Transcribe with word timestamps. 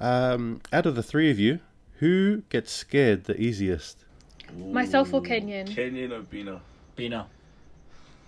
Um, 0.00 0.60
out 0.72 0.86
of 0.86 0.94
the 0.94 1.02
three 1.02 1.30
of 1.30 1.38
you, 1.38 1.60
who 1.98 2.42
gets 2.48 2.72
scared 2.72 3.24
the 3.24 3.38
easiest? 3.40 4.04
Myself 4.56 5.12
or 5.12 5.20
Kenyon? 5.20 5.66
Kenyon 5.66 6.12
or 6.12 6.20
Bina? 6.22 6.60
Bino. 6.96 7.26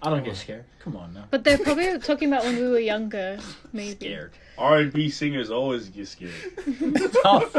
I 0.02 0.10
don't 0.10 0.24
get 0.24 0.36
scared. 0.36 0.64
Come 0.80 0.96
on 0.96 1.14
now. 1.14 1.24
But 1.30 1.44
they're 1.44 1.58
probably 1.58 1.96
talking 2.00 2.28
about 2.28 2.42
when 2.44 2.56
we 2.56 2.66
were 2.68 2.78
younger, 2.78 3.38
maybe. 3.72 3.94
Scared. 4.06 4.32
R 4.58 4.78
and 4.78 4.92
B 4.92 5.08
singers 5.08 5.50
always 5.50 5.88
get 5.88 6.08
scared. 6.08 6.32
Tough. 7.22 7.52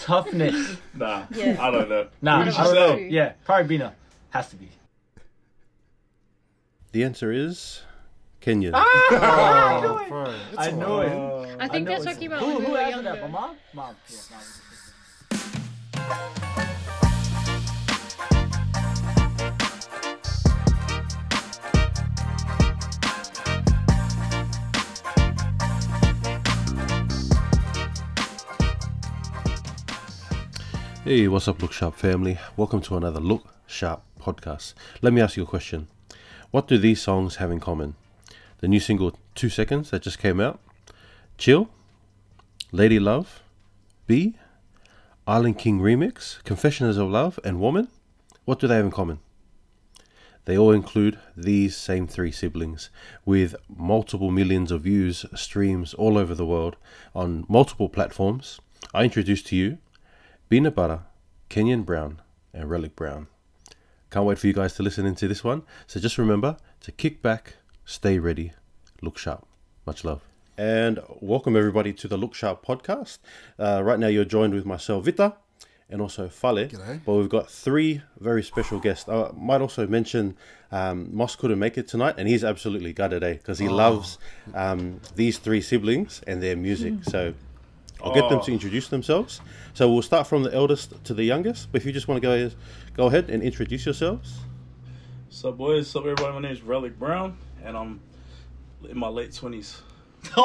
Toughness. 0.00 0.76
Nah, 0.94 1.24
Yeah. 1.30 1.56
I 1.58 1.70
don't 1.70 1.88
know. 1.88 2.06
Nah, 2.20 2.44
Who 2.44 2.50
I 2.50 2.64
don't 2.64 2.74
know. 2.74 2.96
Yeah, 2.96 3.32
probably 3.44 3.66
Bina. 3.66 3.94
Has 4.30 4.50
to 4.50 4.56
be. 4.56 4.68
The 6.92 7.02
answer 7.04 7.32
is 7.32 7.82
Kenya. 8.40 8.72
Ah! 8.74 9.80
Oh, 9.82 10.04
bro. 10.08 10.24
It's 10.52 10.58
I 10.58 10.70
know 10.72 11.02
alright. 11.02 11.50
it. 11.50 11.56
I 11.60 11.68
think 11.68 11.86
know 11.86 11.96
they're 12.02 12.12
talking 12.12 12.26
about 12.26 12.40
who, 12.40 12.46
when 12.46 12.58
we 12.58 12.64
who 12.64 12.72
were 12.72 12.78
answered 12.78 13.04
that? 13.04 13.20
My 13.22 13.28
mom? 13.28 13.56
Mom. 13.74 13.96
Yeah, 14.08 14.20
mom. 14.30 15.50
Hey, 31.04 31.26
what's 31.28 31.48
up, 31.48 31.60
Look 31.62 31.72
Sharp 31.72 31.94
family? 31.96 32.38
Welcome 32.56 32.80
to 32.82 32.96
another 32.96 33.20
Look 33.20 33.44
Sharp 33.66 34.02
podcast. 34.20 34.74
Let 35.02 35.12
me 35.12 35.20
ask 35.20 35.36
you 35.36 35.42
a 35.42 35.46
question. 35.46 35.88
What 36.50 36.68
do 36.68 36.78
these 36.78 37.00
songs 37.00 37.36
have 37.36 37.50
in 37.50 37.58
common? 37.60 37.96
The 38.60 38.68
new 38.68 38.80
single 38.80 39.18
Two 39.34 39.48
Seconds 39.48 39.90
that 39.90 40.02
just 40.02 40.18
came 40.18 40.38
out, 40.40 40.60
Chill, 41.38 41.70
Lady 42.72 43.00
Love, 43.00 43.42
B, 44.06 44.36
Island 45.26 45.58
King 45.58 45.80
Remix, 45.80 46.42
Confessions 46.44 46.96
of 46.96 47.08
Love, 47.08 47.38
and 47.42 47.58
Woman? 47.58 47.88
What 48.44 48.58
do 48.58 48.66
they 48.66 48.76
have 48.76 48.84
in 48.84 48.90
common? 48.90 49.20
They 50.44 50.58
all 50.58 50.72
include 50.72 51.18
these 51.36 51.76
same 51.76 52.06
three 52.06 52.32
siblings 52.32 52.90
with 53.24 53.54
multiple 53.68 54.30
millions 54.30 54.70
of 54.72 54.82
views, 54.82 55.24
streams 55.34 55.94
all 55.94 56.18
over 56.18 56.34
the 56.34 56.46
world 56.46 56.76
on 57.14 57.46
multiple 57.48 57.88
platforms. 57.88 58.60
I 58.92 59.04
introduce 59.04 59.42
to 59.44 59.56
you 59.56 59.78
Bina 60.48 60.70
Butter, 60.70 61.02
Kenyon 61.48 61.82
Brown, 61.82 62.20
and 62.52 62.68
Relic 62.68 62.96
Brown. 62.96 63.28
Can't 64.10 64.26
wait 64.26 64.38
for 64.38 64.48
you 64.48 64.52
guys 64.52 64.74
to 64.74 64.82
listen 64.82 65.06
into 65.06 65.28
this 65.28 65.44
one. 65.44 65.62
So 65.86 66.00
just 66.00 66.18
remember 66.18 66.56
to 66.80 66.90
kick 66.92 67.22
back, 67.22 67.54
stay 67.90 68.20
ready, 68.20 68.52
look 69.02 69.18
sharp. 69.18 69.44
Much 69.84 70.04
love. 70.04 70.22
And 70.56 71.00
welcome 71.20 71.56
everybody 71.56 71.92
to 71.94 72.06
the 72.06 72.16
Look 72.16 72.34
Sharp 72.34 72.64
podcast. 72.64 73.18
Uh, 73.58 73.82
right 73.82 73.98
now 73.98 74.06
you're 74.06 74.24
joined 74.24 74.54
with 74.54 74.64
myself, 74.64 75.06
Vita, 75.06 75.34
and 75.88 76.00
also 76.00 76.28
Fale. 76.28 76.68
G'day. 76.68 77.00
But 77.04 77.14
we've 77.14 77.28
got 77.28 77.50
three 77.50 78.00
very 78.20 78.44
special 78.44 78.78
guests. 78.78 79.08
I 79.08 79.32
might 79.34 79.60
also 79.60 79.88
mention 79.88 80.36
um, 80.70 81.08
Moss 81.12 81.34
couldn't 81.34 81.58
make 81.58 81.76
it 81.78 81.88
tonight, 81.88 82.14
and 82.16 82.28
he's 82.28 82.44
absolutely 82.44 82.92
gutted, 82.92 83.24
eh? 83.24 83.32
Because 83.32 83.58
he 83.58 83.68
loves 83.68 84.18
um, 84.54 85.00
these 85.16 85.38
three 85.38 85.60
siblings 85.60 86.22
and 86.28 86.40
their 86.40 86.54
music. 86.54 86.94
So 87.02 87.34
I'll 88.04 88.14
get 88.14 88.28
them 88.28 88.40
to 88.42 88.52
introduce 88.52 88.86
themselves. 88.86 89.40
So 89.74 89.92
we'll 89.92 90.02
start 90.02 90.28
from 90.28 90.44
the 90.44 90.54
eldest 90.54 91.02
to 91.06 91.14
the 91.14 91.24
youngest. 91.24 91.72
But 91.72 91.80
if 91.80 91.86
you 91.86 91.92
just 91.92 92.06
want 92.06 92.22
to 92.22 92.28
go 92.28 92.50
go 92.94 93.06
ahead 93.08 93.30
and 93.30 93.42
introduce 93.42 93.84
yourselves. 93.84 94.38
What's 95.26 95.44
up, 95.44 95.58
boys? 95.58 95.86
What's 95.86 95.96
up, 95.96 96.02
everybody? 96.02 96.34
My 96.34 96.40
name 96.40 96.52
is 96.52 96.62
Relic 96.62 96.98
Brown, 96.98 97.36
and 97.64 97.76
I'm 97.76 98.00
in 98.88 98.98
my 98.98 99.08
late 99.08 99.34
twenties. 99.34 99.80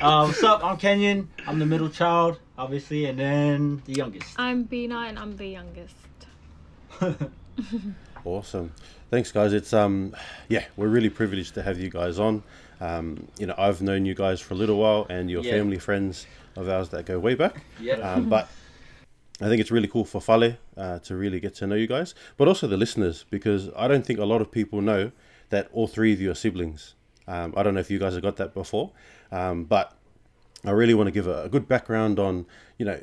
Uh, 0.00 0.26
what's 0.26 0.42
up? 0.42 0.64
I'm 0.64 0.76
Kenyon. 0.76 1.28
I'm 1.46 1.58
the 1.58 1.66
middle 1.66 1.88
child, 1.88 2.38
obviously, 2.58 3.04
and 3.06 3.18
then 3.18 3.82
the 3.84 3.92
youngest. 3.94 4.34
I'm 4.38 4.64
Bina 4.64 4.98
and 5.08 5.18
I'm 5.18 5.36
the 5.36 5.46
youngest. 5.46 5.94
Awesome. 8.24 8.72
Thanks, 9.10 9.30
guys. 9.30 9.52
It's 9.52 9.72
um, 9.72 10.14
yeah, 10.48 10.64
we're 10.76 10.88
really 10.88 11.10
privileged 11.10 11.54
to 11.54 11.62
have 11.62 11.78
you 11.78 11.88
guys 11.90 12.18
on. 12.18 12.42
Um, 12.80 13.28
you 13.38 13.46
know, 13.46 13.54
I've 13.56 13.80
known 13.82 14.04
you 14.04 14.14
guys 14.14 14.40
for 14.40 14.54
a 14.54 14.56
little 14.56 14.78
while, 14.78 15.06
and 15.08 15.30
you're 15.30 15.44
Yeah. 15.44 15.52
family 15.52 15.78
friends 15.78 16.26
of 16.56 16.68
ours 16.68 16.88
that 16.88 17.06
go 17.06 17.18
way 17.20 17.34
back. 17.36 17.62
Yeah. 17.80 17.94
Um, 17.98 18.28
but 18.28 18.48
I 19.40 19.48
think 19.48 19.60
it's 19.60 19.70
really 19.70 19.88
cool 19.88 20.04
for 20.04 20.20
Fale 20.20 20.56
uh, 20.76 20.98
to 21.00 21.14
really 21.14 21.40
get 21.40 21.54
to 21.56 21.66
know 21.66 21.74
you 21.74 21.86
guys, 21.86 22.14
but 22.36 22.48
also 22.48 22.66
the 22.66 22.76
listeners, 22.76 23.26
because 23.28 23.68
I 23.76 23.86
don't 23.86 24.04
think 24.04 24.18
a 24.18 24.24
lot 24.24 24.40
of 24.40 24.50
people 24.50 24.80
know 24.80 25.12
that 25.50 25.68
all 25.72 25.86
three 25.86 26.12
of 26.12 26.20
you 26.20 26.30
are 26.30 26.34
siblings. 26.34 26.94
Um, 27.28 27.52
I 27.56 27.62
don't 27.62 27.74
know 27.74 27.80
if 27.80 27.90
you 27.90 27.98
guys 27.98 28.14
have 28.14 28.22
got 28.22 28.36
that 28.36 28.54
before, 28.54 28.92
um, 29.30 29.64
but 29.64 29.94
I 30.64 30.70
really 30.70 30.94
want 30.94 31.08
to 31.08 31.10
give 31.10 31.26
a, 31.26 31.44
a 31.44 31.48
good 31.48 31.68
background 31.68 32.18
on, 32.18 32.46
you 32.78 32.86
know, 32.86 33.02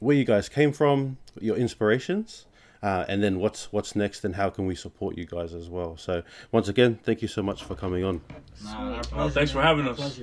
where 0.00 0.16
you 0.16 0.24
guys 0.24 0.48
came 0.48 0.72
from, 0.72 1.18
your 1.40 1.56
inspirations, 1.56 2.46
uh, 2.82 3.04
and 3.08 3.22
then 3.22 3.38
what's 3.38 3.72
what's 3.72 3.94
next, 3.96 4.24
and 4.24 4.36
how 4.36 4.48
can 4.48 4.66
we 4.66 4.74
support 4.74 5.18
you 5.18 5.26
guys 5.26 5.52
as 5.52 5.68
well. 5.68 5.96
So 5.96 6.22
once 6.52 6.68
again, 6.68 6.98
thank 7.02 7.22
you 7.22 7.28
so 7.28 7.42
much 7.42 7.64
for 7.64 7.74
coming 7.74 8.04
on. 8.04 8.20
Nah, 8.64 9.02
our 9.12 9.30
thanks 9.30 9.50
for 9.50 9.62
having 9.62 9.86
Our 9.86 9.92
us. 9.92 10.20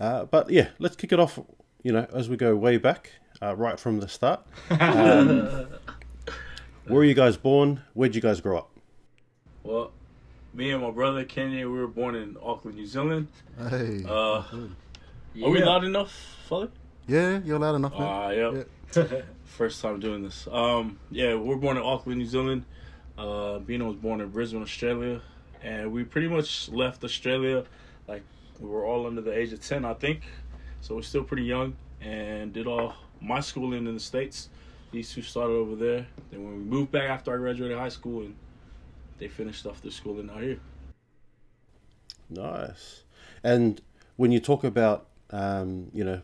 Uh, 0.00 0.24
but 0.24 0.50
yeah, 0.50 0.68
let's 0.78 0.96
kick 0.96 1.12
it 1.12 1.20
off. 1.20 1.38
You 1.82 1.92
know, 1.92 2.06
as 2.12 2.28
we 2.28 2.36
go 2.36 2.54
way 2.54 2.76
back, 2.76 3.10
uh, 3.40 3.56
right 3.56 3.78
from 3.78 4.00
the 4.00 4.08
start. 4.08 4.44
Um, 4.80 5.66
where 6.86 6.96
were 6.96 7.04
you 7.04 7.14
guys 7.14 7.36
born? 7.36 7.80
Where'd 7.94 8.14
you 8.14 8.20
guys 8.20 8.40
grow 8.40 8.58
up? 8.58 8.70
Well, 9.62 9.92
me 10.52 10.72
and 10.72 10.82
my 10.82 10.90
brother 10.90 11.24
Kenyon, 11.24 11.72
we 11.72 11.78
were 11.78 11.86
born 11.86 12.16
in 12.16 12.36
Auckland, 12.42 12.76
New 12.76 12.86
Zealand. 12.86 13.28
Hey. 13.56 14.04
Uh, 14.06 14.42
good. 14.50 14.74
Yeah. 15.34 15.46
Are 15.46 15.50
we 15.50 15.62
loud 15.62 15.84
enough, 15.84 16.12
fella? 16.48 16.70
yeah, 17.06 17.40
you're 17.44 17.58
loud 17.58 17.76
enough, 17.76 17.92
man. 17.92 18.02
Ah, 18.02 18.30
yep. 18.30 18.68
First 19.44 19.80
time 19.80 20.00
doing 20.00 20.22
this. 20.24 20.48
Um, 20.50 20.98
yeah, 21.10 21.34
we 21.34 21.44
were 21.48 21.56
born 21.56 21.76
in 21.76 21.82
Auckland, 21.84 22.18
New 22.18 22.26
Zealand. 22.26 22.64
Uh, 23.16 23.58
Bina 23.60 23.84
was 23.84 23.96
born 23.96 24.20
in 24.20 24.28
Brisbane, 24.30 24.62
Australia, 24.62 25.20
and 25.62 25.92
we 25.92 26.02
pretty 26.04 26.28
much 26.28 26.68
left 26.68 27.04
Australia 27.04 27.64
like 28.08 28.22
we 28.58 28.68
were 28.68 28.84
all 28.84 29.06
under 29.06 29.20
the 29.20 29.32
age 29.32 29.52
of 29.52 29.60
ten, 29.60 29.84
I 29.84 29.94
think. 29.94 30.22
So 30.82 30.94
we're 30.96 31.02
still 31.02 31.22
pretty 31.24 31.44
young, 31.44 31.74
and 32.00 32.52
did 32.52 32.66
all 32.66 32.92
my 33.20 33.40
schooling 33.40 33.86
in 33.86 33.94
the 33.94 34.00
states. 34.00 34.48
These 34.90 35.12
two 35.12 35.22
started 35.22 35.54
over 35.54 35.74
there. 35.76 36.06
Then 36.30 36.44
when 36.44 36.52
we 36.58 36.58
moved 36.64 36.90
back 36.92 37.08
after 37.08 37.32
I 37.32 37.38
graduated 37.38 37.78
high 37.78 37.88
school, 37.88 38.22
and 38.22 38.34
they 39.18 39.28
finished 39.28 39.64
off 39.64 39.80
their 39.80 39.90
schooling 39.92 40.28
out 40.28 40.42
here. 40.42 40.58
Nice. 42.28 43.04
And 43.44 43.80
when 44.16 44.32
you 44.32 44.40
talk 44.40 44.64
about, 44.64 45.06
um, 45.30 45.88
you 45.94 46.04
know, 46.04 46.20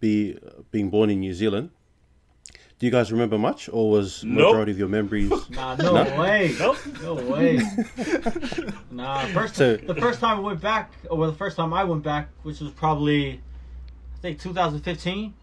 be 0.00 0.38
being 0.70 0.90
born 0.90 1.10
in 1.10 1.20
New 1.20 1.34
Zealand, 1.34 1.70
do 2.78 2.86
you 2.86 2.92
guys 2.92 3.10
remember 3.12 3.38
much, 3.38 3.68
or 3.72 3.90
was 3.90 4.22
Nope. 4.24 4.48
majority 4.52 4.72
of 4.72 4.78
your 4.78 4.88
memories? 4.88 5.30
Nah, 5.50 5.76
no, 5.76 6.02
No? 6.04 6.20
way. 6.20 6.54
Nope. 6.58 6.76
No 7.02 7.14
way. 7.14 7.60
nah, 8.90 9.20
first 9.26 9.56
So- 9.56 9.76
the 9.76 9.94
first 9.94 10.20
time 10.20 10.38
I 10.38 10.40
went 10.40 10.60
back, 10.60 10.92
or 11.10 11.26
the 11.26 11.32
first 11.32 11.56
time 11.56 11.72
I 11.72 11.84
went 11.84 12.02
back, 12.02 12.28
which 12.42 12.60
was 12.60 12.70
probably, 12.72 13.34
I 13.34 13.40
think 14.24 14.40
2015. 14.40 15.34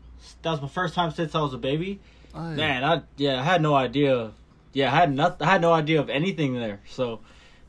That 0.41 0.51
was 0.51 0.61
my 0.61 0.67
first 0.67 0.95
time 0.95 1.11
since 1.11 1.35
I 1.35 1.41
was 1.41 1.53
a 1.53 1.57
baby. 1.59 1.99
Aye. 2.33 2.55
Man, 2.55 2.83
I 2.83 3.01
yeah, 3.15 3.39
I 3.39 3.43
had 3.43 3.61
no 3.61 3.75
idea. 3.75 4.31
Yeah, 4.73 4.91
I 4.91 4.95
had 4.95 5.13
not, 5.13 5.39
I 5.41 5.45
had 5.45 5.61
no 5.61 5.71
idea 5.71 5.99
of 5.99 6.09
anything 6.09 6.55
there. 6.55 6.79
So, 6.89 7.19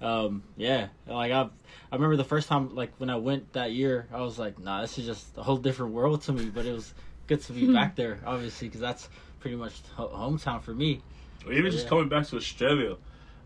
um, 0.01 0.43
yeah, 0.57 0.89
like 1.07 1.31
I, 1.33 1.43
I 1.91 1.95
remember 1.97 2.17
the 2.17 2.25
first 2.25 2.49
time, 2.49 2.75
like 2.75 2.93
when 2.99 3.11
I 3.11 3.17
went 3.17 3.53
that 3.53 3.73
year, 3.73 4.07
I 4.13 4.23
was 4.23 4.39
like, 4.39 4.59
nah, 4.59 4.81
this 4.81 4.97
is 4.99 5.05
just 5.05 5.37
a 5.37 5.43
whole 5.43 5.59
different 5.59 5.93
world 5.93 6.23
to 6.23 6.33
me. 6.33 6.47
But 6.47 6.65
it 6.65 6.73
was 6.73 6.95
good 7.27 7.43
to 7.43 7.53
be 7.53 7.71
back 7.71 7.95
there, 7.97 8.21
obviously, 8.25 8.69
because 8.69 8.81
that's 8.81 9.09
pretty 9.41 9.57
much 9.57 9.75
ho- 9.97 10.09
hometown 10.15 10.63
for 10.63 10.73
me. 10.73 11.03
Or 11.47 11.53
even 11.53 11.71
just 11.73 11.85
Yeah. 11.85 11.91
coming 11.91 12.09
back 12.09 12.27
to 12.29 12.37
Australia. 12.37 12.97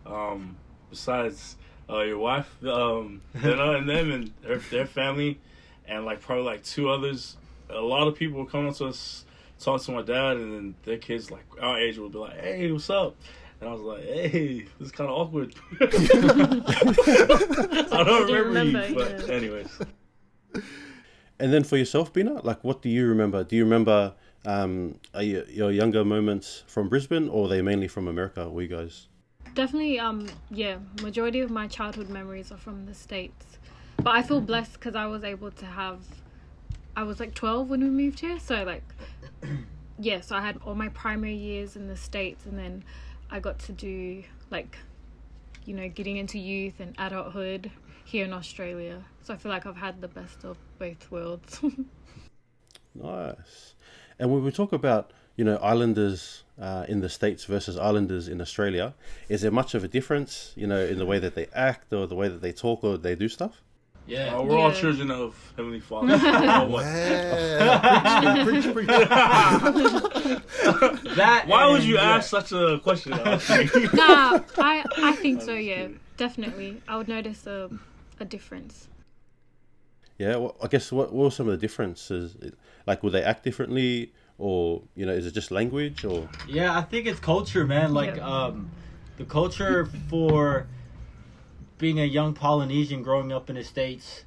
Um, 0.04 0.56
besides 0.90 1.56
uh, 1.90 2.02
your 2.02 2.18
wife, 2.18 2.62
um, 2.64 3.22
Dana 3.42 3.72
and 3.72 3.88
them 3.88 4.12
and 4.12 4.32
their, 4.42 4.58
their 4.58 4.86
family, 4.86 5.40
and 5.88 6.04
like 6.04 6.20
probably 6.20 6.44
like 6.44 6.62
two 6.62 6.88
others. 6.90 7.36
A 7.70 7.80
lot 7.80 8.08
of 8.08 8.14
people 8.14 8.40
would 8.40 8.50
come 8.50 8.68
up 8.68 8.76
to 8.76 8.86
us, 8.86 9.24
talk 9.58 9.82
to 9.82 9.92
my 9.92 10.02
dad, 10.02 10.36
and 10.36 10.54
then 10.54 10.74
their 10.84 10.98
kids 10.98 11.30
like 11.30 11.44
our 11.60 11.78
age 11.78 11.98
would 11.98 12.12
be 12.12 12.18
like, 12.18 12.40
"Hey, 12.40 12.70
what's 12.70 12.90
up?" 12.90 13.16
And 13.60 13.68
I 13.68 13.72
was 13.72 13.82
like, 13.82 14.04
"Hey, 14.04 14.66
this 14.78 14.88
is 14.88 14.92
kind 14.92 15.10
of 15.10 15.16
awkward." 15.16 15.54
I 15.80 15.86
don't 18.04 18.28
You 18.28 18.44
remember, 18.44 18.80
remember, 18.80 18.88
you, 18.88 18.94
but 18.94 19.28
yeah. 19.28 19.34
anyways, 19.34 19.78
And 21.38 21.52
then 21.52 21.64
for 21.64 21.76
yourself, 21.76 22.12
Bina, 22.12 22.40
like 22.44 22.62
what 22.64 22.82
do 22.82 22.88
you 22.88 23.06
remember? 23.06 23.44
Do 23.44 23.56
you 23.56 23.64
remember 23.64 24.14
um, 24.46 25.00
are 25.12 25.22
you, 25.22 25.44
your 25.48 25.72
younger 25.72 26.04
moments 26.04 26.62
from 26.68 26.88
Brisbane, 26.88 27.28
or 27.28 27.46
are 27.46 27.48
they 27.48 27.62
mainly 27.62 27.88
from 27.88 28.06
America? 28.06 28.48
Were 28.48 28.62
you 28.62 28.68
guys? 28.68 29.08
Definitely, 29.54 29.98
um, 29.98 30.28
yeah, 30.50 30.76
majority 31.02 31.40
of 31.40 31.50
my 31.50 31.66
childhood 31.66 32.08
memories 32.08 32.52
are 32.52 32.58
from 32.58 32.86
the 32.86 32.94
States. 32.94 33.58
But 33.96 34.14
I 34.14 34.22
feel 34.22 34.40
blessed 34.40 34.74
because 34.74 34.94
I 34.94 35.06
was 35.06 35.24
able 35.24 35.50
to 35.50 35.66
have, 35.66 35.98
I 36.96 37.02
was 37.02 37.20
like 37.20 37.34
12 37.34 37.68
when 37.68 37.80
we 37.80 37.90
moved 37.90 38.20
here. 38.20 38.40
So, 38.40 38.64
like, 38.64 38.82
yeah, 39.98 40.20
so 40.20 40.34
I 40.34 40.40
had 40.40 40.58
all 40.64 40.74
my 40.74 40.88
primary 40.88 41.36
years 41.36 41.76
in 41.76 41.86
the 41.86 41.96
States 41.96 42.46
and 42.46 42.58
then 42.58 42.82
I 43.30 43.38
got 43.38 43.58
to 43.60 43.72
do, 43.72 44.24
like, 44.50 44.78
you 45.66 45.74
know, 45.74 45.88
getting 45.88 46.16
into 46.16 46.38
youth 46.38 46.80
and 46.80 46.94
adulthood 46.98 47.70
here 48.04 48.24
in 48.24 48.32
Australia. 48.32 49.04
So 49.22 49.34
I 49.34 49.36
feel 49.36 49.52
like 49.52 49.66
I've 49.66 49.76
had 49.76 50.00
the 50.00 50.08
best 50.08 50.44
of 50.44 50.56
both 50.78 51.10
worlds. 51.10 51.60
Nice. 53.02 53.74
And 54.18 54.32
when 54.32 54.42
we 54.42 54.50
talk 54.50 54.72
about, 54.72 55.12
you 55.36 55.44
know, 55.44 55.56
islanders 55.56 56.44
uh, 56.58 56.86
in 56.88 57.00
the 57.00 57.08
States 57.08 57.44
versus 57.44 57.76
islanders 57.76 58.28
in 58.28 58.40
Australia, 58.40 58.94
is 59.28 59.42
there 59.42 59.50
much 59.50 59.74
of 59.74 59.84
a 59.84 59.88
difference, 59.88 60.52
you 60.56 60.66
know, 60.66 60.82
in 60.82 60.98
the 60.98 61.06
way 61.06 61.18
that 61.18 61.34
they 61.34 61.46
act 61.52 61.92
or 61.92 62.06
the 62.06 62.14
way 62.14 62.28
that 62.28 62.40
they 62.40 62.52
talk 62.52 62.82
or 62.82 62.96
they 62.96 63.14
do 63.14 63.28
stuff? 63.28 63.62
Yeah. 64.06 64.36
Uh, 64.36 64.42
we're 64.42 64.58
all 64.58 64.72
children 64.72 65.10
of 65.10 65.34
Heavenly 65.56 65.80
Father. 65.80 66.18
Oh, 66.22 66.66
what? 66.68 66.84
Yeah. 66.84 68.44
preach, 68.44 68.62
preach, 68.64 68.74
preach. 68.74 68.86
that. 71.16 71.44
Why 71.46 71.68
would 71.70 71.82
you 71.82 71.94
yeah. 71.96 72.16
ask 72.16 72.30
such 72.30 72.52
a 72.52 72.78
question? 72.82 73.10
nah, 73.12 74.40
I 74.58 74.84
I 74.98 75.12
think 75.20 75.42
so. 75.42 75.54
Yeah, 75.54 75.88
definitely. 76.16 76.80
I 76.86 76.96
would 76.96 77.08
notice 77.08 77.46
a 77.46 77.70
a 78.20 78.24
difference. 78.24 78.88
Yeah, 80.18 80.36
well, 80.36 80.56
I 80.62 80.68
guess 80.68 80.90
what, 80.90 81.12
what 81.12 81.24
were 81.24 81.30
some 81.30 81.46
of 81.46 81.52
the 81.52 81.58
differences? 81.58 82.36
Like, 82.86 83.02
would 83.02 83.12
they 83.12 83.22
act 83.22 83.44
differently 83.44 84.12
or, 84.38 84.82
you 84.94 85.04
know, 85.04 85.12
is 85.12 85.26
it 85.26 85.32
just 85.34 85.50
language 85.50 86.04
or? 86.06 86.28
Yeah, 86.48 86.76
I 86.76 86.80
think 86.82 87.06
it's 87.06 87.20
culture, 87.20 87.66
man. 87.66 87.92
Like, 87.92 88.16
Yeah. 88.16 88.26
um, 88.26 88.70
the 89.18 89.24
culture 89.24 89.84
for 90.08 90.66
being 91.78 92.00
a 92.00 92.04
young 92.04 92.34
Polynesian 92.34 93.02
growing 93.02 93.32
up 93.32 93.50
in 93.50 93.56
the 93.56 93.64
States, 93.64 94.24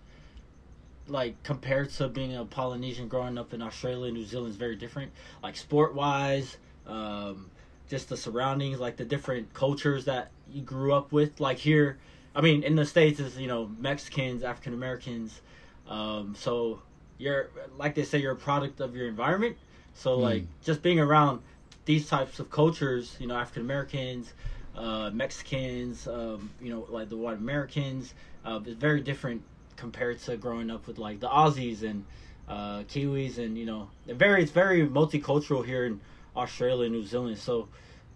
like, 1.08 1.42
compared 1.44 1.90
to 1.92 2.08
being 2.08 2.36
a 2.36 2.46
Polynesian 2.46 3.08
growing 3.08 3.38
up 3.38 3.54
in 3.54 3.62
Australia 3.62 4.06
and 4.06 4.14
New 4.14 4.26
Zealand 4.26 4.52
is 4.52 4.56
very 4.56 4.76
different. 4.76 5.12
Like, 5.42 5.58
sport 5.58 5.96
wise, 5.96 6.58
um, 6.86 7.50
just 7.90 8.10
the 8.10 8.18
surroundings, 8.18 8.80
like, 8.80 8.98
the 8.98 9.06
different 9.06 9.54
cultures 9.54 10.06
that 10.06 10.30
you 10.52 10.62
grew 10.62 10.94
up 10.94 11.12
with. 11.12 11.40
Like, 11.40 11.58
here, 11.58 11.98
I 12.36 12.42
mean, 12.42 12.62
in 12.62 12.76
the 12.76 12.86
States, 12.86 13.20
is, 13.20 13.38
you 13.38 13.48
know, 13.48 13.72
Mexicans, 13.80 14.44
African 14.44 14.74
Americans. 14.74 15.42
Um, 15.88 16.36
so, 16.38 16.82
you're, 17.18 17.50
like 17.78 17.96
they 17.96 18.04
say, 18.04 18.20
you're 18.20 18.34
a 18.34 18.36
product 18.36 18.80
of 18.80 18.96
your 18.96 19.08
environment. 19.08 19.58
So, 19.96 20.16
like, 20.18 20.44
just 20.64 20.84
being 20.84 21.00
around 21.00 21.42
these 21.86 22.08
types 22.08 22.40
of 22.40 22.52
cultures, 22.52 23.18
you 23.20 23.26
know, 23.26 23.36
African 23.36 23.64
Americans, 23.64 24.34
uh, 24.76 25.10
Mexicans, 25.12 26.08
um, 26.08 26.50
you 26.62 26.72
know, 26.72 26.86
like 26.90 27.10
the 27.10 27.18
white 27.18 27.38
Americans, 27.38 28.14
uh, 28.46 28.60
is 28.66 28.76
very 28.76 29.02
different 29.02 29.42
compared 29.76 30.20
to 30.20 30.38
growing 30.38 30.70
up 30.70 30.88
with 30.88 30.98
like 30.98 31.20
the 31.20 31.28
Aussies 31.28 31.84
and 31.84 32.06
uh, 32.48 32.84
Kiwis, 32.84 33.38
and 33.38 33.58
you 33.58 33.66
know, 33.66 33.90
very 34.08 34.44
it's 34.44 34.52
very 34.52 34.86
multicultural 34.88 35.66
here 35.66 35.86
in 35.86 36.00
Australia 36.36 36.86
and 36.86 36.94
New 36.94 37.06
Zealand. 37.06 37.38
So, 37.38 37.68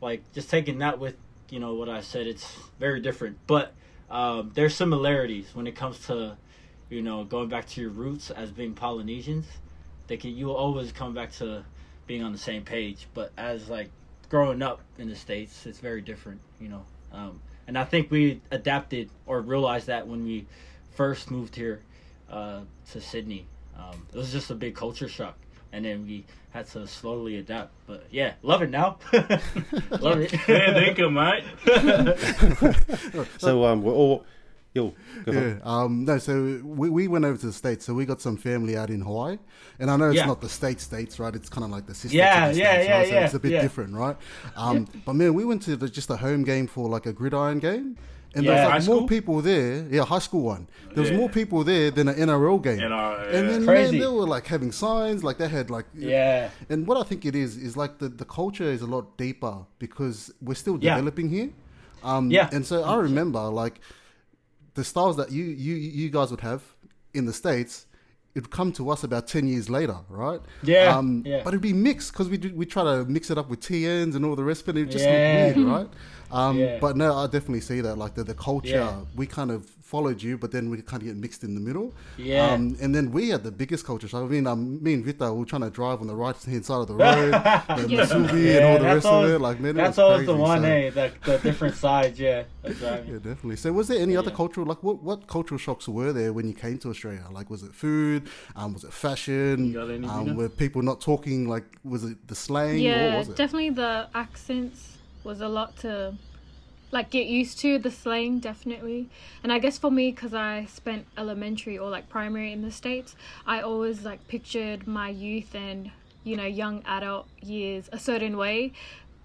like, 0.01 0.23
just 0.33 0.49
taking 0.49 0.79
that 0.79 0.99
with 0.99 1.15
you 1.49 1.59
know 1.59 1.75
what 1.75 1.89
I 1.89 2.01
said, 2.01 2.27
it's 2.27 2.57
very 2.79 2.99
different, 2.99 3.37
but 3.47 3.73
um, 4.09 4.51
there's 4.53 4.75
similarities 4.75 5.47
when 5.53 5.67
it 5.67 5.75
comes 5.75 6.05
to 6.07 6.37
you 6.89 7.01
know 7.01 7.23
going 7.23 7.49
back 7.49 7.67
to 7.69 7.81
your 7.81 7.89
roots 7.89 8.31
as 8.31 8.51
being 8.51 8.73
Polynesians. 8.73 9.45
They 10.07 10.17
can 10.17 10.35
you 10.35 10.47
will 10.47 10.55
always 10.55 10.91
come 10.91 11.13
back 11.13 11.31
to 11.33 11.63
being 12.07 12.23
on 12.23 12.31
the 12.31 12.37
same 12.37 12.63
page, 12.63 13.07
but 13.13 13.31
as 13.37 13.69
like 13.69 13.89
growing 14.33 14.63
up 14.63 14.81
in 14.97 15.07
the 15.07 15.15
states, 15.15 15.67
it's 15.67 15.77
very 15.77 16.01
different, 16.01 16.41
you 16.59 16.67
know. 16.67 16.83
Um, 17.11 17.39
and 17.67 17.77
I 17.77 17.85
think 17.85 18.09
we 18.09 18.41
adapted 18.49 19.11
or 19.27 19.41
realized 19.41 19.85
that 19.85 20.07
when 20.07 20.25
we 20.25 20.47
first 20.95 21.29
moved 21.29 21.55
here 21.55 21.83
uh, 22.31 22.61
to 22.93 22.99
Sydney. 22.99 23.45
Um, 23.77 24.07
it 24.11 24.17
was 24.17 24.31
just 24.31 24.49
a 24.49 24.55
big 24.55 24.73
culture 24.73 25.07
shock, 25.07 25.37
and 25.71 25.85
then 25.85 26.07
we 26.07 26.25
had 26.49 26.67
to 26.69 26.87
slowly 26.87 27.37
adapt. 27.37 27.73
But 27.85 28.07
yeah, 28.09 28.33
love 28.41 28.63
it 28.63 28.71
now. 28.71 28.97
love 30.01 30.17
it. 30.17 30.33
Yeah, 30.47 30.73
thank 30.73 30.97
you, 30.97 31.11
mate. 31.11 31.43
So, 33.37 33.65
um, 33.65 33.83
we're 33.83 33.93
all, 33.93 34.25
yo, 34.73 34.93
Yeah. 35.27 35.55
Um, 35.63 36.05
no, 36.05 36.17
so 36.17 36.59
we, 36.63 36.89
we 36.89 37.07
went 37.07 37.25
over 37.25 37.37
to 37.37 37.45
the 37.47 37.53
States. 37.53 37.85
So 37.85 37.93
we 37.93 38.05
got 38.05 38.21
some 38.21 38.37
family 38.37 38.75
out 38.75 38.89
in 38.89 39.01
Hawaii. 39.01 39.37
And 39.79 39.89
I 39.91 39.95
know 39.97 40.07
it's 40.09 40.17
Yeah. 40.17 40.25
not 40.25 40.41
the 40.41 40.49
state 40.49 40.79
states, 40.81 41.19
right? 41.19 41.33
It's 41.35 41.49
kind 41.49 41.63
of 41.63 41.71
like 41.71 41.85
the 41.85 41.93
sister 41.95 42.17
Yeah, 42.17 42.51
the 42.51 42.57
yeah, 42.57 42.73
states, 42.73 42.87
yeah, 42.87 42.97
right? 42.97 43.07
So 43.07 43.13
yeah, 43.13 43.25
it's 43.25 43.33
a 43.33 43.39
bit 43.39 43.51
yeah. 43.51 43.61
different, 43.61 43.93
right? 43.95 44.17
Um, 44.55 44.87
But 45.05 45.13
man, 45.13 45.33
we 45.33 45.45
went 45.45 45.61
to 45.63 45.75
the, 45.75 45.87
just 45.89 46.09
a 46.09 46.17
home 46.17 46.43
game 46.43 46.67
for 46.67 46.89
like 46.89 47.05
a 47.05 47.13
gridiron 47.13 47.59
game. 47.59 47.97
And 48.35 48.45
Yeah. 48.45 48.55
there 48.55 48.65
was 48.65 48.73
like 48.73 48.87
more 48.87 48.97
school? 48.97 49.07
people 49.07 49.41
there. 49.43 49.85
Yeah, 49.91 50.05
high 50.05 50.17
school 50.17 50.41
one. 50.41 50.67
There 50.95 51.01
was 51.03 51.11
Yeah. 51.11 51.17
more 51.17 51.29
people 51.29 51.63
there 51.63 51.91
than 51.91 52.07
an 52.07 52.15
NRL 52.15 52.57
game. 52.57 52.79
NRL, 52.79 53.27
and 53.35 53.49
then 53.49 53.61
yeah. 53.61 53.73
man, 53.73 53.91
they 53.91 54.07
were 54.07 54.25
like 54.35 54.47
having 54.47 54.71
signs, 54.71 55.23
like 55.23 55.37
they 55.37 55.47
had 55.47 55.69
like 55.69 55.85
yeah, 55.95 56.49
and 56.67 56.87
what 56.87 56.97
I 56.97 57.03
think 57.03 57.25
it 57.27 57.35
is 57.35 57.57
is 57.57 57.77
like 57.77 57.99
the, 57.99 58.09
the 58.09 58.25
culture 58.25 58.63
is 58.63 58.81
a 58.81 58.87
lot 58.87 59.17
deeper 59.17 59.57
because 59.77 60.33
we're 60.41 60.55
still 60.55 60.79
Yeah. 60.81 60.95
developing 60.95 61.29
here. 61.29 61.49
Um, 62.03 62.31
Yeah. 62.31 62.49
And 62.51 62.65
so 62.65 62.83
I 62.83 62.95
remember 62.95 63.39
like 63.63 63.79
the 64.75 64.83
styles 64.83 65.17
that 65.17 65.31
you 65.31 65.43
you 65.43 65.75
you 65.75 66.09
guys 66.09 66.31
would 66.31 66.41
have 66.41 66.61
in 67.13 67.25
the 67.25 67.33
states. 67.33 67.85
It'd 68.35 68.49
come 68.49 68.71
to 68.73 68.89
us 68.89 69.03
about 69.03 69.27
ten 69.27 69.47
years 69.47 69.69
later, 69.69 69.97
right? 70.09 70.41
Yeah, 70.63 70.97
Um, 70.97 71.21
yeah. 71.25 71.41
But 71.43 71.49
it'd 71.53 71.61
be 71.61 71.73
mixed 71.73 72.11
because 72.13 72.29
we 72.29 72.37
we 72.55 72.65
try 72.65 72.83
to 72.83 73.05
mix 73.05 73.29
it 73.29 73.37
up 73.37 73.47
with 73.49 73.59
TNs 73.59 74.15
and 74.15 74.25
all 74.25 74.35
the 74.35 74.43
rest 74.43 74.67
of 74.67 74.75
it. 74.75 74.89
Just 74.89 75.05
Yeah. 75.05 75.53
weird, 75.53 75.57
right? 75.67 75.87
Um, 76.33 76.57
Yeah. 76.57 76.79
But 76.79 76.97
no, 76.97 77.15
I 77.15 77.25
definitely 77.25 77.61
see 77.61 77.79
that. 77.81 77.97
Like 77.97 78.15
the, 78.15 78.23
the 78.23 78.33
culture, 78.33 78.69
Yeah. 78.69 79.01
we 79.15 79.25
kind 79.27 79.51
of 79.51 79.65
followed 79.93 80.19
you, 80.23 80.39
but 80.39 80.51
then 80.51 80.71
we 80.71 80.81
kind 80.81 81.03
of 81.03 81.07
get 81.07 81.15
mixed 81.15 81.43
in 81.43 81.53
the 81.53 81.61
middle. 81.61 81.93
Yeah. 82.17 82.47
Um, 82.51 82.75
and 82.81 82.95
then 82.95 83.11
we 83.11 83.29
had 83.29 83.43
the 83.43 83.51
biggest 83.51 83.85
culture 83.85 84.07
shock. 84.07 84.23
I 84.23 84.25
mean, 84.25 84.47
um, 84.47 84.81
me 84.83 84.95
and 84.95 85.05
Vita 85.05 85.31
we 85.31 85.39
were 85.41 85.45
trying 85.45 85.61
to 85.61 85.69
drive 85.69 86.01
on 86.01 86.07
the 86.07 86.15
right 86.15 86.35
hand 86.43 86.65
side 86.65 86.81
of 86.81 86.87
the 86.87 86.95
road, 86.95 87.31
the 87.33 87.85
Yeah. 87.87 88.05
Mitsubishi 88.05 88.55
and 88.57 88.65
all 88.65 88.79
the 88.79 88.85
rest 88.95 89.05
always, 89.05 89.29
of 89.29 89.35
it. 89.35 89.39
Like, 89.47 89.59
man, 89.59 89.71
it 89.71 89.73
that's 89.75 89.97
was 89.97 89.99
always 89.99 90.25
the 90.25 90.35
one, 90.35 90.61
so- 90.63 90.67
eh? 90.67 90.89
The, 90.89 91.11
the 91.25 91.37
different 91.37 91.75
sides, 91.75 92.19
yeah. 92.19 92.43
of 92.63 92.79
driving. 92.79 93.07
Yeah, 93.13 93.19
definitely. 93.19 93.57
So, 93.57 93.71
was 93.71 93.87
there 93.87 93.99
any 93.99 94.17
other 94.17 94.31
cultural, 94.31 94.65
like, 94.65 94.81
what, 94.81 95.03
what 95.03 95.27
cultural 95.27 95.59
shocks 95.59 95.87
were 95.87 96.11
there 96.11 96.33
when 96.33 96.47
you 96.47 96.55
came 96.55 96.79
to 96.79 96.89
Australia? 96.89 97.25
Like, 97.31 97.51
was 97.51 97.61
it 97.61 97.75
food? 97.75 98.23
Um, 98.55 98.73
was 98.73 98.83
it 98.83 98.93
fashion? 98.93 99.65
You 99.67 99.73
got 99.73 100.09
um, 100.09 100.35
were 100.35 100.49
people 100.49 100.81
not 100.81 101.01
talking? 101.01 101.47
Like, 101.47 101.65
was 101.83 102.03
it 102.03 102.27
the 102.27 102.33
slang? 102.35 102.69
what 102.75 102.81
Yeah, 102.81 103.17
was 103.19 103.29
it? 103.29 103.35
definitely 103.35 103.69
the 103.71 104.07
accents 104.15 104.92
was 105.23 105.41
a 105.41 105.47
lot 105.47 105.75
to 105.77 106.15
like 106.91 107.09
get 107.09 107.25
used 107.25 107.59
to 107.59 107.79
the 107.79 107.89
slang 107.91 108.39
definitely. 108.39 109.09
And 109.41 109.51
i 109.51 109.59
guess 109.59 109.77
for 109.77 109.91
me 109.91 110.11
because 110.11 110.33
i 110.33 110.65
spent 110.65 111.05
elementary 111.17 111.77
or 111.77 111.89
like 111.89 112.07
primary 112.09 112.51
in 112.51 112.61
the 112.61 112.71
states 112.71 113.15
i 113.47 113.59
always 113.61 114.03
like 114.03 114.27
pictured 114.27 114.87
my 114.87 115.09
youth 115.09 115.55
and 115.55 115.91
you 116.23 116.37
know 116.37 116.45
young 116.45 116.83
adult 116.85 117.27
years 117.41 117.89
a 117.91 117.99
certain 117.99 118.37
way 118.37 118.73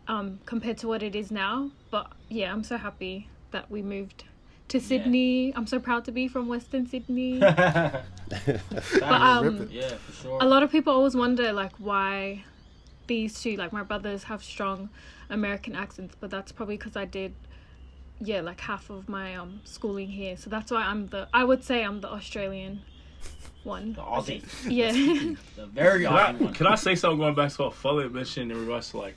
um 0.08 0.40
compared 0.46 0.78
to 0.78 0.88
what 0.88 1.02
it 1.02 1.14
is 1.14 1.30
now. 1.30 1.70
But 1.90 2.10
yeah 2.28 2.52
i'm 2.52 2.64
so 2.64 2.76
happy 2.78 3.28
that 3.50 3.70
we 3.70 3.82
moved 3.82 4.24
to 4.68 4.80
sydney. 4.80 5.52
I'm 5.56 5.66
so 5.66 5.78
proud 5.78 6.04
to 6.06 6.12
be 6.12 6.28
from 6.28 6.48
western 6.48 6.86
sydney. 6.86 7.40
But, 8.28 9.02
um, 9.02 9.68
yeah, 9.70 9.96
for 9.96 10.12
sure. 10.12 10.38
a 10.42 10.44
lot 10.44 10.62
of 10.62 10.70
people 10.70 10.92
always 10.92 11.16
wonder 11.16 11.50
like 11.50 11.72
why 11.78 12.44
these 13.06 13.40
two 13.40 13.56
like 13.56 13.72
my 13.72 13.82
brothers 13.82 14.24
have 14.24 14.44
strong 14.44 14.90
american 15.30 15.74
accents 15.74 16.14
but 16.18 16.30
that's 16.30 16.52
probably 16.52 16.76
because 16.76 16.96
i 16.96 17.04
did 17.04 17.34
yeah 18.20 18.40
like 18.40 18.60
half 18.60 18.90
of 18.90 19.08
my 19.08 19.34
um 19.36 19.60
schooling 19.64 20.08
here 20.08 20.36
so 20.36 20.48
that's 20.50 20.70
why 20.70 20.82
i'm 20.82 21.06
the 21.08 21.28
i 21.32 21.44
would 21.44 21.62
say 21.62 21.84
i'm 21.84 22.00
the 22.00 22.08
australian 22.10 22.80
one 23.64 23.92
the 23.94 24.00
Aussie. 24.02 24.42
yeah 24.68 24.92
The 25.56 25.66
very 25.66 26.04
Can 26.04 26.12
I, 26.14 26.32
Aussie 26.32 26.40
one. 26.40 26.54
can 26.54 26.66
I 26.66 26.74
say 26.76 26.94
something 26.94 27.18
going 27.18 27.34
back 27.34 27.50
to 27.52 27.62
what 27.64 27.74
Fale 27.74 28.08
mentioned 28.08 28.50
in 28.52 28.60
regards 28.60 28.90
to 28.90 28.98
like 28.98 29.14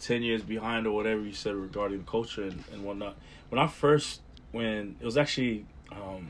10 0.00 0.22
years 0.22 0.42
behind 0.42 0.86
or 0.86 0.92
whatever 0.94 1.20
you 1.22 1.32
said 1.32 1.54
regarding 1.54 2.04
culture 2.04 2.42
and, 2.42 2.62
and 2.72 2.84
whatnot? 2.84 3.16
When 3.48 3.58
I 3.60 3.66
first, 3.68 4.22
when 4.50 4.96
it 5.00 5.04
was 5.04 5.16
actually 5.16 5.66
um, 5.92 6.28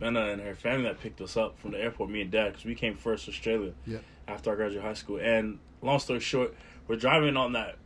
Benna 0.00 0.32
and 0.32 0.40
her 0.40 0.54
family 0.54 0.84
that 0.84 1.00
picked 1.00 1.20
us 1.20 1.36
up 1.36 1.58
from 1.58 1.72
the 1.72 1.78
airport, 1.78 2.08
me 2.10 2.22
and 2.22 2.30
dad, 2.30 2.48
because 2.52 2.64
we 2.64 2.74
came 2.74 2.96
first 2.96 3.26
to 3.26 3.30
Australia 3.30 3.72
Yeah. 3.86 3.98
after 4.26 4.50
I 4.52 4.54
graduated 4.56 4.82
high 4.84 4.94
school. 4.94 5.18
And 5.18 5.58
long 5.82 5.98
story 5.98 6.20
short, 6.20 6.54
we're 6.88 6.96
driving 6.96 7.36
on 7.36 7.52
that 7.52 7.76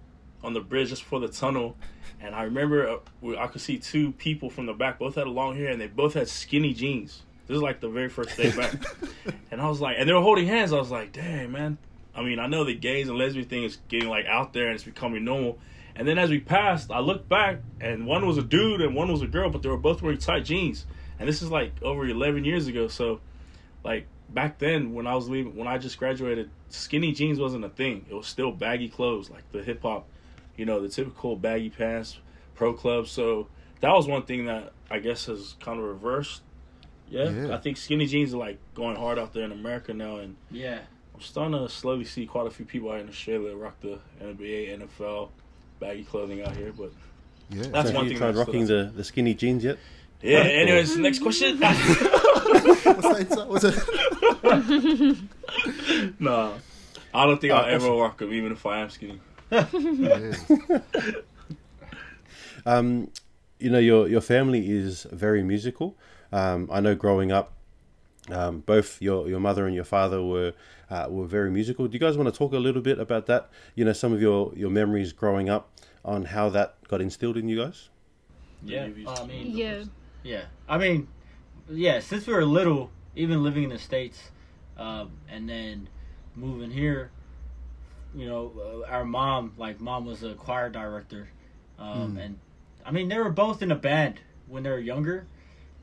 on 0.44 0.52
the 0.52 0.60
bridge 0.60 0.90
just 0.90 1.02
before 1.02 1.20
the 1.20 1.28
tunnel, 1.28 1.76
and 2.20 2.34
I 2.34 2.44
remember 2.44 2.88
uh, 2.88 2.96
we, 3.20 3.36
I 3.36 3.46
could 3.48 3.60
see 3.60 3.78
two 3.78 4.12
people 4.12 4.50
from 4.50 4.66
the 4.66 4.72
back. 4.72 4.98
Both 4.98 5.16
had 5.16 5.26
long 5.26 5.56
hair, 5.56 5.70
and 5.70 5.80
they 5.80 5.86
both 5.86 6.14
had 6.14 6.28
skinny 6.28 6.74
jeans. 6.74 7.22
This 7.46 7.56
is 7.56 7.62
like 7.62 7.80
the 7.80 7.88
very 7.88 8.08
first 8.08 8.36
day 8.36 8.50
back, 8.56 8.74
and 9.50 9.60
I 9.60 9.68
was 9.68 9.80
like, 9.80 9.96
and 9.98 10.08
they 10.08 10.12
were 10.12 10.22
holding 10.22 10.46
hands. 10.46 10.72
I 10.72 10.78
was 10.78 10.90
like, 10.90 11.12
dang 11.12 11.52
man. 11.52 11.78
I 12.16 12.22
mean, 12.22 12.38
I 12.38 12.46
know 12.46 12.64
the 12.64 12.74
gays 12.74 13.08
and 13.08 13.18
lesbian 13.18 13.48
thing 13.48 13.64
is 13.64 13.78
getting 13.88 14.08
like 14.08 14.26
out 14.26 14.52
there 14.52 14.66
and 14.66 14.74
it's 14.76 14.84
becoming 14.84 15.24
normal. 15.24 15.58
And 15.96 16.06
then 16.06 16.18
as 16.18 16.30
we 16.30 16.40
passed, 16.40 16.90
I 16.90 17.00
looked 17.00 17.28
back, 17.28 17.60
and 17.80 18.06
one 18.06 18.26
was 18.26 18.38
a 18.38 18.42
dude 18.42 18.80
and 18.80 18.94
one 18.94 19.10
was 19.10 19.22
a 19.22 19.26
girl, 19.26 19.50
but 19.50 19.62
they 19.62 19.68
were 19.68 19.76
both 19.76 20.02
wearing 20.02 20.18
tight 20.18 20.44
jeans. 20.44 20.86
And 21.18 21.28
this 21.28 21.42
is 21.42 21.50
like 21.50 21.72
over 21.82 22.06
11 22.06 22.44
years 22.44 22.66
ago, 22.66 22.88
so 22.88 23.20
like 23.84 24.06
back 24.28 24.58
then 24.58 24.94
when 24.94 25.06
I 25.06 25.14
was 25.14 25.28
leaving, 25.28 25.56
when 25.56 25.68
I 25.68 25.78
just 25.78 25.98
graduated, 25.98 26.50
skinny 26.68 27.12
jeans 27.12 27.38
wasn't 27.38 27.64
a 27.64 27.68
thing. 27.68 28.06
It 28.08 28.14
was 28.14 28.26
still 28.26 28.50
baggy 28.50 28.88
clothes, 28.88 29.30
like 29.30 29.50
the 29.52 29.62
hip 29.62 29.82
hop, 29.82 30.06
you 30.56 30.64
know, 30.66 30.80
the 30.80 30.88
typical 30.88 31.36
baggy 31.36 31.70
pants, 31.70 32.18
pro 32.54 32.72
clubs. 32.72 33.10
So 33.10 33.48
that 33.80 33.92
was 33.92 34.06
one 34.06 34.22
thing 34.22 34.46
that 34.46 34.72
I 34.90 34.98
guess 34.98 35.26
has 35.26 35.54
kind 35.60 35.78
of 35.78 35.84
reversed. 35.84 36.42
Yeah, 37.08 37.28
Yeah. 37.30 37.54
I 37.54 37.58
think 37.58 37.76
skinny 37.76 38.06
jeans 38.06 38.32
are 38.34 38.38
like 38.38 38.58
going 38.74 38.96
hard 38.96 39.18
out 39.18 39.32
there 39.32 39.44
in 39.44 39.52
America 39.52 39.92
now, 39.94 40.16
and 40.16 40.36
Yeah. 40.50 40.78
I'm 41.14 41.20
starting 41.20 41.52
to 41.58 41.68
slowly 41.68 42.04
see 42.04 42.26
quite 42.26 42.46
a 42.46 42.50
few 42.50 42.64
people 42.64 42.90
out 42.90 43.00
in 43.00 43.08
Australia 43.08 43.54
rock 43.54 43.80
the 43.80 43.98
NBA, 44.22 44.70
NFL, 44.80 45.28
baggy 45.80 46.02
clothing 46.04 46.42
out 46.42 46.56
here. 46.56 46.72
But 46.76 46.92
Yeah. 47.50 47.64
That's 47.70 47.90
so 47.90 47.94
one 47.94 48.04
you 48.04 48.10
thing 48.10 48.18
tried 48.18 48.36
rocking 48.36 48.66
the, 48.66 48.90
the 48.94 49.04
skinny 49.04 49.34
jeans 49.34 49.62
yet? 49.64 49.78
Yeah. 50.22 50.38
Anyways, 50.40 50.96
next 50.96 51.18
question. 51.20 51.58
What's 51.60 52.82
that? 52.84 53.16
inside? 53.20 53.48
What's 53.48 53.64
it? 53.64 55.18
nah, 56.20 56.52
I 57.12 57.26
don't 57.26 57.40
think 57.40 57.52
Uh, 57.52 57.56
I'll 57.56 57.74
ever 57.74 57.90
rock 57.90 58.18
them, 58.18 58.32
even 58.32 58.52
if 58.52 58.64
I 58.66 58.78
am 58.80 58.90
skinny. 58.90 59.20
Yeah. 59.50 59.66
Um, 62.66 63.10
you 63.58 63.70
know, 63.70 63.78
your 63.78 64.08
your 64.08 64.20
family 64.20 64.70
is 64.70 65.06
very 65.12 65.42
musical. 65.42 65.96
Um, 66.32 66.68
I 66.72 66.80
know 66.80 66.94
growing 66.94 67.30
up, 67.30 67.52
um, 68.30 68.60
both 68.60 69.00
your 69.02 69.28
your 69.28 69.40
mother 69.40 69.66
and 69.66 69.74
your 69.74 69.84
father 69.84 70.22
were 70.22 70.54
uh, 70.90 71.06
were 71.10 71.26
very 71.26 71.50
musical. 71.50 71.86
Do 71.86 71.92
you 71.92 71.98
guys 72.00 72.16
want 72.16 72.32
to 72.32 72.36
talk 72.38 72.52
a 72.52 72.58
little 72.58 72.80
bit 72.82 72.98
about 72.98 73.26
that? 73.26 73.50
You 73.74 73.84
know, 73.84 73.92
some 73.92 74.12
of 74.12 74.20
your 74.22 74.52
your 74.56 74.70
memories 74.70 75.12
growing 75.12 75.48
up 75.50 75.70
on 76.04 76.24
how 76.26 76.48
that 76.50 76.76
got 76.88 77.00
instilled 77.00 77.36
in 77.36 77.48
you 77.48 77.62
guys. 77.64 77.90
Yeah, 78.62 78.86
Maybe- 78.86 79.06
I 79.06 79.26
mean, 79.26 79.56
Yeah. 79.56 79.84
Yeah, 80.22 80.44
I 80.66 80.78
mean, 80.78 81.08
yeah. 81.70 82.00
Since 82.00 82.26
we 82.26 82.32
were 82.32 82.46
little, 82.46 82.90
even 83.14 83.42
living 83.42 83.64
in 83.64 83.68
the 83.68 83.78
states, 83.78 84.30
um, 84.78 85.10
and 85.28 85.46
then 85.46 85.88
moving 86.34 86.70
here, 86.70 87.10
you 88.14 88.26
know, 88.26 88.52
uh, 88.86 88.90
our 88.90 89.04
mom, 89.04 89.52
like, 89.58 89.80
mom 89.80 90.06
was 90.06 90.22
a 90.22 90.34
choir 90.34 90.68
director, 90.70 91.28
um, 91.78 92.16
and 92.16 92.38
I 92.84 92.90
mean, 92.90 93.08
they 93.08 93.18
were 93.18 93.30
both 93.30 93.62
in 93.62 93.70
a 93.72 93.76
band 93.76 94.20
when 94.48 94.62
they 94.62 94.70
were 94.70 94.78
younger, 94.78 95.26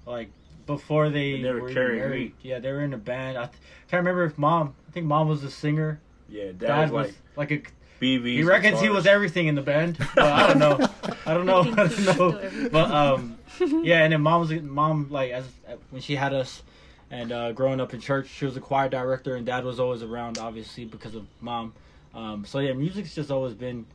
like 0.05 0.29
before 0.65 1.09
they, 1.09 1.33
They 1.33 1.41
never 1.41 1.61
were 1.61 1.69
even 1.69 1.73
carried 1.73 1.99
married. 1.99 2.33
Yeah, 2.41 2.59
they 2.59 2.71
were 2.71 2.81
in 2.81 2.93
a 2.93 2.97
band. 2.97 3.37
I 3.37 3.45
th- 3.45 3.57
can't 3.89 3.99
remember 4.01 4.23
if 4.25 4.37
mom. 4.37 4.75
I 4.87 4.91
think 4.91 5.05
mom 5.05 5.27
was 5.27 5.43
a 5.43 5.51
singer. 5.51 5.99
Yeah, 6.29 6.45
dad, 6.45 6.59
Dad 6.59 6.91
was 6.91 7.07
was 7.07 7.15
like 7.35 7.51
like 7.51 7.67
a 7.67 8.03
BV. 8.03 8.25
he 8.25 8.43
reckons 8.43 8.79
he 8.79 8.89
was 8.89 9.05
everything 9.05 9.47
in 9.47 9.55
the 9.55 9.61
band. 9.61 9.97
But 10.15 10.23
I 10.23 10.47
don't 10.47 10.59
know. 10.59 10.87
I 11.25 11.33
don't 11.33 11.45
know. 11.45 11.59
I 11.77 11.87
don't 11.87 12.05
know. 12.17 12.69
But 12.71 12.91
um, 12.91 13.37
yeah. 13.83 14.03
And 14.03 14.13
then 14.13 14.21
mom 14.21 14.41
was 14.41 14.51
mom 14.61 15.07
like 15.09 15.31
as 15.31 15.45
when 15.89 16.01
she 16.01 16.15
had 16.15 16.33
us, 16.33 16.63
and 17.09 17.31
uh, 17.31 17.51
growing 17.51 17.81
up 17.81 17.93
in 17.93 17.99
church, 17.99 18.27
she 18.29 18.45
was 18.45 18.55
a 18.55 18.61
choir 18.61 18.87
director, 18.89 19.35
and 19.35 19.45
dad 19.45 19.65
was 19.65 19.79
always 19.79 20.03
around, 20.03 20.37
obviously 20.37 20.85
because 20.85 21.15
of 21.15 21.25
mom. 21.41 21.73
Um, 22.13 22.45
so 22.45 22.59
yeah, 22.59 22.73
music's 22.73 23.15
just 23.15 23.31
always 23.31 23.53
been 23.53 23.85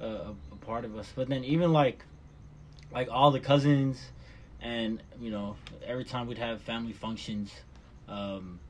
a, 0.00 0.06
a, 0.06 0.34
a 0.52 0.56
part 0.60 0.84
of 0.84 0.96
us. 0.96 1.12
But 1.14 1.28
then 1.28 1.44
even 1.44 1.72
like, 1.72 2.04
like 2.92 3.08
all 3.10 3.30
the 3.30 3.40
cousins, 3.40 4.00
and 4.60 5.02
you 5.20 5.30
know, 5.30 5.56
every 5.84 6.04
time 6.04 6.26
we'd 6.26 6.38
have 6.38 6.62
family 6.62 6.92
functions, 6.92 7.52
um, 8.08 8.60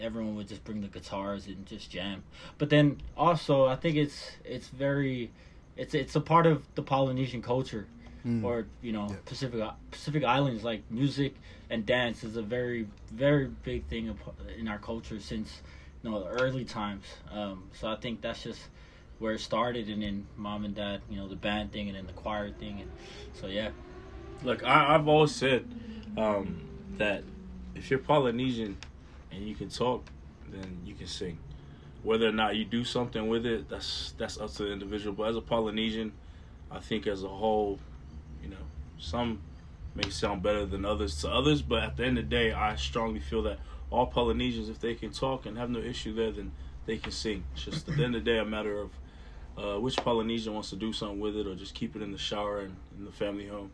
everyone 0.00 0.34
would 0.36 0.48
just 0.48 0.64
bring 0.64 0.80
the 0.80 0.88
guitars 0.88 1.46
and 1.46 1.66
just 1.66 1.90
jam. 1.90 2.24
But 2.58 2.70
then 2.70 3.00
also, 3.16 3.66
I 3.66 3.76
think 3.76 3.96
it's 3.96 4.30
it's 4.44 4.68
very, 4.68 5.30
it's 5.76 5.94
it's 5.94 6.16
a 6.16 6.20
part 6.20 6.46
of 6.46 6.62
the 6.74 6.82
Polynesian 6.82 7.42
culture, 7.42 7.86
or 8.42 8.66
you 8.82 8.92
know 8.92 9.06
Yeah. 9.10 9.16
Pacific 9.24 9.62
Pacific 9.90 10.24
Islands. 10.24 10.64
Like 10.64 10.82
music 10.90 11.34
and 11.70 11.86
dance 11.86 12.24
is 12.24 12.36
a 12.36 12.42
very 12.42 12.88
very 13.12 13.46
big 13.46 13.84
thing 13.86 14.16
in 14.58 14.68
our 14.68 14.78
culture 14.78 15.20
since 15.20 15.60
know 16.02 16.20
the 16.20 16.28
early 16.28 16.64
times. 16.64 17.04
Um, 17.30 17.70
so 17.72 17.88
I 17.88 17.96
think 17.96 18.20
that's 18.20 18.42
just 18.42 18.60
where 19.18 19.32
it 19.32 19.40
started, 19.40 19.88
and 19.88 20.02
then 20.02 20.26
mom 20.36 20.64
and 20.64 20.74
dad, 20.74 21.00
you 21.10 21.16
know, 21.16 21.28
the 21.28 21.36
band 21.36 21.72
thing, 21.72 21.88
and 21.88 21.96
then 21.96 22.06
the 22.06 22.12
choir 22.12 22.50
thing, 22.50 22.80
and 22.80 22.90
so 23.34 23.46
yeah. 23.46 23.70
Look, 24.44 24.64
I, 24.64 24.94
I've 24.94 25.08
always 25.08 25.34
said 25.34 25.66
um, 26.16 26.60
that 26.98 27.24
if 27.74 27.90
you're 27.90 27.98
Polynesian 27.98 28.76
and 29.32 29.46
you 29.46 29.54
can 29.54 29.68
talk, 29.68 30.04
then 30.50 30.78
you 30.84 30.94
can 30.94 31.06
sing. 31.06 31.38
Whether 32.02 32.28
or 32.28 32.32
not 32.32 32.54
you 32.54 32.64
do 32.64 32.84
something 32.84 33.26
with 33.26 33.44
it, 33.44 33.68
that's 33.68 34.14
that's 34.16 34.38
up 34.38 34.52
to 34.54 34.64
the 34.64 34.72
individual. 34.72 35.14
But 35.14 35.24
as 35.24 35.36
a 35.36 35.40
Polynesian, 35.40 36.12
I 36.70 36.78
think 36.78 37.06
as 37.06 37.24
a 37.24 37.28
whole, 37.28 37.80
you 38.42 38.48
know, 38.48 38.56
some 38.98 39.40
may 39.94 40.08
sound 40.10 40.42
better 40.42 40.64
than 40.64 40.84
others 40.84 41.20
to 41.22 41.28
others. 41.28 41.60
But 41.60 41.82
at 41.82 41.96
the 41.96 42.04
end 42.04 42.18
of 42.18 42.28
the 42.28 42.36
day, 42.36 42.52
I 42.52 42.76
strongly 42.76 43.20
feel 43.20 43.42
that 43.42 43.58
all 43.90 44.06
Polynesians, 44.06 44.68
if 44.68 44.80
they 44.80 44.94
can 44.94 45.10
talk 45.10 45.46
and 45.46 45.56
have 45.56 45.70
no 45.70 45.80
issue 45.80 46.14
there, 46.14 46.30
then 46.30 46.52
they 46.86 46.98
can 46.98 47.12
sing. 47.12 47.44
It's 47.54 47.64
just 47.64 47.88
at 47.88 47.96
the 47.96 48.04
end 48.04 48.14
of 48.14 48.24
the 48.24 48.30
day, 48.30 48.38
a 48.38 48.44
matter 48.44 48.78
of 48.78 48.90
uh, 49.56 49.80
which 49.80 49.96
Polynesian 49.96 50.54
wants 50.54 50.70
to 50.70 50.76
do 50.76 50.92
something 50.92 51.20
with 51.20 51.36
it 51.36 51.46
or 51.46 51.54
just 51.54 51.74
keep 51.74 51.96
it 51.96 52.02
in 52.02 52.12
the 52.12 52.18
shower 52.18 52.60
and 52.60 52.76
in 52.96 53.04
the 53.04 53.12
family 53.12 53.48
home. 53.48 53.70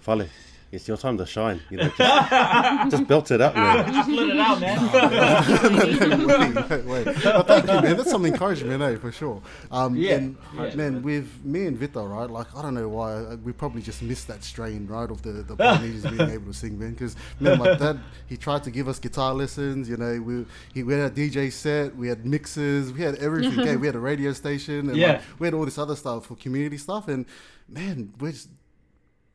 Fale, 0.00 0.28
it's 0.72 0.86
your 0.86 0.96
time 0.96 1.18
to 1.18 1.26
shine. 1.26 1.60
You 1.70 1.78
know, 1.78 1.88
just, 1.98 2.90
just 2.90 3.06
belt 3.08 3.30
it 3.30 3.40
up, 3.40 3.54
man. 3.54 3.92
Just 3.94 4.08
let 4.08 4.28
it 4.28 4.38
out, 4.38 4.60
man. 4.60 4.80
wait, 6.68 6.84
wait. 7.06 7.16
Thank 7.16 7.66
you, 7.66 7.72
man. 7.82 7.96
That's 7.96 8.10
some 8.10 8.24
encouragement, 8.26 8.82
eh, 8.82 8.96
for 8.96 9.10
sure. 9.12 9.42
Um, 9.70 9.96
Yeah, 9.96 10.14
and, 10.16 10.36
yeah. 10.56 10.74
man, 10.74 11.02
with 11.02 11.28
me 11.44 11.66
and 11.66 11.76
Vita, 11.76 12.00
right? 12.00 12.30
Like, 12.30 12.54
I 12.56 12.62
don't 12.62 12.74
know 12.74 12.88
why 12.88 13.12
uh, 13.14 13.36
we 13.42 13.52
probably 13.52 13.82
just 13.82 14.02
missed 14.02 14.28
that 14.28 14.44
strain, 14.44 14.86
right, 14.86 15.10
of 15.10 15.22
the 15.22 15.32
the 15.42 15.56
Polynesians 15.56 16.06
being 16.16 16.30
able 16.30 16.46
to 16.46 16.54
sing, 16.54 16.78
man. 16.78 16.92
Because 16.92 17.16
man, 17.40 17.58
my 17.58 17.74
dad, 17.74 18.00
he 18.28 18.36
tried 18.36 18.62
to 18.64 18.70
give 18.70 18.86
us 18.88 18.98
guitar 18.98 19.34
lessons. 19.34 19.88
You 19.88 19.96
know, 19.96 20.20
we 20.20 20.46
he 20.74 20.82
we 20.82 20.94
had 20.94 21.10
a 21.12 21.14
DJ 21.14 21.52
set, 21.52 21.96
we 21.96 22.08
had 22.08 22.24
mixes, 22.24 22.92
we 22.92 23.00
had 23.02 23.16
everything. 23.16 23.58
okay, 23.60 23.76
we 23.76 23.86
had 23.86 23.96
a 23.96 24.00
radio 24.00 24.32
station, 24.32 24.88
and 24.90 24.96
Yeah. 24.96 25.12
like, 25.12 25.22
we 25.38 25.46
had 25.46 25.54
all 25.54 25.64
this 25.64 25.78
other 25.78 25.96
stuff 25.96 26.26
for 26.26 26.36
community 26.36 26.78
stuff. 26.78 27.08
And 27.08 27.26
man, 27.68 28.12
we're 28.20 28.32
just 28.32 28.48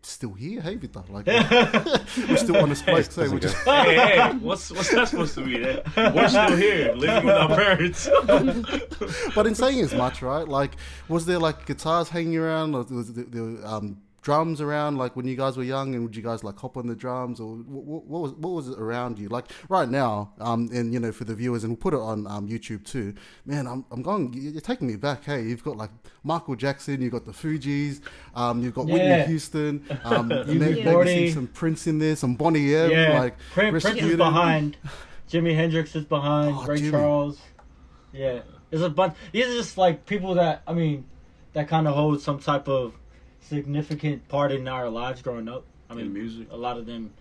still 0.05 0.33
here, 0.33 0.61
hey 0.61 0.75
Vita, 0.75 1.03
like 1.09 1.25
we're 2.29 2.37
still 2.37 2.57
on 2.57 2.69
the 2.69 2.75
spike, 2.75 3.05
so 3.11 3.21
doesn't 3.21 3.35
we 3.35 3.41
just. 3.41 3.55
hey, 3.57 3.95
hey, 3.95 4.31
what's 4.41 4.71
what's 4.71 4.91
that 4.91 5.07
supposed 5.07 5.35
to 5.35 5.43
be? 5.43 5.59
That 5.59 6.13
we're 6.15 6.29
still 6.29 6.55
here, 6.55 6.93
living 6.93 7.25
with 7.25 7.35
our 7.35 7.49
parents. 7.49 8.09
but 9.35 9.47
in 9.47 9.55
saying 9.55 9.81
as 9.81 9.93
much, 9.93 10.21
right? 10.21 10.47
Like, 10.47 10.71
was 11.09 11.25
there 11.25 11.39
like 11.39 11.65
guitars 11.65 12.09
hanging 12.09 12.37
around, 12.37 12.75
or 12.75 12.83
was 12.83 13.13
there, 13.13 13.25
there 13.25 13.67
um, 13.67 14.01
drums 14.25 14.59
around? 14.59 14.97
Like 14.97 15.15
when 15.15 15.27
you 15.27 15.35
guys 15.37 15.55
were 15.55 15.63
young, 15.63 15.93
and 15.93 16.03
would 16.03 16.15
you 16.15 16.23
guys 16.23 16.43
like 16.43 16.57
hop 16.57 16.75
on 16.77 16.87
the 16.87 16.95
drums, 16.95 17.39
or 17.39 17.55
what, 17.57 18.05
what 18.05 18.21
was 18.23 18.31
what 18.33 18.49
was 18.53 18.69
it 18.69 18.79
around 18.79 19.19
you? 19.19 19.29
Like 19.29 19.45
right 19.69 19.87
now, 19.87 20.33
um, 20.39 20.67
and 20.73 20.91
you 20.91 20.99
know 20.99 21.11
for 21.11 21.23
the 21.23 21.35
viewers, 21.35 21.63
and 21.63 21.71
we'll 21.71 21.77
put 21.77 21.93
it 21.93 21.99
on 21.99 22.25
um, 22.27 22.49
YouTube 22.49 22.83
too. 22.83 23.13
Man, 23.45 23.67
I'm 23.67 23.85
I'm 23.91 24.01
going. 24.01 24.33
You're 24.33 24.59
taking 24.61 24.87
me 24.87 24.95
back. 24.95 25.23
Hey, 25.23 25.43
you've 25.43 25.63
got 25.63 25.77
like 25.77 25.91
Michael 26.23 26.55
Jackson, 26.55 27.01
you've 27.01 27.11
got 27.13 27.25
the 27.25 27.31
Fugees, 27.31 28.01
um, 28.33 28.61
you've 28.63 28.73
got 28.73 28.87
Whitney 28.87 29.23
Houston, 29.27 29.85
um, 30.03 30.29
then 30.29 30.75
Yeah. 30.75 30.95
maybe 30.95 31.07
see 31.27 31.31
some 31.31 31.47
Prince 31.47 31.85
in 31.85 31.99
there, 31.99 32.15
some 32.15 32.33
Boney 32.35 32.73
M, 32.75 32.89
Yeah, 32.89 33.19
like 33.19 33.37
Prince, 33.53 33.83
Prince 33.83 34.01
is 34.01 34.17
behind. 34.17 34.75
Jimi 35.29 35.55
Hendrix 35.55 35.95
is 35.95 36.05
behind. 36.05 36.55
Oh, 36.57 36.65
Ray 36.65 36.77
Jimmy. 36.77 36.91
Charles. 36.91 37.39
Yeah, 38.11 38.39
there's 38.69 38.81
a 38.81 38.89
bunch. 38.89 39.15
These 39.31 39.45
are 39.47 39.53
just 39.53 39.77
like 39.77 40.05
people 40.07 40.33
that 40.35 40.63
I 40.65 40.73
mean, 40.73 41.05
that 41.53 41.67
kind 41.67 41.87
of 41.87 41.93
hold 41.93 42.21
some 42.21 42.39
type 42.39 42.67
of 42.67 42.93
significant 43.49 44.27
part 44.27 44.51
in 44.51 44.67
our 44.67 44.89
lives 44.89 45.21
growing 45.21 45.47
up. 45.47 45.65
I 45.89 45.93
mean, 45.93 46.07
In 46.07 46.13
music. 46.13 46.47
a 46.51 46.57
lot 46.57 46.77
of 46.77 46.85
them, 46.85 47.13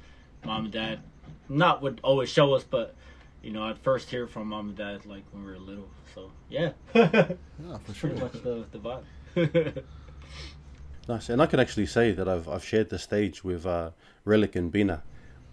mom 0.45 0.65
and 0.65 0.73
dad, 0.73 1.01
not 1.49 1.83
would 1.83 2.01
always 2.03 2.29
show 2.31 2.55
us, 2.55 2.65
but 2.65 2.95
you 3.43 3.53
know, 3.53 3.63
I'd 3.63 3.79
first 3.79 4.09
hear 4.11 4.27
from 4.27 4.49
mom 4.49 4.69
and 4.69 4.77
dad 4.77 5.05
like 5.07 5.23
when 5.33 5.45
we 5.45 5.53
were 5.53 5.59
little. 5.59 5.89
So 6.15 6.31
yeah, 6.49 6.73
Yeah, 6.95 7.27
for 7.85 7.95
sure. 7.95 8.11
pretty 8.11 8.25
much 8.25 8.33
the 8.43 8.65
the 8.73 8.79
vibe. 8.79 9.85
Nice, 11.07 11.29
and 11.29 11.43
I 11.43 11.47
can 11.47 11.61
actually 11.61 11.87
say 11.87 12.13
that 12.13 12.27
I've 12.29 12.49
I've 12.49 12.65
shared 12.65 12.89
the 12.89 12.99
stage 12.99 13.45
with 13.45 13.67
uh, 13.67 13.91
Relic 14.25 14.57
and 14.57 14.73
Bina. 14.73 15.03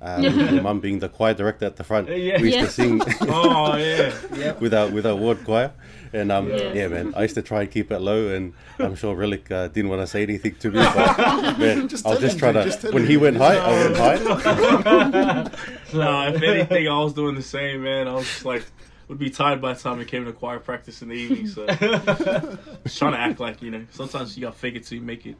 Um, 0.04 0.24
with 0.24 0.36
my 0.36 0.62
mum 0.62 0.80
being 0.80 0.98
the 0.98 1.10
choir 1.10 1.36
director 1.36 1.66
at 1.66 1.76
the 1.76 1.84
front, 1.84 2.08
Yeah. 2.10 2.42
we 2.42 2.46
used 2.48 2.58
Yeah. 2.58 2.66
to 2.66 2.72
sing 2.72 3.02
Oh 3.22 3.76
yeah, 3.78 4.12
yep. 4.36 4.60
with 4.60 4.74
our 4.74 4.88
with 4.90 5.06
our 5.06 5.16
ward 5.16 5.44
choir, 5.46 5.72
and 6.12 6.32
um, 6.32 6.50
Yeah. 6.50 6.74
yeah, 6.74 6.88
man, 6.88 7.14
I 7.16 7.22
used 7.22 7.36
to 7.36 7.44
try 7.44 7.62
and 7.62 7.70
keep 7.70 7.92
it 7.92 8.00
low, 8.00 8.30
and 8.30 8.54
I'm 8.80 8.96
sure 8.96 9.14
Relic 9.16 9.52
uh, 9.52 9.68
didn't 9.68 9.90
want 9.92 10.02
to 10.02 10.08
say 10.08 10.24
anything 10.24 10.56
to 10.56 10.72
me, 10.72 10.80
but 10.80 11.58
man, 11.60 11.88
Just 11.88 12.08
I 12.08 12.10
was 12.10 12.20
just 12.20 12.34
him, 12.34 12.40
trying 12.40 12.54
to. 12.56 12.64
just 12.64 12.84
when 12.92 13.06
he 13.06 13.16
went 13.18 13.38
high, 13.38 13.58
I 13.58 13.72
went 13.84 13.98
high. 13.98 14.18
no. 15.94 16.28
If 16.34 16.42
anything, 16.42 16.88
I 16.88 16.98
was 17.04 17.14
doing 17.14 17.36
the 17.36 17.44
same, 17.44 17.84
man. 17.84 18.08
I 18.08 18.14
was 18.16 18.26
just 18.26 18.44
like, 18.46 18.66
would 19.08 19.20
be 19.20 19.30
tired 19.30 19.62
by 19.62 19.74
the 19.74 19.80
time 19.80 20.00
it 20.00 20.08
came 20.08 20.26
to 20.26 20.34
choir 20.34 20.58
practice 20.60 21.04
in 21.04 21.10
the 21.10 21.16
evening. 21.16 21.46
So 21.48 21.68
just 21.68 22.98
trying 22.98 23.12
to 23.14 23.20
act 23.20 23.40
like 23.40 23.62
you 23.62 23.70
know. 23.70 23.86
Sometimes 23.92 24.36
you 24.36 24.42
gotta 24.42 24.58
fake 24.58 24.76
it 24.78 24.84
till 24.86 24.98
you 24.98 25.04
make 25.04 25.28
it. 25.28 25.36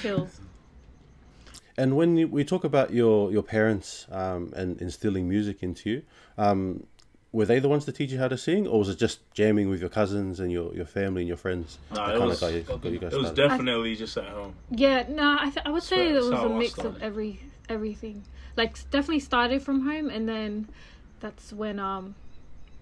Feels. 0.00 0.40
And 1.78 1.96
when 1.96 2.16
you, 2.16 2.28
we 2.28 2.44
talk 2.44 2.64
about 2.64 2.92
your 2.92 3.30
your 3.30 3.42
parents 3.42 4.06
um, 4.10 4.52
and 4.56 4.80
instilling 4.80 5.28
music 5.28 5.62
into 5.62 5.90
you, 5.90 6.02
um, 6.38 6.86
were 7.32 7.44
they 7.44 7.58
the 7.58 7.68
ones 7.68 7.84
to 7.84 7.92
teach 7.92 8.10
you 8.12 8.18
how 8.18 8.28
to 8.28 8.38
sing, 8.38 8.66
or 8.66 8.78
was 8.78 8.88
it 8.88 8.96
just 8.98 9.18
jamming 9.34 9.68
with 9.68 9.80
your 9.80 9.90
cousins 9.90 10.40
and 10.40 10.50
your, 10.50 10.74
your 10.74 10.86
family 10.86 11.20
and 11.22 11.28
your 11.28 11.36
friends? 11.36 11.78
No, 11.94 12.02
it 12.04 12.10
kinda 12.12 12.26
was- 12.26 12.40
got 12.40 12.52
you, 12.54 12.62
got 12.62 12.84
you 12.84 12.98
guys 12.98 13.12
It 13.12 13.18
was 13.18 13.28
started? 13.28 13.48
definitely 13.48 13.94
just 13.94 14.16
at 14.16 14.24
home. 14.28 14.54
Yeah, 14.70 15.04
no, 15.08 15.36
I, 15.38 15.50
th- 15.50 15.66
I 15.66 15.70
would 15.70 15.82
say 15.82 16.10
it 16.10 16.14
was 16.14 16.30
a 16.30 16.36
a 16.36 16.54
I 16.54 16.58
mix 16.58 16.78
of 16.78 17.02
every 17.02 17.40
everything. 17.68 18.24
Like 18.56 18.72
definitely 18.90 19.20
started 19.20 19.60
from 19.62 19.82
home, 19.86 20.08
and 20.08 20.26
then 20.26 20.68
that's 21.20 21.52
when 21.52 21.78
um 21.78 22.14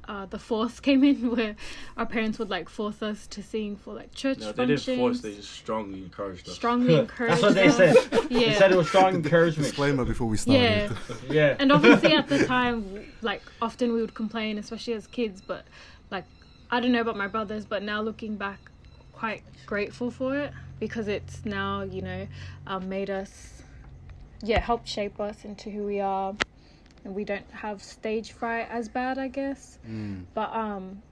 uh 0.09 0.27
the 0.27 0.39
force 0.39 0.81
came 0.89 1.03
in, 1.05 1.31
where 1.35 1.57
our 1.97 2.07
parents 2.07 2.39
would 2.39 2.51
like 2.51 2.69
force 2.69 3.03
us 3.03 3.27
to 3.29 3.43
sing 3.43 3.77
for 3.77 3.95
like 3.95 4.15
church 4.15 4.39
No, 4.39 4.53
they 4.53 4.67
didn't 4.67 4.97
force. 4.99 5.21
They 5.21 5.35
just 5.35 5.51
strongly 5.53 6.03
encouraged 6.03 6.49
us. 6.49 6.55
strongly 6.55 6.95
encouraged. 6.99 7.43
That's 7.43 7.43
what 7.43 7.55
they 7.55 7.69
us. 7.69 7.77
said. 7.77 7.97
Yeah. 8.31 8.39
They 8.51 8.55
said 8.55 8.73
it 8.73 8.77
was 8.77 8.89
strong 8.89 9.15
encouragement. 9.15 9.69
Disclaimer 9.69 10.05
before 10.05 10.27
we 10.29 10.37
start. 10.37 10.59
Yeah. 10.59 10.93
Yeah. 11.31 11.57
and 11.59 11.73
obviously 11.73 12.13
at 12.13 12.29
the 12.29 12.45
time 12.47 13.13
like 13.23 13.43
often 13.63 13.93
we 13.93 14.01
would 14.01 14.15
complain 14.15 14.59
especially 14.59 14.93
as 14.95 15.07
kids 15.07 15.41
but 15.41 15.65
like 16.11 16.25
i 16.71 16.79
don't 16.81 16.93
know 16.93 17.01
about 17.01 17.17
my 17.17 17.27
brothers 17.27 17.65
but 17.65 17.83
now 17.83 18.01
looking 18.03 18.37
back 18.37 18.59
quite 19.13 19.43
grateful 19.67 20.11
for 20.11 20.37
it 20.37 20.53
because 20.79 21.09
it's 21.09 21.45
now 21.45 21.83
you 21.83 22.03
know 22.03 22.27
um, 22.67 22.89
made 22.89 23.09
us 23.11 23.63
yeah 24.43 24.61
helped 24.61 24.87
shape 24.87 25.19
us 25.21 25.45
into 25.45 25.71
who 25.71 25.85
we 25.85 25.99
are, 26.01 26.35
and 27.05 27.15
we 27.15 27.25
don't 27.25 27.51
have 27.53 27.83
stage 27.83 28.33
fright 28.33 28.67
as 28.71 28.89
bad, 28.89 29.19
I 29.19 29.29
guess. 29.29 29.79
Mm. 29.89 30.25
But 30.35 30.55
um, 30.55 31.03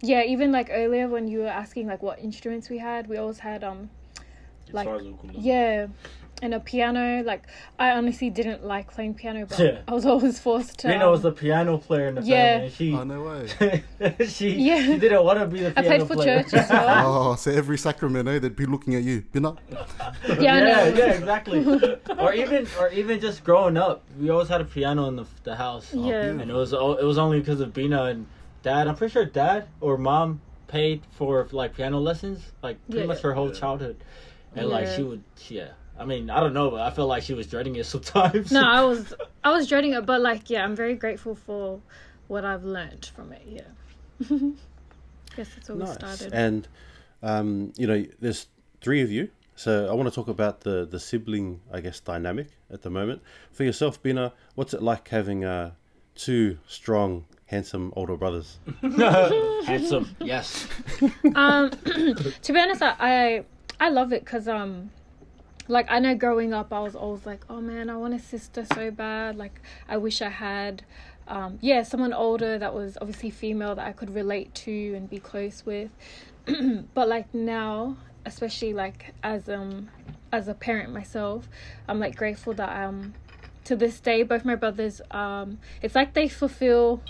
yeah, 0.00 0.22
even 0.22 0.52
like 0.52 0.70
earlier 0.72 1.08
when 1.08 1.28
you 1.28 1.40
were 1.40 1.48
asking 1.48 1.86
like 1.86 2.02
what 2.02 2.18
instruments 2.18 2.68
we 2.68 2.78
had, 2.78 3.08
we 3.08 3.16
always 3.16 3.38
had 3.38 3.62
um 3.62 3.90
like 4.72 4.88
yeah, 5.34 5.86
and 6.42 6.54
a 6.54 6.60
piano. 6.60 7.22
Like 7.22 7.44
I 7.78 7.90
honestly 7.92 8.30
didn't 8.30 8.64
like 8.64 8.92
playing 8.92 9.14
piano, 9.14 9.46
but 9.46 9.58
Yeah. 9.58 9.80
I 9.88 9.92
was 9.94 10.04
always 10.06 10.38
forced 10.38 10.78
to. 10.80 10.88
Rena 10.88 11.06
um, 11.06 11.12
was 11.12 11.22
the 11.22 11.32
piano 11.32 11.78
player 11.78 12.06
in 12.08 12.14
the 12.16 12.22
Yeah. 12.22 12.68
family. 12.68 12.94
Oh 12.94 13.04
no 13.04 13.22
way. 13.22 13.84
she, 14.20 14.26
she, 14.26 14.50
Yeah. 14.56 14.82
she 14.84 14.98
didn't 14.98 15.24
want 15.24 15.38
to 15.40 15.46
be 15.46 15.60
the 15.62 15.70
Piano 15.70 15.78
I 15.78 15.82
piano 15.82 16.04
played 16.04 16.08
for 16.08 16.14
player. 16.22 16.42
church 16.42 16.54
as 16.54 16.70
well. 16.70 17.14
Oh, 17.32 17.34
so 17.36 17.50
every 17.50 17.78
Sacramento 17.78 18.38
they'd 18.38 18.56
be 18.56 18.66
looking 18.66 18.94
at 18.94 19.02
you. 19.02 19.22
Bina. 19.32 19.54
Yeah, 19.70 20.34
I 20.34 20.40
yeah, 20.42 20.60
know. 20.60 20.94
yeah, 20.96 21.12
exactly. 21.12 21.64
or 22.18 22.32
even, 22.34 22.66
or 22.80 22.88
even 22.90 23.20
just 23.20 23.44
growing 23.44 23.76
up, 23.76 24.02
we 24.18 24.30
always 24.30 24.48
had 24.48 24.60
a 24.60 24.64
piano 24.64 25.06
in 25.08 25.16
the 25.16 25.26
the 25.44 25.54
house. 25.56 25.92
Oh, 25.94 25.98
Yeah. 26.08 26.22
beautiful. 26.22 26.40
and 26.42 26.50
it 26.50 26.54
was 26.54 26.72
it 26.72 27.04
was 27.04 27.18
only 27.18 27.40
because 27.40 27.60
of 27.60 27.72
Bina 27.74 28.04
and 28.04 28.26
Dad. 28.62 28.88
I'm 28.88 28.96
pretty 28.96 29.12
sure 29.12 29.24
Dad 29.24 29.66
or 29.80 29.96
Mom 29.98 30.40
paid 30.66 31.02
for 31.12 31.46
like 31.52 31.74
piano 31.76 31.98
lessons, 32.00 32.40
like 32.62 32.78
pretty 32.86 33.02
Yeah. 33.02 33.06
much 33.06 33.20
her 33.20 33.34
whole 33.34 33.48
Yeah. 33.48 33.60
childhood, 33.60 33.96
and 34.56 34.68
like 34.68 34.88
she 34.88 35.02
would, 35.02 35.22
yeah. 35.48 35.68
I 35.98 36.04
mean, 36.04 36.28
I 36.28 36.40
don't 36.40 36.52
know, 36.54 36.70
but 36.70 36.80
I 36.80 36.90
felt 36.90 37.08
like 37.08 37.22
she 37.22 37.34
was 37.34 37.46
dreading 37.46 37.76
it 37.76 37.84
sometimes. 37.94 38.50
No, 38.50 38.62
I 38.62 38.82
was 38.84 39.14
I 39.42 39.52
was 39.52 39.68
dreading 39.68 39.92
it, 39.92 40.06
but 40.06 40.20
like 40.20 40.50
yeah, 40.50 40.64
I'm 40.64 40.76
very 40.76 40.94
grateful 40.94 41.34
for 41.34 41.80
what 42.28 42.44
I've 42.44 42.64
learned 42.64 43.10
from 43.14 43.32
it. 43.32 43.42
Yeah. 43.46 43.62
Guess 45.36 45.48
that's 45.54 45.68
where 45.68 45.78
we 45.78 45.84
Nice. 45.84 45.94
started. 45.94 46.32
And 46.32 46.68
um, 47.22 47.72
you 47.76 47.86
know, 47.86 48.04
there's 48.20 48.46
three 48.80 49.02
of 49.02 49.10
you, 49.10 49.30
so 49.56 49.88
I 49.90 49.94
want 49.94 50.08
to 50.08 50.14
talk 50.14 50.28
about 50.28 50.60
the 50.60 50.84
the 50.84 51.00
sibling, 51.00 51.60
I 51.72 51.80
guess, 51.80 52.00
dynamic 52.00 52.48
at 52.70 52.82
the 52.82 52.90
moment. 52.90 53.22
For 53.52 53.64
yourself, 53.64 54.02
Bina, 54.02 54.32
what's 54.54 54.74
it 54.74 54.82
like 54.82 55.08
having 55.08 55.44
uh, 55.44 55.72
two 56.14 56.58
strong, 56.66 57.24
handsome 57.46 57.92
older 57.96 58.16
brothers? 58.16 58.58
handsome, 59.66 60.14
yes. 60.20 60.66
um 61.34 61.70
to 62.42 62.52
be 62.52 62.58
honest 62.60 62.82
I 62.82 62.94
I, 62.98 63.44
I 63.80 63.88
love 63.90 64.12
it 64.12 64.24
because 64.24 64.46
um 64.48 64.90
like 65.68 65.86
I 65.90 65.98
know 65.98 66.14
growing 66.14 66.52
up 66.52 66.72
I 66.72 66.80
was 66.80 66.94
always 66.94 67.24
like 67.26 67.44
oh 67.48 67.60
man 67.60 67.88
I 67.90 67.96
want 67.96 68.14
a 68.14 68.18
sister 68.18 68.64
so 68.64 68.90
bad. 68.90 69.36
Like 69.36 69.60
I 69.88 69.96
wish 69.96 70.22
I 70.22 70.28
had 70.28 70.82
um 71.26 71.58
yeah 71.60 71.82
someone 71.82 72.12
older 72.12 72.58
that 72.58 72.74
was 72.74 72.98
obviously 73.00 73.30
female 73.30 73.74
that 73.74 73.86
I 73.86 73.92
could 73.92 74.14
relate 74.14 74.54
to 74.56 74.94
and 74.94 75.08
be 75.08 75.18
close 75.18 75.64
with. 75.64 75.90
But 76.94 77.08
like 77.08 77.32
now 77.34 77.96
especially 78.26 78.72
like 78.72 79.14
as 79.22 79.48
um 79.48 79.88
as 80.32 80.48
a 80.48 80.54
parent 80.54 80.92
myself 80.92 81.48
I'm 81.88 81.98
like 81.98 82.16
grateful 82.16 82.54
that 82.54 82.84
um 82.84 83.14
to 83.64 83.76
this 83.76 84.00
day 84.00 84.22
both 84.22 84.44
my 84.44 84.54
brothers 84.54 85.00
um 85.10 85.58
it's 85.80 85.94
like 85.94 86.14
they 86.14 86.28
fulfill 86.28 87.02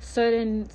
certain 0.00 0.68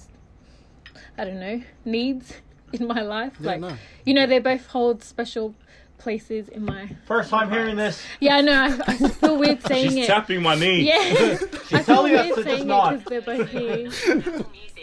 I 1.18 1.26
don't 1.26 1.40
know 1.40 1.62
needs 1.86 2.34
in 2.74 2.88
my 2.88 3.02
life. 3.02 3.34
Yeah, 3.40 3.48
like 3.48 3.62
no. 3.62 3.78
you 4.06 4.14
know 4.14 4.26
they 4.26 4.40
both 4.40 4.68
hold 4.68 5.04
special 5.04 5.54
places 6.02 6.50
in 6.50 6.66
my 6.66 6.90
First 7.06 7.30
time 7.30 7.52
hearing 7.52 7.76
this. 7.76 8.02
yeah 8.20 8.36
I 8.38 8.42
know 8.42 8.54
I, 8.54 8.80
I 8.88 8.98
feel 8.98 9.38
weird 9.44 9.62
saying 9.68 9.90
She's 9.92 9.98
it 10.00 10.08
tapping 10.08 10.42
my 10.42 10.56
knee. 10.56 10.82
yeah 10.88 10.96
I 11.02 11.36
feel 11.38 11.84
telling 11.84 12.16
us 12.16 12.26
weird 12.26 12.36
to 12.38 12.44
just 12.44 12.44
saying 12.44 12.70
it 12.70 13.00
because 13.00 13.04
they're 13.06 13.22
both 13.22 13.50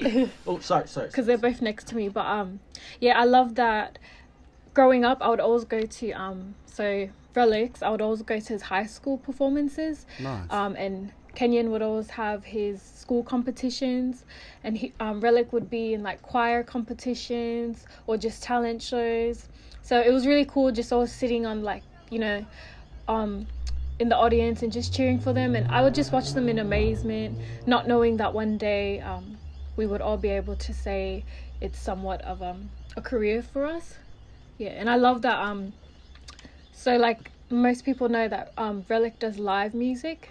here 0.00 0.30
Oh, 0.46 0.58
sorry, 0.60 0.86
sorry. 0.88 1.08
because 1.08 1.26
they're 1.26 1.36
both 1.38 1.60
next 1.60 1.88
to 1.88 1.96
me. 1.96 2.08
But 2.08 2.26
um, 2.26 2.60
yeah, 3.00 3.18
I 3.18 3.24
love 3.24 3.56
that. 3.56 3.98
Growing 4.72 5.04
up, 5.04 5.18
I 5.20 5.28
would 5.28 5.40
always 5.40 5.64
go 5.64 5.80
to 5.82 6.12
um, 6.12 6.54
so 6.66 7.08
Relics. 7.34 7.82
I 7.82 7.88
would 7.90 8.00
always 8.00 8.22
go 8.22 8.38
to 8.38 8.52
his 8.52 8.62
high 8.62 8.86
school 8.86 9.18
performances. 9.18 10.06
Nice. 10.20 10.46
Um, 10.50 10.76
and 10.76 11.10
Kenyon 11.34 11.72
would 11.72 11.82
always 11.82 12.10
have 12.10 12.44
his 12.44 12.80
school 12.80 13.24
competitions, 13.24 14.24
and 14.62 14.76
he 14.78 14.92
um, 15.00 15.20
Relic 15.20 15.52
would 15.52 15.68
be 15.68 15.94
in 15.94 16.04
like 16.04 16.22
choir 16.22 16.62
competitions 16.62 17.84
or 18.06 18.16
just 18.16 18.40
talent 18.42 18.80
shows. 18.82 19.48
So 19.88 19.98
it 19.98 20.12
was 20.12 20.26
really 20.26 20.44
cool, 20.44 20.70
just 20.70 20.92
always 20.92 21.10
sitting 21.10 21.46
on 21.46 21.62
like 21.62 21.82
you 22.10 22.18
know, 22.18 22.44
um, 23.08 23.46
in 23.98 24.10
the 24.10 24.16
audience 24.16 24.62
and 24.62 24.70
just 24.70 24.94
cheering 24.94 25.18
for 25.18 25.32
them, 25.32 25.54
and 25.54 25.66
I 25.70 25.82
would 25.82 25.94
just 25.94 26.12
watch 26.12 26.34
them 26.34 26.46
in 26.50 26.58
amazement, 26.58 27.38
not 27.66 27.88
knowing 27.88 28.18
that 28.18 28.34
one 28.34 28.58
day 28.58 29.00
um, 29.00 29.38
we 29.76 29.86
would 29.86 30.02
all 30.02 30.18
be 30.18 30.28
able 30.28 30.56
to 30.56 30.74
say 30.74 31.24
it's 31.62 31.78
somewhat 31.78 32.20
of 32.20 32.42
um, 32.42 32.68
a 32.98 33.00
career 33.00 33.42
for 33.42 33.64
us. 33.64 33.94
Yeah, 34.58 34.70
and 34.70 34.90
I 34.90 34.96
love 34.96 35.22
that. 35.22 35.38
Um, 35.38 35.72
so 36.72 36.98
like 36.98 37.30
most 37.48 37.86
people 37.86 38.10
know 38.10 38.28
that 38.28 38.52
um, 38.58 38.84
Relic 38.90 39.18
does 39.18 39.38
live 39.38 39.72
music, 39.72 40.28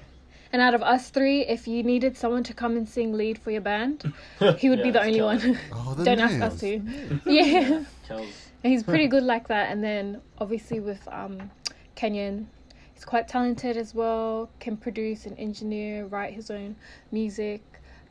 and 0.54 0.62
out 0.62 0.76
of 0.76 0.84
us 0.84 1.10
three, 1.10 1.42
if 1.48 1.68
you 1.68 1.82
needed 1.82 2.16
someone 2.16 2.44
to 2.44 2.54
come 2.54 2.78
and 2.78 2.88
sing 2.88 3.12
lead 3.12 3.40
for 3.40 3.50
your 3.50 3.62
band, 3.62 4.14
he 4.60 4.70
would 4.70 4.84
be 4.84 4.92
the 4.92 5.02
only 5.02 5.18
Kelly. 5.18 5.40
one. 5.40 5.60
Oh, 5.74 5.96
the 5.96 6.04
Don't 6.04 6.20
ask 6.20 6.40
us 6.42 6.60
to. 6.60 6.80
Yeah. 7.26 7.84
Kels. 8.08 8.47
And 8.68 8.74
he's 8.74 8.84
pretty 8.84 9.08
good 9.08 9.24
like 9.24 9.48
that. 9.48 9.72
And 9.72 9.82
then 9.82 10.20
obviously 10.40 10.82
with 10.82 11.00
um, 11.08 11.50
Kenyon, 11.96 12.50
he's 12.94 13.06
quite 13.06 13.26
talented 13.30 13.78
as 13.78 13.96
well. 13.96 14.50
Can 14.60 14.76
produce 14.76 15.26
and 15.26 15.40
engineer, 15.40 16.06
write 16.06 16.34
his 16.34 16.52
own 16.52 16.76
music, 17.10 17.64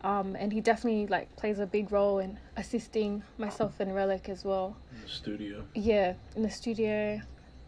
um, 0.02 0.34
and 0.34 0.50
he 0.50 0.62
definitely 0.62 1.08
like 1.08 1.36
plays 1.36 1.58
a 1.58 1.66
big 1.66 1.92
role 1.92 2.20
in 2.20 2.38
assisting 2.56 3.22
myself 3.36 3.80
and 3.80 3.94
Relic 3.94 4.30
as 4.30 4.46
well. 4.46 4.74
In 4.94 5.02
the 5.02 5.08
studio. 5.10 5.64
Yeah, 5.74 6.14
in 6.36 6.42
the 6.42 6.50
studio, 6.50 7.20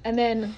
and 0.02 0.16
then 0.18 0.54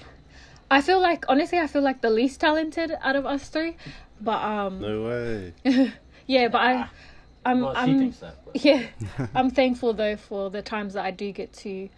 I 0.69 0.79
feel 0.79 1.01
like 1.01 1.25
honestly, 1.27 1.59
I 1.59 1.67
feel 1.67 1.81
like 1.81 1.99
the 1.99 2.09
least 2.09 2.39
talented 2.39 2.93
out 3.01 3.17
of 3.17 3.25
us 3.25 3.49
three. 3.49 3.75
But 4.21 4.41
um, 4.41 4.79
No 4.79 5.01
way. 5.03 5.53
yeah, 6.27 6.47
but 6.47 6.61
I, 6.61 6.89
I'm 7.45 7.59
Well, 7.59 7.73
she 7.73 7.79
I'm 7.81 7.99
thinks 7.99 8.19
that. 8.19 8.35
but- 8.45 8.55
yeah, 8.63 8.85
I'm 9.35 9.49
thankful 9.51 9.91
though 9.91 10.15
for 10.15 10.49
the 10.49 10.61
times 10.61 10.93
that 10.93 11.03
I 11.03 11.11
do 11.11 11.29
get 11.33 11.51
to 11.65 11.89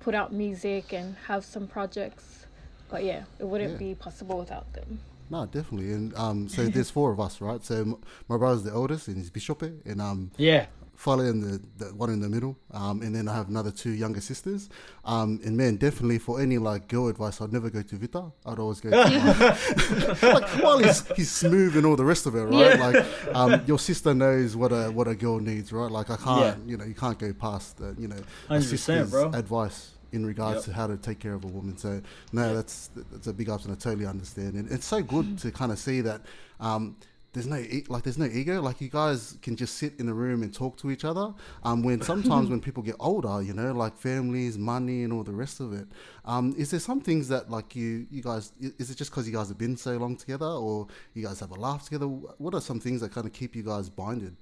put 0.00 0.14
out 0.14 0.32
music 0.32 0.92
and 0.92 1.16
have 1.26 1.44
some 1.44 1.66
projects. 1.66 2.46
But 2.88 3.04
yeah, 3.04 3.22
it 3.38 3.44
wouldn't 3.46 3.72
Yeah. 3.72 3.76
be 3.88 3.94
possible 3.94 4.38
without 4.38 4.72
them. 4.72 5.00
No, 5.30 5.46
definitely. 5.46 5.92
And 5.92 6.14
um, 6.16 6.48
so 6.48 6.66
there's 6.66 6.90
four 6.98 7.12
of 7.12 7.20
us, 7.20 7.40
right? 7.40 7.64
So 7.64 7.76
m- 7.76 7.96
my 8.28 8.36
brother's 8.36 8.64
the 8.64 8.72
oldest, 8.72 9.06
and 9.06 9.16
he's 9.16 9.30
Bishop, 9.30 9.62
and 9.62 10.00
um, 10.00 10.32
Yeah. 10.36 10.66
Fale 11.00 11.20
in 11.22 11.40
the, 11.40 11.62
the 11.78 11.86
one 11.94 12.10
in 12.10 12.20
the 12.20 12.28
middle, 12.28 12.58
um, 12.72 13.00
and 13.00 13.14
then 13.14 13.26
I 13.26 13.34
have 13.34 13.48
another 13.48 13.70
two 13.70 13.92
younger 13.92 14.20
sisters. 14.20 14.68
Um, 15.06 15.40
and 15.46 15.56
man, 15.56 15.76
definitely 15.76 16.18
for 16.18 16.42
any 16.42 16.58
like 16.58 16.88
girl 16.88 17.08
advice, 17.08 17.40
I'd 17.40 17.54
never 17.54 17.70
go 17.70 17.80
to 17.80 17.96
Vita. 17.96 18.24
I'd 18.44 18.58
always 18.58 18.80
go 18.82 18.90
to 18.90 18.96
my, 18.96 20.32
like 20.34 20.48
while 20.62 20.78
he's 20.78 21.06
he's 21.16 21.30
smooth 21.30 21.76
and 21.78 21.86
all 21.86 21.96
the 21.96 22.04
rest 22.04 22.26
of 22.26 22.34
it, 22.34 22.42
right? 22.42 22.76
Yeah. 22.76 22.86
Like 22.86 23.34
um, 23.34 23.62
your 23.66 23.78
sister 23.78 24.12
knows 24.12 24.56
what 24.56 24.72
a 24.72 24.90
what 24.90 25.08
a 25.08 25.14
girl 25.14 25.38
needs, 25.40 25.72
right? 25.72 25.90
Like 25.90 26.10
I 26.10 26.16
can't, 26.16 26.40
Yeah. 26.58 26.70
you 26.70 26.76
know, 26.76 26.84
you 26.84 26.94
can't 26.94 27.18
go 27.18 27.32
past 27.32 27.80
uh, 27.80 27.92
you 27.98 28.08
know 28.08 28.20
a 28.50 28.60
sister's 28.60 29.10
bro. 29.10 29.30
advice 29.32 29.92
in 30.12 30.26
regards 30.26 30.56
Yep. 30.56 30.64
to 30.66 30.72
how 30.74 30.86
to 30.86 30.96
take 30.98 31.18
care 31.18 31.32
of 31.32 31.44
a 31.44 31.46
woman. 31.46 31.78
So 31.78 32.02
no, 32.34 32.54
that's 32.54 32.90
that's 33.10 33.26
a 33.26 33.32
big 33.32 33.48
ups, 33.48 33.64
and 33.64 33.72
I 33.72 33.76
totally 33.78 34.04
understand. 34.06 34.52
And 34.54 34.70
it's 34.70 34.84
so 34.86 35.00
good 35.02 35.38
to 35.42 35.50
kind 35.50 35.72
of 35.72 35.78
see 35.78 36.02
that. 36.02 36.20
Um, 36.60 36.96
there's 37.32 37.46
no 37.46 37.56
e- 37.56 37.84
like 37.88 38.02
there's 38.02 38.18
no 38.18 38.24
ego 38.26 38.60
like 38.60 38.80
you 38.80 38.88
guys 38.88 39.38
can 39.42 39.54
just 39.56 39.76
sit 39.76 39.92
in 40.00 40.08
a 40.08 40.12
room 40.14 40.42
and 40.42 40.52
talk 40.52 40.76
to 40.76 40.90
each 40.90 41.04
other 41.04 41.32
um 41.62 41.82
when 41.82 42.00
sometimes 42.12 42.50
when 42.50 42.60
people 42.60 42.82
get 42.82 42.96
older 42.98 43.40
you 43.40 43.52
know 43.54 43.72
like 43.72 43.96
families 43.96 44.58
money 44.58 45.04
and 45.04 45.12
all 45.12 45.22
the 45.22 45.32
rest 45.32 45.60
of 45.60 45.72
it 45.72 45.86
um 46.24 46.52
is 46.58 46.70
there 46.72 46.80
some 46.80 47.00
things 47.00 47.28
that 47.28 47.48
like 47.50 47.76
you 47.76 48.06
you 48.10 48.20
guys 48.22 48.52
is 48.78 48.90
it 48.90 48.96
just 48.96 49.10
because 49.12 49.26
you 49.28 49.32
guys 49.34 49.48
have 49.48 49.58
been 49.58 49.76
so 49.76 49.96
long 49.96 50.16
together 50.16 50.46
or 50.46 50.86
you 51.14 51.24
guys 51.24 51.38
have 51.38 51.50
a 51.52 51.54
laugh 51.60 51.84
together 51.84 52.06
what 52.06 52.52
are 52.54 52.60
some 52.60 52.80
things 52.80 53.00
that 53.00 53.12
kind 53.12 53.26
of 53.26 53.32
keep 53.32 53.54
you 53.54 53.62
guys 53.62 53.88
binded 53.88 54.34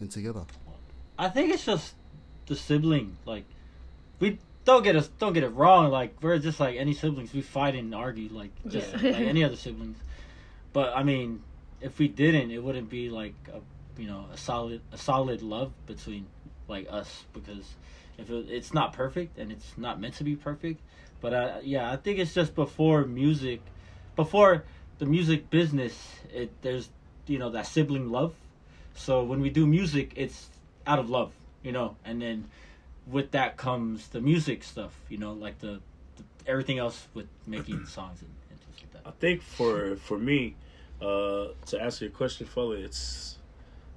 and 0.00 0.10
together 0.10 0.44
I 1.18 1.28
think 1.28 1.52
it's 1.52 1.64
just 1.64 1.94
the 2.46 2.54
sibling. 2.54 3.16
Like, 3.26 3.44
we 4.20 4.38
don't 4.64 4.84
get 4.84 4.94
us 4.94 5.08
don't 5.18 5.32
get 5.32 5.42
it 5.42 5.48
wrong. 5.48 5.90
Like, 5.90 6.14
we're 6.22 6.38
just 6.38 6.60
like 6.60 6.76
any 6.76 6.94
siblings. 6.94 7.32
We 7.34 7.42
fight 7.42 7.74
and 7.74 7.92
argue 7.92 8.28
like 8.30 8.52
just 8.68 8.92
Yeah. 9.02 9.10
like 9.10 9.22
any 9.26 9.42
other 9.48 9.56
siblings. 9.56 9.98
But 10.72 10.92
I 10.96 11.02
mean, 11.02 11.42
if 11.80 11.98
we 11.98 12.08
didn't, 12.08 12.50
it 12.50 12.62
wouldn't 12.62 12.90
be 12.90 13.10
like 13.10 13.34
a 13.52 13.60
you 14.00 14.06
know 14.06 14.26
a 14.32 14.36
solid 14.36 14.80
a 14.92 14.98
solid 14.98 15.42
love 15.42 15.72
between 15.86 16.26
like 16.68 16.86
us 16.90 17.24
because 17.32 17.74
if 18.18 18.30
it, 18.30 18.46
it's 18.50 18.74
not 18.74 18.92
perfect 18.92 19.38
and 19.38 19.50
it's 19.50 19.76
not 19.76 20.00
meant 20.00 20.14
to 20.14 20.24
be 20.24 20.36
perfect. 20.36 20.80
But 21.20 21.34
uh, 21.34 21.54
yeah, 21.62 21.90
I 21.90 21.96
think 21.96 22.18
it's 22.18 22.34
just 22.34 22.54
before 22.54 23.04
music, 23.04 23.60
before 24.16 24.64
the 24.98 25.06
music 25.06 25.50
business. 25.50 25.96
It 26.32 26.50
there's 26.62 26.88
you 27.26 27.38
know 27.38 27.50
that 27.50 27.66
sibling 27.66 28.10
love. 28.10 28.34
So 28.94 29.22
when 29.22 29.40
we 29.40 29.50
do 29.50 29.66
music, 29.66 30.12
it's 30.16 30.48
out 30.86 30.98
of 30.98 31.08
love, 31.08 31.32
you 31.62 31.72
know, 31.72 31.96
and 32.04 32.20
then 32.20 32.48
with 33.06 33.30
that 33.30 33.56
comes 33.56 34.08
the 34.08 34.20
music 34.20 34.64
stuff, 34.64 34.98
you 35.08 35.18
know, 35.18 35.32
like 35.32 35.60
the, 35.60 35.80
the 36.16 36.24
everything 36.46 36.78
else 36.78 37.06
with 37.14 37.26
making 37.46 37.86
songs 37.86 38.20
and, 38.20 38.30
and 38.50 38.60
things 38.60 38.94
like 38.94 39.06
I 39.06 39.10
think 39.18 39.42
for 39.42 39.96
for 39.96 40.18
me, 40.18 40.56
uh, 41.00 41.48
to 41.66 41.80
answer 41.80 42.04
your 42.04 42.12
question 42.12 42.46
fully, 42.46 42.82
it's 42.82 43.38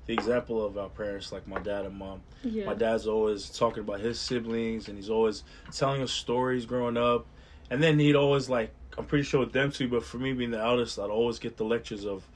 the 0.06 0.14
example 0.14 0.64
of 0.66 0.78
our 0.78 0.90
parents, 0.90 1.32
like 1.32 1.48
my 1.48 1.60
dad 1.60 1.86
and 1.86 1.96
mom. 1.96 2.22
Yeah. 2.44 2.66
My 2.66 2.74
dad's 2.74 3.08
always 3.08 3.50
talking 3.50 3.82
about 3.84 4.00
his 4.00 4.20
siblings, 4.20 4.88
and 4.88 4.98
he's 4.98 5.10
always 5.10 5.44
telling 5.72 6.02
us 6.02 6.12
stories 6.12 6.66
growing 6.66 6.98
up. 6.98 7.26
and 7.70 7.82
then 7.82 7.98
he'd 8.00 8.16
always 8.16 8.50
like 8.50 8.74
I'm 8.98 9.06
pretty 9.06 9.24
sure 9.24 9.40
with 9.40 9.54
them 9.54 9.72
too, 9.72 9.88
but 9.88 10.04
for 10.04 10.18
me 10.18 10.34
being 10.34 10.52
the 10.52 10.60
eldest, 10.60 11.00
I'd 11.00 11.10
always 11.10 11.40
get 11.40 11.56
the 11.58 11.64
lectures 11.64 12.06
of 12.06 12.28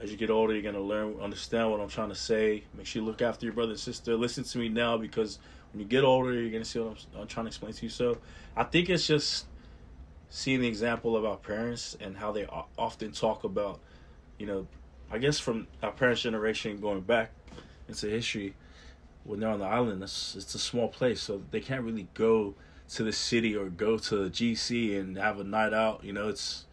as 0.00 0.10
you 0.10 0.16
get 0.16 0.30
older, 0.30 0.52
you're 0.52 0.62
gonna 0.62 0.82
learn, 0.84 1.20
understand 1.20 1.70
what 1.70 1.80
I'm 1.80 1.88
trying 1.88 2.08
to 2.08 2.14
say. 2.16 2.64
Make 2.76 2.86
sure 2.86 3.02
you 3.02 3.06
look 3.06 3.22
after 3.22 3.46
your 3.46 3.52
brother 3.52 3.70
and 3.72 3.80
sister. 3.80 4.16
Listen 4.16 4.42
to 4.42 4.58
me 4.58 4.68
now 4.68 4.96
because 4.98 5.38
when 5.72 5.80
you 5.80 5.86
get 5.86 6.02
older, 6.02 6.32
you're 6.32 6.50
gonna 6.50 6.64
see 6.64 6.80
what 6.80 6.96
I'm, 7.14 7.20
I'm 7.20 7.26
trying 7.28 7.46
to 7.46 7.48
explain 7.48 7.72
to 7.72 7.82
you. 7.84 7.88
So 7.88 8.18
I 8.56 8.64
think 8.64 8.90
it's 8.90 9.06
just 9.06 9.46
seeing 10.28 10.60
the 10.60 10.66
example 10.66 11.16
of 11.16 11.24
our 11.24 11.36
parents 11.36 11.96
and 12.00 12.16
how 12.16 12.32
they 12.32 12.46
often 12.76 13.12
talk 13.12 13.44
about, 13.44 13.78
you 14.42 14.48
know, 14.48 14.66
I 15.08 15.18
guess 15.18 15.38
from 15.38 15.68
our 15.84 15.92
parents' 15.92 16.22
generation 16.22 16.80
going 16.80 17.02
back 17.02 17.30
into 17.86 18.08
history, 18.08 18.54
when 19.22 19.38
they're 19.38 19.48
on 19.48 19.60
the 19.60 19.64
island, 19.66 20.02
it's, 20.02 20.34
it's 20.34 20.52
a 20.56 20.58
small 20.58 20.88
place, 20.88 21.22
so 21.22 21.42
they 21.52 21.60
can't 21.60 21.82
really 21.82 22.08
go 22.14 22.54
to 22.94 23.04
the 23.04 23.12
city 23.12 23.54
or 23.54 23.68
go 23.68 23.96
to 23.98 24.14
GC 24.28 24.98
and 24.98 25.16
have 25.16 25.38
a 25.38 25.44
night 25.44 25.72
out. 25.72 26.02
You 26.02 26.12
know, 26.12 26.28
it's 26.28 26.66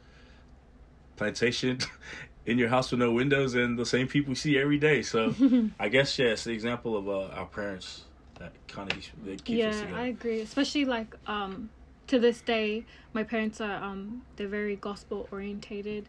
plantation 1.15 1.77
in 2.47 2.57
your 2.57 2.69
house 2.69 2.89
with 2.89 3.01
no 3.01 3.11
windows 3.11 3.53
and 3.53 3.77
the 3.77 3.85
same 3.85 4.07
people 4.07 4.31
you 4.31 4.35
see 4.35 4.57
every 4.57 4.79
day. 4.79 5.03
So 5.03 5.35
I 5.79 5.89
guess 5.89 6.17
yeah, 6.17 6.29
it's 6.29 6.45
the 6.45 6.51
example 6.51 6.97
of 6.97 7.07
uh, 7.07 7.35
our 7.35 7.45
parents 7.45 8.05
that 8.39 8.51
kind 8.67 8.91
of 8.91 8.97
that 9.25 9.43
keeps 9.45 9.67
us 9.67 9.75
yeah 9.75 9.81
together. 9.81 10.01
i 10.01 10.07
agree 10.07 10.39
especially 10.39 10.85
like 10.85 11.13
um 11.27 11.69
to 12.07 12.17
this 12.17 12.39
day 12.39 12.85
my 13.11 13.21
parents 13.21 13.59
are 13.59 13.83
um 13.83 14.21
they're 14.37 14.47
very 14.47 14.77
gospel 14.77 15.27
orientated 15.29 16.05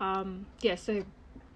um 0.00 0.46
yeah 0.62 0.74
so 0.74 1.04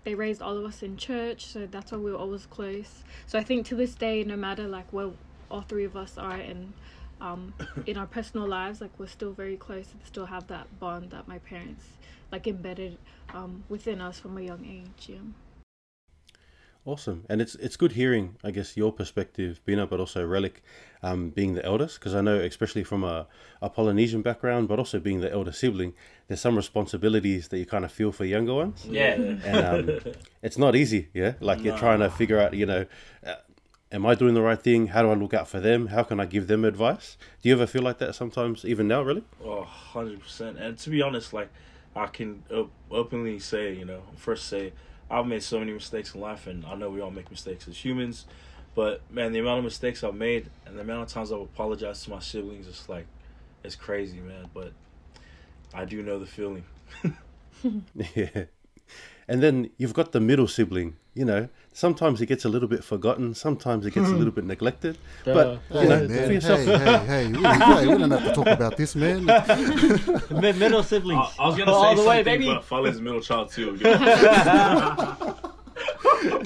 they 0.05 0.15
raised 0.15 0.43
all 0.43 0.57
of 0.57 0.65
us 0.65 0.83
in 0.83 0.97
church 0.97 1.47
so 1.47 1.67
that's 1.67 1.91
why 1.91 1.99
we 1.99 2.13
were 2.13 2.19
always 2.19 2.47
close. 2.47 3.03
So 3.27 3.39
i 3.39 3.43
think 3.43 3.67
to 3.67 3.75
this 3.75 3.95
day 3.95 4.23
no 4.23 4.37
matter 4.37 4.69
like 4.69 4.93
where 4.93 5.11
all 5.51 5.63
three 5.63 5.85
of 5.85 5.97
us 5.97 6.19
are 6.19 6.33
and 6.37 6.75
um 7.21 7.55
in 7.87 7.97
our 7.97 8.07
personal 8.07 8.47
lives 8.47 8.81
like 8.81 8.99
we're 8.99 9.07
still 9.07 9.33
very 9.33 9.57
close 9.57 9.93
and 9.93 10.03
still 10.05 10.27
have 10.27 10.47
that 10.49 10.79
bond 10.79 11.11
that 11.11 11.27
my 11.27 11.39
parents 11.39 11.85
like 12.31 12.47
embedded 12.47 12.99
um 13.33 13.65
within 13.69 14.01
us 14.01 14.19
from 14.19 14.37
a 14.39 14.43
young 14.43 14.65
age 14.65 15.09
yeah 15.09 15.19
Awesome, 16.87 17.25
and 17.31 17.41
it's 17.41 17.55
it's 17.55 17.77
good 17.79 17.93
hearing, 17.93 18.37
I 18.45 18.51
guess, 18.51 18.77
your 18.77 18.93
perspective, 18.93 19.59
Bina, 19.65 19.87
but 19.87 20.01
also 20.01 20.23
Relic, 20.27 20.63
um, 21.03 21.31
being 21.31 21.55
the 21.55 21.65
eldest, 21.65 21.99
because 21.99 22.15
I 22.15 22.21
know, 22.21 22.37
especially 22.37 22.85
from 22.85 23.03
a, 23.05 23.27
a 23.63 23.71
Polynesian 23.71 24.21
background, 24.21 24.69
but 24.69 24.79
also 24.79 25.01
being 25.01 25.23
the 25.23 25.33
elder 25.33 25.53
sibling, 25.53 25.95
there's 26.29 26.43
some 26.43 26.57
responsibilities 26.57 27.49
that 27.49 27.59
you 27.59 27.65
kind 27.65 27.87
of 27.87 27.91
feel 27.93 28.13
for 28.13 28.27
younger 28.27 28.53
ones, 28.53 28.85
Yeah. 28.87 29.13
and 29.15 29.47
um, 29.91 30.01
it's 30.43 30.59
not 30.59 30.77
easy, 30.77 31.09
yeah. 31.15 31.35
Like 31.41 31.65
you're 31.65 31.79
trying 31.79 32.01
to 32.01 32.11
figure 32.11 32.39
out, 32.39 32.53
you 32.53 32.67
know, 32.67 32.85
uh, 33.27 33.37
am 33.91 34.05
I 34.05 34.15
doing 34.15 34.35
the 34.35 34.43
right 34.43 34.61
thing? 34.61 34.89
How 34.89 35.01
do 35.01 35.11
I 35.11 35.15
look 35.15 35.33
out 35.33 35.49
for 35.49 35.61
them? 35.61 35.87
How 35.87 36.03
can 36.03 36.21
I 36.21 36.27
give 36.27 36.49
them 36.49 36.67
advice? 36.67 37.17
Do 37.41 37.49
you 37.49 37.55
ever 37.55 37.67
feel 37.67 37.83
like 37.83 37.97
that 38.01 38.15
sometimes, 38.15 38.63
even 38.67 38.87
now, 38.89 39.01
really? 39.01 39.25
Oh, 39.43 39.67
100%. 39.95 40.61
And 40.61 40.77
to 40.77 40.91
be 40.91 41.01
honest, 41.01 41.33
like, 41.33 41.49
I 41.97 42.09
can 42.09 42.43
op- 42.53 42.73
openly 42.91 43.39
say, 43.39 43.73
you 43.75 43.87
know, 43.87 44.03
first 44.17 44.49
say, 44.49 44.75
I've 45.11 45.27
made 45.27 45.43
so 45.43 45.59
many 45.59 45.73
mistakes 45.73 46.15
in 46.15 46.21
life, 46.21 46.47
and 46.47 46.65
I 46.67 46.75
know 46.75 46.91
we 46.91 47.01
all 47.01 47.11
make 47.11 47.31
mistakes 47.31 47.69
as 47.69 47.77
humans. 47.77 48.27
But, 48.75 49.01
man, 49.11 49.33
the 49.33 49.39
amount 49.39 49.59
of 49.59 49.65
mistakes 49.65 50.03
I've 50.03 50.15
made 50.15 50.51
and 50.67 50.77
the 50.77 50.83
amount 50.83 51.03
of 51.03 51.09
times 51.09 51.31
I've 51.31 51.41
apologized 51.41 52.05
to 52.05 52.11
my 52.11 52.19
siblings, 52.19 52.67
it's 52.67 52.89
like, 52.89 53.07
it's 53.63 53.77
crazy, 53.77 54.19
man. 54.19 54.47
But 54.53 54.73
I 55.73 55.85
do 55.85 56.03
know 56.03 56.19
the 56.19 56.27
feeling. 56.27 56.65
Yeah. 58.15 58.45
And 59.27 59.43
then 59.43 59.71
you've 59.79 59.95
got 59.95 60.13
the 60.13 60.21
middle 60.21 60.47
sibling, 60.47 60.97
you 61.15 61.25
know, 61.25 61.49
sometimes 61.73 62.21
it 62.21 62.27
gets 62.27 62.45
a 62.45 62.49
little 62.49 62.69
bit 62.69 62.83
forgotten, 62.83 63.35
sometimes 63.35 63.87
it 63.87 63.95
gets 63.95 64.09
a 64.09 64.11
hmm. 64.11 64.19
little 64.19 64.33
bit 64.33 64.45
neglected. 64.45 64.99
The- 65.25 65.35
but, 65.35 65.61
Hey, 65.71 65.83
you 65.83 65.89
know, 65.89 66.09
man, 66.09 66.27
for 66.27 66.33
yourself, 66.33 66.61
hey, 66.61 66.79
hey, 66.79 67.07
hey, 67.07 67.29
we, 67.29 67.43
hey, 67.43 67.87
we 67.93 67.99
don't 67.99 68.11
have 68.11 68.25
to 68.25 68.33
talk 68.33 68.47
about 68.49 68.77
this, 68.77 68.97
man. 68.97 69.25
middle 70.59 70.83
siblings. 70.83 71.21
I, 71.39 71.45
I 71.45 71.47
was 71.47 71.57
going 71.57 71.69
to 71.69 71.75
say 71.75 71.79
all 71.79 71.95
the 71.95 72.03
way, 72.03 72.17
something, 72.19 72.25
baby. 72.25 72.47
but 72.47 72.65
Fale's 72.65 73.01
middle 73.01 73.21
child, 73.21 73.51
too. 73.51 73.77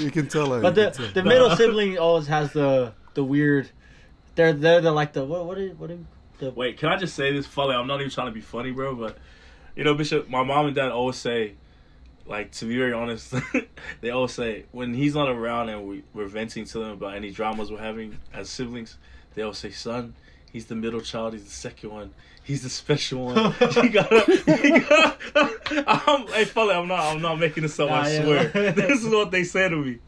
you 0.00 0.10
can 0.10 0.28
tell 0.28 0.52
her. 0.52 0.60
But 0.60 0.74
the 0.74 0.90
tell. 0.90 1.08
the 1.12 1.22
middle 1.22 1.54
sibling 1.56 1.98
always 1.98 2.26
has 2.26 2.52
the 2.52 2.92
the 3.14 3.24
weird. 3.24 3.70
They're 4.34 4.52
they're 4.52 4.80
the 4.80 4.92
like 4.92 5.12
the 5.12 5.24
what 5.24 5.46
what 5.46 5.58
is 5.58 5.76
what 5.78 5.90
is 5.90 6.00
the 6.38 6.50
Wait, 6.50 6.78
can 6.78 6.88
I 6.88 6.96
just 6.96 7.14
say 7.14 7.32
this, 7.32 7.46
Fale? 7.46 7.70
I'm 7.70 7.86
not 7.86 8.00
even 8.00 8.10
trying 8.10 8.28
to 8.28 8.32
be 8.32 8.40
funny, 8.40 8.70
bro, 8.70 8.94
but 8.94 9.18
you 9.76 9.84
know, 9.84 9.94
Bishop, 9.94 10.28
my 10.28 10.42
mom 10.42 10.66
and 10.66 10.74
dad 10.74 10.90
always 10.90 11.16
say, 11.16 11.54
like, 12.28 12.52
to 12.52 12.66
be 12.66 12.76
very 12.76 12.92
honest, 12.92 13.34
they 14.00 14.10
always 14.10 14.32
say 14.32 14.66
when 14.72 14.94
he's 14.94 15.14
not 15.14 15.28
around 15.28 15.68
and 15.70 15.88
we, 15.88 16.04
we're 16.14 16.26
venting 16.26 16.64
to 16.66 16.78
them 16.78 16.90
about 16.90 17.14
any 17.16 17.30
dramas 17.30 17.70
we're 17.72 17.78
having 17.78 18.18
as 18.32 18.48
siblings, 18.50 18.98
they 19.34 19.42
always 19.42 19.58
say, 19.58 19.70
son, 19.70 20.14
he's 20.52 20.66
the 20.66 20.74
middle 20.76 21.00
child, 21.00 21.32
he's 21.32 21.44
the 21.44 21.50
second 21.50 21.90
one, 21.90 22.12
he's 22.44 22.62
the 22.62 22.68
special 22.70 23.24
one. 23.26 23.36
you 23.60 23.88
gotta, 23.90 24.42
you 24.62 24.80
gotta 24.80 25.14
I'm, 26.06 26.26
hey, 26.28 26.44
Fale, 26.44 26.70
I'm 26.70 26.88
not, 26.88 27.00
I'm 27.14 27.22
not 27.22 27.38
making 27.38 27.62
this 27.62 27.78
up. 27.80 27.88
Nah, 27.90 28.02
I 28.02 28.10
yeah. 28.12 28.22
swear, 28.22 28.72
this 28.72 29.02
is 29.04 29.08
what 29.08 29.30
they 29.30 29.44
say 29.44 29.68
to 29.68 29.76
me. 29.76 29.98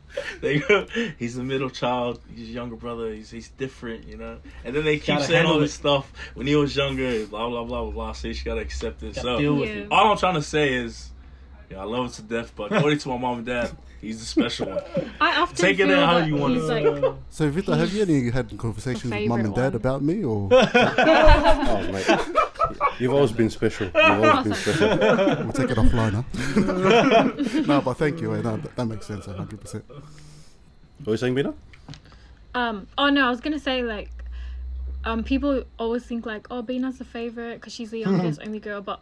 They 0.40 0.58
go, 0.58 0.86
he's 1.20 1.36
the 1.36 1.44
middle 1.44 1.70
child. 1.70 2.20
He's 2.34 2.48
a 2.48 2.52
younger 2.52 2.74
brother. 2.74 3.12
He's 3.14 3.30
he's 3.30 3.48
different, 3.50 4.08
you 4.08 4.16
know. 4.16 4.38
And 4.64 4.74
then 4.74 4.84
they 4.84 4.96
keep 4.96 5.06
Gotta 5.14 5.24
saying 5.24 5.46
all 5.46 5.52
handle 5.52 5.60
this 5.60 5.70
it. 5.74 5.78
stuff 5.78 6.12
when 6.34 6.48
he 6.48 6.56
was 6.56 6.74
younger. 6.74 7.26
Blah 7.26 7.48
blah 7.48 7.62
blah 7.62 7.82
blah 7.84 7.90
blah. 7.92 8.12
So 8.12 8.26
you 8.26 8.34
just 8.34 8.44
gotta 8.44 8.60
accept 8.60 9.04
it. 9.04 9.14
Gotta 9.14 9.20
So 9.20 9.38
deal 9.38 9.54
with 9.54 9.68
Yeah. 9.68 9.82
it. 9.82 9.88
all 9.92 10.10
I'm 10.10 10.18
trying 10.18 10.34
to 10.34 10.42
say 10.42 10.74
is, 10.74 11.10
yeah, 11.70 11.80
I 11.80 11.84
love 11.84 12.06
him 12.06 12.12
to 12.12 12.22
death. 12.22 12.52
But 12.56 12.72
according 12.72 12.98
to 13.00 13.08
my 13.10 13.18
mom 13.18 13.38
and 13.38 13.46
dad, 13.46 13.70
he's 14.00 14.18
the 14.20 14.26
special 14.26 14.68
one. 14.68 14.82
i 15.20 15.40
often 15.40 15.56
Take 15.56 15.78
it 15.78 15.86
feel 15.86 15.90
in 15.98 15.98
how 16.08 16.18
you 16.18 16.36
want 16.36 16.54
he's 16.54 16.64
it. 16.68 16.84
like 16.84 17.14
So, 17.30 17.48
Vita, 17.50 17.76
have 17.76 17.92
you 17.92 18.02
any 18.02 18.30
had 18.30 18.56
conversations 18.58 19.12
with 19.12 19.28
mom 19.28 19.40
and 19.40 19.54
dad 19.54 19.72
one. 19.72 19.76
about 19.76 20.02
me, 20.02 20.24
or 20.24 20.48
oh, 20.52 21.88
mate, 21.92 22.06
you've 22.98 23.12
always 23.14 23.32
been 23.32 23.50
special. 23.50 23.86
You've 23.86 23.94
always 24.24 24.44
been 24.44 24.54
special. 24.54 24.88
we'll 24.88 25.52
take 25.52 25.70
it 25.70 25.76
offline, 25.78 26.24
huh? 26.24 27.62
no, 27.66 27.80
but 27.80 27.94
thank 27.94 28.20
you. 28.20 28.34
eh, 28.34 28.42
No, 28.42 28.56
that, 28.56 28.76
that 28.76 28.84
makes 28.86 29.06
sense, 29.06 29.26
hundred 29.26 29.60
percent. 29.60 29.84
What 29.88 31.06
were 31.06 31.12
you 31.12 31.16
saying, 31.16 31.34
Bina? 31.34 31.54
Um. 32.54 32.86
Oh 32.98 33.08
no, 33.10 33.26
I 33.26 33.30
was 33.30 33.40
gonna 33.40 33.60
say 33.60 33.82
like, 33.84 34.10
um, 35.04 35.22
people 35.24 35.62
always 35.78 36.04
think 36.04 36.26
like, 36.26 36.48
oh, 36.50 36.62
Bina's 36.62 36.98
the 36.98 37.04
favorite 37.04 37.54
because 37.54 37.72
she's 37.72 37.90
the 37.90 38.00
youngest, 38.00 38.40
only 38.44 38.58
girl. 38.58 38.80
But 38.82 39.00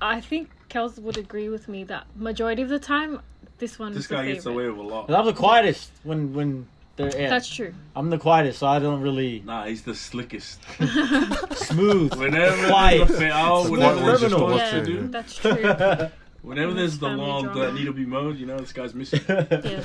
I 0.00 0.20
think 0.20 0.50
Kels 0.68 0.98
would 0.98 1.16
agree 1.18 1.48
with 1.48 1.68
me 1.68 1.84
that 1.84 2.06
majority 2.16 2.62
of 2.62 2.68
the 2.68 2.78
time, 2.78 3.20
this 3.58 3.78
one 3.78 3.92
This 3.92 4.02
is 4.04 4.08
the 4.08 4.14
guy 4.14 4.20
favorite. 4.22 4.34
gets 4.34 4.46
away 4.46 4.68
with 4.68 4.78
a 4.78 4.82
lot. 4.82 5.10
I'm 5.10 5.26
the 5.26 5.32
quietest 5.32 5.90
when 6.04 6.32
when 6.32 6.66
they're 6.96 7.14
yeah. 7.18 7.28
That's 7.30 7.48
true. 7.48 7.72
I'm 7.96 8.10
the 8.10 8.18
quietest, 8.18 8.58
so 8.60 8.66
I 8.66 8.78
don't 8.78 9.00
really 9.00 9.42
Nah, 9.44 9.64
he's 9.66 9.82
the 9.82 9.94
slickest. 9.94 10.60
smooth. 11.54 12.14
Whenever 12.14 12.68
Quiet. 12.68 13.08
there's 13.08 13.20
a 13.20 13.28
fa- 13.28 13.32
oh, 13.34 13.70
whenever 13.70 13.94
like 13.96 14.04
there's 14.04 14.18
criminal. 14.20 14.48
stuff 14.58 14.72
Yeah, 14.72 14.78
to 14.80 14.84
do, 14.84 15.08
that's 15.08 15.36
true. 15.36 16.10
whenever 16.42 16.72
there's 16.74 16.98
the 16.98 17.06
Family 17.08 17.26
lawn 17.26 17.44
drama. 17.44 17.60
that 17.60 17.74
need 17.74 17.84
to 17.84 17.92
be 17.92 18.06
mowed, 18.06 18.36
you 18.38 18.46
know, 18.46 18.58
this 18.58 18.72
guy's 18.72 18.94
missing. 18.94 19.20
yeah, 19.28 19.82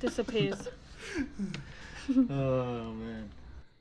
disappears. 0.00 0.68
oh 2.08 2.92
man. 2.92 3.30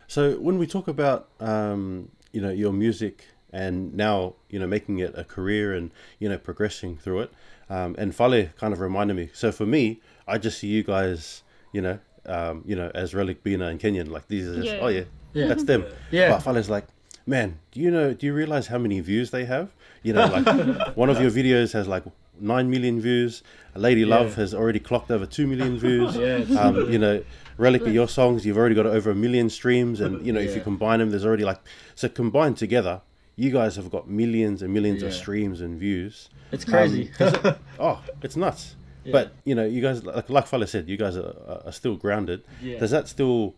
So 0.07 0.33
when 0.39 0.57
we 0.57 0.67
talk 0.67 0.87
about 0.87 1.29
um, 1.39 2.09
you 2.31 2.41
know 2.41 2.49
your 2.51 2.73
music 2.73 3.25
and 3.53 3.93
now 3.93 4.35
you 4.49 4.59
know 4.59 4.67
making 4.67 4.99
it 4.99 5.13
a 5.17 5.23
career 5.23 5.73
and 5.73 5.91
you 6.19 6.29
know 6.29 6.37
progressing 6.37 6.97
through 6.97 7.21
it, 7.21 7.33
um, 7.69 7.95
and 7.97 8.13
Fale 8.15 8.47
kind 8.57 8.73
of 8.73 8.79
reminded 8.79 9.15
me. 9.15 9.29
So 9.33 9.51
for 9.51 9.65
me, 9.65 9.99
I 10.27 10.37
just 10.37 10.59
see 10.59 10.67
you 10.67 10.83
guys, 10.83 11.43
you 11.73 11.81
know, 11.81 11.99
um, 12.25 12.63
you 12.65 12.75
know, 12.75 12.91
as 12.95 13.13
Relic, 13.13 13.43
Bina, 13.43 13.67
and 13.67 13.79
Kenyon. 13.79 14.11
Like 14.11 14.27
these 14.27 14.47
are 14.47 14.55
just 14.55 14.73
Yeah. 14.75 14.79
oh 14.81 14.87
yeah, 14.87 15.03
Yeah. 15.33 15.47
that's 15.47 15.63
them. 15.63 15.85
Yeah. 16.11 16.29
But 16.29 16.39
Fale's 16.43 16.69
like, 16.69 16.85
man, 17.25 17.59
do 17.71 17.79
you 17.79 17.91
know? 17.91 18.13
Do 18.13 18.25
you 18.25 18.33
realize 18.33 18.67
how 18.67 18.77
many 18.77 18.99
views 18.99 19.31
they 19.31 19.45
have? 19.45 19.69
You 20.03 20.13
know, 20.13 20.25
like 20.27 20.95
one 20.95 21.09
of 21.09 21.21
your 21.21 21.31
videos 21.31 21.73
has 21.73 21.87
like 21.87 22.03
nine 22.39 22.69
million 22.69 22.99
views. 22.99 23.43
Lady 23.75 24.03
Love 24.03 24.29
Yeah. 24.29 24.35
has 24.37 24.53
already 24.53 24.79
clocked 24.79 25.11
over 25.11 25.25
two 25.25 25.45
million 25.47 25.77
views. 25.77 26.15
Yeah, 26.17 26.59
Um, 26.59 26.91
you 26.91 26.97
know, 26.97 27.23
Relic 27.57 27.83
of 27.83 27.93
your 27.93 28.07
songs, 28.07 28.45
you've 28.45 28.57
already 28.57 28.73
got 28.75 28.87
over 28.87 29.11
a 29.11 29.15
million 29.15 29.49
streams, 29.49 30.01
and 30.01 30.25
you 30.25 30.33
know 30.33 30.39
if 30.39 30.55
you 30.55 30.61
combine 30.61 30.99
them, 30.99 31.09
there's 31.11 31.25
already 31.25 31.43
like 31.45 31.59
so 31.95 32.09
combined 32.09 32.57
together, 32.57 33.01
you 33.35 33.49
guys 33.51 33.75
have 33.77 33.89
got 33.89 34.07
millions 34.09 34.61
and 34.61 34.73
millions 34.73 35.01
of 35.03 35.13
streams 35.13 35.61
and 35.61 35.79
views. 35.79 36.29
It's 36.51 36.65
crazy. 36.65 37.11
Um, 37.19 37.55
Oh, 37.79 38.03
it's 38.21 38.35
nuts. 38.35 38.75
Yeah. 39.03 39.11
But 39.13 39.33
you 39.45 39.55
know, 39.55 39.65
you 39.65 39.81
guys 39.81 40.03
like 40.03 40.29
like 40.29 40.47
Fale 40.47 40.67
said, 40.67 40.87
you 40.89 40.97
guys 40.97 41.17
are, 41.17 41.33
are- 41.47 41.61
are 41.67 41.71
still 41.71 41.95
grounded. 41.95 42.43
Yeah. 42.61 42.77
Does 42.79 42.91
that 42.91 43.07
still? 43.07 43.55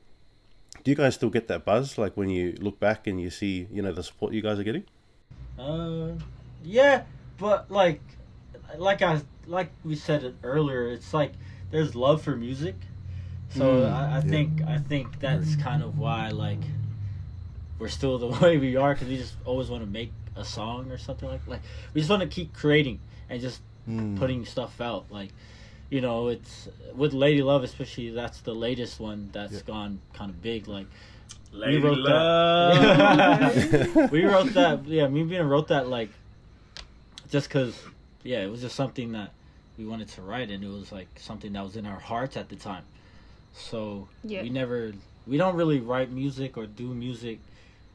Do 0.84 0.92
you 0.92 0.96
guys 0.96 1.16
still 1.16 1.30
get 1.30 1.48
that 1.48 1.66
buzz 1.66 1.98
like 1.98 2.16
when 2.18 2.30
you 2.30 2.56
look 2.60 2.80
back 2.80 3.08
and 3.08 3.20
you 3.22 3.30
see 3.30 3.68
you 3.72 3.82
know 3.82 3.92
the 3.92 4.04
support 4.04 4.34
you 4.34 4.42
guys 4.42 4.58
are 4.60 4.64
getting? 4.64 4.86
Uh, 5.60 6.10
yeah, 6.64 7.04
but 7.38 7.70
like, 7.70 8.02
like 8.78 9.02
I 9.02 9.22
like 9.48 9.72
we 9.84 9.96
said 9.96 10.24
it 10.24 10.36
earlier, 10.44 10.88
it's 10.88 11.14
like 11.14 11.34
there's 11.72 11.96
love 11.96 12.22
for 12.22 12.36
music, 12.36 12.76
so 13.50 13.62
Mm, 13.82 13.92
I, 13.94 14.02
I 14.06 14.16
yeah. 14.16 14.22
think 14.22 14.62
I 14.64 14.78
think 14.78 15.20
that's 15.20 15.56
kind 15.58 15.84
of 15.84 15.98
why 16.00 16.30
like 16.30 16.62
we're 17.80 17.90
still 17.90 18.18
the 18.18 18.28
way 18.42 18.58
we 18.58 18.76
are 18.76 18.94
because 18.94 19.08
we 19.08 19.18
just 19.18 19.36
always 19.46 19.70
want 19.70 19.84
to 19.84 19.90
make 19.90 20.12
a 20.36 20.44
song 20.46 20.92
or 20.92 20.98
something 20.98 21.30
like 21.30 21.46
like 21.48 21.62
we 21.94 22.02
just 22.02 22.10
want 22.10 22.22
to 22.22 22.28
keep 22.28 22.54
creating 22.54 23.00
and 23.30 23.42
just 23.42 23.62
Mm. 23.90 24.18
putting 24.18 24.46
stuff 24.46 24.80
out 24.80 25.06
like 25.12 25.30
you 25.90 26.00
know, 26.02 26.30
it's 26.30 26.70
with 26.96 27.14
Lady 27.14 27.44
Love, 27.44 27.64
especially. 27.64 28.10
That's 28.12 28.40
the 28.42 28.56
latest 28.56 28.98
one 29.00 29.30
that's 29.34 29.54
Yeah. 29.56 29.60
gone 29.68 30.00
kind 30.14 30.32
of 30.32 30.42
big. 30.42 30.68
Like 30.70 30.88
Lady 31.52 31.78
wrote 31.80 31.98
Love. 32.00 32.82
that. 32.98 34.10
we 34.12 34.24
wrote 34.24 34.54
that. 34.54 34.86
Yeah, 34.88 35.08
me 35.08 35.20
being 35.20 35.28
Bina 35.30 35.44
wrote 35.44 35.68
that 35.68 35.88
like 35.90 36.10
just 37.30 37.48
because. 37.50 37.78
Yeah, 38.24 38.40
it 38.44 38.50
was 38.50 38.62
just 38.62 38.76
something 38.76 39.12
that 39.12 39.34
we 39.78 39.86
wanted 39.86 40.08
to 40.10 40.22
write, 40.22 40.50
and 40.50 40.64
it 40.64 40.70
was 40.70 40.92
like 40.94 41.10
something 41.20 41.52
that 41.54 41.64
was 41.64 41.76
in 41.76 41.86
our 41.86 42.00
hearts 42.00 42.38
at 42.38 42.48
the 42.48 42.56
time. 42.56 42.86
So 43.54 44.08
Yeah. 44.24 44.44
we 44.44 44.50
never, 44.50 44.94
we 45.28 45.36
don't 45.38 45.56
really 45.58 45.82
write 45.82 46.10
music 46.10 46.58
or 46.58 46.66
do 46.66 46.94
music 46.94 47.40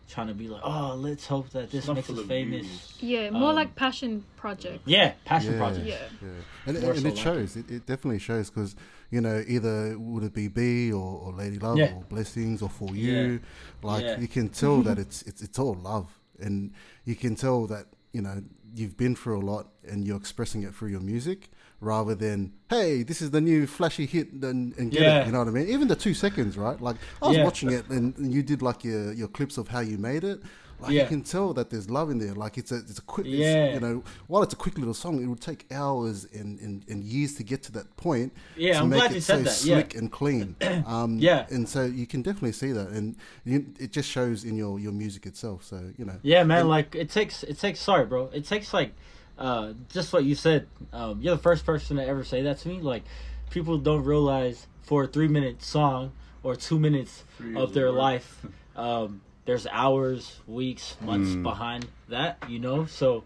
trying 0.09 0.29
to 0.29 0.35
be 0.35 0.49
like, 0.49 0.63
oh, 0.65 0.95
let's 0.97 1.27
hope 1.27 1.51
that 1.51 1.71
this 1.71 1.87
makes 1.89 2.09
us 2.11 2.21
famous. 2.27 2.67
views. 2.67 2.93
Yeah, 3.01 3.31
more 3.31 3.51
Um, 3.51 3.57
like 3.57 3.75
passion 3.77 4.25
project. 4.37 4.83
Yeah, 4.87 5.13
passion 5.25 5.53
Yeah. 5.53 5.59
project. 5.59 5.87
Yeah. 5.87 5.95
Yeah, 6.23 6.29
and, 6.67 6.81
More 6.81 6.93
and 6.93 7.01
so 7.03 7.07
it 7.09 7.15
like 7.15 7.23
shows. 7.23 7.57
It, 7.57 7.71
it 7.71 7.87
definitely 7.87 8.19
shows 8.19 8.51
because 8.51 8.75
you 9.11 9.21
know 9.21 9.45
either 9.47 9.99
would 9.99 10.25
it 10.25 10.33
be 10.35 10.49
B 10.49 10.93
or, 10.93 11.21
or 11.21 11.33
Lady 11.33 11.59
Love 11.59 11.79
Yeah. 11.79 11.93
or 11.95 12.05
Blessings 12.09 12.63
or 12.63 12.69
For 12.71 12.95
You, 12.95 13.41
like 13.83 14.05
Yeah. 14.05 14.19
you 14.21 14.29
can 14.29 14.49
tell 14.49 14.83
that 14.83 14.99
it's 15.05 15.23
it's 15.23 15.43
it's 15.43 15.59
all 15.59 15.75
love, 15.75 16.09
and 16.41 16.73
you 17.05 17.15
can 17.15 17.35
tell 17.37 17.67
that 17.67 17.87
you 18.13 18.23
know 18.23 18.43
you've 18.75 18.97
been 18.97 19.15
through 19.15 19.39
a 19.39 19.45
lot 19.45 19.69
and 19.89 20.07
you're 20.07 20.17
expressing 20.17 20.63
it 20.63 20.75
through 20.75 20.89
your 20.91 21.01
music 21.01 21.51
rather 21.81 22.15
than 22.15 22.53
hey 22.71 23.03
this 23.05 23.23
is 23.23 23.31
the 23.31 23.41
new 23.41 23.67
flashy 23.67 24.05
hit 24.07 24.33
and, 24.33 24.77
and 24.79 24.91
get 24.91 25.01
Yeah. 25.03 25.21
it 25.21 25.27
you 25.27 25.33
know 25.33 25.39
what 25.39 25.49
I 25.49 25.53
mean 25.53 25.69
even 25.69 25.87
the 25.89 25.97
two 25.97 26.13
seconds 26.15 26.57
right 26.59 26.81
like 26.81 26.97
I 27.23 27.29
was 27.29 27.37
Yeah. 27.37 27.45
watching 27.45 27.71
it 27.71 27.89
and, 27.89 28.15
you 28.35 28.43
did 28.43 28.63
like 28.63 28.83
your 28.85 29.13
your 29.13 29.29
clips 29.29 29.59
of 29.59 29.69
how 29.69 29.81
you 29.81 29.97
made 29.97 30.25
it 30.25 30.41
like 30.81 30.93
you 30.93 31.05
can 31.07 31.23
tell 31.23 31.53
that 31.55 31.71
there's 31.71 31.91
love 31.91 32.09
in 32.11 32.19
there 32.19 32.35
like 32.35 32.57
it's 32.57 32.71
a 32.73 32.77
it's 32.77 32.99
a 32.99 33.03
quick 33.03 33.27
it's, 33.27 33.37
Yeah. 33.37 33.75
you 33.75 33.81
know 33.81 34.03
while 34.29 34.43
it's 34.43 34.55
a 34.55 34.57
quick 34.57 34.77
little 34.79 34.95
song, 34.95 35.21
it 35.23 35.27
would 35.27 35.41
take 35.41 35.67
hours 35.73 36.25
and, 36.33 36.59
and, 36.61 36.85
and 36.89 37.03
years 37.03 37.35
to 37.35 37.43
get 37.43 37.63
to 37.65 37.73
that 37.73 37.97
point. 37.97 38.33
Yeah, 38.57 38.75
to 38.75 38.79
I'm 38.81 38.89
make 38.91 38.99
glad 39.01 39.11
it 39.11 39.15
you 39.17 39.21
said 39.21 39.39
so 39.39 39.43
that, 39.43 39.65
yeah. 39.69 39.75
Slick 39.77 39.95
and 39.97 40.11
clean. 40.13 40.55
Um, 40.87 41.19
Yeah. 41.19 41.47
and 41.51 41.69
so 41.69 41.83
you 41.85 42.07
can 42.07 42.23
definitely 42.23 42.53
see 42.53 42.71
that, 42.73 42.89
and 42.91 43.17
you, 43.45 43.67
it 43.81 43.91
just 43.91 44.09
shows 44.09 44.45
in 44.45 44.57
your, 44.57 44.79
your 44.79 44.93
music 44.93 45.27
itself. 45.27 45.65
So 45.65 45.81
you 45.97 46.05
know, 46.05 46.19
Yeah, 46.23 46.45
man. 46.45 46.61
And- 46.61 46.69
like 46.69 46.95
it 46.95 47.11
takes 47.11 47.43
it 47.43 47.59
takes. 47.59 47.81
Sorry, 47.81 48.05
bro. 48.07 48.27
It 48.33 48.45
takes 48.47 48.73
like 48.73 48.93
uh, 49.39 49.73
just 49.89 50.13
what 50.13 50.25
you 50.25 50.35
said. 50.35 50.67
Um, 50.93 51.21
you're 51.21 51.37
the 51.37 51.43
first 51.43 51.65
person 51.65 51.97
to 51.97 52.07
ever 52.07 52.25
say 52.25 52.43
that 52.43 52.59
to 52.59 52.69
me. 52.69 52.81
Like 52.81 53.05
people 53.51 53.79
don't 53.79 54.05
realize 54.05 54.67
for 54.83 55.05
a 55.05 55.07
three 55.07 55.29
minute 55.29 55.63
song 55.63 56.13
or 56.43 56.57
two 56.57 56.79
minutes 56.79 57.25
of 57.57 57.75
their 57.75 57.91
life, 57.91 58.45
um, 58.77 59.21
there's 59.45 59.67
hours, 59.67 60.41
weeks, 60.47 60.97
months 61.01 61.35
behind 61.35 61.87
that. 62.09 62.39
You 62.49 62.59
know, 62.59 62.87
so 62.87 63.25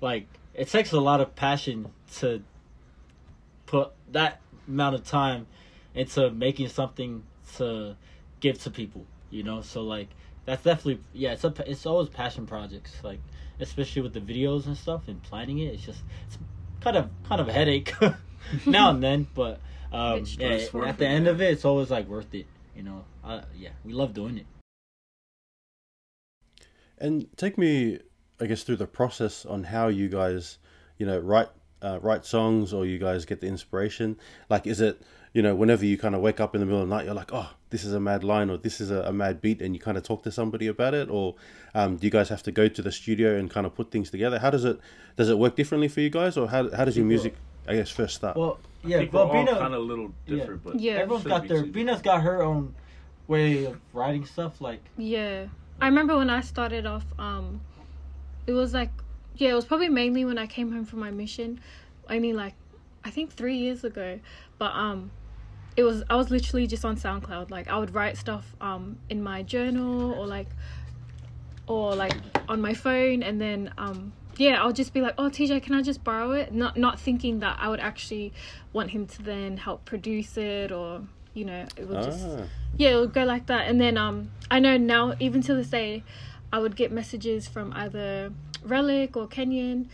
like 0.00 0.26
it 0.54 0.68
takes 0.68 0.92
a 0.92 1.00
lot 1.00 1.20
of 1.20 1.34
passion 1.34 1.90
to 2.16 2.42
put 3.66 3.92
that 4.10 4.40
amount 4.68 4.94
of 4.94 5.04
time 5.04 5.46
into 5.94 6.30
making 6.30 6.68
something 6.68 7.22
to 7.56 7.96
give 8.40 8.60
to 8.62 8.70
people 8.70 9.06
you 9.30 9.42
know 9.42 9.62
so 9.62 9.82
like 9.82 10.08
that's 10.44 10.62
definitely 10.62 11.00
yeah 11.12 11.32
it's 11.32 11.44
a 11.44 11.54
it's 11.66 11.86
always 11.86 12.08
passion 12.08 12.46
projects 12.46 12.92
like 13.02 13.18
especially 13.62 14.02
with 14.02 14.12
the 14.12 14.20
videos 14.20 14.66
and 14.66 14.76
stuff 14.76 15.02
and 15.08 15.22
planning 15.22 15.58
it 15.58 15.74
it's 15.74 15.84
just 15.84 16.00
it's 16.26 16.38
kind 16.80 16.96
of 16.96 17.08
kind 17.28 17.40
of 17.40 17.48
a 17.48 17.52
headache 17.52 17.94
now 18.66 18.90
and 18.90 19.02
then 19.02 19.26
but 19.34 19.60
um 19.92 20.24
yeah, 20.38 20.48
at 20.86 20.98
the 20.98 21.04
it, 21.04 21.08
end 21.08 21.26
yeah. 21.26 21.30
of 21.30 21.40
it 21.40 21.50
it's 21.52 21.64
always 21.64 21.90
like 21.90 22.08
worth 22.08 22.34
it 22.34 22.46
you 22.74 22.82
know 22.82 23.04
uh, 23.24 23.42
yeah 23.56 23.70
we 23.84 23.92
love 23.92 24.14
doing 24.14 24.38
it 24.38 24.46
And 27.02 27.26
take 27.36 27.58
me, 27.58 27.98
I 28.40 28.46
guess, 28.46 28.62
through 28.62 28.76
the 28.76 28.86
process 28.86 29.44
on 29.44 29.64
how 29.64 29.88
you 29.88 30.08
guys, 30.08 30.58
you 30.98 31.04
know, 31.04 31.18
write 31.18 31.48
uh, 31.82 31.98
write 32.00 32.24
songs 32.24 32.72
or 32.72 32.86
you 32.86 32.96
guys 32.96 33.24
get 33.24 33.40
the 33.40 33.48
inspiration. 33.48 34.16
Like, 34.48 34.68
is 34.68 34.80
it, 34.80 35.02
you 35.34 35.42
know, 35.42 35.52
whenever 35.52 35.84
you 35.84 35.98
kind 35.98 36.14
of 36.14 36.20
wake 36.20 36.38
up 36.38 36.54
in 36.54 36.60
the 36.60 36.64
middle 36.64 36.80
of 36.80 36.88
the 36.88 36.94
night, 36.94 37.04
you're 37.04 37.14
like, 37.14 37.32
oh, 37.32 37.50
this 37.72 37.84
is 37.84 37.92
a 37.92 37.98
mad 38.00 38.22
line 38.22 38.48
or 38.50 38.56
this 38.56 38.80
is 38.80 38.90
a, 38.92 39.00
a 39.02 39.12
mad 39.12 39.40
beat, 39.40 39.60
and 39.60 39.74
you 39.74 39.80
kind 39.80 39.96
of 39.98 40.04
talk 40.04 40.22
to 40.22 40.30
somebody 40.30 40.68
about 40.68 40.94
it, 40.94 41.08
or 41.10 41.34
um, 41.74 41.96
do 41.96 42.06
you 42.06 42.10
guys 42.10 42.28
have 42.28 42.42
to 42.44 42.52
go 42.52 42.68
to 42.68 42.82
the 42.82 42.92
studio 42.92 43.36
and 43.36 43.50
kind 43.50 43.66
of 43.66 43.74
put 43.74 43.90
things 43.90 44.10
together? 44.10 44.38
How 44.38 44.50
does 44.50 44.64
it 44.64 44.78
does 45.16 45.28
it 45.28 45.38
work 45.38 45.56
differently 45.56 45.88
for 45.88 46.00
you 46.00 46.10
guys, 46.10 46.36
or 46.36 46.48
how 46.48 46.70
how 46.70 46.84
does 46.84 46.96
your 46.96 47.06
music, 47.06 47.34
I 47.66 47.74
guess, 47.74 47.90
first 47.90 48.14
start? 48.14 48.36
well 48.36 48.58
yeah 48.84 48.98
think 48.98 49.12
well 49.12 49.28
all 49.28 49.32
Bina, 49.32 49.58
kind 49.58 49.74
of 49.74 49.80
a 49.80 49.84
little 49.84 50.12
different, 50.26 50.62
but 50.64 50.78
Yeah. 50.80 50.92
everyone's 50.94 51.22
shouldn't 51.22 51.40
got 51.40 51.42
be 51.42 51.48
their 51.48 51.62
too 51.64 51.72
Bina's 51.72 52.02
got 52.02 52.22
her 52.22 52.42
own 52.42 52.74
way 53.28 53.64
of 53.64 53.76
writing 53.92 54.24
stuff 54.26 54.60
like 54.60 54.82
Yeah. 54.96 55.46
I 55.80 55.86
remember 55.86 56.16
when 56.16 56.30
I 56.30 56.40
started 56.42 56.84
off, 56.86 57.04
um, 57.18 57.60
it 58.46 58.52
was 58.52 58.72
like, 58.74 58.90
yeah, 59.36 59.50
it 59.50 59.54
was 59.54 59.64
probably 59.64 59.88
mainly 59.88 60.24
when 60.24 60.38
I 60.38 60.46
came 60.46 60.70
home 60.70 60.84
from 60.84 61.00
my 61.00 61.10
mission. 61.10 61.60
I 62.08 62.18
mean, 62.18 62.36
like, 62.36 62.54
I 63.04 63.10
think 63.10 63.32
three 63.32 63.56
years 63.56 63.82
ago. 63.82 64.20
But, 64.58 64.72
um, 64.74 65.10
it 65.76 65.84
was, 65.84 66.02
I 66.10 66.16
was 66.16 66.30
literally 66.30 66.66
just 66.66 66.84
on 66.84 66.96
SoundCloud. 66.96 67.50
Like, 67.50 67.68
I 67.68 67.78
would 67.78 67.94
write 67.94 68.16
stuff, 68.16 68.54
um, 68.60 68.98
in 69.08 69.22
my 69.22 69.42
journal 69.42 70.12
or 70.12 70.26
like, 70.26 70.48
or 71.66 71.94
like 71.94 72.14
on 72.48 72.60
my 72.60 72.74
phone. 72.74 73.22
And 73.22 73.40
then, 73.40 73.72
um, 73.78 74.12
yeah, 74.36 74.62
I'll 74.62 74.72
just 74.72 74.92
be 74.92 75.00
like, 75.00 75.14
oh, 75.18 75.30
TJ, 75.30 75.62
can 75.62 75.74
I 75.74 75.82
just 75.82 76.04
borrow 76.04 76.32
it? 76.32 76.52
Not, 76.52 76.76
not 76.76 76.98
thinking 77.00 77.40
that 77.40 77.58
I 77.60 77.68
would 77.68 77.80
actually 77.80 78.32
want 78.72 78.90
him 78.90 79.06
to 79.06 79.22
then 79.22 79.56
help 79.56 79.84
produce 79.84 80.36
it 80.36 80.72
or, 80.72 81.02
you 81.34 81.44
know, 81.44 81.66
it 81.76 81.88
would 81.88 82.02
just 82.02 82.26
ah, 82.26 82.44
yeah, 82.76 82.90
it 82.90 83.00
would 83.00 83.12
go 83.12 83.24
like 83.24 83.46
that. 83.46 83.68
And 83.68 83.80
then 83.80 83.96
um, 83.96 84.30
I 84.50 84.58
know 84.58 84.76
now, 84.76 85.14
even 85.20 85.42
to 85.42 85.54
this 85.54 85.68
day, 85.68 86.04
I 86.52 86.58
would 86.58 86.76
get 86.76 86.92
messages 86.92 87.48
from 87.48 87.72
either 87.72 88.32
Relic 88.62 89.16
or 89.16 89.26
Kenyon, 89.26 89.88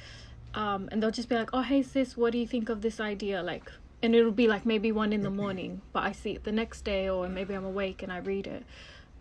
um, 0.54 0.88
and 0.90 1.02
they'll 1.02 1.10
just 1.10 1.28
be 1.28 1.34
like, 1.34 1.50
"Oh, 1.52 1.62
hey 1.62 1.82
sis, 1.82 2.16
what 2.16 2.32
do 2.32 2.38
you 2.38 2.46
think 2.46 2.68
of 2.68 2.82
this 2.82 2.98
idea?" 3.00 3.42
Like, 3.42 3.70
and 4.02 4.14
it'll 4.14 4.30
be 4.30 4.46
like 4.48 4.64
maybe 4.66 4.92
one 4.92 5.12
in 5.12 5.22
the 5.22 5.30
morning, 5.30 5.80
but 5.92 6.02
I 6.04 6.12
see 6.12 6.32
it 6.32 6.44
the 6.44 6.52
next 6.52 6.82
day, 6.82 7.08
or 7.08 7.28
maybe 7.28 7.54
I'm 7.54 7.64
awake 7.64 8.02
and 8.02 8.12
I 8.12 8.18
read 8.18 8.46
it. 8.46 8.64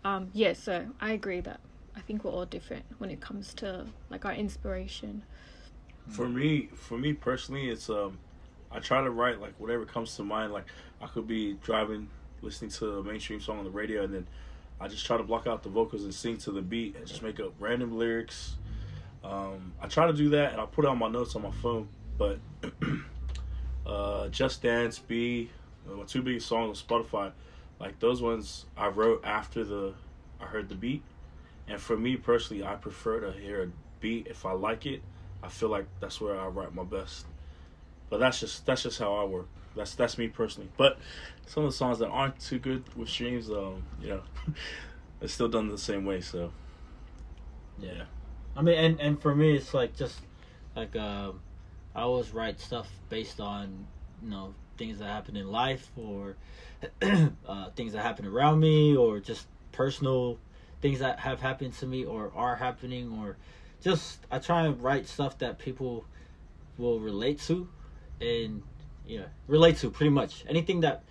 Um, 0.04 0.30
yeah, 0.32 0.52
so 0.52 0.86
I 1.00 1.12
agree 1.12 1.40
that 1.40 1.60
I 1.96 2.00
think 2.00 2.24
we're 2.24 2.30
all 2.30 2.46
different 2.46 2.84
when 2.98 3.10
it 3.10 3.20
comes 3.20 3.52
to 3.54 3.86
like 4.10 4.24
our 4.24 4.32
inspiration. 4.32 5.22
for 6.08 6.28
me 6.28 6.68
for 6.74 6.96
me 6.96 7.12
personally 7.12 7.68
it's 7.68 7.90
um 7.90 8.16
i 8.72 8.78
try 8.78 9.02
to 9.02 9.10
write 9.10 9.38
like 9.42 9.52
whatever 9.58 9.84
comes 9.84 10.16
to 10.16 10.22
mind 10.22 10.50
like 10.54 10.64
i 11.02 11.06
could 11.06 11.26
be 11.26 11.52
driving 11.62 12.08
listening 12.40 12.70
to 12.70 13.00
a 13.00 13.02
mainstream 13.04 13.38
song 13.38 13.58
on 13.58 13.64
the 13.64 13.70
radio 13.70 14.04
and 14.04 14.14
then 14.14 14.26
i 14.80 14.88
just 14.88 15.04
try 15.04 15.18
to 15.18 15.22
block 15.22 15.46
out 15.46 15.62
the 15.62 15.68
vocals 15.68 16.04
and 16.04 16.14
sing 16.14 16.38
to 16.38 16.50
the 16.50 16.62
beat 16.62 16.96
and 16.96 17.06
just 17.06 17.22
make 17.22 17.38
up 17.40 17.52
random 17.60 17.98
lyrics 17.98 18.54
um 19.22 19.70
i 19.82 19.86
try 19.86 20.06
to 20.06 20.14
do 20.14 20.30
that 20.30 20.52
and 20.52 20.62
i 20.62 20.64
put 20.64 20.86
it 20.86 20.88
on 20.88 20.96
my 20.98 21.08
notes 21.10 21.36
on 21.36 21.42
my 21.42 21.50
phone 21.62 21.86
but 22.16 22.38
uh 23.88 24.28
just 24.28 24.62
dance 24.62 24.98
b 24.98 25.50
uh, 25.88 25.94
my 25.94 26.04
two 26.04 26.22
biggest 26.22 26.46
songs 26.46 26.84
on 26.90 27.02
spotify 27.02 27.32
like 27.80 27.98
those 28.00 28.20
ones 28.20 28.66
i 28.76 28.86
wrote 28.86 29.20
after 29.24 29.64
the 29.64 29.94
i 30.40 30.44
heard 30.44 30.68
the 30.68 30.74
beat 30.74 31.02
and 31.66 31.80
for 31.80 31.96
me 31.96 32.16
personally 32.16 32.62
i 32.62 32.74
prefer 32.74 33.20
to 33.20 33.32
hear 33.32 33.62
a 33.62 33.68
beat 34.00 34.26
if 34.26 34.44
i 34.44 34.52
like 34.52 34.86
it 34.86 35.02
I 35.42 35.48
feel 35.48 35.68
like 35.68 35.86
that's 36.00 36.20
where 36.20 36.38
I 36.38 36.46
write 36.46 36.74
my 36.74 36.84
best. 36.84 37.26
But 38.10 38.18
that's 38.20 38.40
just 38.40 38.66
that's 38.66 38.82
just 38.82 38.98
how 38.98 39.14
I 39.14 39.24
work. 39.24 39.46
That's 39.76 39.94
that's 39.94 40.18
me 40.18 40.28
personally. 40.28 40.70
But 40.76 40.98
some 41.46 41.64
of 41.64 41.70
the 41.70 41.76
songs 41.76 41.98
that 42.00 42.08
aren't 42.08 42.40
too 42.40 42.58
good 42.58 42.84
with 42.96 43.08
streams, 43.08 43.50
um, 43.50 43.82
you 44.00 44.08
know, 44.08 44.22
it's 45.20 45.34
still 45.34 45.48
done 45.48 45.68
the 45.68 45.78
same 45.78 46.04
way. 46.04 46.20
So 46.20 46.52
yeah, 47.78 48.04
I 48.56 48.62
mean, 48.62 48.78
and 48.78 49.00
and 49.00 49.22
for 49.22 49.34
me, 49.34 49.54
it's 49.54 49.74
like 49.74 49.96
just 49.96 50.20
like 50.74 50.96
um, 50.96 51.40
I 51.98 52.02
always 52.02 52.30
write 52.30 52.60
stuff 52.60 52.88
based 53.08 53.40
on 53.40 53.86
you 54.22 54.30
know 54.30 54.54
things 54.76 55.00
that 55.00 55.06
happen 55.06 55.36
in 55.36 55.50
life 55.50 55.90
or 55.96 56.36
uh, 57.02 57.70
things 57.74 57.92
that 57.92 58.02
happen 58.02 58.24
around 58.24 58.60
me 58.60 58.96
or 58.96 59.18
just 59.18 59.48
personal 59.72 60.38
things 60.80 61.00
that 61.00 61.18
have 61.18 61.40
happened 61.40 61.74
to 61.74 61.86
me 61.86 62.04
or 62.04 62.30
are 62.36 62.54
happening 62.54 63.10
or 63.20 63.36
just 63.82 64.20
I 64.30 64.38
try 64.38 64.66
and 64.66 64.80
write 64.80 65.08
stuff 65.08 65.38
that 65.38 65.58
people 65.58 66.04
will 66.78 67.00
relate 67.00 67.40
to 67.42 67.68
and 68.20 68.62
yeah 69.04 69.24
relate 69.48 69.78
to 69.78 69.90
pretty 69.90 70.10
much 70.10 70.44
anything 70.48 70.80
that 70.82 71.02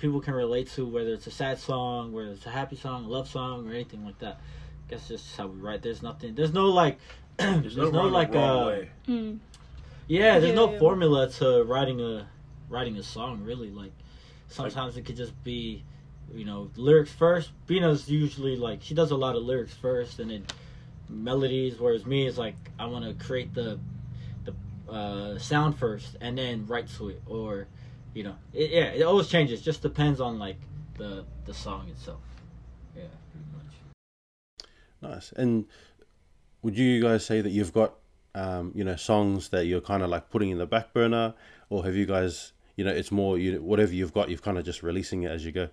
people 0.00 0.20
can 0.20 0.34
relate 0.34 0.68
to 0.70 0.84
whether 0.84 1.12
it's 1.12 1.28
a 1.28 1.30
sad 1.30 1.60
song 1.60 2.12
whether 2.12 2.30
it's 2.32 2.46
a 2.46 2.50
happy 2.50 2.74
song 2.74 3.04
a 3.04 3.08
love 3.08 3.28
song 3.28 3.68
or 3.68 3.72
anything 3.72 4.04
like 4.04 4.18
that 4.18 4.40
guess 4.88 5.06
that's 5.06 5.22
just 5.22 5.36
how 5.36 5.46
we 5.46 5.60
write 5.60 5.82
there's 5.82 6.02
nothing 6.02 6.34
there's 6.34 6.52
no 6.52 6.66
like 6.66 6.98
there's, 7.38 7.76
no, 7.76 7.90
wrong, 7.90 8.10
like 8.10 8.34
wrong 8.34 8.62
uh 8.62 8.66
way. 8.66 8.90
Mm. 9.08 9.38
Yeah 10.12 10.38
there's 10.38 10.54
no 10.54 10.78
formula 10.78 11.28
to 11.28 11.64
writing 11.64 12.00
a 12.00 12.26
writing 12.68 12.96
a 12.96 13.02
song 13.02 13.44
really. 13.44 13.70
Like 13.70 13.92
sometimes 14.48 14.96
it 14.96 15.04
could 15.04 15.16
just 15.16 15.32
be 15.44 15.84
you 16.34 16.44
know 16.44 16.70
lyrics 16.76 17.12
first. 17.12 17.50
Bina's 17.66 18.08
usually 18.08 18.56
like 18.56 18.82
she 18.82 18.94
does 18.94 19.10
a 19.10 19.16
lot 19.16 19.36
of 19.36 19.42
lyrics 19.42 19.74
first 19.74 20.18
and 20.18 20.30
then 20.30 20.46
melodies 21.08 21.78
whereas 21.78 22.06
me 22.06 22.26
is 22.26 22.38
like 22.38 22.56
I 22.78 22.86
want 22.86 23.04
to 23.04 23.24
create 23.24 23.54
the 23.54 23.78
the 24.44 24.54
uh, 24.90 25.38
sound 25.38 25.78
first 25.78 26.16
and 26.20 26.38
then 26.38 26.66
write 26.66 26.88
to 26.96 27.10
it 27.10 27.22
or 27.26 27.66
you 28.14 28.24
know 28.24 28.36
it, 28.52 28.70
yeah 28.70 28.84
it 28.84 29.02
always 29.02 29.28
changes. 29.28 29.60
Just 29.62 29.82
depends 29.82 30.20
on 30.20 30.38
like 30.38 30.56
the 30.98 31.24
the 31.44 31.54
song 31.54 31.88
itself. 31.88 32.20
Yeah 32.96 33.02
pretty 33.30 33.46
much. 33.56 35.12
Nice. 35.12 35.32
And 35.32 35.66
would 36.62 36.78
you 36.78 37.02
guys 37.02 37.24
say 37.26 37.40
that 37.40 37.50
you've 37.50 37.72
got, 37.72 37.94
um, 38.34 38.72
you 38.74 38.84
know, 38.84 38.96
songs 38.96 39.48
that 39.50 39.66
you're 39.66 39.80
kind 39.80 40.02
of 40.02 40.10
like 40.10 40.30
putting 40.30 40.50
in 40.50 40.58
the 40.58 40.66
back 40.66 40.92
burner, 40.92 41.34
or 41.70 41.84
have 41.84 41.94
you 41.94 42.06
guys, 42.06 42.52
you 42.76 42.84
know 42.84 42.90
it's 42.90 43.10
more 43.12 43.38
you 43.38 43.62
whatever 43.62 43.92
you've 43.92 44.12
got, 44.14 44.28
you've 44.30 44.42
kind 44.42 44.58
of 44.58 44.64
just 44.64 44.82
releasing 44.82 45.22
it 45.24 45.30
as 45.30 45.44
you 45.44 45.52
go. 45.52 45.68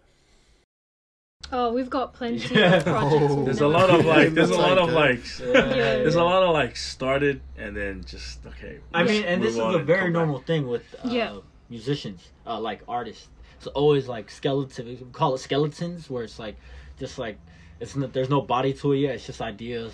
Oh, 1.52 1.72
we've 1.74 1.90
got 1.90 2.14
plenty 2.14 2.54
Yeah. 2.56 2.76
of 2.76 2.84
projects. 2.84 3.26
Oh. 3.32 3.44
There's 3.46 3.62
a 3.62 3.68
lot 3.68 3.90
of 3.90 4.06
like, 4.06 4.34
there's 4.34 4.50
a 4.52 4.58
lot 4.58 4.78
of 4.78 4.90
Yeah. 4.90 4.96
like, 4.96 5.40
Yeah. 5.40 5.54
there's 6.04 6.16
a 6.16 6.24
lot 6.24 6.44
of 6.44 6.52
like 6.54 6.76
started 6.76 7.42
and 7.58 7.76
then 7.76 8.04
just 8.06 8.46
okay. 8.46 8.80
I 8.94 9.04
mean, 9.04 9.24
and 9.24 9.42
this 9.42 9.54
is 9.54 9.58
a 9.60 9.80
very 9.80 10.00
come 10.00 10.08
back. 10.08 10.12
normal 10.14 10.40
thing 10.42 10.68
with 10.68 10.84
uh, 11.04 11.10
Yeah. 11.10 11.38
musicians, 11.70 12.28
uh, 12.46 12.60
like 12.60 12.82
artists. 12.88 13.28
It's 13.58 13.68
always 13.68 14.08
like 14.08 14.30
skeleton. 14.30 14.86
We 14.88 14.96
call 15.12 15.34
it 15.36 15.40
skeletons, 15.40 16.10
where 16.10 16.24
it's 16.24 16.40
like 16.40 16.56
just 17.00 17.18
like 17.18 17.38
it's 17.80 17.96
n- 17.96 18.10
there's 18.14 18.30
no 18.30 18.42
body 18.42 18.74
to 18.74 18.92
it 18.94 18.98
yet. 19.00 19.16
It's 19.16 19.26
just 19.26 19.42
ideas, 19.42 19.94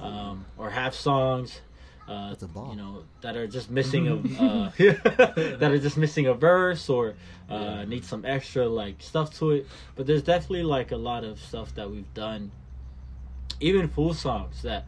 um, 0.00 0.44
or 0.56 0.70
half 0.70 0.94
songs. 0.94 1.60
Uh, 2.08 2.34
a 2.40 2.46
bar. 2.46 2.70
you 2.70 2.76
know 2.76 3.02
that 3.20 3.36
are 3.36 3.48
just 3.48 3.68
missing 3.68 4.06
a 4.06 4.14
uh, 4.40 4.70
that 4.76 5.70
are 5.72 5.78
just 5.78 5.96
missing 5.96 6.26
a 6.26 6.34
verse 6.34 6.88
or 6.88 7.14
uh, 7.50 7.84
need 7.84 8.04
some 8.04 8.24
extra 8.24 8.68
like 8.68 9.02
stuff 9.02 9.36
to 9.38 9.50
it. 9.50 9.66
But 9.96 10.06
there's 10.06 10.22
definitely 10.22 10.62
like 10.62 10.92
a 10.92 10.96
lot 10.96 11.24
of 11.24 11.40
stuff 11.40 11.74
that 11.74 11.90
we've 11.90 12.12
done, 12.14 12.52
even 13.60 13.88
full 13.88 14.14
songs 14.14 14.62
that 14.62 14.86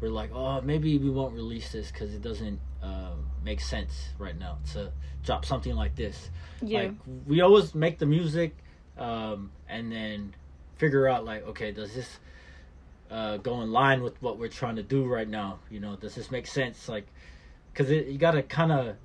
we're 0.00 0.08
like, 0.08 0.30
oh, 0.34 0.60
maybe 0.62 0.98
we 0.98 1.10
won't 1.10 1.34
release 1.34 1.72
this 1.72 1.90
because 1.90 2.14
it 2.14 2.22
doesn't 2.22 2.60
um, 2.82 3.26
make 3.44 3.60
sense 3.60 4.08
right 4.18 4.38
now 4.38 4.58
to 4.72 4.90
drop 5.22 5.44
something 5.44 5.74
like 5.74 5.96
this. 5.96 6.30
Yeah. 6.62 6.82
Like 6.82 6.92
we 7.26 7.40
always 7.40 7.74
make 7.74 7.98
the 7.98 8.06
music, 8.06 8.56
um, 8.98 9.50
and 9.68 9.90
then 9.92 10.34
figure 10.76 11.08
out 11.08 11.24
like, 11.24 11.46
okay, 11.48 11.72
does 11.72 11.94
this 11.94 12.18
uh, 13.14 13.36
go 13.38 13.62
in 13.62 13.70
line 13.72 14.02
with 14.02 14.20
what 14.20 14.38
we're 14.38 14.48
trying 14.48 14.76
to 14.76 14.82
do 14.82 15.04
right 15.06 15.28
now? 15.28 15.58
You 15.70 15.80
know, 15.80 15.94
does 15.96 16.14
this 16.14 16.30
make 16.30 16.46
sense? 16.46 16.88
Like, 16.88 17.06
because 17.72 17.90
you 17.90 18.18
got 18.18 18.32
to 18.32 18.42
kind 18.42 18.72
of 18.72 18.96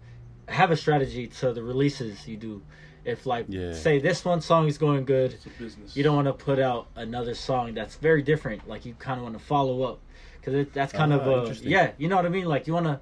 have 0.47 0.71
a 0.71 0.75
strategy 0.77 1.27
to 1.27 1.53
the 1.53 1.61
releases 1.63 2.27
you 2.27 2.37
do. 2.37 2.61
If 3.05 3.25
like, 3.25 3.45
Yeah. 3.47 3.71
say 3.73 3.99
this 3.99 4.25
one 4.25 4.41
song 4.41 4.67
is 4.67 4.77
going 4.77 5.05
good, 5.05 5.33
It's 5.33 5.45
a 5.45 5.49
business. 5.49 5.95
you 5.95 6.03
don't 6.03 6.15
want 6.15 6.27
to 6.27 6.33
put 6.33 6.59
out 6.59 6.87
another 6.95 7.33
song 7.35 7.73
that's 7.73 7.95
very 7.95 8.21
different. 8.21 8.67
Like 8.67 8.85
you 8.85 8.93
kind 8.99 9.17
of 9.19 9.23
want 9.23 9.37
to 9.37 9.43
follow 9.43 9.83
up 9.83 9.99
because 10.39 10.67
that's 10.73 10.91
kind 10.91 11.13
Ah, 11.13 11.17
of 11.19 11.49
a 11.49 11.55
yeah. 11.63 11.91
You 11.97 12.07
know 12.09 12.15
what 12.15 12.25
I 12.25 12.29
mean? 12.29 12.45
Like 12.45 12.67
you 12.67 12.73
want 12.73 12.87
to. 12.87 12.99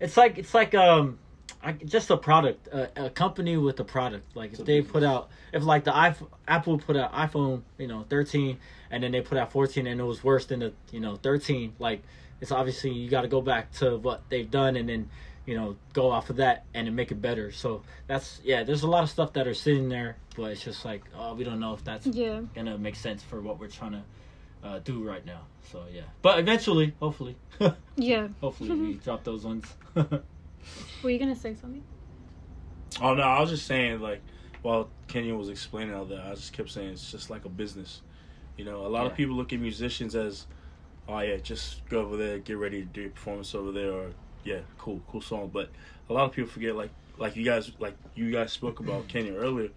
It's 0.00 0.16
like 0.16 0.38
it's 0.38 0.54
like 0.54 0.74
um, 0.74 1.18
I, 1.64 1.72
just 1.72 2.10
a 2.10 2.16
product, 2.16 2.66
a, 2.68 3.06
a 3.06 3.10
company 3.10 3.56
with 3.56 3.80
a 3.80 3.84
product. 3.84 4.36
Like 4.36 4.52
if 4.52 4.58
they 4.58 4.80
business. 4.80 4.92
put 4.92 5.02
out, 5.02 5.30
if 5.52 5.62
like 5.64 5.84
the 5.84 5.92
iPhone, 5.92 6.28
Apple 6.46 6.78
put 6.78 6.96
out 6.96 7.12
iPhone, 7.14 7.62
you 7.78 7.86
know, 7.86 8.04
thirteen, 8.08 8.58
and 8.90 9.02
then 9.02 9.12
they 9.12 9.20
put 9.22 9.38
out 9.38 9.50
fourteen, 9.52 9.86
and 9.86 10.00
it 10.00 10.04
was 10.04 10.22
worse 10.22 10.46
than 10.46 10.60
the 10.60 10.72
you 10.92 11.00
know 11.00 11.16
thirteen. 11.16 11.74
Like 11.78 12.02
it's 12.40 12.52
obviously 12.52 12.90
you 12.92 13.08
got 13.08 13.22
to 13.22 13.28
go 13.28 13.40
back 13.40 13.72
to 13.74 13.96
what 13.96 14.22
they've 14.28 14.50
done, 14.50 14.76
and 14.76 14.88
then 14.88 15.08
you 15.46 15.56
know 15.56 15.76
go 15.92 16.10
off 16.10 16.30
of 16.30 16.36
that 16.36 16.64
and 16.74 16.86
then 16.86 16.94
make 16.94 17.10
it 17.10 17.22
better. 17.22 17.50
So 17.50 17.82
that's 18.06 18.40
yeah. 18.44 18.62
There's 18.64 18.82
a 18.82 18.88
lot 18.88 19.02
of 19.02 19.10
stuff 19.10 19.32
that 19.34 19.46
are 19.46 19.54
sitting 19.54 19.88
there, 19.88 20.16
but 20.36 20.50
it's 20.52 20.62
just 20.64 20.84
like 20.84 21.02
oh, 21.16 21.34
we 21.34 21.44
don't 21.44 21.60
know 21.60 21.72
if 21.74 21.82
that's 21.84 22.06
Yeah. 22.06 22.42
gonna 22.54 22.76
make 22.78 22.96
sense 22.96 23.22
for 23.22 23.40
what 23.40 23.58
we're 23.58 23.68
trying 23.68 23.92
to 23.92 24.02
uh, 24.68 24.78
do 24.80 25.02
right 25.02 25.24
now. 25.24 25.42
So 25.72 25.84
yeah, 25.92 26.02
but 26.20 26.38
eventually, 26.38 26.94
hopefully, 27.00 27.36
Yeah. 27.96 28.28
hopefully 28.42 28.70
we 28.78 28.94
drop 29.04 29.24
those 29.24 29.44
ones. 29.44 29.64
Were 31.02 31.10
you 31.10 31.18
gonna 31.18 31.36
say 31.36 31.54
something? 31.54 31.82
Oh 33.00 33.14
no, 33.14 33.22
I 33.22 33.40
was 33.40 33.50
just 33.50 33.66
saying 33.66 34.00
like 34.00 34.22
while 34.62 34.88
Kenyon 35.08 35.36
was 35.38 35.48
explaining 35.48 35.94
all 35.94 36.04
that, 36.06 36.24
I 36.24 36.34
just 36.34 36.52
kept 36.52 36.70
saying 36.70 36.90
it's 36.90 37.10
just 37.10 37.28
like 37.30 37.44
a 37.44 37.48
business. 37.48 38.02
You 38.56 38.64
know, 38.64 38.86
a 38.86 38.88
lot 38.88 39.02
Yeah. 39.04 39.10
of 39.10 39.16
people 39.16 39.36
look 39.36 39.52
at 39.52 39.60
musicians 39.60 40.14
as, 40.14 40.46
oh 41.08 41.18
yeah, 41.20 41.36
just 41.36 41.86
go 41.88 42.00
over 42.00 42.16
there, 42.16 42.38
get 42.38 42.56
ready 42.56 42.80
to 42.80 42.86
do 42.86 43.02
your 43.02 43.10
performance 43.10 43.54
over 43.54 43.72
there, 43.72 43.90
or 43.92 44.10
yeah, 44.44 44.60
cool, 44.78 45.02
cool 45.08 45.20
song. 45.20 45.50
But 45.52 45.70
a 46.08 46.12
lot 46.12 46.24
of 46.24 46.32
people 46.32 46.50
forget 46.50 46.74
like 46.76 46.90
like 47.18 47.36
you 47.36 47.44
guys 47.44 47.72
like 47.78 47.96
you 48.14 48.30
guys 48.30 48.52
spoke 48.52 48.80
about 48.80 49.08
Kenyon 49.08 49.36
earlier. 49.36 49.70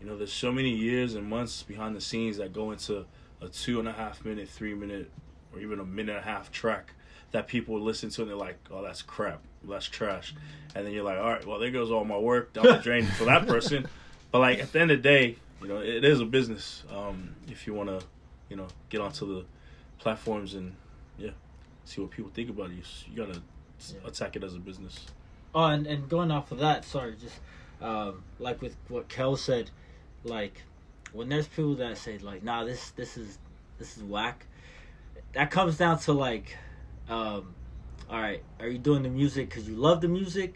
You 0.00 0.06
know, 0.06 0.16
there's 0.16 0.32
so 0.32 0.52
many 0.52 0.70
years 0.70 1.14
and 1.14 1.28
months 1.28 1.64
behind 1.64 1.96
the 1.96 2.00
scenes 2.00 2.36
that 2.36 2.52
go 2.52 2.70
into 2.70 3.04
a 3.40 3.48
two 3.48 3.80
and 3.80 3.88
a 3.88 3.92
half 3.92 4.24
minute, 4.24 4.48
three 4.48 4.74
minute, 4.74 5.10
or 5.52 5.58
even 5.60 5.80
a 5.80 5.84
minute 5.84 6.14
and 6.16 6.24
a 6.24 6.28
half 6.28 6.52
track 6.52 6.92
that 7.32 7.46
people 7.46 7.80
listen 7.80 8.10
to 8.10 8.22
and 8.22 8.30
they're 8.30 8.36
like, 8.36 8.58
oh, 8.70 8.82
that's 8.82 9.02
crap, 9.02 9.40
that's 9.64 9.86
trash. 9.86 10.34
And 10.74 10.86
then 10.86 10.92
you're 10.92 11.04
like, 11.04 11.18
all 11.18 11.30
right, 11.30 11.46
well, 11.46 11.58
there 11.58 11.70
goes 11.70 11.90
all 11.90 12.04
my 12.04 12.16
work 12.18 12.52
down 12.52 12.64
the 12.64 12.78
drain 12.78 13.04
for 13.04 13.24
that 13.24 13.46
person. 13.46 13.86
But 14.30 14.40
like 14.40 14.58
at 14.60 14.72
the 14.72 14.80
end 14.80 14.90
of 14.90 14.98
the 14.98 15.02
day, 15.02 15.36
you 15.62 15.68
know, 15.68 15.78
it 15.78 16.04
is 16.04 16.20
a 16.20 16.24
business. 16.24 16.84
Um, 16.94 17.34
if 17.50 17.66
you 17.66 17.74
want 17.74 17.88
to, 17.88 18.04
you 18.48 18.56
know, 18.56 18.66
get 18.88 19.00
onto 19.00 19.26
the 19.26 19.44
platforms 19.98 20.54
and 20.54 20.74
yeah, 21.18 21.30
see 21.84 22.00
what 22.00 22.10
people 22.10 22.30
think 22.30 22.48
about 22.50 22.70
you, 22.70 22.82
you 23.10 23.16
gotta 23.16 23.40
Yeah. 23.92 24.08
attack 24.08 24.36
it 24.36 24.44
as 24.44 24.54
a 24.54 24.58
business. 24.58 25.06
Oh, 25.54 25.64
and, 25.64 25.86
and 25.86 26.08
going 26.08 26.30
off 26.30 26.52
of 26.52 26.58
that, 26.58 26.84
sorry, 26.84 27.14
just 27.20 27.36
um, 27.80 28.22
like 28.38 28.60
with 28.62 28.76
what 28.88 29.08
Kel 29.08 29.36
said, 29.36 29.70
like 30.24 30.62
when 31.12 31.28
there's 31.28 31.48
people 31.48 31.74
that 31.76 31.96
say 31.96 32.18
like, 32.18 32.42
"Nah, 32.42 32.64
this 32.64 32.90
this 32.90 33.16
is 33.16 33.38
this 33.78 33.96
is 33.96 34.02
whack," 34.02 34.46
that 35.32 35.50
comes 35.50 35.76
down 35.78 35.98
to 36.00 36.12
like, 36.12 36.56
um, 37.08 37.54
all 38.10 38.20
right, 38.20 38.42
are 38.60 38.68
you 38.68 38.78
doing 38.78 39.02
the 39.02 39.08
music 39.08 39.48
because 39.48 39.68
you 39.68 39.76
love 39.76 40.00
the 40.00 40.08
music, 40.08 40.54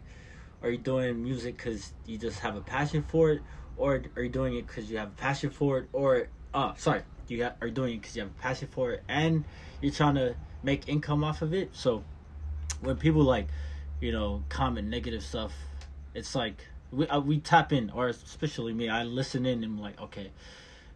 are 0.63 0.71
you 0.71 0.79
doing 0.79 1.23
music 1.23 1.57
because 1.57 1.93
you 2.07 2.19
just 2.19 2.41
have 2.41 2.57
a 2.57 2.61
passion 2.61 3.03
for 3.03 3.31
it, 3.31 3.43
or 3.77 4.03
are 4.17 4.23
you 4.23 4.29
doing 4.29 4.57
it 4.57 4.67
because 4.67 4.91
you 4.91 4.99
have 4.99 5.09
a 5.09 5.17
passion 5.21 5.51
for 5.51 5.79
it, 5.79 5.89
or 5.93 6.29
uh, 6.55 6.75
sorry, 6.77 7.03
you 7.29 7.45
ha- 7.45 7.55
are 7.61 7.71
doing 7.71 7.95
it 7.95 8.01
because 8.03 8.17
you 8.17 8.23
have 8.23 8.31
a 8.31 8.43
passion 8.43 8.69
for 8.69 8.93
it 8.93 9.03
and 9.09 9.45
you're 9.81 9.93
trying 9.93 10.15
to 10.15 10.35
make 10.63 10.89
income 10.89 11.25
off 11.25 11.43
of 11.43 11.53
it? 11.53 11.71
So 11.75 12.05
when 12.81 12.97
people 12.97 13.23
like 13.23 13.49
you 14.03 14.11
know, 14.11 14.43
comment 14.49 14.89
negative 14.89 15.23
stuff, 15.23 15.55
it's 16.13 16.35
like 16.35 16.67
we 16.91 17.07
uh, 17.07 17.21
we 17.21 17.39
tap 17.39 17.73
in, 17.73 17.89
or 17.91 18.09
especially 18.09 18.75
me, 18.75 18.89
I 18.89 19.05
listen 19.05 19.47
in 19.47 19.63
and 19.63 19.77
I'm 19.77 19.81
like, 19.81 19.99
okay, 20.01 20.33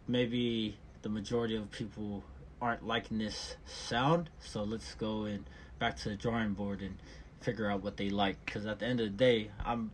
maybe 0.09 0.77
the 1.03 1.09
majority 1.09 1.55
of 1.55 1.71
people 1.71 2.25
aren't 2.61 2.87
liking 2.87 3.19
this 3.19 3.57
sound, 3.67 4.31
so 4.41 4.63
let's 4.63 4.95
go 4.95 5.25
and 5.25 5.45
back 5.79 5.97
to 5.99 6.09
the 6.09 6.17
drawing 6.17 6.55
board 6.55 6.81
and 6.81 6.97
figure 7.41 7.71
out 7.71 7.83
what 7.83 7.97
they 7.97 8.11
like. 8.11 8.45
Because 8.45 8.67
at 8.67 8.79
the 8.79 8.87
end 8.87 9.01
of 9.01 9.07
the 9.07 9.17
day, 9.17 9.51
I'm, 9.65 9.91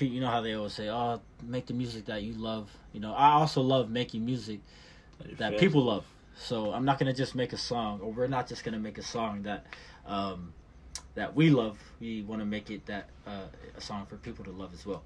you 0.00 0.20
know 0.20 0.28
how 0.28 0.40
they 0.40 0.54
always 0.54 0.74
say, 0.74 0.88
oh, 0.88 1.20
make 1.42 1.66
the 1.66 1.74
music 1.74 2.06
that 2.06 2.22
you 2.22 2.32
love. 2.34 2.70
You 2.92 3.00
know, 3.00 3.12
I 3.12 3.32
also 3.32 3.60
love 3.60 3.90
making 3.90 4.24
music 4.24 4.60
that 5.38 5.58
people 5.58 5.82
love. 5.84 6.04
So 6.36 6.72
I'm 6.72 6.84
not 6.84 6.98
gonna 6.98 7.12
just 7.12 7.34
make 7.34 7.52
a 7.52 7.56
song, 7.56 8.00
or 8.00 8.12
we're 8.12 8.28
not 8.28 8.48
just 8.48 8.64
gonna 8.64 8.78
make 8.78 8.96
a 8.98 9.02
song 9.02 9.42
that 9.42 9.66
um, 10.06 10.52
that 11.14 11.34
we 11.34 11.50
love. 11.50 11.78
We 12.00 12.22
want 12.22 12.40
to 12.40 12.46
make 12.46 12.70
it 12.70 12.86
that 12.86 13.08
uh, 13.26 13.46
a 13.76 13.80
song 13.80 14.06
for 14.06 14.16
people 14.16 14.44
to 14.44 14.52
love 14.52 14.72
as 14.72 14.86
well. 14.86 15.02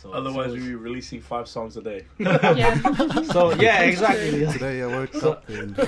So 0.00 0.12
Otherwise, 0.12 0.48
so 0.48 0.52
we'd 0.54 0.60
be 0.60 0.74
releasing 0.74 1.20
five 1.20 1.48
songs 1.48 1.76
a 1.76 1.82
day. 1.82 2.02
Yeah. 2.18 2.74
so 3.32 3.52
yeah, 3.54 3.82
exactly. 3.82 4.46
Today 4.46 4.82
I 4.82 4.86
woke 4.86 5.14
So- 5.14 5.32
up 5.32 5.48
and 5.48 5.76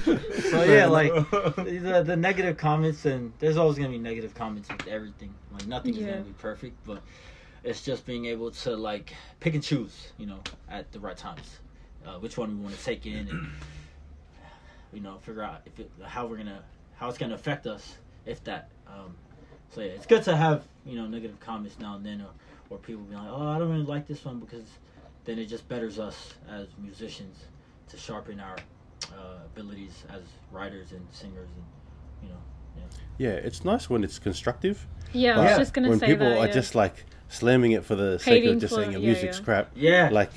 so 0.00 0.62
yeah, 0.64 0.86
like 0.86 1.12
the, 1.30 2.02
the 2.06 2.16
negative 2.16 2.56
comments, 2.56 3.04
and 3.06 3.32
there's 3.38 3.56
always 3.56 3.76
gonna 3.78 3.90
be 3.90 3.98
negative 3.98 4.34
comments 4.34 4.68
with 4.70 4.86
everything. 4.88 5.34
Like 5.52 5.66
nothing 5.66 5.94
is 5.96 6.04
gonna 6.04 6.20
be 6.22 6.32
perfect, 6.32 6.76
but 6.84 7.02
it's 7.64 7.82
just 7.82 8.04
being 8.06 8.26
able 8.26 8.50
to 8.50 8.76
like 8.76 9.14
pick 9.40 9.54
and 9.54 9.62
choose, 9.62 10.12
you 10.18 10.26
know, 10.26 10.40
at 10.70 10.90
the 10.92 11.00
right 11.00 11.16
times, 11.16 11.60
uh, 12.06 12.18
which 12.18 12.36
one 12.36 12.58
we 12.58 12.64
want 12.64 12.76
to 12.76 12.84
take 12.84 13.06
in, 13.06 13.28
and 13.28 13.48
you 14.92 15.00
know, 15.00 15.18
figure 15.22 15.42
out 15.42 15.62
if 15.66 15.78
it, 15.80 15.90
how 16.04 16.26
we're 16.26 16.36
gonna 16.36 16.62
how 16.96 17.08
it's 17.08 17.18
gonna 17.18 17.34
affect 17.34 17.66
us, 17.66 17.96
if 18.26 18.42
that. 18.44 18.68
Um, 18.86 19.14
so 19.70 19.80
yeah, 19.80 19.88
it's 19.88 20.06
good 20.06 20.22
to 20.24 20.36
have 20.36 20.64
you 20.84 20.96
know 20.96 21.06
negative 21.06 21.40
comments 21.40 21.78
now 21.78 21.96
and 21.96 22.04
then, 22.06 22.20
or, 22.20 22.30
or 22.70 22.78
people 22.78 23.02
be 23.02 23.14
like, 23.14 23.28
oh, 23.28 23.48
I 23.48 23.58
don't 23.58 23.70
really 23.70 23.84
like 23.84 24.06
this 24.06 24.24
one 24.24 24.40
because 24.40 24.64
then 25.24 25.38
it 25.38 25.46
just 25.46 25.68
betters 25.68 25.98
us 25.98 26.34
as 26.50 26.66
musicians 26.78 27.44
to 27.88 27.96
sharpen 27.96 28.40
our 28.40 28.56
uh, 29.12 29.38
abilities 29.46 30.04
as 30.10 30.22
writers 30.50 30.92
and 30.92 31.06
singers 31.12 31.48
and 31.54 31.64
you 32.22 32.28
know 32.30 32.40
Yeah, 33.18 33.30
it's 33.30 33.64
nice 33.64 33.88
when 33.90 34.02
it's 34.04 34.18
constructive. 34.18 34.86
Yeah, 35.12 35.38
I 35.40 35.44
was 35.44 35.58
just 35.58 35.74
gonna 35.74 35.88
when 35.90 35.98
say 36.00 36.06
people 36.06 36.28
that. 36.28 36.38
are 36.38 36.46
yeah. 36.46 36.52
just 36.52 36.74
like 36.74 37.04
slamming 37.28 37.72
it 37.72 37.84
for 37.84 37.94
the 37.94 38.18
sake 38.18 38.44
of 38.44 38.58
just 38.58 38.74
for- 38.74 38.80
saying 38.80 38.92
your 38.92 39.00
yeah, 39.00 39.06
music's 39.12 39.38
yeah. 39.38 39.44
crap. 39.44 39.70
yeah 39.74 40.08
Like, 40.12 40.32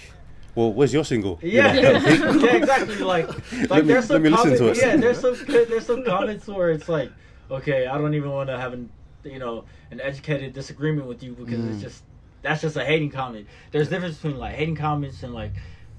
well, 0.56 0.72
where's 0.74 0.94
your 0.94 1.06
single? 1.06 1.40
You 1.42 1.50
yeah 1.54 1.74
know, 1.74 1.82
yeah, 1.82 2.00
kind 2.20 2.44
exactly 2.58 2.98
like 2.98 3.28
like 3.54 3.70
Let 3.70 3.86
me- 3.86 3.94
there's 3.94 4.10
let 4.10 4.16
some 4.16 4.22
me 4.24 4.30
listen 4.30 4.58
comments, 4.58 4.60
to 4.60 4.70
it. 4.70 4.78
yeah 4.78 4.96
there's 4.98 5.20
some 5.20 5.36
there's 5.48 5.86
some 5.86 6.04
comments 6.04 6.48
where 6.48 6.70
it's 6.72 6.90
like 6.90 7.12
okay 7.50 7.88
I 7.88 7.98
don't 7.98 8.14
even 8.14 8.30
want 8.32 8.50
to 8.50 8.58
have 8.58 8.74
an 8.74 8.90
you 9.24 9.40
know 9.40 9.66
an 9.92 10.00
educated 10.02 10.54
disagreement 10.54 11.08
with 11.08 11.24
you 11.24 11.34
because 11.34 11.64
it's 11.66 11.78
Mm. 11.78 11.82
just 11.82 12.04
that's 12.42 12.62
just 12.62 12.76
a 12.76 12.86
hating 12.86 13.12
comment. 13.12 13.48
There's 13.72 13.88
a 13.88 13.92
difference 13.92 14.16
between 14.16 14.38
like 14.38 14.56
hating 14.56 14.76
comments 14.76 15.24
and 15.24 15.34
like 15.34 15.52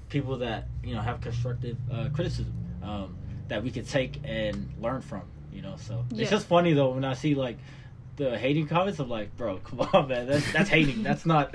people 0.09 0.37
that 0.39 0.67
you 0.83 0.93
know 0.93 1.01
have 1.01 1.21
constructive 1.21 1.77
uh, 1.91 2.09
criticism 2.13 2.53
um, 2.83 3.17
that 3.47 3.63
we 3.63 3.71
could 3.71 3.87
take 3.87 4.19
and 4.23 4.69
learn 4.79 5.01
from 5.01 5.23
you 5.51 5.61
know 5.61 5.75
so. 5.77 6.05
Yeah. 6.11 6.23
it's 6.23 6.31
just 6.31 6.47
funny 6.47 6.73
though 6.73 6.89
when 6.91 7.05
I 7.05 7.13
see 7.13 7.35
like 7.35 7.57
the 8.17 8.37
hating 8.37 8.67
comments 8.67 8.99
I'm 8.99 9.09
like 9.09 9.35
bro 9.37 9.57
come 9.57 9.79
on 9.93 10.07
man. 10.07 10.27
That's 10.27 10.51
that's 10.51 10.69
hating. 10.69 11.03
That's 11.03 11.25
not 11.25 11.53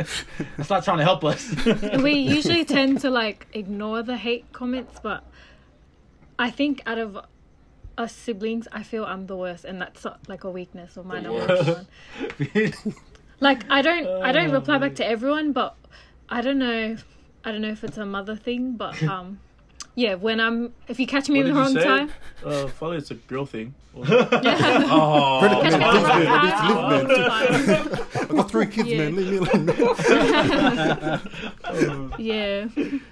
that's 0.57 0.71
not 0.71 0.85
trying 0.85 0.99
to 0.99 1.05
help 1.05 1.25
us. 1.25 1.55
We 2.03 2.13
usually 2.37 2.65
tend 2.65 3.01
to 3.03 3.11
like 3.11 3.47
ignore 3.53 4.03
the 4.03 4.17
hate 4.17 4.53
comments, 4.53 4.99
but 5.03 5.25
I 6.39 6.51
think 6.51 6.83
out 6.87 6.99
of 6.99 7.19
us 7.99 8.13
siblings, 8.13 8.69
I 8.73 8.83
feel 8.83 9.05
I'm 9.05 9.27
the 9.27 9.37
worst, 9.37 9.65
and 9.65 9.81
that's 9.81 10.07
like 10.29 10.45
a 10.45 10.51
weakness 10.51 10.97
of 10.97 11.07
mine. 11.07 11.23
The 11.25 11.87
I'm 13.41 13.49
working 13.49 13.69
worst. 13.69 13.69
on. 13.69 13.69
Like 13.69 13.71
I 13.71 13.83
don't 13.83 14.11
I 14.23 14.33
don't 14.33 14.51
Oh, 14.51 14.53
reply 14.53 14.79
back 14.79 14.95
to 14.97 15.07
everyone, 15.07 15.53
but 15.53 15.77
I 16.29 16.41
don't 16.41 16.59
know 16.59 16.97
I 17.45 17.53
don't 17.53 17.61
know 17.63 17.69
if 17.71 17.85
it's 17.85 17.99
a 17.99 18.07
mother 18.07 18.37
thing, 18.37 18.77
but 18.77 19.03
um 19.07 19.41
yeah, 19.97 20.15
when 20.15 20.39
I'm 20.41 20.73
if 20.87 21.01
you 21.01 21.07
catch 21.09 21.29
me 21.29 21.41
What 21.41 21.49
in 21.49 21.55
the 21.55 21.61
wrong 21.61 21.75
time, 21.75 22.11
Uh, 22.45 22.69
probably 22.79 22.99
it's 22.99 23.11
a 23.11 23.15
girl 23.15 23.47
thing. 23.47 23.75
yeah. 23.97 24.05
oh, 24.91 25.39
Pretty 25.41 25.55
man, 25.55 25.73
in 25.73 25.81
the 25.81 25.89
please, 25.91 26.03
wrong 26.03 26.13
man, 26.13 26.27
I 26.29 26.31
need 26.43 26.51
to 27.09 27.15
live, 27.23 27.67
man. 27.67 27.81
I've 28.21 28.29
got 28.37 28.51
three 28.51 28.67
kids, 28.67 28.89
Yeah. 28.89 28.99
man. 28.99 29.17
Leave 29.17 29.31
me 29.31 29.37
alone. 29.39 29.67
Yeah. 32.19 32.69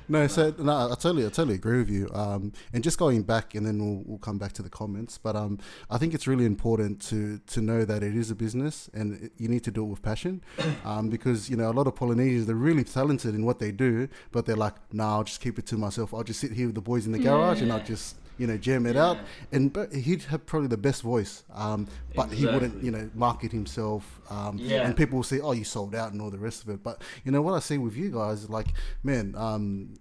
No, 0.09 0.26
so 0.26 0.55
no, 0.59 0.87
I 0.91 0.95
totally, 0.95 1.24
I 1.26 1.28
totally 1.28 1.55
agree 1.55 1.78
with 1.78 1.91
you. 1.91 2.11
Um, 2.14 2.53
and 2.72 2.82
just 2.85 2.99
going 2.99 3.22
back, 3.22 3.55
and 3.55 3.66
then 3.66 3.78
we'll, 3.78 4.03
we'll 4.05 4.18
come 4.18 4.39
back 4.39 4.53
to 4.55 4.62
the 4.62 4.68
comments. 4.70 5.18
But 5.18 5.37
um, 5.37 5.59
I 5.91 5.99
think 5.99 6.14
it's 6.14 6.26
really 6.26 6.45
important 6.45 7.01
to 7.09 7.39
to 7.47 7.61
know 7.61 7.85
that 7.85 8.03
it 8.03 8.16
is 8.16 8.30
a 8.30 8.35
business, 8.35 8.89
and 8.95 9.22
it, 9.24 9.32
you 9.39 9.49
need 9.49 9.64
to 9.64 9.70
do 9.70 9.85
it 9.85 9.89
with 9.89 10.03
passion, 10.03 10.43
um, 10.85 11.09
because 11.09 11.49
you 11.51 11.57
know 11.57 11.70
a 11.70 11.72
lot 11.72 11.87
of 11.87 11.95
Polynesians 11.97 12.47
they're 12.47 12.55
really 12.57 12.85
talented 12.85 13.35
in 13.35 13.45
what 13.45 13.59
they 13.59 13.72
do, 13.72 14.09
but 14.32 14.47
they're 14.47 14.57
like, 14.57 14.74
nah, 14.93 15.16
I'll 15.16 15.24
just 15.24 15.41
keep 15.41 15.59
it 15.59 15.66
to 15.66 15.76
myself. 15.76 16.14
I'll 16.14 16.22
just 16.24 16.41
sit 16.41 16.53
here 16.53 16.70
with 16.74 16.84
the 16.84 16.90
boys 16.90 17.06
in 17.06 17.12
the 17.12 17.18
garage, 17.18 17.62
and 17.62 17.72
I'll 17.72 17.84
just 17.84 18.16
you 18.36 18.46
know 18.48 18.56
jam 18.56 18.84
it 18.86 18.96
out. 18.96 19.18
And 19.52 19.72
but 19.72 19.92
he'd 19.92 20.22
have 20.24 20.44
probably 20.44 20.68
the 20.68 20.76
best 20.76 21.02
voice, 21.02 21.44
um, 21.54 21.86
but 22.16 22.32
he 22.32 22.46
wouldn't 22.46 22.82
you 22.82 22.90
know 22.90 23.08
market 23.14 23.52
himself. 23.52 24.20
Um, 24.30 24.58
Yeah. 24.58 24.82
And 24.86 24.96
people 24.96 25.16
will 25.16 25.22
say, 25.24 25.40
oh, 25.40 25.52
you 25.52 25.64
sold 25.64 25.94
out, 25.94 26.12
and 26.12 26.20
all 26.20 26.30
the 26.30 26.38
rest 26.38 26.62
of 26.64 26.68
it. 26.70 26.82
But 26.82 27.00
you 27.24 27.30
know 27.32 27.42
what 27.42 27.54
I 27.54 27.60
see 27.60 27.78
with 27.78 27.96
you 27.96 28.10
guys, 28.10 28.50
like 28.50 28.68
man. 29.02 29.34
Um, 29.36 29.94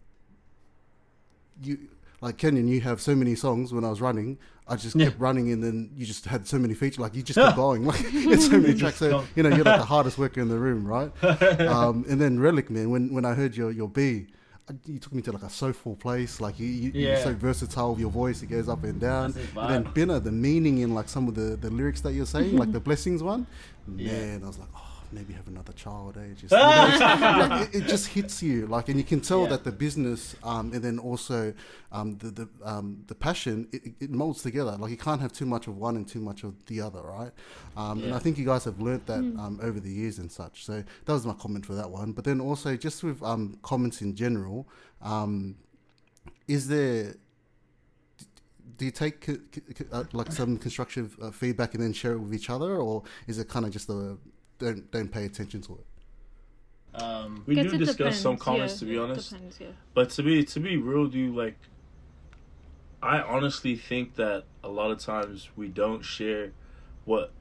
you 1.62 1.78
like 2.22 2.38
Kenyon, 2.38 2.68
you 2.68 2.82
have 2.82 3.02
so 3.02 3.16
many 3.16 3.36
songs. 3.36 3.74
When 3.74 3.84
I 3.84 3.90
was 3.90 4.02
running, 4.02 4.38
I 4.68 4.76
just 4.78 4.98
kept 4.98 5.20
running, 5.20 5.52
and 5.52 5.62
then 5.64 5.92
you 5.96 6.06
just 6.06 6.26
had 6.26 6.48
so 6.48 6.58
many 6.58 6.74
features. 6.74 7.00
Like 7.00 7.16
you 7.16 7.22
just 7.22 7.38
kept 7.46 7.56
going. 7.56 7.86
Like 7.86 8.00
it's 8.04 8.48
so 8.48 8.60
many 8.60 8.74
tracks. 8.76 8.98
So 8.98 9.24
you 9.36 9.44
know 9.44 9.50
you're 9.50 9.66
like 9.66 9.80
the 9.86 9.86
hardest 9.86 10.18
worker 10.18 10.42
in 10.42 10.48
the 10.48 10.58
room, 10.58 10.86
right? 10.88 11.12
um, 11.62 12.06
and 12.10 12.20
then 12.20 12.40
Relic, 12.40 12.70
man. 12.70 12.90
When 12.90 13.14
when 13.14 13.26
I 13.26 13.34
heard 13.34 13.56
your 13.56 13.72
your 13.72 13.90
B, 13.90 14.28
you 14.86 14.98
took 15.00 15.14
me 15.14 15.22
to 15.24 15.32
like 15.32 15.44
a 15.44 15.50
soulful 15.50 15.96
place. 15.96 16.40
Like 16.40 16.60
you, 16.60 16.68
you 16.68 16.92
you're 16.94 17.12
Yeah. 17.12 17.24
so 17.24 17.34
versatile 17.34 17.92
with 17.92 18.00
your 18.00 18.10
voice. 18.12 18.42
It 18.42 18.48
goes 18.48 18.70
up 18.70 18.84
and 18.84 19.00
down. 19.00 19.34
And 19.58 19.86
then. 19.86 19.94
Bina, 19.94 20.20
the 20.20 20.32
meaning 20.32 20.80
in 20.80 20.94
like 20.94 21.10
some 21.10 21.28
of 21.28 21.36
the 21.36 21.56
the 21.58 21.70
lyrics 21.70 22.02
that 22.02 22.14
you're 22.14 22.26
saying, 22.26 22.56
like 22.58 22.72
the 22.72 22.80
blessings 22.88 23.22
one. 23.22 23.46
Yeah. 23.96 24.12
Man, 24.12 24.44
I 24.44 24.48
was 24.48 24.60
like, 24.60 24.70
oh. 24.76 24.90
Maybe 25.14 25.34
have 25.34 25.48
another 25.48 25.74
child, 25.74 26.18
eh? 26.18 26.34
Just, 26.36 26.52
you 26.52 26.58
know, 26.58 27.48
like, 27.50 27.76
it, 27.76 27.84
it 27.84 27.88
just 27.88 28.08
hits 28.08 28.42
you, 28.42 28.68
like, 28.68 28.90
and 28.90 28.98
you 28.98 29.04
can 29.04 29.22
tell 29.22 29.44
Yeah. 29.44 29.50
that 29.50 29.64
the 29.64 29.72
business, 29.72 30.36
um, 30.44 30.74
and 30.74 30.82
then 30.84 30.98
also 31.00 31.54
um, 31.92 32.18
the 32.18 32.30
the 32.32 32.50
um, 32.64 33.04
the 33.08 33.16
passion, 33.16 33.68
it, 33.72 33.86
it- 33.86 33.94
it 34.06 34.10
molds 34.12 34.42
together. 34.42 34.76
Like 34.78 34.92
you 34.92 34.98
can't 34.98 35.22
have 35.22 35.32
too 35.34 35.46
much 35.46 35.68
of 35.68 35.78
one 35.78 35.96
and 35.96 36.08
too 36.08 36.20
much 36.20 36.44
of 36.44 36.54
the 36.66 36.82
other, 36.82 37.02
right? 37.02 37.32
Um, 37.78 38.04
And 38.04 38.14
I 38.14 38.20
think 38.20 38.38
you 38.38 38.46
guys 38.46 38.64
have 38.66 38.80
learnt 38.80 39.06
that 39.06 39.20
um, 39.44 39.60
over 39.62 39.80
the 39.80 39.92
years 39.92 40.18
and 40.20 40.32
such. 40.32 40.66
So 40.66 40.84
that 41.06 41.14
was 41.14 41.26
my 41.26 41.34
comment 41.34 41.66
for 41.66 41.76
that 41.76 41.90
one. 41.90 42.12
But 42.14 42.24
then 42.26 42.40
also 42.42 42.76
just 42.76 43.04
with 43.04 43.22
um, 43.22 43.58
comments 43.62 44.02
in 44.02 44.16
general, 44.16 44.68
um, 45.02 45.56
is 46.48 46.68
there 46.68 47.16
do 48.78 48.86
you 48.86 48.92
take 48.92 49.30
uh, 49.92 50.04
like 50.14 50.32
some 50.32 50.58
constructive 50.58 51.16
uh, 51.22 51.30
feedback 51.32 51.76
and 51.76 51.84
then 51.84 51.94
share 51.94 52.14
it 52.14 52.20
with 52.20 52.34
each 52.34 52.50
other, 52.50 52.78
or 52.78 53.04
is 53.28 53.38
it 53.38 53.48
kind 53.48 53.66
of 53.68 53.72
just 53.72 53.88
a 53.90 54.18
don't 54.64 54.92
don't 54.92 55.12
pay 55.12 55.26
attention 55.26 55.62
to 55.62 55.74
it? 55.74 57.02
Um, 57.02 57.44
we 57.48 57.56
do 57.56 57.74
it 57.74 57.78
discuss 57.78 58.20
some 58.20 58.38
comments 58.38 58.76
yeah, 58.76 58.80
to 58.80 58.86
be 58.86 58.98
honest. 58.98 59.32
Depends, 59.32 59.60
yeah. 59.60 59.68
But 59.94 60.12
to 60.12 60.24
be 60.24 60.44
to 60.44 60.60
be 60.60 60.78
real, 60.78 61.08
dude, 61.08 61.36
like 61.36 61.58
I 63.02 63.22
honestly 63.22 63.76
think 63.76 64.16
that 64.16 64.44
a 64.64 64.70
lot 64.70 64.92
of 64.92 65.00
times 65.00 65.50
we 65.56 65.68
don't 65.68 66.04
share 66.04 66.52
what 67.06 67.32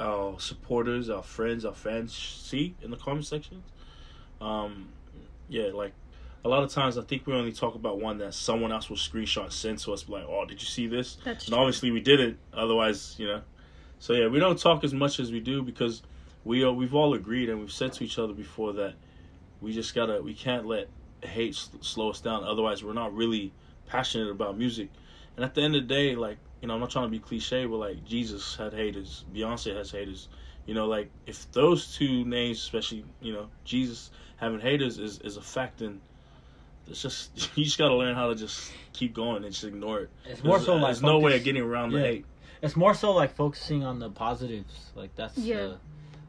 our 0.00 0.40
supporters, 0.40 1.10
our 1.10 1.22
friends, 1.22 1.64
our 1.64 1.74
fans 1.74 2.14
see 2.16 2.74
in 2.82 2.90
the 2.90 2.96
comment 2.96 3.26
sections. 3.26 3.64
Um, 4.40 4.88
yeah, 5.48 5.70
like 5.74 5.92
a 6.44 6.48
lot 6.48 6.62
of 6.62 6.70
times 6.70 6.96
I 6.96 7.02
think 7.02 7.26
we 7.26 7.34
only 7.34 7.52
talk 7.52 7.74
about 7.74 8.00
one 8.00 8.18
that 8.18 8.32
someone 8.32 8.72
else 8.72 8.88
will 8.88 8.96
screenshot 8.96 9.52
send 9.52 9.78
to 9.80 9.92
us, 9.92 10.08
like, 10.08 10.24
"Oh, 10.26 10.46
did 10.46 10.60
you 10.60 10.66
see 10.66 10.86
this?" 10.86 11.18
That's 11.24 11.44
and 11.44 11.52
true. 11.52 11.58
obviously 11.62 11.90
we 11.90 12.00
didn't. 12.00 12.38
Otherwise, 12.54 13.14
you 13.18 13.26
know. 13.26 13.42
So 13.98 14.14
yeah, 14.14 14.28
we 14.28 14.38
don't 14.38 14.58
talk 14.58 14.82
as 14.82 14.94
much 14.94 15.20
as 15.20 15.30
we 15.30 15.40
do 15.40 15.62
because 15.62 16.02
we 16.44 16.62
are, 16.64 16.72
we've 16.72 16.94
all 16.94 17.14
agreed 17.14 17.48
and 17.48 17.60
we've 17.60 17.72
said 17.72 17.92
to 17.94 18.04
each 18.04 18.18
other 18.18 18.32
before 18.32 18.72
that 18.74 18.94
we 19.60 19.72
just 19.72 19.94
gotta 19.94 20.22
we 20.22 20.34
can't 20.34 20.66
let 20.66 20.88
hate 21.22 21.54
s- 21.54 21.70
slow 21.82 22.10
us 22.10 22.20
down. 22.20 22.44
Otherwise, 22.44 22.82
we're 22.82 22.94
not 22.94 23.14
really 23.14 23.52
passionate 23.86 24.30
about 24.30 24.56
music. 24.56 24.88
And 25.36 25.44
at 25.44 25.54
the 25.54 25.60
end 25.62 25.76
of 25.76 25.82
the 25.86 25.94
day, 25.94 26.14
like 26.14 26.38
you 26.62 26.68
know, 26.68 26.74
I'm 26.74 26.80
not 26.80 26.90
trying 26.90 27.06
to 27.06 27.10
be 27.10 27.18
cliche, 27.18 27.64
but 27.66 27.76
like 27.76 28.04
Jesus 28.04 28.56
had 28.56 28.72
haters, 28.72 29.24
Beyonce 29.34 29.74
has 29.76 29.90
haters. 29.90 30.28
You 30.66 30.74
know, 30.74 30.86
like 30.86 31.10
if 31.26 31.50
those 31.52 31.94
two 31.94 32.24
names, 32.24 32.58
especially 32.58 33.04
you 33.20 33.32
know 33.32 33.48
Jesus 33.64 34.10
having 34.36 34.60
haters, 34.60 34.98
is 34.98 35.18
is 35.20 35.36
a 35.36 35.42
fact, 35.42 35.78
then 35.80 36.00
it's 36.86 37.02
just 37.02 37.30
you 37.56 37.64
just 37.64 37.76
gotta 37.78 37.94
learn 37.94 38.14
how 38.14 38.28
to 38.28 38.34
just 38.34 38.72
keep 38.94 39.12
going 39.14 39.44
and 39.44 39.52
just 39.52 39.64
ignore 39.64 40.00
it. 40.00 40.10
It's 40.24 40.42
more 40.44 40.58
so 40.60 40.72
uh, 40.74 40.76
like 40.76 40.84
there's 40.86 41.02
no 41.02 41.18
way 41.18 41.36
of 41.36 41.44
getting 41.44 41.62
around 41.62 41.92
the 41.92 42.00
hate. 42.00 42.24
it's 42.62 42.76
more 42.76 42.94
so 42.94 43.12
like 43.12 43.34
focusing 43.34 43.84
on 43.84 43.98
the 43.98 44.08
positives. 44.10 44.90
Like 44.94 45.14
that's 45.16 45.36
Yeah. 45.36 45.56
the 45.56 45.78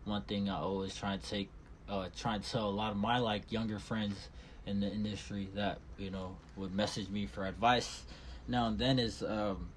one 0.05 0.21
thing 0.23 0.49
I 0.49 0.57
always 0.57 0.95
try 0.95 1.13
and 1.13 1.23
take, 1.23 1.49
uh, 1.89 2.07
try 2.17 2.35
and 2.35 2.43
tell 2.43 2.67
a 2.67 2.71
lot 2.71 2.91
of 2.91 2.97
my 2.97 3.19
like 3.19 3.51
younger 3.51 3.79
friends 3.79 4.29
in 4.65 4.79
the 4.79 4.87
industry 4.91 5.49
that 5.55 5.79
you 5.97 6.11
know 6.11 6.35
would 6.55 6.73
message 6.73 7.09
me 7.09 7.25
for 7.25 7.45
advice 7.47 8.03
now 8.47 8.67
and 8.67 8.77
then 8.77 8.99
is 8.99 9.23
um, 9.23 9.69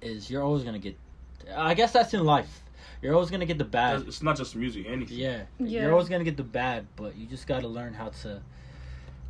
is 0.00 0.30
you're 0.30 0.42
always 0.42 0.62
gonna 0.64 0.78
get. 0.78 0.96
I 1.54 1.74
guess 1.74 1.92
that's 1.92 2.12
in 2.14 2.24
life. 2.24 2.62
You're 3.02 3.14
always 3.14 3.30
gonna 3.30 3.46
get 3.46 3.58
the 3.58 3.64
bad. 3.64 4.02
It's 4.02 4.22
not 4.22 4.36
just 4.36 4.54
music, 4.56 4.86
anything. 4.86 5.16
Yeah, 5.18 5.42
Yeah. 5.58 5.82
you're 5.82 5.92
always 5.92 6.08
gonna 6.08 6.24
get 6.24 6.36
the 6.36 6.42
bad, 6.42 6.86
but 6.96 7.16
you 7.16 7.26
just 7.26 7.46
gotta 7.46 7.68
learn 7.68 7.94
how 7.94 8.10
to. 8.22 8.42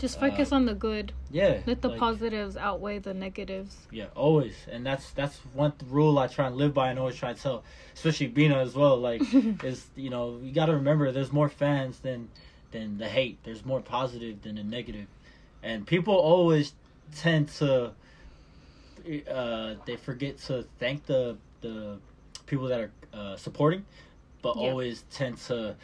Just 0.01 0.19
focus 0.19 0.51
Uh, 0.51 0.57
on 0.57 0.65
the 0.65 0.75
good. 0.75 1.13
Yeah, 1.31 1.61
Let 1.67 1.83
the 1.83 1.91
like- 1.91 1.99
positives 2.01 2.57
outweigh 2.57 2.99
the 3.01 3.13
negatives. 3.13 3.77
Yeah, 3.91 4.07
always, 4.17 4.55
and 4.73 4.85
that's 4.85 5.11
that's 5.11 5.37
one 5.53 5.73
th- 5.73 5.91
rule 5.91 6.19
I 6.19 6.27
try 6.27 6.47
and 6.47 6.57
live 6.57 6.73
by, 6.73 6.89
and 6.89 6.99
always 6.99 7.17
try 7.17 7.35
to 7.35 7.41
tell, 7.41 7.65
especially 7.93 8.29
Bina 8.29 8.57
as 8.57 8.75
well. 8.75 8.97
Like, 8.97 9.21
is 9.63 9.87
you 9.97 10.09
know 10.09 10.39
you 10.43 10.53
got 10.53 10.67
to 10.67 10.73
remember 10.75 11.13
there's 11.13 11.33
more 11.33 11.51
fans 11.51 11.99
than 12.01 12.29
than 12.73 12.97
the 12.97 13.09
hate. 13.09 13.39
There's 13.45 13.65
more 13.65 13.81
positive 13.83 14.41
than 14.41 14.55
the 14.57 14.65
negative, 14.65 15.07
and 15.63 15.87
people 15.87 16.15
always 16.15 16.73
tend 17.15 17.49
to 17.59 17.93
uh, 19.31 19.75
they 19.85 19.97
forget 19.97 20.39
to 20.39 20.65
thank 20.79 21.05
the 21.07 21.37
the 21.61 21.99
people 22.47 22.67
that 22.69 22.81
are 22.81 22.91
uh, 23.13 23.37
supporting, 23.37 23.85
but 24.41 24.57
Yeah. 24.57 24.63
always 24.71 25.05
tend 25.11 25.37
to 25.49 25.77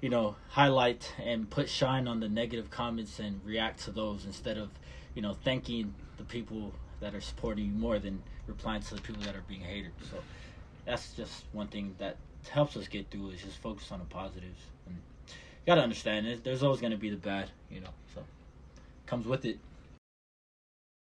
you 0.00 0.08
know 0.08 0.36
highlight 0.48 1.12
and 1.22 1.48
put 1.48 1.68
shine 1.68 2.08
on 2.08 2.20
the 2.20 2.28
negative 2.28 2.70
comments 2.70 3.18
and 3.18 3.40
react 3.44 3.84
to 3.84 3.90
those 3.90 4.24
instead 4.24 4.56
of 4.56 4.70
you 5.14 5.22
know 5.22 5.34
thanking 5.44 5.94
the 6.16 6.24
people 6.24 6.72
that 7.00 7.14
are 7.14 7.20
supporting 7.20 7.66
you 7.66 7.72
more 7.72 7.98
than 7.98 8.22
replying 8.46 8.82
to 8.82 8.94
the 8.94 9.00
people 9.00 9.22
that 9.22 9.34
are 9.34 9.44
being 9.48 9.60
hated. 9.60 9.92
So 10.10 10.18
that's 10.84 11.14
just 11.14 11.44
one 11.52 11.68
thing 11.68 11.94
that 11.98 12.16
helps 12.48 12.76
us 12.76 12.88
get 12.88 13.10
through 13.10 13.30
is 13.30 13.42
just 13.42 13.58
focus 13.58 13.90
on 13.92 13.98
the 13.98 14.04
positives 14.06 14.60
and 14.86 14.96
you 15.26 15.66
gotta 15.66 15.82
understand 15.82 16.26
it. 16.26 16.44
There's 16.44 16.62
always 16.62 16.80
gonna 16.80 16.96
be 16.96 17.10
the 17.10 17.16
bad, 17.16 17.50
you 17.70 17.80
know. 17.80 17.90
So 18.14 18.22
comes 19.06 19.26
with 19.26 19.44
it. 19.44 19.58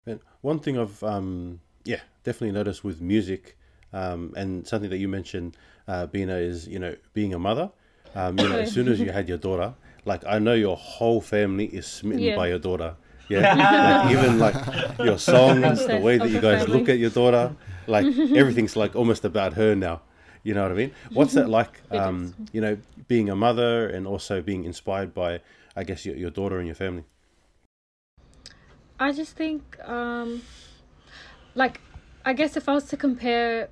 And 0.06 0.20
one 0.42 0.60
thing 0.60 0.78
I've 0.78 1.04
um, 1.04 1.60
yeah 1.84 2.02
definitely 2.24 2.54
noticed 2.54 2.84
with 2.84 3.02
music, 3.02 3.58
um, 3.94 4.34
and 4.36 4.68
something 4.68 4.90
that 4.90 4.98
you 4.98 5.08
mentioned, 5.08 5.58
uh, 5.88 6.06
Bina, 6.08 6.36
is 6.36 6.68
you 6.68 6.80
know 6.80 6.96
being 7.14 7.34
a 7.34 7.40
mother. 7.40 7.72
Um, 8.16 8.38
you 8.40 8.48
know, 8.48 8.58
as 8.60 8.72
soon 8.72 8.88
as 8.88 9.00
you 9.00 9.12
had 9.12 9.28
your 9.30 9.38
daughter, 9.38 9.74
like 10.06 10.24
I 10.26 10.40
know 10.40 10.54
your 10.54 10.78
whole 10.78 11.22
family 11.22 11.66
is 11.66 11.86
smitten 11.86 12.24
Yeah. 12.24 12.36
by 12.36 12.48
your 12.50 12.60
daughter. 12.60 12.96
Yeah, 13.30 13.42
like, 14.08 14.12
even 14.16 14.40
like 14.40 14.56
your 15.04 15.18
songs, 15.20 15.86
the 15.86 16.00
way 16.00 16.18
that 16.18 16.30
you 16.30 16.40
guys 16.40 16.62
family. 16.64 16.80
look 16.80 16.88
at 16.88 16.98
your 16.98 17.10
daughter, 17.10 17.54
like 17.86 18.06
everything's 18.42 18.78
like 18.78 18.96
almost 18.96 19.26
about 19.26 19.52
her 19.56 19.76
now. 19.76 20.00
You 20.44 20.54
know 20.54 20.64
what 20.64 20.72
I 20.72 20.76
mean? 20.76 20.92
What's 21.12 21.34
that 21.34 21.50
like? 21.50 21.82
Um, 21.92 22.34
you 22.54 22.62
know, 22.62 22.78
being 23.10 23.30
a 23.30 23.36
mother 23.36 23.90
and 23.90 24.08
also 24.08 24.42
being 24.42 24.64
inspired 24.64 25.14
by, 25.14 25.42
I 25.76 25.84
guess, 25.84 26.06
your, 26.06 26.16
your 26.16 26.30
daughter 26.30 26.58
and 26.60 26.68
your 26.68 26.76
family. 26.76 27.04
I 28.98 29.12
just 29.12 29.36
think, 29.36 29.78
um, 29.84 30.42
like, 31.54 31.82
I 32.24 32.32
guess 32.32 32.56
if 32.56 32.70
I 32.70 32.74
was 32.74 32.86
to 32.86 32.98
compare 32.98 33.68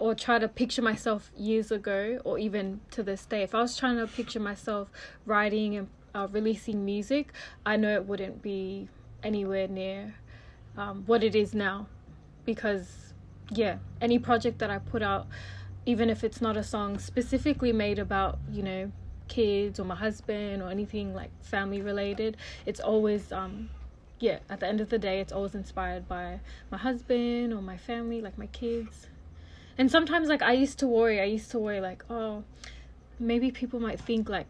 or 0.00 0.14
try 0.14 0.38
to 0.38 0.48
picture 0.48 0.82
myself 0.82 1.30
years 1.36 1.70
ago, 1.70 2.20
or 2.24 2.38
even 2.38 2.80
to 2.90 3.02
this 3.02 3.26
day, 3.26 3.42
if 3.42 3.54
I 3.54 3.60
was 3.60 3.76
trying 3.76 3.98
to 3.98 4.06
picture 4.06 4.40
myself 4.40 4.90
writing 5.26 5.76
and 5.76 5.88
uh, 6.14 6.26
releasing 6.32 6.84
music, 6.84 7.32
I 7.64 7.76
know 7.76 7.94
it 7.94 8.06
wouldn't 8.06 8.42
be 8.42 8.88
anywhere 9.22 9.68
near 9.68 10.14
um, 10.76 11.04
what 11.06 11.22
it 11.22 11.34
is 11.34 11.54
now. 11.54 11.86
Because, 12.46 13.12
yeah, 13.50 13.76
any 14.00 14.18
project 14.18 14.58
that 14.60 14.70
I 14.70 14.78
put 14.78 15.02
out, 15.02 15.28
even 15.84 16.08
if 16.08 16.24
it's 16.24 16.40
not 16.40 16.56
a 16.56 16.64
song 16.64 16.98
specifically 16.98 17.72
made 17.72 17.98
about, 17.98 18.38
you 18.50 18.62
know, 18.62 18.90
kids 19.28 19.78
or 19.78 19.84
my 19.84 19.94
husband 19.94 20.62
or 20.62 20.70
anything 20.70 21.14
like 21.14 21.30
family 21.44 21.82
related, 21.82 22.38
it's 22.64 22.80
always 22.80 23.30
um, 23.30 23.68
yeah, 24.18 24.38
at 24.48 24.60
the 24.60 24.66
end 24.66 24.80
of 24.80 24.88
the 24.90 24.98
day, 24.98 25.20
it's 25.20 25.32
always 25.32 25.54
inspired 25.54 26.08
by 26.08 26.40
my 26.70 26.78
husband 26.78 27.52
or 27.52 27.62
my 27.62 27.76
family, 27.76 28.20
like 28.20 28.36
my 28.38 28.46
kids. 28.46 29.09
And 29.78 29.90
sometimes, 29.90 30.28
like, 30.28 30.42
I 30.42 30.52
used 30.52 30.78
to 30.80 30.86
worry, 30.86 31.20
I 31.20 31.24
used 31.24 31.50
to 31.52 31.58
worry, 31.58 31.80
like, 31.80 32.04
oh, 32.10 32.44
maybe 33.20 33.50
people 33.50 33.78
might 33.78 34.00
think 34.00 34.28
like 34.28 34.46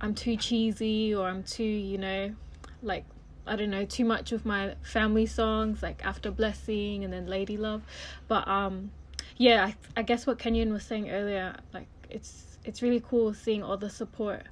I'm 0.00 0.14
too 0.14 0.36
cheesy 0.36 1.14
or 1.14 1.26
I'm 1.26 1.42
too, 1.42 1.64
you 1.64 1.98
know, 1.98 2.34
like 2.82 3.04
I 3.46 3.56
don't 3.56 3.70
know, 3.70 3.84
too 3.84 4.04
much 4.04 4.30
of 4.30 4.44
my 4.44 4.76
family 4.82 5.26
songs 5.26 5.82
like 5.82 6.04
After 6.04 6.30
Blessing 6.30 7.02
and 7.02 7.12
then 7.12 7.26
Lady 7.26 7.56
Love. 7.56 7.82
But 8.28 8.46
um 8.46 8.92
yeah, 9.38 9.64
I, 9.64 9.74
I 9.96 10.02
guess 10.02 10.26
what 10.26 10.38
Kenyon 10.38 10.72
was 10.72 10.84
saying 10.84 11.10
earlier, 11.10 11.56
like 11.72 11.88
it's 12.10 12.58
it's 12.64 12.82
really 12.82 13.00
cool 13.00 13.32
seeing 13.34 13.62
all 13.62 13.78
the 13.78 13.90
support. 13.90 14.42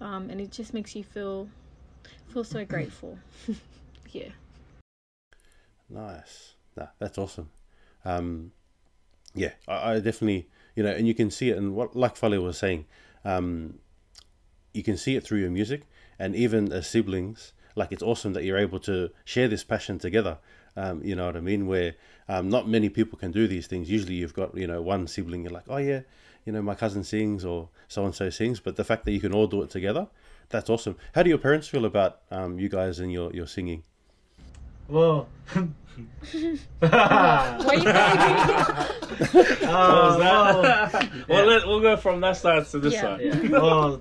Um 0.00 0.30
and 0.30 0.40
it 0.40 0.52
just 0.52 0.72
makes 0.72 0.94
you 0.94 1.02
feel 1.02 1.48
feel 2.28 2.44
so 2.44 2.64
grateful. 2.64 3.18
yeah. 4.10 4.30
Nice. 5.90 6.54
Nah, 6.76 6.86
that's 6.98 7.18
awesome. 7.18 7.50
Um, 8.04 8.52
yeah, 9.34 9.52
I, 9.66 9.92
I 9.92 9.94
definitely, 9.96 10.48
you 10.74 10.82
know, 10.82 10.90
and 10.90 11.06
you 11.06 11.14
can 11.14 11.30
see 11.30 11.50
it, 11.50 11.58
and 11.58 11.74
what 11.74 11.96
like 11.96 12.16
Fale 12.16 12.40
was 12.40 12.58
saying, 12.58 12.86
um, 13.24 13.78
you 14.72 14.82
can 14.82 14.96
see 14.96 15.16
it 15.16 15.24
through 15.24 15.40
your 15.40 15.50
music, 15.50 15.82
and 16.18 16.34
even 16.34 16.72
as 16.72 16.86
siblings, 16.86 17.52
like 17.74 17.92
it's 17.92 18.02
awesome 18.02 18.32
that 18.34 18.44
you're 18.44 18.58
able 18.58 18.80
to 18.80 19.10
share 19.24 19.48
this 19.48 19.64
passion 19.64 19.98
together. 19.98 20.38
Um, 20.76 21.02
you 21.04 21.14
know 21.14 21.26
what 21.26 21.36
I 21.36 21.40
mean? 21.40 21.66
Where 21.66 21.94
um, 22.28 22.48
not 22.48 22.68
many 22.68 22.88
people 22.88 23.18
can 23.18 23.30
do 23.30 23.46
these 23.46 23.66
things. 23.66 23.90
Usually, 23.90 24.14
you've 24.14 24.34
got 24.34 24.56
you 24.56 24.66
know 24.66 24.80
one 24.80 25.06
sibling. 25.06 25.42
You're 25.42 25.52
like, 25.52 25.68
oh 25.68 25.78
yeah, 25.78 26.00
you 26.44 26.52
know 26.52 26.62
my 26.62 26.74
cousin 26.74 27.04
sings 27.04 27.44
or 27.44 27.68
so 27.88 28.04
and 28.04 28.14
so 28.14 28.30
sings. 28.30 28.60
But 28.60 28.76
the 28.76 28.84
fact 28.84 29.04
that 29.04 29.12
you 29.12 29.20
can 29.20 29.32
all 29.32 29.46
do 29.46 29.62
it 29.62 29.70
together, 29.70 30.08
that's 30.48 30.70
awesome. 30.70 30.96
How 31.14 31.22
do 31.22 31.28
your 31.28 31.38
parents 31.38 31.68
feel 31.68 31.84
about 31.84 32.20
um, 32.30 32.58
you 32.58 32.68
guys 32.68 33.00
and 33.00 33.12
your 33.12 33.32
your 33.32 33.46
singing? 33.46 33.82
Well, 34.88 35.28
Why 36.80 36.88
are 36.88 37.74
you 37.74 37.82
thinking? 37.82 39.68
uh, 39.68 40.16
well, 40.18 40.62
well, 41.28 41.46
let, 41.46 41.66
we'll 41.66 41.80
go 41.80 41.96
from 41.96 42.20
that 42.22 42.36
side 42.36 42.66
to 42.66 42.78
this 42.78 42.94
Yeah. 42.94 43.00
side. 43.02 43.20
yeah. 43.20 43.48
Well, 43.50 44.00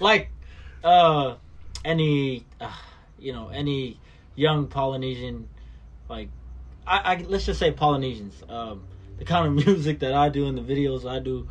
like 0.00 0.30
uh, 0.84 1.34
any 1.84 2.44
uh, 2.60 2.72
you 3.18 3.32
know 3.32 3.48
any 3.48 3.98
young 4.34 4.66
Polynesian, 4.66 5.48
like 6.08 6.28
I, 6.86 6.98
I 7.14 7.24
let's 7.28 7.46
just 7.46 7.58
say 7.58 7.70
Polynesians. 7.72 8.42
Um, 8.48 8.84
the 9.18 9.24
kind 9.24 9.46
of 9.46 9.52
music 9.66 10.00
that 10.00 10.14
I 10.14 10.28
do 10.28 10.46
and 10.46 10.56
the 10.58 10.62
videos 10.62 11.08
I 11.08 11.18
do, 11.18 11.48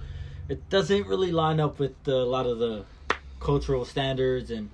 it 0.49 0.69
doesn't 0.69 1.07
really 1.07 1.31
line 1.31 1.59
up 1.59 1.79
with 1.79 1.95
uh, 2.07 2.11
a 2.13 2.25
lot 2.25 2.45
of 2.47 2.59
the 2.59 2.85
cultural 3.39 3.85
standards 3.85 4.51
and. 4.51 4.69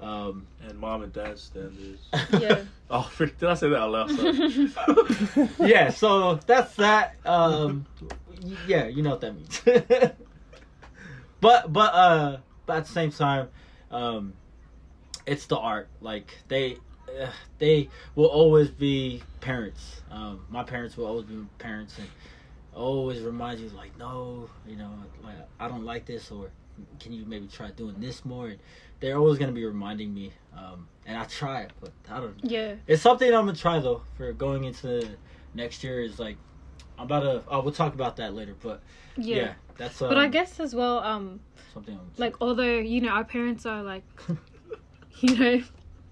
Um, 0.00 0.46
And 0.62 0.78
mom 0.78 1.02
and 1.02 1.12
dad 1.12 1.38
standards. 1.38 2.02
yeah. 2.40 2.62
Oh, 2.90 3.02
freak, 3.02 3.38
did 3.38 3.48
I 3.48 3.54
say 3.54 3.70
that 3.70 3.78
out 3.80 3.90
loud? 3.90 4.10
Yeah, 5.68 5.88
so 5.90 6.34
that's 6.46 6.74
that. 6.76 7.16
Um, 7.24 7.86
yeah, 8.68 8.86
you 8.86 9.02
know 9.02 9.10
what 9.10 9.20
that 9.22 9.34
means. 9.34 9.60
but 11.40 11.72
but 11.72 11.94
uh, 11.94 12.36
but 12.66 12.76
at 12.76 12.84
the 12.86 12.92
same 12.92 13.10
time, 13.10 13.48
um, 13.90 14.34
it's 15.26 15.46
the 15.46 15.56
art. 15.56 15.88
Like 16.00 16.36
they 16.48 16.76
uh, 17.20 17.30
they 17.58 17.88
will 18.14 18.26
always 18.26 18.70
be 18.70 19.22
parents. 19.40 20.02
Um, 20.10 20.44
my 20.50 20.62
parents 20.62 20.96
will 20.96 21.06
always 21.06 21.24
be 21.24 21.36
parents, 21.58 21.98
and 21.98 22.08
always 22.74 23.22
remind 23.22 23.60
you 23.60 23.70
like, 23.70 23.96
no, 23.98 24.48
you 24.68 24.76
know, 24.76 24.90
like 25.24 25.36
I 25.58 25.68
don't 25.68 25.84
like 25.84 26.04
this, 26.06 26.30
or 26.30 26.50
can 27.00 27.12
you 27.12 27.24
maybe 27.24 27.46
try 27.46 27.70
doing 27.70 27.96
this 27.98 28.24
more? 28.24 28.48
And 28.48 28.58
they're 29.00 29.18
always 29.18 29.38
gonna 29.38 29.52
be 29.52 29.64
reminding 29.64 30.12
me, 30.14 30.32
um, 30.56 30.88
and 31.06 31.16
I 31.18 31.24
try 31.24 31.62
it, 31.62 31.72
but 31.80 31.92
I 32.10 32.20
don't. 32.20 32.36
Yeah. 32.42 32.74
It's 32.86 33.02
something 33.02 33.28
I'm 33.28 33.46
gonna 33.46 33.56
try 33.56 33.78
though 33.80 34.02
for 34.16 34.32
going 34.32 34.64
into 34.64 35.06
next 35.54 35.84
year. 35.84 36.00
Is 36.00 36.18
like 36.18 36.36
I'm 36.98 37.04
about 37.06 37.20
to. 37.20 37.42
Oh, 37.48 37.60
we'll 37.60 37.72
talk 37.72 37.94
about 37.94 38.16
that 38.16 38.34
later. 38.34 38.54
But 38.62 38.80
yeah, 39.16 39.36
Yeah. 39.36 39.52
that's. 39.76 40.00
Um, 40.02 40.08
But 40.08 40.18
I 40.18 40.28
guess 40.28 40.60
as 40.60 40.74
well, 40.74 40.98
um, 40.98 41.40
something. 41.72 41.94
I'm 41.94 42.10
like 42.16 42.36
although 42.40 42.78
you 42.78 43.00
know 43.00 43.08
our 43.08 43.24
parents 43.24 43.66
are 43.66 43.82
like 43.82 44.04
you 45.20 45.36
know 45.36 45.62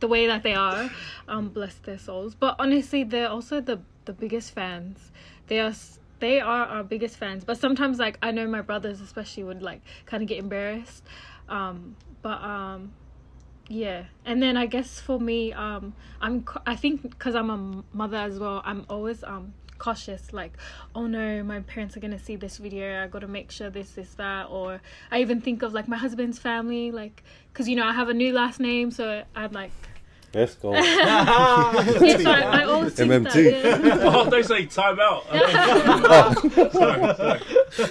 the 0.00 0.08
way 0.08 0.26
that 0.26 0.42
they 0.42 0.54
are 0.54 0.90
um 1.28 1.48
bless 1.48 1.76
their 1.76 1.98
souls 1.98 2.34
but 2.34 2.56
honestly 2.58 3.04
they're 3.04 3.28
also 3.28 3.60
the 3.60 3.80
the 4.04 4.12
biggest 4.12 4.52
fans 4.52 5.12
they 5.46 5.60
are 5.60 5.72
they 6.18 6.40
are 6.40 6.66
our 6.66 6.82
biggest 6.82 7.16
fans 7.16 7.44
but 7.44 7.56
sometimes 7.56 7.98
like 8.00 8.18
i 8.20 8.32
know 8.32 8.46
my 8.48 8.60
brothers 8.60 9.00
especially 9.00 9.44
would 9.44 9.62
like 9.62 9.80
kind 10.06 10.22
of 10.22 10.28
get 10.28 10.38
embarrassed 10.38 11.04
um 11.48 11.94
but 12.22 12.42
um 12.42 12.92
yeah. 13.68 14.04
And 14.26 14.42
then 14.42 14.56
i 14.56 14.66
guess 14.66 15.00
for 15.00 15.18
me 15.18 15.52
um 15.52 15.94
i'm 16.20 16.44
i 16.66 16.76
think 16.76 17.02
because 17.02 17.34
i'm 17.34 17.50
a 17.50 17.84
mother 17.96 18.16
as 18.16 18.38
well 18.38 18.62
i'm 18.64 18.84
always 18.88 19.24
um 19.24 19.54
cautious 19.78 20.32
like 20.32 20.52
oh 20.94 21.08
no 21.08 21.42
my 21.42 21.58
parents 21.60 21.96
are 21.96 22.00
gonna 22.00 22.18
see 22.18 22.36
this 22.36 22.58
video 22.58 23.02
i 23.02 23.08
gotta 23.08 23.26
make 23.26 23.50
sure 23.50 23.68
this 23.68 23.98
is 23.98 24.14
that 24.14 24.44
or 24.48 24.80
i 25.10 25.20
even 25.20 25.40
think 25.40 25.62
of 25.62 25.72
like 25.72 25.88
my 25.88 25.96
husband's 25.96 26.38
family 26.38 26.92
like 26.92 27.24
because 27.52 27.68
you 27.68 27.74
know 27.74 27.84
i 27.84 27.92
have 27.92 28.08
a 28.08 28.14
new 28.14 28.32
last 28.32 28.60
name 28.60 28.92
so 28.92 29.24
i'm 29.34 29.50
like 29.50 29.72
Let's 30.34 30.54
go. 30.54 30.72
yeah, 30.72 31.72
so 32.16 32.30
I, 32.30 32.40
I 32.40 32.64
always 32.64 32.94
think 32.94 33.10
MMT. 33.12 33.32
that 33.32 33.84
yeah. 33.84 33.98
oh, 34.02 34.30
they 34.30 34.42
say 34.42 34.64
time 34.64 34.98
out. 34.98 35.26
sorry, 36.72 37.14
sorry. 37.14 37.40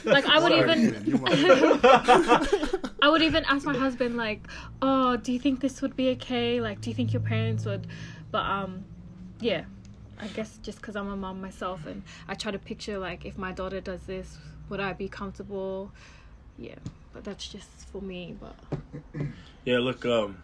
like 0.06 0.26
i 0.26 0.40
would 0.40 0.52
even 0.52 1.20
I 3.02 3.10
would 3.10 3.22
even 3.22 3.46
ask 3.46 3.66
my 3.66 3.78
husband 3.78 4.18
like, 4.18 4.48
"Oh, 4.82 5.18
do 5.18 5.32
you 5.32 5.40
think 5.40 5.60
this 5.60 5.84
would 5.84 5.96
be 5.96 6.10
okay? 6.12 6.60
Like, 6.62 6.82
do 6.82 6.90
you 6.90 6.96
think 6.96 7.14
your 7.14 7.22
parents 7.22 7.66
would?" 7.66 7.86
But 8.32 8.46
um, 8.46 8.86
yeah, 9.40 9.66
I 10.20 10.28
guess 10.28 10.58
just 10.64 10.82
because 10.82 10.96
I'm 10.96 11.10
a 11.10 11.16
mom 11.16 11.42
myself 11.42 11.86
and 11.86 12.02
I 12.28 12.34
try 12.34 12.52
to 12.52 12.60
picture 12.60 12.98
like 12.98 13.24
if 13.24 13.38
my 13.38 13.52
daughter 13.52 13.82
does 13.82 14.02
this, 14.04 14.40
would 14.70 14.80
I 14.80 14.94
be 14.94 15.08
comfortable? 15.08 15.92
Yeah, 16.58 16.76
but 17.14 17.24
that's 17.24 17.48
just 17.48 17.88
for 17.92 18.02
me. 18.02 18.36
But 18.40 18.56
Yeah, 19.66 19.78
look, 19.78 20.06
um, 20.08 20.38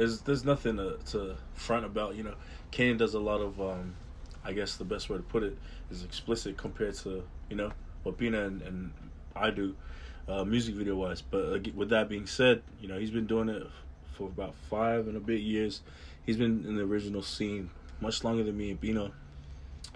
there's 0.00 0.22
there's 0.22 0.46
nothing 0.46 0.78
to, 0.78 0.96
to 1.10 1.36
front 1.52 1.84
about. 1.84 2.14
You 2.14 2.22
know, 2.22 2.34
Kane 2.70 2.96
does 2.96 3.12
a 3.12 3.20
lot 3.20 3.42
of, 3.42 3.60
um, 3.60 3.94
I 4.42 4.54
guess 4.54 4.76
the 4.76 4.84
best 4.84 5.10
way 5.10 5.18
to 5.18 5.22
put 5.22 5.42
it 5.42 5.58
is 5.90 6.04
explicit 6.04 6.56
compared 6.56 6.94
to 6.96 7.22
you 7.50 7.56
know 7.56 7.70
what 8.02 8.16
Bina 8.16 8.46
and, 8.46 8.62
and 8.62 8.92
I 9.36 9.50
do, 9.50 9.76
uh, 10.26 10.42
music 10.44 10.74
video 10.74 10.96
wise. 10.96 11.20
But 11.20 11.44
uh, 11.52 11.58
with 11.74 11.90
that 11.90 12.08
being 12.08 12.26
said, 12.26 12.62
you 12.80 12.88
know 12.88 12.98
he's 12.98 13.10
been 13.10 13.26
doing 13.26 13.50
it 13.50 13.62
for 14.14 14.28
about 14.28 14.54
five 14.70 15.06
and 15.06 15.18
a 15.18 15.20
bit 15.20 15.42
years. 15.42 15.82
He's 16.24 16.38
been 16.38 16.64
in 16.66 16.76
the 16.76 16.82
original 16.82 17.20
scene 17.20 17.68
much 18.00 18.24
longer 18.24 18.42
than 18.42 18.56
me 18.56 18.70
and 18.70 18.80
Bino, 18.80 19.12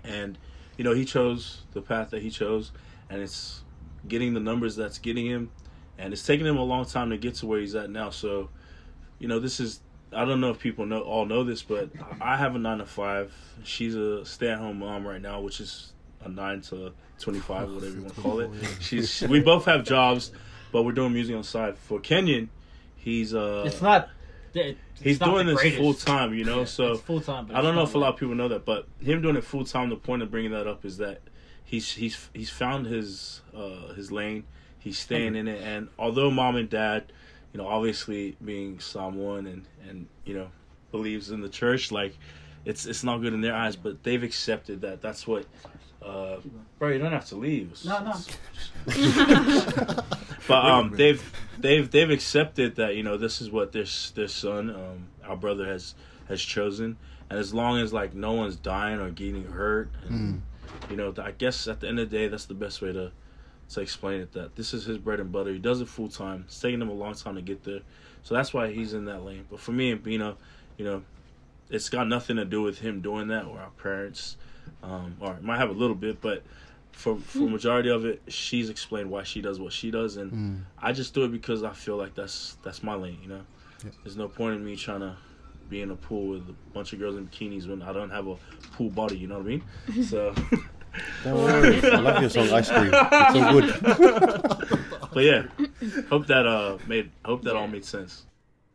and 0.04 0.36
you 0.76 0.84
know 0.84 0.92
he 0.92 1.06
chose 1.06 1.62
the 1.72 1.80
path 1.80 2.10
that 2.10 2.20
he 2.20 2.28
chose, 2.28 2.72
and 3.08 3.22
it's 3.22 3.62
getting 4.06 4.34
the 4.34 4.40
numbers 4.40 4.76
that's 4.76 4.98
getting 4.98 5.24
him 5.24 5.50
and 5.96 6.12
it's 6.12 6.26
taken 6.26 6.46
him 6.46 6.58
a 6.58 6.62
long 6.62 6.84
time 6.84 7.08
to 7.08 7.16
get 7.16 7.36
to 7.36 7.46
where 7.46 7.58
he's 7.58 7.74
at 7.74 7.88
now. 7.88 8.10
So, 8.10 8.50
you 9.18 9.28
know, 9.28 9.38
this 9.38 9.60
is 9.60 9.80
I 10.14 10.24
don't 10.24 10.40
know 10.40 10.50
if 10.50 10.60
people 10.60 10.86
know 10.86 11.00
all 11.00 11.26
know 11.26 11.44
this, 11.44 11.62
but 11.62 11.90
I 12.20 12.36
have 12.36 12.54
a 12.54 12.58
nine 12.58 12.78
to 12.78 12.86
five. 12.86 13.32
She's 13.64 13.94
a 13.94 14.24
stay 14.24 14.50
at 14.50 14.58
home 14.58 14.78
mom 14.78 15.06
right 15.06 15.20
now, 15.20 15.40
which 15.40 15.60
is 15.60 15.92
a 16.22 16.28
nine 16.28 16.60
to 16.62 16.92
twenty 17.18 17.40
five, 17.40 17.70
whatever 17.70 17.94
you 17.94 18.02
want 18.02 18.14
to 18.14 18.20
call 18.20 18.40
it. 18.40 18.50
She's 18.80 19.22
we 19.22 19.40
both 19.40 19.64
have 19.66 19.84
jobs, 19.84 20.32
but 20.72 20.82
we're 20.82 20.92
doing 20.92 21.12
music 21.12 21.34
on 21.34 21.42
the 21.42 21.48
side. 21.48 21.78
For 21.78 22.00
Kenyon, 22.00 22.50
he's 22.96 23.34
uh 23.34 23.64
it's 23.66 23.82
not. 23.82 24.08
it's 24.54 24.78
he's 25.00 25.20
not 25.20 25.30
doing 25.30 25.46
this 25.46 25.60
greatest. 25.60 25.80
full 25.80 25.94
time, 25.94 26.34
you 26.34 26.44
know. 26.44 26.60
Yeah, 26.60 26.66
so 26.66 26.96
full 26.96 27.20
time. 27.20 27.50
I 27.52 27.60
don't 27.60 27.74
know 27.74 27.82
if 27.82 27.94
a 27.94 27.98
lot 27.98 28.14
of 28.14 28.20
people 28.20 28.34
know 28.34 28.48
that, 28.48 28.64
but 28.64 28.86
him 29.00 29.22
doing 29.22 29.36
it 29.36 29.44
full 29.44 29.64
time. 29.64 29.90
The 29.90 29.96
point 29.96 30.22
of 30.22 30.30
bringing 30.30 30.52
that 30.52 30.66
up 30.66 30.84
is 30.84 30.98
that 30.98 31.20
he's 31.64 31.92
he's 31.92 32.28
he's 32.32 32.50
found 32.50 32.86
his 32.86 33.42
uh, 33.56 33.92
his 33.94 34.12
lane. 34.12 34.44
He's 34.78 34.98
staying 34.98 35.34
in 35.34 35.48
it, 35.48 35.62
and 35.62 35.88
although 35.98 36.30
mom 36.30 36.56
and 36.56 36.68
dad, 36.68 37.10
you 37.54 37.58
know, 37.62 37.66
obviously 37.68 38.36
being 38.44 38.80
Samoan 38.80 39.46
and 39.46 39.64
and 39.88 40.06
you 40.26 40.34
know 40.34 40.48
believes 40.90 41.30
in 41.30 41.40
the 41.40 41.48
church, 41.48 41.90
like 41.90 42.18
it's 42.66 42.84
it's 42.84 43.02
not 43.04 43.22
good 43.22 43.32
in 43.32 43.40
their 43.40 43.54
eyes, 43.54 43.76
but 43.76 44.02
they've 44.02 44.22
accepted 44.22 44.82
that. 44.82 45.00
That's 45.00 45.26
what. 45.26 45.46
Uh, 46.04 46.36
bro, 46.78 46.90
you 46.90 46.98
don't 46.98 47.12
have 47.12 47.24
to 47.24 47.36
leave. 47.36 47.82
No, 47.82 48.04
no. 48.04 48.12
But 50.46 50.64
um, 50.66 50.90
they've 50.94 51.32
they've 51.58 51.90
they've 51.90 52.10
accepted 52.10 52.76
that 52.76 52.96
you 52.96 53.02
know 53.02 53.16
this 53.16 53.40
is 53.40 53.50
what 53.50 53.72
their 53.72 53.86
their 54.14 54.28
son, 54.28 54.70
um, 54.70 55.06
our 55.24 55.36
brother 55.36 55.66
has 55.66 55.94
has 56.28 56.42
chosen, 56.42 56.98
and 57.30 57.38
as 57.38 57.54
long 57.54 57.78
as 57.80 57.92
like 57.92 58.14
no 58.14 58.32
one's 58.32 58.56
dying 58.56 59.00
or 59.00 59.10
getting 59.10 59.44
hurt, 59.44 59.90
and, 60.06 60.42
you 60.90 60.96
know, 60.96 61.14
I 61.16 61.30
guess 61.30 61.66
at 61.66 61.80
the 61.80 61.88
end 61.88 61.98
of 61.98 62.10
the 62.10 62.16
day, 62.16 62.28
that's 62.28 62.44
the 62.44 62.54
best 62.54 62.82
way 62.82 62.92
to 62.92 63.12
to 63.70 63.80
explain 63.80 64.20
it. 64.20 64.32
That 64.32 64.56
this 64.56 64.74
is 64.74 64.84
his 64.84 64.98
bread 64.98 65.20
and 65.20 65.30
butter. 65.32 65.52
He 65.52 65.58
does 65.58 65.80
it 65.80 65.88
full 65.88 66.08
time. 66.08 66.44
It's 66.46 66.60
taking 66.60 66.80
him 66.80 66.88
a 66.88 66.94
long 66.94 67.14
time 67.14 67.34
to 67.36 67.42
get 67.42 67.64
there, 67.64 67.80
so 68.22 68.34
that's 68.34 68.52
why 68.54 68.70
he's 68.72 68.94
in 68.94 69.04
that 69.06 69.24
lane. 69.24 69.44
But 69.50 69.60
for 69.60 69.72
me 69.72 69.90
and 69.90 70.02
Bino, 70.02 70.36
you 70.76 70.84
know, 70.84 71.02
it's 71.70 71.88
got 71.88 72.06
nothing 72.08 72.36
to 72.36 72.44
do 72.44 72.62
with 72.62 72.78
him 72.78 73.00
doing 73.00 73.28
that 73.28 73.46
or 73.46 73.58
our 73.58 73.70
parents, 73.82 74.36
um, 74.82 75.16
or 75.20 75.32
it 75.34 75.42
might 75.42 75.58
have 75.58 75.70
a 75.70 75.74
little 75.74 75.96
bit, 75.96 76.20
but 76.20 76.42
for 76.92 77.16
for 77.16 77.48
majority 77.48 77.88
of 77.90 78.04
it, 78.04 78.22
she's 78.28 78.70
explained 78.70 79.10
why 79.10 79.22
she 79.24 79.40
does 79.40 79.58
what 79.58 79.72
she 79.72 79.90
does, 79.90 80.16
and 80.16 80.64
I 80.80 80.92
just 80.92 81.14
do 81.14 81.24
it 81.24 81.32
because 81.32 81.62
I 81.64 81.72
feel 81.72 81.96
like 81.96 82.14
that's 82.14 82.56
that's 82.62 82.82
my 82.82 82.94
lane. 82.94 83.18
You 83.22 83.28
know, 83.28 83.40
Yeah. 83.84 83.90
there's 84.04 84.16
no 84.16 84.28
point 84.28 84.56
in 84.56 84.64
me 84.64 84.76
trying 84.76 85.00
to 85.00 85.16
be 85.70 85.80
in 85.80 85.90
a 85.90 85.96
pool 85.96 86.28
with 86.28 86.42
a 86.50 86.52
bunch 86.74 86.92
of 86.92 86.98
girls 86.98 87.16
in 87.16 87.26
bikinis 87.26 87.66
when 87.66 87.80
I 87.82 87.92
don't 87.92 88.10
have 88.10 88.26
a 88.28 88.36
pool 88.76 88.90
body. 88.90 89.16
You 89.16 89.26
know 89.26 89.38
what 89.38 89.46
I 89.46 89.48
mean? 89.48 89.62
So 90.04 90.34
Don't 91.24 91.34
worry. 91.34 91.82
I 91.90 91.98
love 92.00 92.20
your 92.20 92.30
song 92.30 92.48
Ice 92.50 92.68
Cream. 92.70 92.90
It's 92.92 93.32
so 93.34 93.52
good. 93.52 94.78
but 95.14 95.24
yeah, 95.24 95.42
hope 96.08 96.26
that 96.26 96.46
uh 96.46 96.78
made 96.86 97.10
hope 97.24 97.42
that 97.42 97.56
all 97.56 97.66
made 97.68 97.84
sense. 97.84 98.24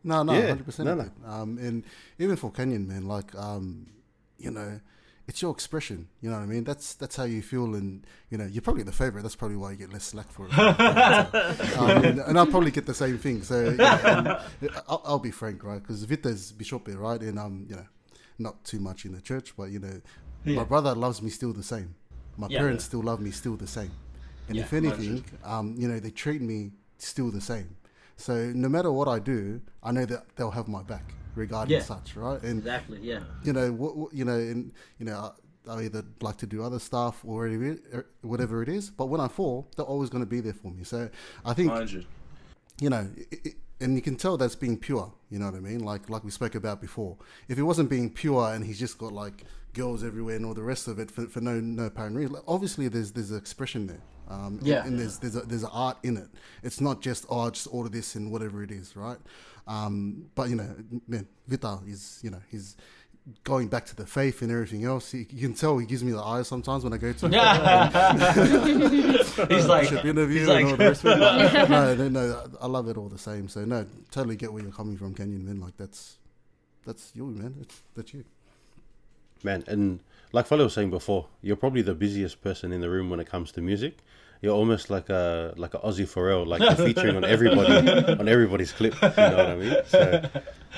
No, 0.02 0.22
no, 0.22 0.32
Yeah, 0.32 0.48
hundred 0.48 0.64
percent. 0.64 0.86
no, 0.88 0.94
no. 0.94 1.10
Um, 1.30 1.58
and 1.58 1.84
even 2.18 2.36
for 2.36 2.50
Kenyon 2.50 2.88
man, 2.88 3.06
like 3.06 3.34
um, 3.36 3.86
you 4.38 4.50
know, 4.50 4.80
it's 5.28 5.42
your 5.42 5.50
expression. 5.52 6.08
You 6.22 6.30
know 6.30 6.36
what 6.36 6.42
I 6.42 6.46
mean? 6.46 6.64
That's 6.64 6.94
that's 6.94 7.16
how 7.16 7.24
you 7.24 7.42
feel, 7.42 7.74
and 7.74 8.06
you 8.30 8.38
know, 8.38 8.46
you're 8.46 8.62
probably 8.62 8.82
the 8.82 8.92
favorite. 8.92 9.22
That's 9.22 9.36
probably 9.36 9.58
why 9.58 9.72
you 9.72 9.76
get 9.76 9.92
less 9.92 10.04
slack 10.04 10.30
for 10.32 10.46
it. 10.46 10.58
um, 11.78 12.04
and, 12.04 12.18
and 12.20 12.38
I'll 12.38 12.46
probably 12.46 12.70
get 12.70 12.86
the 12.86 12.94
same 12.94 13.18
thing. 13.18 13.42
So 13.42 13.76
yeah, 13.78 14.42
I'll, 14.88 15.02
I'll 15.04 15.18
be 15.18 15.30
frank, 15.30 15.62
right? 15.64 15.80
Because 15.82 16.02
Vita's 16.04 16.52
bishop, 16.52 16.88
right? 16.88 17.20
And 17.20 17.38
um, 17.38 17.66
you 17.68 17.76
know, 17.76 17.86
not 18.38 18.64
too 18.64 18.80
much 18.80 19.04
in 19.04 19.12
the 19.12 19.20
church, 19.20 19.54
but 19.56 19.64
you 19.70 19.78
know, 19.80 20.00
Yeah. 20.44 20.56
my 20.56 20.64
brother 20.64 20.94
loves 20.94 21.20
me 21.20 21.28
still 21.28 21.52
the 21.52 21.62
same. 21.62 21.94
My 22.36 22.46
Yeah. 22.48 22.58
parents 22.60 22.84
still 22.84 23.02
love 23.02 23.20
me 23.20 23.30
still 23.30 23.56
the 23.56 23.66
same. 23.66 23.90
And 24.48 24.56
Yeah, 24.56 24.64
if 24.64 24.72
anything, 24.72 25.24
um, 25.44 25.74
you 25.76 25.86
know, 25.88 26.00
they 26.00 26.10
treat 26.10 26.40
me 26.42 26.72
still 26.98 27.30
the 27.30 27.40
same. 27.40 27.76
So 28.16 28.52
no 28.54 28.68
matter 28.68 28.90
what 28.92 29.08
I 29.08 29.18
do, 29.18 29.60
I 29.82 29.92
know 29.92 30.04
that 30.06 30.24
they'll 30.36 30.50
have 30.50 30.68
my 30.68 30.82
back 30.82 31.14
regarding 31.34 31.76
Yeah. 31.76 31.82
such, 31.82 32.16
right? 32.16 32.42
And 32.42 32.58
Exactly. 32.58 32.98
Yeah. 33.02 33.20
you 33.44 33.52
know, 33.52 33.72
what, 33.72 33.96
what- 33.96 34.12
you 34.14 34.24
know, 34.24 34.38
and 34.38 34.72
you 34.98 35.06
know, 35.06 35.32
I, 35.66 35.70
I 35.70 35.82
either 35.84 36.04
like 36.20 36.36
to 36.38 36.46
do 36.46 36.62
other 36.62 36.78
stuff 36.78 37.22
or 37.24 37.48
whatever 38.22 38.62
it 38.62 38.68
is. 38.68 38.90
But 38.90 39.06
when 39.06 39.20
I 39.20 39.28
fall, 39.28 39.68
they're 39.76 39.84
always 39.86 40.10
going 40.10 40.22
to 40.24 40.28
be 40.30 40.40
there 40.40 40.54
for 40.54 40.70
me. 40.70 40.84
So 40.84 41.08
I 41.44 41.52
think 41.54 41.70
Hundred. 41.70 42.06
you 42.80 42.90
know, 42.90 43.08
it, 43.16 43.46
it, 43.46 43.54
and 43.80 43.94
you 43.94 44.02
can 44.02 44.16
tell 44.16 44.36
that's 44.36 44.56
being 44.56 44.76
pure. 44.78 45.12
You 45.30 45.38
know 45.38 45.46
what 45.46 45.54
I 45.54 45.60
mean? 45.60 45.80
Like 45.80 46.10
like 46.10 46.24
we 46.24 46.30
spoke 46.30 46.54
about 46.54 46.80
before. 46.80 47.16
If 47.48 47.58
it 47.58 47.62
wasn't 47.62 47.88
being 47.88 48.10
pure 48.10 48.52
and 48.52 48.64
he's 48.64 48.78
just 48.78 48.98
got 48.98 49.12
like 49.12 49.44
girls 49.72 50.02
everywhere 50.04 50.36
and 50.36 50.44
all 50.46 50.54
the 50.54 50.62
rest 50.62 50.88
of 50.88 50.98
it 50.98 51.10
for, 51.10 51.26
for 51.26 51.40
no 51.40 51.60
no 51.60 51.84
apparent 51.84 52.16
reason, 52.16 52.32
like, 52.34 52.42
obviously 52.48 52.88
there's 52.88 53.12
there's 53.12 53.30
an 53.30 53.38
expression 53.38 53.86
there. 53.86 54.02
Um, 54.28 54.58
and- 54.58 54.66
Yeah. 54.66 54.84
and, 54.86 54.98
there's 54.98 55.18
there's 55.18 55.36
a, 55.36 55.40
there's 55.40 55.62
an 55.64 55.70
art 55.72 55.98
in 56.04 56.16
it. 56.16 56.28
It's 56.62 56.80
not 56.80 57.00
just 57.02 57.26
oh 57.28 57.50
just 57.50 57.68
order 57.70 57.88
this 57.88 58.14
and 58.14 58.30
whatever 58.32 58.62
it 58.62 58.70
is, 58.70 58.94
right? 58.96 59.18
Um, 59.66 60.26
but 60.34 60.48
you 60.48 60.56
know, 60.56 60.74
man, 61.08 61.26
Vita 61.48 61.78
is 61.86 62.20
you 62.22 62.30
know 62.30 62.40
he's 62.48 62.76
going 63.44 63.68
back 63.68 63.84
to 63.86 63.94
the 63.94 64.06
faith 64.06 64.40
and 64.42 64.50
everything 64.50 64.84
else. 64.84 65.12
He, 65.12 65.18
you 65.30 65.42
can 65.46 65.54
tell 65.54 65.76
he 65.78 65.86
gives 65.86 66.02
me 66.02 66.10
the 66.12 66.22
eyes 66.22 66.48
sometimes 66.48 66.82
when 66.84 66.92
I 66.92 66.96
go 66.96 67.12
to 67.12 67.26
him. 67.26 67.32
he's 69.48 69.66
like, 69.66 69.88
Chip 69.88 70.04
interview 70.04 70.40
he's 70.40 70.48
and 70.48 70.56
like- 70.56 70.64
all 70.66 70.76
the 70.76 70.84
rest 70.84 71.04
of 71.04 71.12
it. 71.20 71.68
no, 71.70 71.94
no, 71.94 72.08
no, 72.08 72.50
I 72.60 72.66
love 72.66 72.88
it 72.88 72.96
all 72.96 73.08
the 73.08 73.18
same. 73.18 73.48
So 73.48 73.64
no, 73.64 73.86
totally 74.10 74.36
get 74.36 74.52
where 74.52 74.62
you're 74.62 74.72
coming 74.72 74.96
from, 74.96 75.14
Kenyon 75.14 75.44
man. 75.44 75.60
Like 75.60 75.76
that's 75.76 76.16
that's 76.84 77.12
you, 77.14 77.26
man. 77.26 77.54
That's 77.58 77.82
that's 77.94 78.14
you. 78.14 78.24
Man, 79.42 79.64
and 79.66 80.00
like 80.32 80.46
Fale 80.46 80.58
was 80.58 80.74
saying 80.74 80.90
before, 80.90 81.26
you're 81.42 81.56
probably 81.56 81.82
the 81.82 81.94
busiest 81.94 82.40
person 82.42 82.72
in 82.72 82.80
the 82.80 82.90
room 82.90 83.10
when 83.10 83.20
it 83.20 83.26
comes 83.26 83.52
to 83.52 83.60
music. 83.60 83.98
You're 84.42 84.54
almost 84.54 84.88
like 84.88 85.10
a 85.10 85.52
like 85.56 85.74
a 85.74 85.78
Aussie 85.78 86.08
Pharrell, 86.08 86.46
like 86.46 86.60
you're 86.60 86.74
featuring 86.74 87.16
on 87.16 87.24
everybody 87.24 87.90
on 88.18 88.28
everybody's 88.28 88.72
clip. 88.72 88.94
You 89.02 89.08
know 89.08 89.36
what 89.36 89.46
I 89.46 89.56
mean? 89.56 89.76
So, 89.86 90.22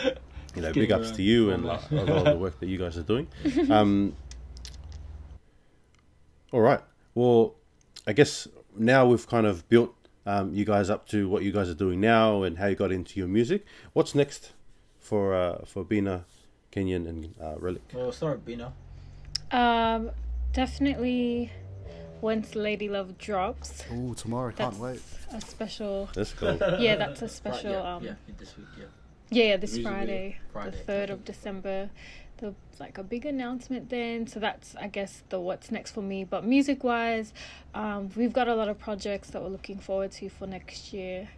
you 0.57 0.63
know, 0.63 0.73
big 0.73 0.91
ups 0.91 1.09
around. 1.09 1.17
to 1.17 1.23
you 1.23 1.51
and 1.51 1.65
like, 1.65 1.91
a 1.91 1.95
lot 1.95 2.09
of 2.09 2.25
the 2.25 2.37
work 2.37 2.59
that 2.61 2.67
you 2.67 2.79
guys 2.79 2.99
are 2.99 3.03
doing. 3.03 3.29
Um, 3.71 4.17
all 6.53 6.61
right. 6.61 6.81
Well, 7.15 7.55
I 8.07 8.13
guess 8.13 8.49
now 8.77 9.07
we've 9.07 9.27
kind 9.27 9.47
of 9.47 9.69
built 9.69 9.95
um, 10.27 10.55
you 10.55 10.65
guys 10.65 10.91
up 10.91 11.07
to 11.09 11.29
what 11.29 11.43
you 11.43 11.53
guys 11.53 11.69
are 11.69 11.75
doing 11.75 12.01
now 12.01 12.43
and 12.43 12.59
how 12.59 12.67
you 12.67 12.75
got 12.75 12.93
into 12.93 13.19
your 13.19 13.29
music. 13.29 13.65
What's 13.93 14.15
next 14.15 14.53
for 14.99 15.35
uh, 15.35 15.65
for 15.65 15.85
Bina, 15.85 16.25
Kenyon, 16.73 17.07
and 17.07 17.35
uh, 17.41 17.55
Relic? 17.59 17.83
Well, 17.93 18.05
we'll 18.05 18.13
start 18.13 18.45
Bino. 18.45 18.73
Um, 19.53 20.11
definitely 20.53 21.53
once 22.21 22.55
Lady 22.55 22.89
Love 22.89 23.19
drops. 23.19 23.85
Oh, 23.93 24.15
tomorrow, 24.15 24.53
That's 24.57 24.77
can't 24.77 24.83
wait. 24.83 25.01
a 25.33 25.41
special. 25.41 26.09
That's 26.15 26.33
cool. 26.33 26.59
Yeah, 26.81 26.97
that's 26.97 27.21
a 27.21 27.27
Right, 27.27 27.31
special. 27.31 27.73
yeah, 27.73 27.95
um, 27.95 28.05
yeah, 28.05 28.15
this 28.39 28.57
week, 28.57 28.67
yeah. 28.79 28.85
Yeah, 29.31 29.45
yeah, 29.45 29.57
this 29.59 29.79
Friday, 29.79 30.39
Friday, 30.53 30.71
the 30.71 30.77
third 30.85 31.05
okay. 31.05 31.13
of 31.13 31.25
December. 31.25 31.91
There's 32.39 32.55
like 32.81 32.99
a 32.99 33.03
big 33.03 33.25
announcement 33.25 33.89
then, 33.89 34.27
so 34.27 34.41
that's 34.41 34.75
I 34.77 34.89
guess 34.89 35.23
the 35.29 35.39
what's 35.41 35.71
next 35.71 35.93
for 35.93 36.03
me. 36.03 36.25
But 36.25 36.45
music 36.45 36.83
wise, 36.85 37.33
um, 37.75 38.11
we've 38.17 38.33
got 38.33 38.49
a 38.49 38.55
lot 38.55 38.69
of 38.69 38.79
projects 38.79 39.31
that 39.31 39.41
we're 39.43 39.49
looking 39.49 39.79
forward 39.79 40.11
to 40.13 40.29
for 40.29 40.47
next 40.47 40.93
year, 40.93 41.29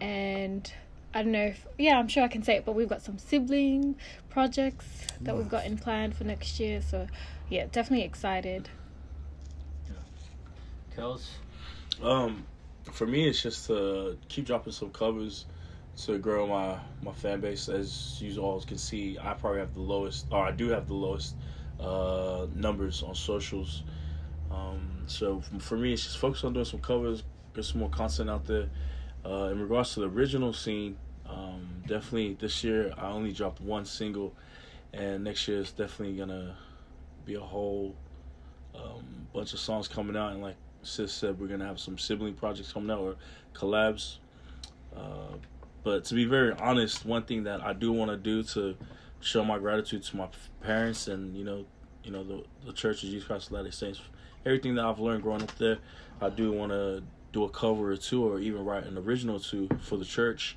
and 0.00 0.72
I 1.14 1.22
don't 1.22 1.32
know 1.32 1.46
if 1.46 1.66
yeah, 1.78 1.98
I'm 1.98 2.08
sure 2.08 2.22
I 2.22 2.28
can 2.28 2.42
say 2.42 2.56
it, 2.56 2.64
but 2.64 2.72
we've 2.72 2.88
got 2.88 3.02
some 3.02 3.18
sibling 3.18 3.96
projects 4.28 4.86
that 5.20 5.36
we've 5.36 5.48
got 5.48 5.64
in 5.64 5.78
plan 5.78 6.12
for 6.12 6.24
next 6.24 6.60
year. 6.60 6.82
So 6.82 7.06
yeah, 7.48 7.66
definitely 7.72 8.04
excited. 8.04 8.68
Kels. 10.96 11.28
Um, 12.02 12.44
for 12.92 13.06
me, 13.06 13.28
it's 13.28 13.42
just 13.42 13.66
to 13.68 14.18
keep 14.28 14.46
dropping 14.46 14.72
some 14.72 14.90
covers 14.90 15.46
to 16.04 16.18
grow 16.18 16.46
my 16.46 16.78
my 17.02 17.12
fan 17.12 17.40
base. 17.40 17.68
As 17.68 18.20
you 18.20 18.40
all 18.40 18.60
can 18.60 18.78
see, 18.78 19.18
I 19.20 19.34
probably 19.34 19.60
have 19.60 19.74
the 19.74 19.80
lowest, 19.80 20.26
or 20.30 20.44
I 20.44 20.50
do 20.50 20.68
have 20.68 20.86
the 20.88 20.94
lowest 20.94 21.36
uh, 21.80 22.46
numbers 22.54 23.02
on 23.02 23.14
socials. 23.14 23.82
Um, 24.50 25.04
so 25.06 25.42
for 25.58 25.76
me, 25.76 25.92
it's 25.92 26.04
just 26.04 26.18
focus 26.18 26.44
on 26.44 26.52
doing 26.52 26.64
some 26.64 26.80
covers, 26.80 27.22
get 27.54 27.64
some 27.64 27.80
more 27.80 27.90
content 27.90 28.30
out 28.30 28.46
there. 28.46 28.68
Uh, 29.28 29.48
in 29.50 29.60
regards 29.60 29.92
to 29.92 30.00
the 30.00 30.08
original 30.08 30.54
scene, 30.54 30.96
um, 31.28 31.82
definitely 31.86 32.34
this 32.40 32.64
year 32.64 32.94
I 32.96 33.08
only 33.08 33.32
dropped 33.32 33.60
one 33.60 33.84
single, 33.84 34.32
and 34.94 35.24
next 35.24 35.46
year 35.46 35.58
is 35.58 35.70
definitely 35.70 36.16
gonna 36.16 36.56
be 37.26 37.34
a 37.34 37.40
whole 37.40 37.94
um, 38.74 39.26
bunch 39.34 39.52
of 39.52 39.58
songs 39.58 39.86
coming 39.86 40.16
out. 40.16 40.32
And 40.32 40.40
like 40.40 40.56
Sis 40.82 41.12
said, 41.12 41.38
we're 41.38 41.48
gonna 41.48 41.66
have 41.66 41.78
some 41.78 41.98
sibling 41.98 42.34
projects 42.34 42.72
coming 42.72 42.90
out 42.90 43.00
or 43.00 43.16
collabs. 43.52 44.16
Uh, 44.96 45.36
but 45.84 46.06
to 46.06 46.14
be 46.14 46.24
very 46.24 46.54
honest, 46.54 47.04
one 47.04 47.24
thing 47.24 47.44
that 47.44 47.62
I 47.62 47.74
do 47.74 47.92
want 47.92 48.10
to 48.10 48.16
do 48.16 48.42
to 48.54 48.76
show 49.20 49.44
my 49.44 49.58
gratitude 49.58 50.04
to 50.04 50.16
my 50.16 50.28
parents 50.62 51.06
and 51.08 51.36
you 51.36 51.44
know, 51.44 51.66
you 52.02 52.12
know 52.12 52.24
the 52.24 52.44
the 52.64 52.72
Church 52.72 53.02
of 53.02 53.10
Jesus 53.10 53.26
Christ 53.26 53.48
of 53.48 53.52
Latter-day 53.52 53.72
Saints, 53.72 54.00
everything 54.46 54.74
that 54.76 54.86
I've 54.86 55.00
learned 55.00 55.22
growing 55.22 55.42
up 55.42 55.54
there, 55.58 55.78
I 56.18 56.30
do 56.30 56.50
want 56.50 56.72
to 56.72 57.02
do 57.32 57.44
a 57.44 57.48
cover 57.48 57.92
or 57.92 57.96
two 57.96 58.24
or 58.24 58.38
even 58.40 58.64
write 58.64 58.84
an 58.84 58.96
original 58.98 59.36
or 59.36 59.40
two 59.40 59.68
for 59.80 59.96
the 59.96 60.04
church, 60.04 60.56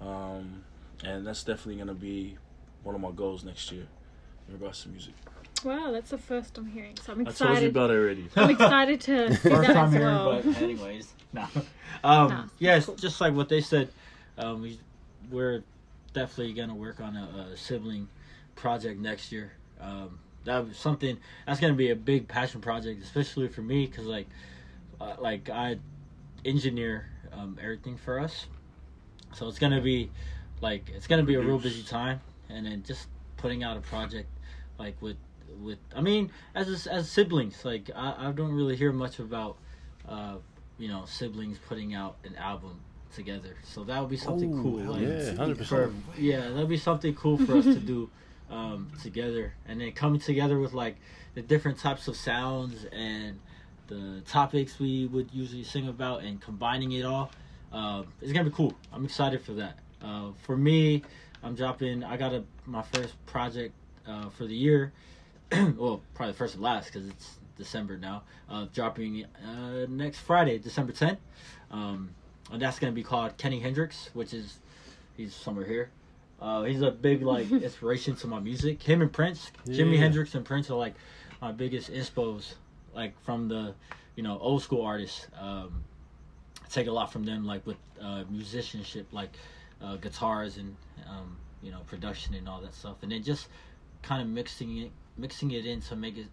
um, 0.00 0.64
and 1.04 1.26
that's 1.26 1.44
definitely 1.44 1.76
gonna 1.76 1.94
be 1.94 2.36
one 2.82 2.94
of 2.94 3.00
my 3.00 3.10
goals 3.10 3.44
next 3.44 3.70
year 3.72 3.86
in 4.48 4.54
regards 4.54 4.82
to 4.82 4.88
music. 4.88 5.14
Wow, 5.64 5.90
that's 5.90 6.10
the 6.10 6.18
first 6.18 6.56
I'm 6.56 6.66
hearing. 6.68 6.96
So 7.02 7.12
I'm 7.12 7.20
I 7.22 7.24
told 7.24 7.40
you 7.40 7.46
excited. 7.48 7.70
about 7.70 7.90
it 7.90 7.94
already. 7.94 8.28
I'm 8.36 8.50
excited 8.50 9.00
to 9.02 9.34
see 9.36 9.48
First 9.48 9.66
that 9.68 9.74
time 9.74 9.86
as 9.86 9.92
hearing, 9.92 10.06
well. 10.14 10.42
but 10.42 10.56
anyways, 10.62 11.12
no. 11.32 11.46
Um, 12.04 12.28
Nah, 12.28 12.44
yeah, 12.60 12.76
it's 12.76 12.86
cool. 12.86 12.94
just 12.94 13.20
like 13.20 13.34
what 13.34 13.48
they 13.48 13.60
said. 13.60 13.88
Um, 14.36 14.62
we, 14.62 14.78
we're 15.32 15.64
definitely 16.12 16.52
gonna 16.52 16.74
work 16.76 17.00
on 17.00 17.16
a, 17.16 17.48
a 17.52 17.56
sibling 17.56 18.08
project 18.54 19.00
next 19.00 19.32
year. 19.32 19.52
Um, 19.80 20.20
that 20.44 20.64
was 20.68 20.76
something 20.76 21.18
that's 21.44 21.58
gonna 21.58 21.74
be 21.74 21.90
a 21.90 21.96
big 21.96 22.28
passion 22.28 22.60
project, 22.60 23.02
especially 23.02 23.48
for 23.48 23.62
me, 23.62 23.86
because 23.86 24.06
like, 24.06 24.28
uh, 25.00 25.16
like 25.18 25.50
I 25.50 25.78
engineer 26.44 27.06
um, 27.32 27.58
everything 27.62 27.96
for 27.96 28.20
us, 28.20 28.46
so 29.34 29.48
it's 29.48 29.58
gonna 29.58 29.80
be 29.80 30.10
like 30.60 30.88
it's 30.94 31.06
gonna 31.06 31.22
be 31.22 31.34
a 31.34 31.40
real 31.40 31.58
busy 31.58 31.82
time, 31.82 32.20
and 32.48 32.66
then 32.66 32.82
just 32.86 33.06
putting 33.36 33.62
out 33.62 33.76
a 33.76 33.80
project 33.80 34.28
like 34.78 35.00
with 35.00 35.16
with 35.62 35.78
I 35.94 36.00
mean 36.00 36.30
as 36.54 36.86
as 36.86 37.10
siblings, 37.10 37.64
like 37.64 37.90
I, 37.94 38.28
I 38.28 38.32
don't 38.32 38.52
really 38.52 38.76
hear 38.76 38.92
much 38.92 39.18
about 39.18 39.56
uh, 40.08 40.36
you 40.78 40.88
know 40.88 41.04
siblings 41.06 41.58
putting 41.68 41.94
out 41.94 42.16
an 42.24 42.36
album 42.36 42.80
together. 43.14 43.56
So 43.64 43.84
that 43.84 44.00
would 44.00 44.10
be 44.10 44.16
something 44.18 44.52
Oh, 44.58 44.62
cool. 44.62 44.78
Like, 44.80 45.00
Yeah, 45.02 45.34
hundred 45.34 45.58
for, 45.66 45.88
percent. 45.88 45.94
yeah, 46.18 46.48
that'd 46.50 46.68
be 46.68 46.76
something 46.76 47.14
cool 47.14 47.38
for 47.38 47.56
us 47.56 47.64
to 47.64 47.76
do 47.80 48.10
um, 48.50 48.90
together, 49.02 49.54
and 49.66 49.80
then 49.80 49.92
coming 49.92 50.20
together 50.20 50.58
with 50.58 50.72
like 50.74 50.96
the 51.34 51.42
different 51.42 51.78
types 51.78 52.08
of 52.08 52.16
sounds 52.16 52.84
and 52.92 53.38
the 53.88 54.22
topics 54.26 54.78
we 54.78 55.06
would 55.06 55.28
usually 55.32 55.64
sing 55.64 55.88
about, 55.88 56.22
and 56.22 56.40
combining 56.40 56.92
it 56.92 57.04
all. 57.04 57.30
Um, 57.72 58.06
it's 58.20 58.32
gonna 58.32 58.48
be 58.48 58.54
cool. 58.54 58.74
I'm 58.92 59.04
excited 59.04 59.42
for 59.42 59.52
that. 59.54 59.78
Uh, 60.02 60.30
for 60.42 60.56
me, 60.56 61.02
I'm 61.42 61.54
dropping. 61.54 62.04
I 62.04 62.16
got 62.16 62.32
a 62.32 62.44
my 62.66 62.82
first 62.82 63.14
project 63.26 63.74
uh, 64.06 64.28
for 64.30 64.44
the 64.44 64.54
year. 64.54 64.92
well, 65.76 66.02
probably 66.14 66.34
first 66.34 66.54
and 66.54 66.62
last 66.62 66.92
because 66.92 67.08
it's 67.08 67.38
December 67.56 67.98
now. 67.98 68.22
Uh, 68.48 68.66
dropping 68.72 69.24
uh, 69.44 69.86
next 69.88 70.20
Friday, 70.20 70.58
December 70.58 70.92
10th. 70.92 71.18
Um, 71.70 72.10
and 72.50 72.62
that's 72.62 72.78
gonna 72.78 72.92
be 72.92 73.02
called 73.02 73.36
Kenny 73.36 73.60
Hendrix, 73.60 74.10
which 74.14 74.32
is 74.32 74.58
he's 75.16 75.34
somewhere 75.34 75.66
here. 75.66 75.90
Uh, 76.40 76.62
he's 76.62 76.80
a 76.82 76.90
big 76.90 77.22
like 77.22 77.50
inspiration 77.52 78.16
to 78.16 78.26
my 78.26 78.40
music. 78.40 78.82
Him 78.82 79.02
and 79.02 79.12
Prince, 79.12 79.50
Jimi 79.66 79.98
Hendrix 79.98 80.34
and 80.34 80.44
Prince 80.44 80.70
are 80.70 80.78
like 80.78 80.94
my 81.40 81.52
biggest 81.52 81.92
inspos, 81.92 82.54
like 82.94 83.20
from 83.24 83.48
the 83.48 83.74
you 84.16 84.22
know 84.22 84.38
old 84.38 84.62
school 84.62 84.82
artists. 84.82 85.26
Um, 85.40 85.84
take 86.70 86.86
a 86.86 86.92
lot 86.92 87.12
from 87.12 87.24
them, 87.24 87.46
like 87.46 87.66
with 87.66 87.78
uh, 88.00 88.24
musicianship, 88.28 89.06
like 89.12 89.30
uh, 89.82 89.96
guitars 89.96 90.56
and 90.58 90.76
um, 91.08 91.36
you 91.62 91.70
know 91.70 91.80
production 91.86 92.34
and 92.34 92.48
all 92.48 92.60
that 92.60 92.74
stuff, 92.74 92.96
and 93.02 93.12
then 93.12 93.22
just 93.22 93.48
kind 94.02 94.22
of 94.22 94.28
mixing 94.28 94.78
it, 94.78 94.90
mixing 95.16 95.50
it 95.50 95.66
in 95.66 95.80
to 95.82 95.96
make 95.96 96.16
it 96.16 96.26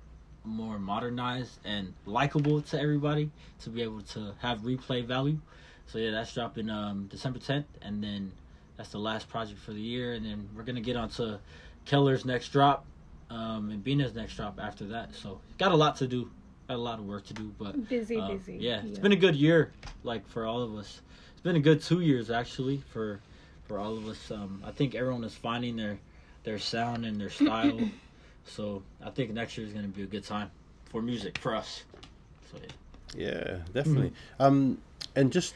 more 0.43 0.77
modernized 0.77 1.59
and 1.65 1.93
likable 2.05 2.61
to 2.61 2.79
everybody 2.79 3.31
to 3.59 3.69
be 3.69 3.81
able 3.81 4.01
to 4.01 4.33
have 4.39 4.59
replay 4.59 5.03
value. 5.03 5.39
So 5.87 5.97
yeah, 5.97 6.11
that's 6.11 6.33
dropping 6.33 6.69
um, 6.69 7.07
December 7.09 7.39
10th, 7.39 7.65
and 7.81 8.03
then 8.03 8.31
that's 8.77 8.89
the 8.89 8.99
last 8.99 9.29
project 9.29 9.59
for 9.59 9.71
the 9.71 9.81
year, 9.81 10.13
and 10.13 10.25
then 10.25 10.49
we're 10.55 10.63
gonna 10.63 10.81
get 10.81 10.95
onto 10.95 11.37
Keller's 11.85 12.25
next 12.25 12.49
drop, 12.49 12.85
um, 13.29 13.69
and 13.69 13.83
Bina's 13.83 14.13
next 14.13 14.35
drop 14.35 14.59
after 14.61 14.85
that. 14.87 15.15
So 15.15 15.39
got 15.57 15.71
a 15.71 15.75
lot 15.75 15.97
to 15.97 16.07
do, 16.07 16.29
a 16.69 16.77
lot 16.77 16.99
of 16.99 17.05
work 17.05 17.25
to 17.27 17.33
do, 17.33 17.53
but 17.57 17.87
Busy, 17.89 18.17
uh, 18.17 18.27
busy. 18.29 18.57
Yeah, 18.59 18.81
it's 18.85 18.99
been 18.99 19.11
a 19.11 19.17
good 19.17 19.35
year, 19.35 19.71
like 20.03 20.27
for 20.27 20.45
all 20.45 20.61
of 20.61 20.75
us. 20.75 21.01
It's 21.33 21.41
been 21.41 21.55
a 21.55 21.59
good 21.59 21.81
two 21.81 22.01
years 22.01 22.31
actually 22.31 22.81
for 22.91 23.19
for 23.67 23.79
all 23.79 23.97
of 23.97 24.07
us. 24.07 24.31
Um, 24.31 24.61
I 24.65 24.71
think 24.71 24.95
everyone 24.95 25.23
is 25.23 25.35
finding 25.35 25.75
their 25.75 25.99
their 26.43 26.59
sound 26.59 27.05
and 27.05 27.19
their 27.19 27.29
style. 27.29 27.79
so 28.45 28.83
I 29.03 29.09
think 29.09 29.31
next 29.31 29.57
year 29.57 29.65
is 29.67 29.73
going 29.73 29.85
to 29.85 29.91
be 29.91 30.03
a 30.03 30.07
good 30.07 30.23
time 30.23 30.51
for 30.85 31.01
music 31.01 31.37
for 31.37 31.55
us. 31.55 31.83
So 32.51 32.57
yeah. 32.61 32.71
Yeah, 33.15 33.57
definitely. 33.73 34.11
Um, 34.39 34.79
and 35.15 35.31
just 35.31 35.55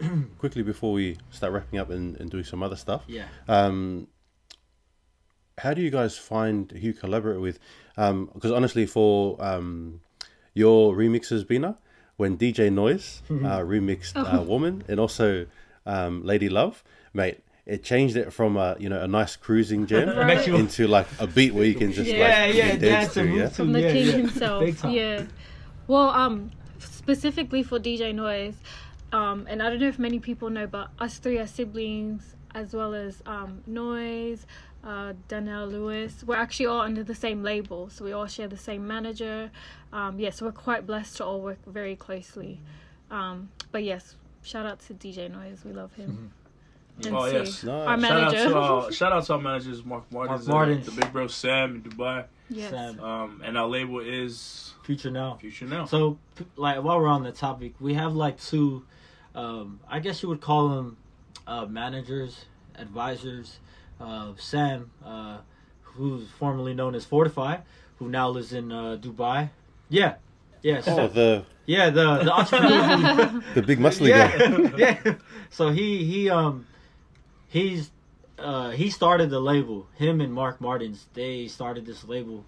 quickly 0.38 0.62
before 0.62 0.92
we 0.92 1.18
start 1.30 1.52
wrapping 1.52 1.78
up 1.78 1.90
and, 1.90 2.16
and 2.20 2.30
doing 2.30 2.44
some 2.44 2.62
other 2.62 2.76
stuff, 2.76 3.02
Yeah. 3.06 3.26
um, 3.48 4.08
how 5.58 5.72
do 5.72 5.82
you 5.82 5.90
guys 5.90 6.18
find 6.18 6.70
who 6.70 6.78
you 6.78 6.92
collaborate 6.92 7.40
with? 7.40 7.58
Um, 7.96 8.28
because 8.34 8.50
honestly, 8.52 8.86
for 8.86 9.42
um, 9.42 10.00
your 10.56 10.94
remixes, 10.94 11.46
Bina, 11.46 11.76
when 12.16 12.36
DJ 12.38 12.72
Noise 12.72 13.22
uh, 13.30 13.60
remixed 13.60 14.16
uh, 14.16 14.42
"Woman" 14.42 14.82
and 14.88 14.98
also 14.98 15.46
um, 15.84 16.24
"Lady 16.24 16.48
Love," 16.48 16.82
mate, 17.12 17.40
it 17.66 17.84
changed 17.84 18.16
it 18.16 18.32
from 18.32 18.56
a 18.56 18.76
you 18.78 18.88
know 18.88 19.00
a 19.02 19.06
nice 19.08 19.36
cruising 19.36 19.86
jam 19.86 20.08
Right. 20.16 20.48
Into 20.48 20.86
like 20.88 21.06
a 21.18 21.26
beat 21.26 21.52
where 21.54 21.64
you 21.64 21.74
can 21.74 21.92
just 21.92 22.10
Yeah, 22.10 22.24
like 22.46 22.54
yeah, 22.54 22.68
dance 22.76 22.80
dance 22.80 23.14
to, 23.14 23.26
yeah. 23.26 23.48
from 23.50 23.72
the 23.72 23.82
Yeah, 23.82 23.92
king 23.92 24.06
yeah. 24.06 24.12
himself. 24.12 24.84
Yeah. 24.84 25.24
Well, 25.88 26.08
um, 26.10 26.50
specifically 26.78 27.62
for 27.62 27.78
DJ 27.78 28.14
Noise, 28.14 28.54
um, 29.12 29.46
and 29.48 29.62
I 29.62 29.70
don't 29.70 29.80
know 29.80 29.88
if 29.88 29.98
many 29.98 30.18
people 30.20 30.48
know, 30.50 30.66
but 30.66 30.88
us 30.98 31.18
three 31.18 31.38
are 31.38 31.46
siblings, 31.46 32.34
as 32.56 32.72
well 32.72 32.94
as 32.94 33.22
um, 33.26 33.62
Noise, 33.66 34.46
uh, 34.82 35.12
Danelle 35.28 35.70
Lewis. 35.70 36.24
We're 36.26 36.36
actually 36.36 36.66
all 36.66 36.80
under 36.80 37.04
the 37.04 37.14
same 37.14 37.42
label, 37.42 37.90
so 37.90 38.04
we 38.04 38.12
all 38.12 38.26
share 38.26 38.48
the 38.48 38.56
same 38.56 38.86
manager. 38.86 39.50
Um, 39.92 40.18
yes, 40.18 40.40
we're 40.40 40.52
quite 40.52 40.86
blessed 40.86 41.18
to 41.18 41.24
all 41.26 41.40
work 41.40 41.58
very 41.66 41.94
closely. 41.96 42.60
Um, 43.10 43.50
but 43.72 43.84
yes, 43.84 44.16
shout 44.42 44.64
out 44.64 44.80
to 44.86 44.94
DJ 44.94 45.30
Noise. 45.30 45.62
We 45.64 45.72
love 45.72 45.92
him. 45.94 46.32
And 47.04 47.14
Oh, 47.14 47.26
yes. 47.26 47.62
Nice. 47.62 47.64
our 47.64 48.00
Shout 48.00 48.00
Shout 48.00 48.10
out 48.10 48.32
manager. 48.32 48.48
to 48.48 48.56
uh, 48.58 48.90
shout 48.98 49.12
out 49.12 49.24
to 49.26 49.32
our 49.34 49.38
managers, 49.40 49.84
Mark 49.84 50.10
Martins, 50.10 50.48
Mark 50.48 50.68
and 50.70 50.82
the 50.82 50.92
big 50.92 51.12
bro 51.12 51.26
Sam 51.26 51.74
in 51.76 51.82
Dubai. 51.82 52.24
yes. 52.48 52.70
Sam. 52.70 52.98
Um, 53.00 53.42
and 53.44 53.58
our 53.58 53.68
label 53.68 54.00
is 54.00 54.72
Future 54.82 55.10
now. 55.10 55.34
Future 55.34 55.66
Now. 55.66 55.84
So, 55.84 56.16
like, 56.56 56.82
while 56.82 56.98
we're 56.98 57.08
on 57.08 57.22
the 57.22 57.32
topic, 57.32 57.74
we 57.80 57.92
have 57.94 58.14
like 58.14 58.40
two, 58.40 58.86
um, 59.34 59.78
I 59.90 59.98
guess 59.98 60.22
you 60.22 60.30
would 60.30 60.40
call 60.40 60.70
them 60.70 60.96
uh, 61.46 61.66
managers, 61.66 62.46
advisors. 62.76 63.58
Uh, 63.98 64.32
Sam, 64.36 64.90
uh, 65.02 65.38
who's 65.82 66.28
formerly 66.38 66.74
known 66.74 66.94
as 66.94 67.06
Fortify, 67.06 67.58
who 67.98 68.10
now 68.10 68.28
lives 68.28 68.52
in 68.52 68.70
uh, 68.70 68.98
Dubai. 69.00 69.48
Yeah, 69.88 70.16
yeah, 70.62 70.80
so, 70.82 70.98
Oh, 70.98 71.08
the 71.08 71.44
yeah, 71.64 71.90
the 71.90 72.18
the 72.24 72.32
entrepreneur. 72.32 73.42
the 73.54 73.62
big 73.62 73.78
muscly 73.78 74.08
guy. 74.08 74.76
yeah, 74.76 74.98
yeah. 75.04 75.14
So 75.48 75.70
he 75.70 76.04
he 76.04 76.28
um 76.28 76.66
he's 77.48 77.90
uh 78.38 78.70
he 78.70 78.90
started 78.90 79.30
the 79.30 79.40
label. 79.40 79.86
Him 79.94 80.20
and 80.20 80.32
Mark 80.32 80.60
Martins 80.60 81.06
they 81.14 81.48
started 81.48 81.86
this 81.86 82.04
label 82.04 82.44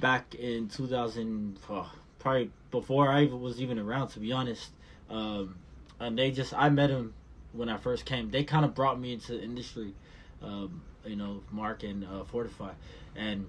back 0.00 0.34
in 0.34 0.68
2000, 0.68 1.56
uh, 1.70 1.84
probably 2.18 2.50
before 2.72 3.08
I 3.12 3.26
was 3.26 3.60
even 3.60 3.78
around 3.78 4.08
to 4.08 4.20
be 4.20 4.32
honest. 4.32 4.70
Um, 5.08 5.56
and 6.00 6.18
they 6.18 6.32
just 6.32 6.52
I 6.52 6.68
met 6.68 6.90
him 6.90 7.14
when 7.54 7.68
I 7.68 7.76
first 7.76 8.04
came. 8.04 8.30
They 8.30 8.44
kind 8.44 8.64
of 8.64 8.74
brought 8.74 9.00
me 9.00 9.12
into 9.14 9.32
the 9.32 9.42
industry. 9.42 9.94
Um, 10.42 10.82
you 11.06 11.16
know, 11.16 11.42
Mark 11.50 11.82
and 11.82 12.04
uh, 12.04 12.24
Fortify, 12.24 12.72
and 13.16 13.46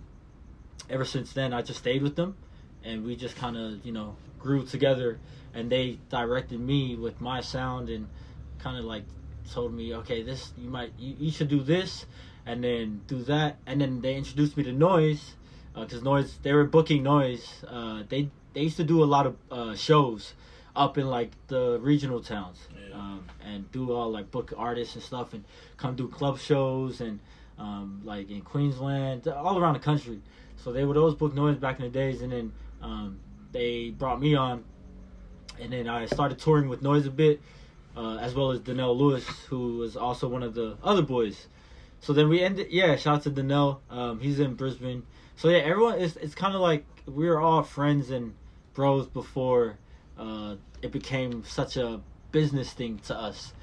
ever 0.90 1.06
since 1.06 1.34
then 1.34 1.54
I 1.54 1.62
just 1.62 1.80
stayed 1.80 2.04
with 2.04 2.16
them, 2.16 2.36
and 2.84 3.06
we 3.06 3.16
just 3.16 3.36
kind 3.36 3.58
of 3.58 3.86
you 3.86 3.92
know 3.92 4.16
grew 4.40 4.66
together. 4.66 5.20
And 5.54 5.72
they 5.72 6.00
directed 6.10 6.60
me 6.60 6.96
with 6.96 7.22
my 7.22 7.40
sound 7.40 7.90
and 7.90 8.10
kind 8.60 8.78
of 8.78 8.84
like 8.84 9.04
told 9.54 9.74
me, 9.74 9.96
okay, 9.96 10.22
this 10.22 10.52
you 10.58 10.70
might 10.70 10.92
you, 10.98 11.16
you 11.18 11.32
should 11.32 11.48
do 11.48 11.62
this, 11.62 12.06
and 12.46 12.64
then 12.64 13.02
do 13.08 13.24
that, 13.24 13.58
and 13.66 13.82
then 13.82 14.02
they 14.02 14.16
introduced 14.16 14.58
me 14.58 14.64
to 14.64 14.74
Noise, 14.74 15.36
because 15.74 16.04
Noise 16.04 16.38
they 16.44 16.54
were 16.54 16.66
booking 16.66 17.04
Noise. 17.04 17.64
Uh, 17.68 18.04
they 18.08 18.30
they 18.54 18.62
used 18.62 18.78
to 18.78 18.84
do 18.84 19.04
a 19.04 19.06
lot 19.06 19.28
of 19.28 19.36
uh, 19.52 19.76
shows 19.76 20.34
up 20.76 20.98
in 20.98 21.08
like 21.08 21.32
the 21.48 21.80
regional 21.80 22.22
towns, 22.22 22.58
Yeah. 22.90 22.96
um, 22.96 23.26
and 23.46 23.72
do 23.72 23.92
all 23.94 24.12
like 24.12 24.32
book 24.32 24.54
artists 24.58 24.96
and 24.96 25.04
stuff, 25.04 25.34
and 25.34 25.44
come 25.78 25.96
do 25.96 26.08
club 26.08 26.40
shows 26.40 27.02
and 27.02 27.20
um, 27.58 28.02
like 28.04 28.30
in 28.30 28.42
Queensland, 28.42 29.28
all 29.28 29.58
around 29.58 29.74
the 29.74 29.80
country. 29.80 30.22
So 30.58 30.72
they 30.72 30.84
would 30.84 30.98
always 30.98 31.16
book 31.16 31.34
Noise 31.34 31.58
back 31.58 31.80
in 31.80 31.86
the 31.86 31.92
days, 31.92 32.22
and 32.22 32.32
then 32.32 32.54
um, 32.82 33.20
they 33.52 33.90
brought 33.92 34.20
me 34.20 34.36
on, 34.36 34.64
and 35.60 35.72
then 35.72 35.88
I 35.88 36.06
started 36.06 36.40
touring 36.40 36.68
with 36.70 36.82
Noise 36.82 37.06
a 37.06 37.12
bit 37.12 37.42
uh, 37.96 38.18
as 38.18 38.34
well 38.36 38.52
as 38.52 38.60
Danelle 38.60 38.96
Lewis, 38.98 39.26
who 39.48 39.78
was 39.78 39.96
also 39.96 40.28
one 40.28 40.44
of 40.44 40.54
the 40.54 40.78
other 40.84 41.02
boys. 41.02 41.48
So 42.02 42.14
then 42.14 42.30
we 42.30 42.42
ended. 42.42 42.68
Yeah, 42.72 42.96
shout 42.98 43.16
out 43.18 43.24
to 43.24 43.32
Danelle. 43.32 43.80
Um, 43.90 44.20
he's 44.20 44.40
in 44.40 44.56
Brisbane. 44.56 45.04
So 45.38 45.50
yeah, 45.50 45.60
everyone 45.60 46.00
is. 46.00 46.18
It's 46.18 46.36
kind 46.36 46.54
of 46.56 46.62
like 46.62 46.86
we 47.06 47.28
were 47.28 47.40
all 47.40 47.64
friends 47.64 48.10
and 48.10 48.34
bros 48.74 49.08
before 49.08 49.78
uh, 50.18 50.56
it 50.82 50.92
became 50.92 51.44
such 51.46 51.78
a 51.78 52.00
business 52.32 52.72
thing 52.74 53.00
to 53.08 53.16
us. 53.18 53.54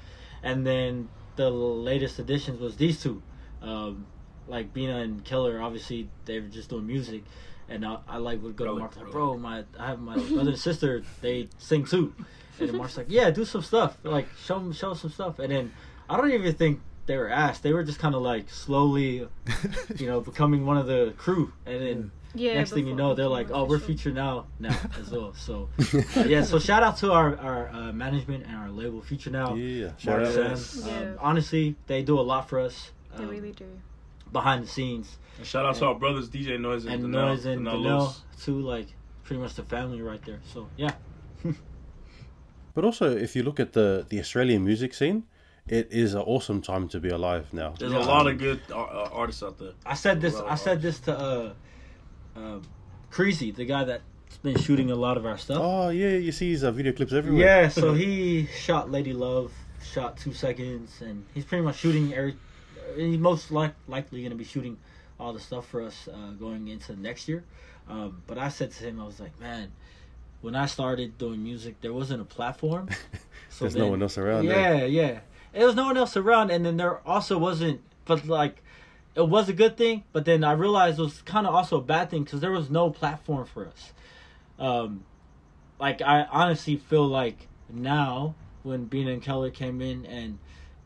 And 0.41 0.65
then 0.65 1.09
the 1.35 1.49
latest 1.49 2.19
additions 2.19 2.59
was 2.59 2.75
these 2.77 3.01
two, 3.01 3.21
um, 3.61 4.05
like 4.47 4.73
Bina 4.73 4.97
and 4.99 5.23
Keller. 5.23 5.61
Obviously, 5.61 6.09
they 6.25 6.39
were 6.39 6.47
just 6.47 6.69
doing 6.69 6.85
music. 6.85 7.23
And 7.69 7.85
I, 7.85 7.97
I 8.07 8.17
like 8.17 8.43
would 8.43 8.55
go 8.55 8.65
Really, 8.65 8.75
to 8.75 8.79
Mark 8.81 8.95
like, 8.97 9.11
bro, 9.11 9.37
my 9.37 9.63
I 9.79 9.87
have 9.87 9.99
my 9.99 10.15
brother 10.15 10.51
and 10.51 10.59
sister. 10.59 11.01
They 11.21 11.47
sing 11.57 11.85
too. 11.85 12.13
And 12.59 12.69
then 12.69 12.77
Mark's 12.77 12.97
like, 12.97 13.07
yeah, 13.09 13.31
do 13.31 13.45
some 13.45 13.61
stuff. 13.61 13.97
Like, 14.03 14.27
show 14.45 14.59
them, 14.59 14.73
show 14.73 14.93
some 14.93 15.09
stuff. 15.11 15.39
And 15.39 15.51
then 15.51 15.71
I 16.09 16.17
don't 16.17 16.31
even 16.31 16.53
think 16.53 16.81
they 17.05 17.17
were 17.17 17.29
asked. 17.29 17.63
They 17.63 17.71
were 17.73 17.83
just 17.83 17.99
kind 17.99 18.15
of 18.15 18.21
like 18.21 18.49
slowly, 18.49 19.27
you 19.97 20.07
know, 20.07 20.19
becoming 20.19 20.65
one 20.65 20.77
of 20.77 20.87
the 20.87 21.13
crew. 21.17 21.53
And 21.65 21.81
then 21.81 21.97
Yeah. 21.97 22.22
Next 22.35 22.71
thing 22.71 22.87
you 22.87 22.95
know, 22.95 23.13
they're 23.13 23.27
like, 23.27 23.49
oh, 23.51 23.65
we're 23.65 23.75
official. 23.77 23.93
featured 23.95 24.15
now, 24.15 24.45
now 24.59 24.75
as 24.99 25.11
well. 25.11 25.33
So 25.35 25.69
uh, 26.17 26.23
yeah, 26.27 26.43
so 26.43 26.59
shout 26.59 26.83
out 26.83 26.97
to 26.97 27.11
our 27.11 27.37
our 27.37 27.69
uh, 27.69 27.91
management 27.93 28.45
and 28.45 28.55
our 28.55 28.69
label, 28.69 29.01
Future 29.01 29.29
Now. 29.31 29.53
Yeah, 29.55 29.91
shout 29.97 30.21
out. 30.23 30.33
Sam. 30.33 30.49
Yes. 30.49 30.83
Um, 30.83 30.89
Yeah. 30.89 31.13
honestly, 31.19 31.75
they 31.87 32.01
do 32.03 32.19
a 32.19 32.25
lot 32.33 32.49
for 32.49 32.59
us 32.59 32.91
They 33.17 33.23
um, 33.23 33.29
really 33.29 33.51
do. 33.51 33.65
behind 34.31 34.63
the 34.63 34.67
scenes. 34.67 35.17
And 35.37 35.45
shout 35.47 35.65
out 35.65 35.75
to 35.75 35.85
our 35.85 35.95
brothers 35.95 36.29
DJ 36.29 36.59
Noise 36.59 36.85
and, 36.85 36.93
And 36.95 37.03
Danelle- 37.05 37.27
Noise 37.27 37.45
and 37.45 37.65
Danelle 37.67 37.83
Danelle, 37.83 38.15
too, 38.45 38.59
like 38.59 38.87
pretty 39.23 39.41
much 39.41 39.53
the 39.55 39.63
family 39.63 40.01
right 40.01 40.23
there. 40.25 40.39
So 40.53 40.67
yeah. 40.77 40.93
But 42.75 42.85
also, 42.85 43.15
if 43.15 43.35
you 43.35 43.43
look 43.43 43.59
at 43.59 43.73
the 43.73 44.05
the 44.09 44.19
Australian 44.19 44.63
music 44.65 44.93
scene, 44.93 45.23
it 45.67 45.87
is 45.91 46.13
an 46.15 46.21
awesome 46.21 46.61
time 46.61 46.87
to 46.89 46.99
be 46.99 47.09
alive 47.09 47.45
now. 47.53 47.75
There's 47.77 47.91
Yeah. 47.93 47.99
a 48.03 48.15
lot 48.15 48.25
of 48.27 48.37
good 48.39 48.59
uh, 48.71 48.75
uh, 48.81 49.09
artists 49.13 49.43
out 49.43 49.57
there. 49.59 49.73
I 49.85 49.93
said 49.95 50.21
this. 50.21 50.33
Well, 50.33 50.47
I 50.47 50.55
said 50.55 50.81
this 50.81 50.99
to 51.01 51.11
uh, 51.17 51.53
uh, 52.35 52.59
Creasy, 53.11 53.51
the 53.51 53.65
guy 53.65 53.83
that's 53.83 54.37
been 54.41 54.57
shooting 54.57 54.89
a 54.89 54.95
lot 54.95 55.17
of 55.17 55.25
our 55.25 55.37
stuff. 55.37 55.59
Oh 55.61 55.89
yeah, 55.89 56.09
you 56.09 56.31
see 56.31 56.51
his 56.51 56.63
uh, 56.63 56.71
video 56.71 56.91
clips 56.93 57.13
everywhere. 57.13 57.45
yeah, 57.45 57.67
so 57.69 57.93
he 57.93 58.47
shot 58.47 58.89
Lady 58.91 59.13
Love, 59.13 59.51
shot 59.83 60.17
two 60.17 60.33
seconds, 60.33 61.01
and 61.01 61.25
he's 61.33 61.45
pretty 61.45 61.63
much 61.63 61.77
shooting 61.77 62.13
every. 62.13 62.35
He's 62.95 63.17
most 63.17 63.51
like, 63.51 63.73
likely 63.87 64.21
going 64.21 64.31
to 64.31 64.35
be 64.37 64.43
shooting 64.43 64.77
all 65.19 65.33
the 65.33 65.39
stuff 65.39 65.67
for 65.67 65.81
us 65.81 66.07
uh, 66.11 66.31
going 66.31 66.67
into 66.67 66.99
next 66.99 67.27
year. 67.27 67.43
Um, 67.87 68.21
but 68.27 68.37
I 68.37 68.49
said 68.49 68.71
to 68.71 68.83
him, 68.83 68.99
I 68.99 69.05
was 69.05 69.19
like, 69.19 69.39
man, 69.39 69.71
when 70.41 70.55
I 70.55 70.65
started 70.65 71.17
doing 71.17 71.43
music, 71.43 71.79
there 71.81 71.93
wasn't 71.93 72.21
a 72.21 72.25
platform. 72.25 72.89
So 73.49 73.65
There's 73.65 73.75
no 73.75 73.87
one 73.87 74.01
else 74.01 74.17
around. 74.17 74.45
yeah, 74.45 74.83
yeah. 74.83 75.19
There 75.53 75.67
was 75.67 75.75
no 75.75 75.85
one 75.85 75.95
else 75.95 76.17
around, 76.17 76.49
and 76.49 76.65
then 76.65 76.77
there 76.77 77.07
also 77.07 77.37
wasn't. 77.37 77.81
But 78.05 78.25
like, 78.25 78.62
it 79.15 79.27
was 79.27 79.49
a 79.49 79.53
good 79.53 79.77
thing. 79.77 80.03
But 80.11 80.25
then 80.25 80.43
I 80.43 80.53
realized 80.53 80.99
it 80.99 81.03
was 81.03 81.21
kind 81.21 81.47
of 81.47 81.53
also 81.53 81.77
a 81.77 81.81
bad 81.81 82.09
thing 82.09 82.23
because 82.23 82.41
there 82.41 82.51
was 82.51 82.69
no 82.69 82.89
platform 82.89 83.45
for 83.45 83.67
us. 83.67 83.93
Um, 84.59 85.03
like 85.79 86.01
I 86.01 86.23
honestly 86.31 86.77
feel 86.77 87.07
like 87.07 87.47
now 87.69 88.35
when 88.63 88.85
Bean 88.85 89.07
and 89.07 89.21
Keller 89.21 89.49
came 89.49 89.81
in 89.81 90.05
and 90.05 90.39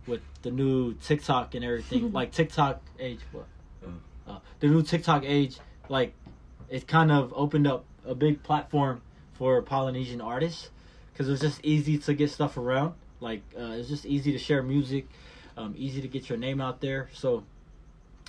with 0.05 0.21
the 0.41 0.51
new 0.51 0.93
TikTok 0.95 1.53
and 1.55 1.63
everything, 1.63 2.11
like 2.13 2.32
TikTok 2.32 2.82
age, 2.99 3.19
what? 3.32 3.47
Uh, 4.28 4.39
the 4.59 4.67
new 4.67 4.84
TikTok 4.84 5.23
age, 5.25 5.57
like 5.88 6.13
it 6.69 6.88
kind 6.88 7.11
of 7.11 7.34
opened 7.36 7.65
up 7.65 7.86
a 8.05 8.13
big 8.13 8.43
platform 8.43 9.01
for 9.34 9.61
Polynesian 9.61 10.19
artists 10.19 10.69
because 11.13 11.30
it 11.30 11.32
was 11.32 11.39
just 11.39 11.63
easy 11.63 11.97
to 11.97 12.13
get 12.13 12.30
stuff 12.30 12.57
around. 12.57 12.93
Like 13.21 13.41
uh, 13.57 13.75
it's 13.78 13.88
just 13.88 14.05
easy 14.05 14.32
to 14.34 14.38
share 14.38 14.61
music, 14.61 15.07
um, 15.55 15.73
easy 15.78 16.01
to 16.01 16.07
get 16.07 16.28
your 16.28 16.38
name 16.38 16.59
out 16.59 16.82
there. 16.82 17.09
So 17.13 17.43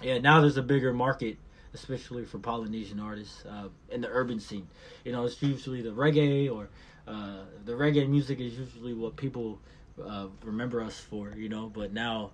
yeah, 0.03 0.19
now 0.19 0.41
there's 0.41 0.57
a 0.57 0.63
bigger 0.63 0.93
market, 0.93 1.37
especially 1.75 2.25
for 2.25 2.39
Polynesian 2.39 3.01
artists 3.01 3.45
uh, 3.47 3.69
in 3.91 4.01
the 4.01 4.09
urban 4.09 4.41
scene. 4.41 4.67
You 5.05 5.13
know, 5.13 5.25
it's 5.25 5.43
usually 5.43 5.83
the 5.83 5.91
reggae 5.91 6.51
or 6.55 6.69
uh, 7.07 7.45
the 7.65 7.73
reggae 7.73 8.09
music 8.09 8.41
is 8.41 8.55
usually 8.59 8.95
what 8.95 9.17
people 9.17 9.59
uh, 10.05 10.27
remember 10.45 10.81
us 10.83 10.99
for, 10.99 11.33
you 11.37 11.49
know. 11.49 11.71
But 11.73 11.93
now 11.93 12.31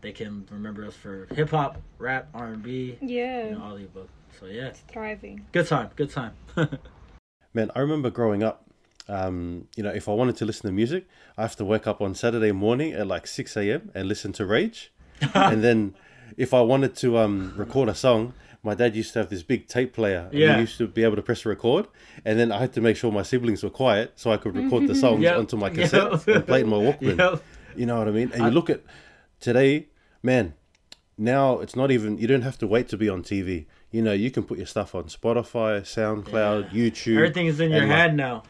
they 0.00 0.12
can 0.12 0.46
remember 0.50 0.84
us 0.86 0.94
for 0.94 1.26
hip 1.34 1.50
hop, 1.50 1.80
rap, 1.98 2.28
R 2.34 2.46
and 2.48 2.62
B, 2.62 2.98
Yeah. 3.00 3.46
you 3.46 3.52
know, 3.52 3.62
all 3.62 3.76
the 3.76 3.84
above. 3.84 4.08
So 4.38 4.46
yeah, 4.46 4.66
It's 4.66 4.80
thriving. 4.80 5.46
good 5.52 5.66
time, 5.66 5.90
good 5.96 6.10
time. 6.10 6.32
Man, 7.54 7.70
I 7.74 7.80
remember 7.80 8.10
growing 8.10 8.42
up. 8.42 8.62
Um, 9.08 9.68
you 9.76 9.82
know, 9.84 9.90
if 9.90 10.08
I 10.08 10.12
wanted 10.12 10.36
to 10.38 10.44
listen 10.44 10.66
to 10.66 10.72
music, 10.72 11.06
I 11.38 11.42
have 11.42 11.54
to 11.56 11.64
wake 11.64 11.86
up 11.86 12.00
on 12.02 12.14
Saturday 12.16 12.50
morning 12.52 12.92
at 12.92 13.06
like 13.06 13.26
six 13.26 13.56
a.m. 13.56 13.90
and 13.94 14.08
listen 14.08 14.32
to 14.34 14.44
Rage, 14.44 14.92
and 15.34 15.62
then 15.62 15.94
if 16.36 16.52
I 16.54 16.60
wanted 16.60 16.94
to 16.96 17.18
um, 17.18 17.52
record 17.56 17.88
a 17.88 17.94
song, 17.94 18.34
my 18.62 18.74
dad 18.74 18.96
used 18.96 19.12
to 19.12 19.20
have 19.20 19.28
this 19.30 19.42
big 19.42 19.68
tape 19.68 19.92
player. 19.92 20.28
And 20.30 20.38
Yeah. 20.38 20.54
he 20.54 20.60
used 20.62 20.78
to 20.78 20.86
be 20.88 21.02
able 21.04 21.16
to 21.16 21.22
press 21.22 21.46
record, 21.46 21.86
and 22.24 22.38
then 22.38 22.50
I 22.52 22.58
had 22.58 22.72
to 22.74 22.80
make 22.80 22.96
sure 22.96 23.12
my 23.12 23.22
siblings 23.22 23.62
were 23.62 23.70
quiet 23.70 24.12
so 24.16 24.32
I 24.32 24.36
could 24.36 24.56
record 24.56 24.86
the 24.88 24.94
songs 25.04 25.22
Yep. 25.22 25.38
onto 25.38 25.56
my 25.56 25.68
Yep. 25.68 25.74
cassette 25.76 26.26
and 26.28 26.46
play 26.50 26.60
it 26.60 26.64
in 26.64 26.68
my 26.70 26.76
Walkman. 26.76 27.18
Yep. 27.18 27.42
You 27.76 27.86
know 27.86 27.98
what 27.98 28.08
I 28.08 28.10
mean? 28.10 28.30
And 28.32 28.42
you 28.44 28.50
look 28.50 28.68
at 28.70 28.80
today, 29.40 29.86
man. 30.22 30.54
Now 31.18 31.60
it's 31.60 31.74
not 31.76 31.90
even. 31.90 32.18
You 32.18 32.26
don't 32.26 32.42
have 32.42 32.58
to 32.58 32.66
wait 32.66 32.88
to 32.88 32.96
be 32.96 33.08
on 33.08 33.22
TV. 33.22 33.64
You 33.90 34.02
know, 34.02 34.12
you 34.12 34.30
can 34.30 34.42
put 34.42 34.58
your 34.58 34.66
stuff 34.66 34.94
on 34.94 35.04
Spotify, 35.04 35.80
SoundCloud, 35.80 36.70
YouTube. 36.70 37.16
Everything 37.16 37.46
is 37.46 37.58
in 37.60 37.70
your 37.70 37.80
and, 37.82 37.88
like, 37.88 37.98
hand 37.98 38.16
now. 38.18 38.42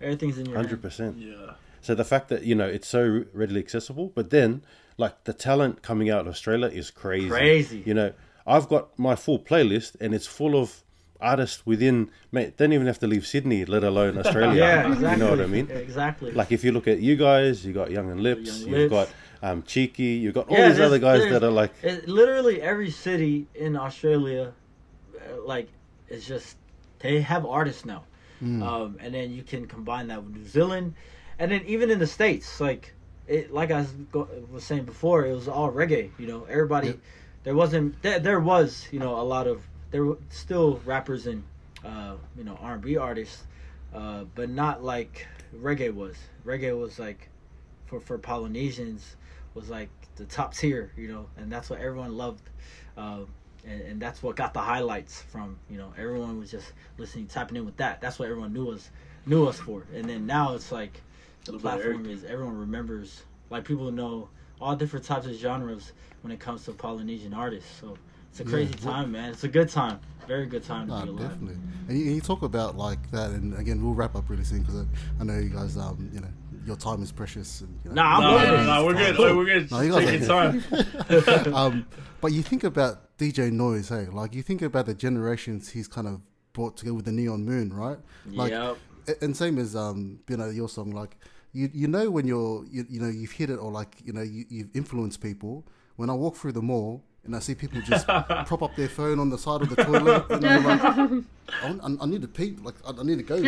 Everything's 0.00 0.38
in 0.38 0.46
your 0.46 0.54
Hundred 0.56 0.70
hand. 0.70 0.82
percent. 0.82 1.16
Yeah. 1.18 1.54
So 1.80 1.94
the 1.94 2.04
fact 2.04 2.28
that 2.28 2.44
you 2.44 2.54
know 2.54 2.66
it's 2.68 2.86
so 2.86 3.24
readily 3.32 3.58
accessible, 3.60 4.12
but 4.14 4.30
then 4.30 4.62
like 4.96 5.24
the 5.24 5.32
talent 5.32 5.82
coming 5.82 6.10
out 6.10 6.22
of 6.22 6.28
Australia 6.28 6.68
is 6.68 6.90
crazy. 6.90 7.28
Crazy. 7.28 7.82
You 7.84 7.94
know, 7.94 8.12
I've 8.46 8.68
got 8.68 8.96
my 8.98 9.16
full 9.16 9.38
playlist, 9.38 9.96
and 10.00 10.14
it's 10.14 10.26
full 10.26 10.54
of 10.60 10.82
artists 11.20 11.64
within. 11.64 12.10
Mate, 12.32 12.56
don't 12.56 12.72
even 12.72 12.86
have 12.86 12.98
to 13.00 13.06
leave 13.06 13.26
Sydney, 13.26 13.64
let 13.64 13.82
alone 13.84 14.18
Australia. 14.18 14.54
Yeah, 14.64 14.92
exactly. 14.92 15.10
You 15.10 15.16
know 15.16 15.30
what 15.30 15.40
I 15.40 15.46
mean? 15.46 15.70
Exactly. 15.70 16.32
Like 16.32 16.52
if 16.52 16.62
you 16.64 16.72
look 16.72 16.86
at 16.88 16.98
you 17.00 17.16
guys, 17.16 17.64
you 17.64 17.72
got 17.72 17.90
Young 17.90 18.10
and 18.10 18.20
Lips, 18.22 18.60
Young 18.60 18.68
you've 18.70 18.90
Lips. 18.92 19.10
got 19.42 19.50
um, 19.50 19.62
Cheeky, 19.62 20.04
you've 20.22 20.34
got 20.34 20.48
all 20.48 20.56
Yeah, 20.56 20.68
these 20.70 20.80
other 20.80 20.98
guys 20.98 21.22
that 21.30 21.42
are 21.44 21.50
like, 21.50 21.72
It, 21.82 22.08
literally 22.08 22.62
every 22.62 22.90
city 22.90 23.46
in 23.54 23.76
Australia, 23.76 24.52
uh, 25.16 25.42
like, 25.44 25.68
it's 26.08 26.26
just 26.26 26.56
they 27.00 27.20
have 27.20 27.44
artists 27.44 27.84
now, 27.84 28.04
um, 28.42 28.96
and 29.00 29.12
then 29.14 29.32
you 29.32 29.42
can 29.42 29.66
combine 29.66 30.06
that 30.08 30.22
with 30.24 30.34
New 30.34 30.46
Zealand, 30.46 30.94
and 31.38 31.50
then 31.50 31.62
even 31.66 31.90
in 31.90 31.98
the 31.98 32.06
states, 32.06 32.60
like, 32.60 32.94
it 33.26 33.52
like 33.52 33.70
I 33.70 33.86
was, 34.12 34.64
saying 34.64 34.84
before, 34.84 35.24
it 35.26 35.34
was 35.34 35.48
all 35.48 35.70
reggae. 35.72 36.10
You 36.18 36.26
know, 36.26 36.44
everybody, 36.48 36.88
Yep. 36.88 36.98
there 37.44 37.54
wasn't 37.54 38.02
there, 38.02 38.18
there 38.18 38.40
was 38.40 38.86
you 38.90 38.98
know 38.98 39.20
a 39.20 39.22
lot 39.22 39.46
of 39.46 39.62
there 39.90 40.04
were 40.04 40.18
still 40.30 40.80
rappers 40.84 41.26
and 41.26 41.44
uh, 41.84 42.14
you 42.36 42.44
know 42.44 42.58
R 42.60 42.74
and 42.74 42.82
B 42.82 42.96
artists, 42.96 43.44
uh, 43.94 44.24
but 44.34 44.50
not 44.50 44.82
like 44.84 45.26
reggae 45.56 45.94
was. 45.94 46.16
Reggae 46.44 46.78
was 46.78 46.98
like 46.98 47.28
for 47.86 48.00
for 48.00 48.18
Polynesians 48.18 49.16
was 49.54 49.70
like 49.70 49.88
the 50.16 50.24
top 50.24 50.54
tier, 50.54 50.92
you 50.96 51.08
know, 51.08 51.26
and 51.36 51.50
that's 51.50 51.70
what 51.70 51.80
everyone 51.80 52.16
loved, 52.16 52.42
uh, 52.96 53.20
and, 53.66 53.80
and 53.82 54.00
that's 54.00 54.22
what 54.22 54.36
got 54.36 54.52
the 54.54 54.60
highlights 54.60 55.22
from, 55.22 55.58
you 55.70 55.76
know, 55.76 55.92
everyone 55.98 56.38
was 56.38 56.50
just 56.50 56.72
listening, 56.98 57.26
tapping 57.26 57.56
in 57.56 57.64
with 57.64 57.76
that. 57.78 58.00
That's 58.00 58.18
what 58.18 58.28
everyone 58.28 58.52
knew 58.52 58.70
us 58.70 58.90
knew 59.26 59.46
us 59.46 59.58
for, 59.58 59.86
and 59.94 60.08
then 60.08 60.26
now 60.26 60.54
it's 60.54 60.70
like 60.70 61.00
the 61.44 61.52
Little 61.52 61.70
bit 61.70 61.74
of 61.76 61.82
platform 61.82 62.06
is 62.10 62.24
everyone 62.24 62.56
remembers, 62.58 63.22
like 63.50 63.64
people 63.64 63.90
know 63.90 64.28
all 64.60 64.74
different 64.76 65.04
types 65.04 65.26
of 65.26 65.34
genres 65.34 65.92
when 66.22 66.32
it 66.32 66.40
comes 66.40 66.64
to 66.64 66.72
Polynesian 66.72 67.34
artists. 67.34 67.70
So 67.80 67.96
it's 68.30 68.40
a 68.40 68.44
Yeah. 68.44 68.50
crazy 68.50 68.74
time, 68.74 69.12
man. 69.12 69.30
It's 69.30 69.44
a 69.44 69.48
good 69.48 69.68
time, 69.68 70.00
very 70.26 70.46
good 70.46 70.64
time 70.64 70.88
to 70.88 71.02
be 71.02 71.08
alive. 71.10 71.30
definitely. 71.30 71.56
And 71.88 71.98
you, 71.98 72.04
and 72.06 72.14
you 72.14 72.20
talk 72.20 72.42
about 72.42 72.76
like 72.76 73.10
that, 73.10 73.30
and 73.32 73.54
again, 73.58 73.82
we'll 73.82 73.94
wrap 73.94 74.14
up 74.16 74.28
really 74.30 74.44
soon 74.44 74.60
because 74.60 74.76
I, 74.76 74.84
I 75.20 75.24
know 75.24 75.38
you 75.38 75.50
guys, 75.50 75.76
um, 75.76 76.08
you 76.12 76.20
know, 76.20 76.28
your 76.66 76.76
time 76.76 77.02
is 77.02 77.12
precious. 77.12 77.60
And, 77.60 77.78
you 77.84 77.90
know, 77.90 77.96
Nah, 77.96 78.16
I'm 78.16 78.22
No, 78.22 78.38
good. 78.38 78.66
no, 78.66 78.74
no, 78.74 78.84
we're 78.86 78.94
good. 78.94 79.16
Cool. 79.16 79.36
We're 79.36 79.44
good. 79.44 79.70
No, 79.70 79.80
you 79.80 79.92
Take 79.92 80.20
guys 80.26 80.64
your 80.72 81.48
time. 81.48 81.54
um, 81.54 81.86
but 82.22 82.32
you 82.32 82.42
think 82.42 82.64
about 82.64 83.18
DJ 83.18 83.52
Noise, 83.52 83.90
hey, 83.90 84.06
like 84.06 84.34
you 84.34 84.42
think 84.42 84.62
about 84.62 84.86
the 84.86 84.94
generations 84.94 85.68
he's 85.70 85.88
kind 85.88 86.06
of 86.08 86.22
brought 86.54 86.76
together 86.78 86.94
with 86.94 87.04
the 87.04 87.12
Neon 87.12 87.44
Moon, 87.44 87.70
right? 87.72 87.98
Like, 88.26 88.52
yep. 88.52 88.78
and 89.20 89.36
same 89.36 89.58
as 89.58 89.76
um, 89.76 90.20
you 90.28 90.36
know, 90.38 90.48
your 90.48 90.68
song, 90.70 90.92
like 90.92 91.16
you 91.54 91.70
you 91.72 91.88
know 91.88 92.10
when 92.10 92.26
you're 92.26 92.64
you, 92.70 92.84
you 92.90 93.00
know 93.00 93.08
you've 93.08 93.30
hit 93.32 93.48
it 93.48 93.56
or 93.56 93.70
like 93.70 93.96
you 94.04 94.12
know 94.12 94.22
you, 94.22 94.44
you've 94.50 94.68
influenced 94.74 95.22
people. 95.22 95.64
When 95.96 96.10
I 96.10 96.12
walk 96.12 96.34
through 96.36 96.52
the 96.52 96.62
mall 96.62 97.02
and 97.24 97.34
I 97.34 97.38
see 97.38 97.54
people 97.54 97.80
just 97.80 98.06
prop 98.48 98.62
up 98.62 98.74
their 98.76 98.88
phone 98.88 99.18
on 99.20 99.30
the 99.30 99.38
side 99.38 99.62
of 99.62 99.68
the 99.70 99.76
toilet, 99.82 100.24
and 100.30 100.44
I'm 100.44 100.64
like, 100.64 101.24
I, 101.62 101.68
I, 101.86 101.96
I 102.02 102.06
need 102.06 102.20
to 102.22 102.28
pee, 102.28 102.56
like 102.62 102.74
I, 102.86 102.90
I 103.00 103.02
need 103.04 103.18
to 103.18 103.22
go, 103.22 103.34
and 103.36 103.44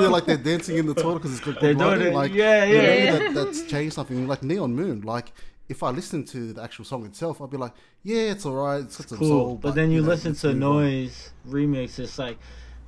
they're 0.00 0.08
like 0.08 0.24
they're 0.26 0.36
dancing 0.36 0.76
in 0.78 0.86
the 0.86 0.94
toilet 0.94 1.16
because 1.18 1.32
it's 1.36 1.44
got 1.44 1.60
They're 1.60 1.74
good 1.74 1.78
doing 1.78 1.90
lighting, 1.98 2.06
it. 2.12 2.14
like 2.14 2.32
Yeah, 2.32 2.64
you 2.64 2.78
know, 2.78 2.82
yeah, 2.82 3.18
That, 3.18 3.34
that's 3.34 3.62
changed 3.64 3.94
something. 3.94 4.26
Like 4.28 4.42
Neon 4.42 4.74
Moon, 4.74 5.02
like. 5.02 5.32
If 5.70 5.82
I 5.82 5.90
listen 5.90 6.24
to 6.24 6.54
the 6.54 6.62
actual 6.62 6.86
song 6.86 7.04
itself, 7.04 7.42
I'd 7.42 7.50
be 7.50 7.58
like, 7.58 7.74
"Yeah, 8.02 8.30
it's 8.32 8.46
alright. 8.46 8.84
It's 8.84 8.96
got 8.96 9.10
some 9.10 9.18
cool. 9.18 9.28
soul." 9.28 9.54
but, 9.56 9.74
then 9.74 9.90
you, 9.90 10.00
know, 10.00 10.08
listen 10.08 10.32
to. 10.36 10.54
Noise 10.54 11.30
remix. 11.46 11.98
It's 11.98 12.18
like 12.18 12.38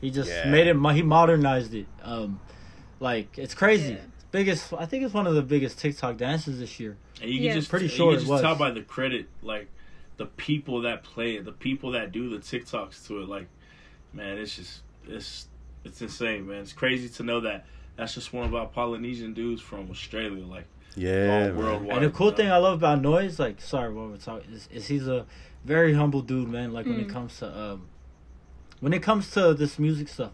he 0.00 0.10
just 0.10 0.30
Yeah. 0.30 0.50
made 0.50 0.66
it. 0.66 0.74
He 0.94 1.02
modernized 1.02 1.74
it. 1.74 1.86
Um, 2.02 2.40
like 3.00 3.36
it's 3.38 3.54
crazy. 3.54 3.94
Yeah. 3.94 3.98
Biggest. 4.30 4.72
I 4.72 4.86
think 4.86 5.02
it's 5.04 5.12
one 5.14 5.26
of 5.26 5.34
the 5.34 5.42
biggest 5.42 5.78
TikTok 5.78 6.16
dances 6.16 6.60
this 6.60 6.78
year. 6.78 6.96
And 7.20 7.30
you 7.30 7.40
Yeah. 7.40 7.50
can 7.50 7.58
just 7.60 7.70
Pretty 7.70 7.86
you 7.86 7.90
can 7.96 8.08
it 8.10 8.14
just 8.18 8.26
was. 8.28 8.40
tell 8.42 8.54
by 8.54 8.70
the 8.70 8.82
credit, 8.82 9.26
like 9.42 9.68
the 10.18 10.26
people 10.26 10.82
that 10.82 11.02
play 11.02 11.34
it, 11.36 11.44
the 11.44 11.52
people 11.52 11.90
that 11.92 12.12
do 12.12 12.28
the 12.30 12.36
TikToks 12.38 13.06
to 13.08 13.22
it. 13.22 13.28
Like, 13.28 13.48
man, 14.12 14.38
it's 14.38 14.54
just 14.56 14.82
it's 15.08 15.48
it's 15.84 16.00
insane, 16.00 16.46
man. 16.46 16.58
It's 16.60 16.72
crazy 16.72 17.08
to 17.08 17.22
know 17.24 17.40
that 17.40 17.66
that's 17.96 18.14
just 18.14 18.32
one 18.32 18.44
of 18.44 18.54
our 18.54 18.66
Polynesian 18.66 19.34
dudes 19.34 19.60
from 19.60 19.90
Australia. 19.90 20.44
Like, 20.46 20.66
yeah, 20.94 21.50
worldwide. 21.50 21.96
and 21.96 22.06
the 22.06 22.10
cool 22.10 22.26
you 22.26 22.30
know? 22.32 22.36
thing 22.36 22.50
I 22.52 22.58
love 22.58 22.74
about 22.78 23.00
Noise, 23.02 23.38
like, 23.40 23.60
sorry, 23.60 23.92
what 23.92 24.10
we're 24.10 24.16
talking 24.18 24.52
is, 24.52 24.68
is 24.72 24.86
he's 24.86 25.08
a 25.08 25.26
very 25.64 25.94
humble 25.94 26.22
dude, 26.22 26.48
man. 26.48 26.72
Like 26.72 26.86
when 26.86 27.00
it 27.00 27.08
Mm. 27.08 27.12
comes 27.12 27.38
to 27.38 27.58
um, 27.58 27.88
when 28.80 28.92
it 28.92 29.02
comes 29.02 29.30
to 29.32 29.54
this 29.54 29.78
music 29.78 30.08
stuff, 30.08 30.30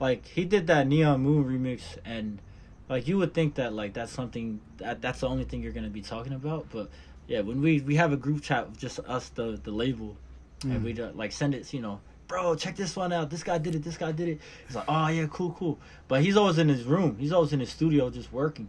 like 0.00 0.26
he 0.26 0.44
did 0.44 0.66
that 0.68 0.86
Neon 0.86 1.20
Moon 1.20 1.44
remix, 1.44 1.80
and 2.04 2.40
like 2.88 3.08
you 3.08 3.18
would 3.18 3.34
think 3.34 3.54
that 3.56 3.72
like 3.72 3.94
that's 3.94 4.12
something 4.12 4.60
that 4.78 5.00
that's 5.00 5.20
the 5.20 5.28
only 5.28 5.44
thing 5.44 5.62
you're 5.62 5.72
gonna 5.72 5.88
be 5.88 6.02
talking 6.02 6.32
about, 6.32 6.66
but 6.70 6.90
yeah, 7.26 7.40
when 7.40 7.60
we 7.60 7.80
we 7.80 7.96
have 7.96 8.12
a 8.12 8.16
group 8.16 8.42
chat 8.42 8.68
with 8.68 8.78
just 8.78 9.00
us 9.00 9.28
the 9.30 9.58
the 9.62 9.70
label, 9.70 10.16
and 10.62 10.84
we 10.84 10.98
uh, 11.00 11.10
like 11.14 11.32
send 11.32 11.54
it, 11.54 11.72
you 11.72 11.80
know. 11.80 12.00
Bro, 12.28 12.56
check 12.56 12.74
this 12.74 12.96
one 12.96 13.12
out. 13.12 13.30
This 13.30 13.44
guy 13.44 13.58
did 13.58 13.76
it. 13.76 13.84
This 13.84 13.96
guy 13.96 14.10
did 14.10 14.28
it. 14.28 14.40
He's 14.66 14.74
like, 14.74 14.86
oh 14.88 15.06
yeah, 15.08 15.26
cool, 15.30 15.52
cool. 15.52 15.78
But 16.08 16.22
he's 16.22 16.36
always 16.36 16.58
in 16.58 16.68
his 16.68 16.82
room. 16.82 17.16
He's 17.20 17.30
always 17.30 17.52
in 17.52 17.60
his 17.60 17.70
studio, 17.70 18.10
just 18.10 18.32
working, 18.32 18.66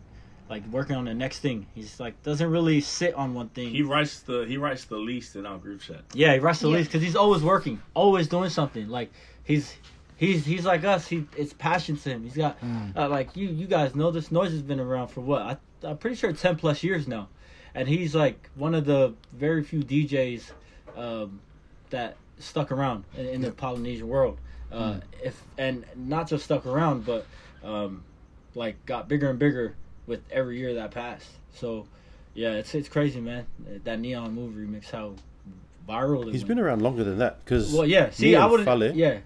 like 0.47 0.61
working 0.67 0.95
on 0.95 1.05
the 1.05 1.15
next 1.15 1.39
thing. 1.39 1.65
He's 1.73 1.99
like 1.99 2.21
doesn't 2.23 2.49
really 2.51 2.81
sit 2.81 3.15
on 3.15 3.33
one 3.33 3.49
thing. 3.49 3.69
he 3.69 3.81
writes 3.81 4.19
the 4.21 4.45
he 4.47 4.57
writes 4.57 4.85
the 4.85 4.97
least 4.97 5.35
in 5.35 5.45
our 5.47 5.57
group 5.57 5.81
chat. 5.81 6.01
Yeah, 6.13 6.33
he 6.33 6.39
writes 6.39 6.59
the 6.59 6.69
Yeah. 6.69 6.77
least 6.77 6.89
because 6.91 7.01
he's 7.01 7.15
always 7.15 7.41
working, 7.41 7.81
always 7.95 8.27
doing 8.27 8.51
something. 8.51 8.87
Like 8.89 9.11
he's 9.43 9.73
he's 10.17 10.45
he's 10.45 10.65
like 10.65 10.83
us. 10.83 11.07
He 11.07 11.25
it's 11.37 11.53
passion 11.53 11.95
to 11.97 12.09
him. 12.09 12.23
He's 12.23 12.35
got 12.35 12.57
uh, 12.95 13.07
like 13.07 13.35
you 13.37 13.47
you 13.47 13.67
guys 13.67 13.95
know 13.95 14.11
this 14.11 14.31
noise 14.31 14.51
has 14.51 14.61
been 14.61 14.79
around 14.79 15.07
for 15.09 15.21
what 15.21 15.41
I 15.41 15.57
I'm 15.87 15.97
pretty 15.97 16.15
sure 16.15 16.33
ten 16.33 16.55
plus 16.57 16.83
years 16.83 17.07
now, 17.07 17.29
and 17.73 17.87
he's 17.87 18.13
like 18.15 18.49
one 18.55 18.75
of 18.75 18.85
the 18.85 19.13
very 19.33 19.63
few 19.63 19.81
DJs 19.81 20.51
um, 20.97 21.39
that 21.91 22.17
stuck 22.39 22.71
around 22.71 23.03
in, 23.15 23.25
in 23.27 23.41
the 23.41 23.51
Polynesian 23.51 24.07
world. 24.07 24.37
Uh, 24.71 24.99
If 25.23 25.41
and 25.57 25.85
not 25.95 26.27
just 26.27 26.43
stuck 26.45 26.65
around, 26.65 27.05
but 27.05 27.25
um, 27.63 28.03
like 28.55 28.83
got 28.85 29.07
bigger 29.07 29.29
and 29.29 29.39
bigger 29.39 29.75
with 30.07 30.21
every 30.31 30.57
year 30.59 30.73
that 30.75 30.91
passed. 30.91 31.29
So. 31.53 31.87
Yeah, 32.33 32.51
it's 32.51 32.75
it's 32.75 32.87
crazy, 32.87 33.19
man. 33.19 33.47
That 33.83 33.99
Neon 33.99 34.35
Moon 34.35 34.53
remix, 34.53 34.91
how 34.91 35.15
viral 35.89 36.21
it 36.27 36.33
He's 36.33 36.41
went. 36.41 36.49
been 36.49 36.59
around 36.59 36.83
longer 36.83 37.03
than 37.03 37.17
that 37.17 37.43
because 37.43 37.73
Well, 37.73 37.83
yeah. 37.87 38.11
See, 38.11 38.35
I 38.35 38.45
would. 38.45 38.63
Yeah. 38.95 39.19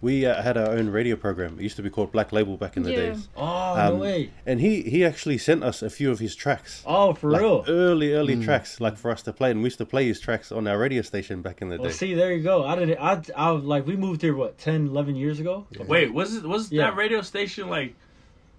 We 0.00 0.26
uh, 0.26 0.42
had 0.42 0.56
our 0.56 0.70
own 0.70 0.88
radio 0.90 1.16
program. 1.16 1.58
It 1.58 1.62
used 1.62 1.76
to 1.76 1.82
be 1.82 1.90
called 1.90 2.12
Black 2.12 2.32
Label 2.32 2.56
back 2.56 2.76
in 2.76 2.82
the 2.82 2.90
Yeah. 2.90 2.96
days, 2.96 3.28
Oh 3.36 3.44
Um, 3.80 3.94
no 3.94 4.00
way. 4.02 4.30
and 4.44 4.60
he 4.60 4.82
he 4.82 5.04
actually 5.04 5.38
sent 5.38 5.64
us 5.64 5.82
a 5.82 5.90
few 5.90 6.10
of 6.10 6.18
his 6.18 6.34
tracks. 6.34 6.82
Oh, 6.86 7.14
for 7.14 7.30
like 7.30 7.40
real. 7.40 7.64
early, 7.68 8.12
early 8.12 8.36
Mm. 8.36 8.44
tracks, 8.44 8.80
like 8.80 8.96
for 8.96 9.10
us 9.10 9.22
to 9.22 9.32
play, 9.32 9.50
and 9.50 9.60
we 9.60 9.66
used 9.66 9.78
to 9.78 9.86
play 9.86 10.06
his 10.06 10.20
tracks 10.20 10.52
on 10.52 10.66
our 10.66 10.78
radio 10.78 11.02
station 11.02 11.42
back 11.42 11.62
in 11.62 11.68
the 11.70 11.76
Well, 11.78 11.88
day. 11.88 11.92
see, 11.94 12.14
there 12.14 12.32
you 12.32 12.42
go. 12.42 12.64
I 12.64 12.76
didn't. 12.76 12.98
I, 12.98 13.20
I 13.36 13.50
like, 13.50 13.86
we 13.86 13.96
moved 13.96 14.22
here 14.22 14.34
what 14.34 14.58
10, 14.58 14.86
11 14.88 15.16
years 15.16 15.40
ago. 15.40 15.66
Wait, 15.86 16.12
was 16.12 16.36
it 16.36 16.44
was 16.44 16.70
Yeah. 16.70 16.84
that 16.90 16.96
radio 16.96 17.20
station 17.22 17.68
like 17.68 17.94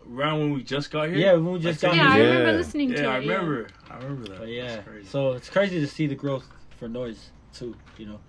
around 0.10 0.40
when 0.40 0.54
we 0.54 0.64
just 0.64 0.90
got 0.92 1.10
here? 1.10 1.18
Yeah, 1.18 1.34
when 1.34 1.52
we 1.54 1.60
just 1.60 1.84
Like, 1.84 1.92
got 1.92 1.98
Yeah, 1.98 2.14
here. 2.16 2.24
Yeah. 2.24 2.30
I 2.30 2.38
remember 2.40 2.58
listening 2.58 2.90
to 2.94 2.96
Yeah, 2.96 3.10
it. 3.10 3.14
I 3.14 3.18
remember. 3.18 3.68
I 3.92 3.96
remember 3.98 4.28
that. 4.30 4.40
But 4.40 4.48
yeah. 4.50 4.78
Crazy. 4.78 5.08
So 5.08 5.34
it's 5.34 5.50
crazy 5.50 5.80
to 5.82 5.88
see 5.88 6.08
the 6.08 6.16
growth 6.16 6.48
for 6.80 6.88
noise 6.88 7.30
too. 7.54 7.76
You 7.98 8.06
know. 8.08 8.20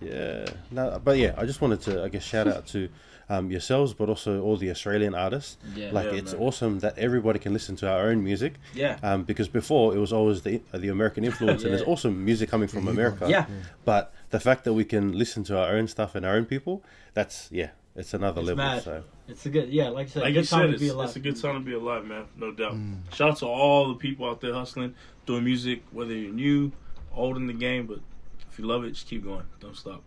Yeah, 0.00 0.46
no, 0.70 1.00
but 1.02 1.18
yeah, 1.18 1.34
I 1.38 1.46
just 1.46 1.60
wanted 1.60 1.80
to, 1.82 2.04
I 2.04 2.08
guess, 2.08 2.22
shout 2.22 2.46
out 2.48 2.66
to 2.68 2.88
um, 3.28 3.50
yourselves, 3.50 3.94
but 3.94 4.08
also 4.08 4.40
all 4.42 4.56
the 4.56 4.70
Australian 4.70 5.14
artists. 5.14 5.56
Yeah. 5.74 5.90
Like, 5.90 6.06
Yeah, 6.06 6.18
it's 6.18 6.32
man. 6.32 6.42
awesome 6.42 6.78
that 6.80 6.98
everybody 6.98 7.38
can 7.38 7.52
listen 7.52 7.74
to 7.76 7.88
our 7.90 8.08
own 8.10 8.22
music. 8.22 8.54
Yeah. 8.74 8.98
Um, 9.02 9.24
because 9.24 9.48
before 9.48 9.96
it 9.96 9.98
was 9.98 10.12
always 10.12 10.42
the 10.42 10.60
uh, 10.72 10.78
the 10.78 10.88
American 10.88 11.24
influence, 11.30 11.62
and 11.62 11.70
Yeah. 11.70 11.76
there's 11.78 11.88
awesome 11.88 12.24
music 12.24 12.48
coming 12.50 12.68
from 12.68 12.88
America. 12.88 13.20
got- 13.20 13.30
Yeah. 13.30 13.46
But 13.84 14.12
the 14.30 14.38
fact 14.40 14.64
that 14.64 14.74
we 14.74 14.84
can 14.84 15.12
listen 15.16 15.44
to 15.44 15.58
our 15.58 15.74
own 15.74 15.88
stuff 15.88 16.14
and 16.14 16.24
our 16.26 16.36
own 16.36 16.44
people, 16.44 16.82
that's 17.14 17.48
yeah, 17.50 17.70
it's 17.96 18.12
another 18.14 18.40
It's 18.42 18.48
level. 18.48 18.64
mad. 18.64 18.82
So 18.82 19.02
It's 19.28 19.46
a 19.46 19.50
good, 19.50 19.70
yeah, 19.70 19.88
like 19.88 20.06
I 20.06 20.10
said, 20.10 20.22
like 20.22 20.34
good 20.34 20.40
you 20.40 20.46
time 20.46 20.60
said, 20.60 20.66
to 20.66 20.72
it's, 20.74 20.82
be 20.82 20.88
alive. 20.88 21.06
it's 21.08 21.16
a 21.16 21.20
good 21.20 21.36
time 21.40 21.54
to 21.54 21.60
be 21.60 21.72
alive, 21.74 22.04
man. 22.04 22.24
No 22.36 22.52
doubt. 22.52 22.74
Mm. 22.74 22.98
Shout 23.14 23.30
out 23.30 23.36
to 23.38 23.46
all 23.46 23.88
the 23.88 23.94
people 23.94 24.28
out 24.28 24.40
there 24.40 24.52
hustling, 24.52 24.94
doing 25.24 25.42
music, 25.42 25.82
whether 25.90 26.12
you're 26.14 26.32
new, 26.32 26.70
old 27.14 27.36
in 27.38 27.46
the 27.48 27.52
game, 27.54 27.86
but 27.86 27.98
if 28.56 28.60
you 28.60 28.66
love 28.66 28.84
it, 28.84 28.92
just 28.92 29.06
keep 29.06 29.22
going. 29.22 29.42
Don't 29.60 29.76
stop. 29.76 30.02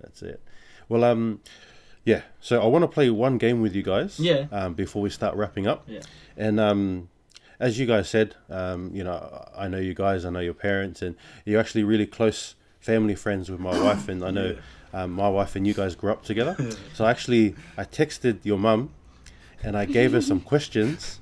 That's 0.00 0.20
it. 0.22 0.42
Well, 0.88 1.04
um, 1.04 1.42
yeah. 2.04 2.22
So 2.40 2.60
I 2.60 2.66
want 2.66 2.82
to 2.82 2.88
play 2.88 3.08
one 3.08 3.38
game 3.38 3.60
with 3.60 3.72
you 3.76 3.84
guys. 3.84 4.18
Yeah. 4.18 4.46
Um, 4.50 4.74
before 4.74 5.00
we 5.00 5.10
start 5.10 5.36
wrapping 5.36 5.68
up. 5.68 5.84
Yeah. 5.86 6.00
And 6.36 6.58
um, 6.58 7.08
as 7.60 7.78
you 7.78 7.86
guys 7.86 8.08
said, 8.08 8.34
um, 8.50 8.90
you 8.92 9.04
know, 9.04 9.48
I 9.56 9.68
know 9.68 9.78
you 9.78 9.94
guys, 9.94 10.24
I 10.24 10.30
know 10.30 10.40
your 10.40 10.54
parents, 10.54 11.02
and 11.02 11.14
you're 11.44 11.60
actually 11.60 11.84
really 11.84 12.04
close 12.04 12.56
family 12.80 13.14
friends 13.14 13.48
with 13.48 13.60
my 13.60 13.80
wife, 13.80 14.08
and 14.08 14.24
I 14.24 14.32
know 14.32 14.56
um, 14.92 15.12
my 15.12 15.28
wife 15.28 15.54
and 15.54 15.64
you 15.64 15.72
guys 15.72 15.94
grew 15.94 16.10
up 16.10 16.24
together. 16.24 16.56
so 16.94 17.06
actually, 17.06 17.54
I 17.76 17.84
texted 17.84 18.40
your 18.42 18.58
mum, 18.58 18.90
and 19.62 19.76
I 19.76 19.84
gave 19.84 20.14
her 20.14 20.20
some 20.20 20.40
questions, 20.52 21.20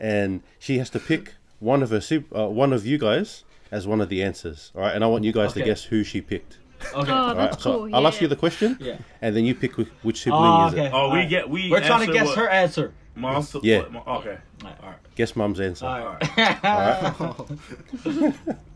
and 0.00 0.44
she 0.60 0.78
has 0.78 0.88
to 0.90 1.00
pick 1.00 1.34
one 1.58 1.82
of 1.82 1.90
her 1.90 2.00
sup- 2.00 2.32
uh, 2.32 2.46
one 2.48 2.72
of 2.72 2.86
you 2.86 2.96
guys 2.96 3.42
as 3.70 3.86
one 3.86 4.00
of 4.00 4.08
the 4.08 4.22
answers. 4.22 4.72
All 4.74 4.82
right, 4.82 4.94
and 4.94 5.04
I 5.04 5.06
want 5.06 5.24
you 5.24 5.32
guys 5.32 5.52
to 5.54 5.62
guess 5.62 5.84
who 5.84 6.04
she 6.04 6.20
picked. 6.20 6.58
Okay. 6.94 7.10
Oh, 7.10 7.14
All 7.14 7.26
right, 7.28 7.34
that's 7.50 7.62
so 7.62 7.72
cool. 7.84 7.94
I'll 7.94 8.02
yeah. 8.02 8.08
ask 8.08 8.20
you 8.20 8.28
the 8.28 8.36
question, 8.36 8.76
Yeah. 8.80 8.98
and 9.22 9.34
then 9.34 9.44
you 9.44 9.54
pick 9.54 9.76
which 9.76 10.22
sibling 10.22 10.42
Oh, 10.44 10.66
is 10.68 10.74
it. 10.74 10.90
Oh, 10.92 11.04
we 11.04 11.10
Alright. 11.18 11.28
get 11.30 11.48
we. 11.48 11.70
We're 11.70 11.80
trying 11.80 12.06
to 12.06 12.12
guess 12.12 12.26
what- 12.26 12.38
her 12.38 12.48
answer. 12.48 12.92
Mom's 13.14 13.56
Yeah. 13.62 13.80
what- 13.88 14.06
okay. 14.18 14.38
Alright. 14.62 14.80
All 14.82 14.88
right. 14.90 14.98
Guess 15.14 15.36
mum's 15.36 15.60
answer. 15.60 15.86
All 15.86 16.18
right. 16.20 18.36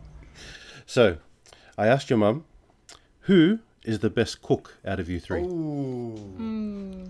So, 0.87 1.19
I 1.79 1.87
asked 1.87 2.11
your 2.11 2.19
mum, 2.19 2.45
who 3.21 3.61
is 3.85 4.01
the 4.01 4.11
best 4.11 4.43
cook 4.43 4.77
out 4.85 4.99
of 4.99 5.09
you 5.09 5.21
three? 5.21 5.43
Ooh. 5.43 6.17
Hmm. 6.37 7.05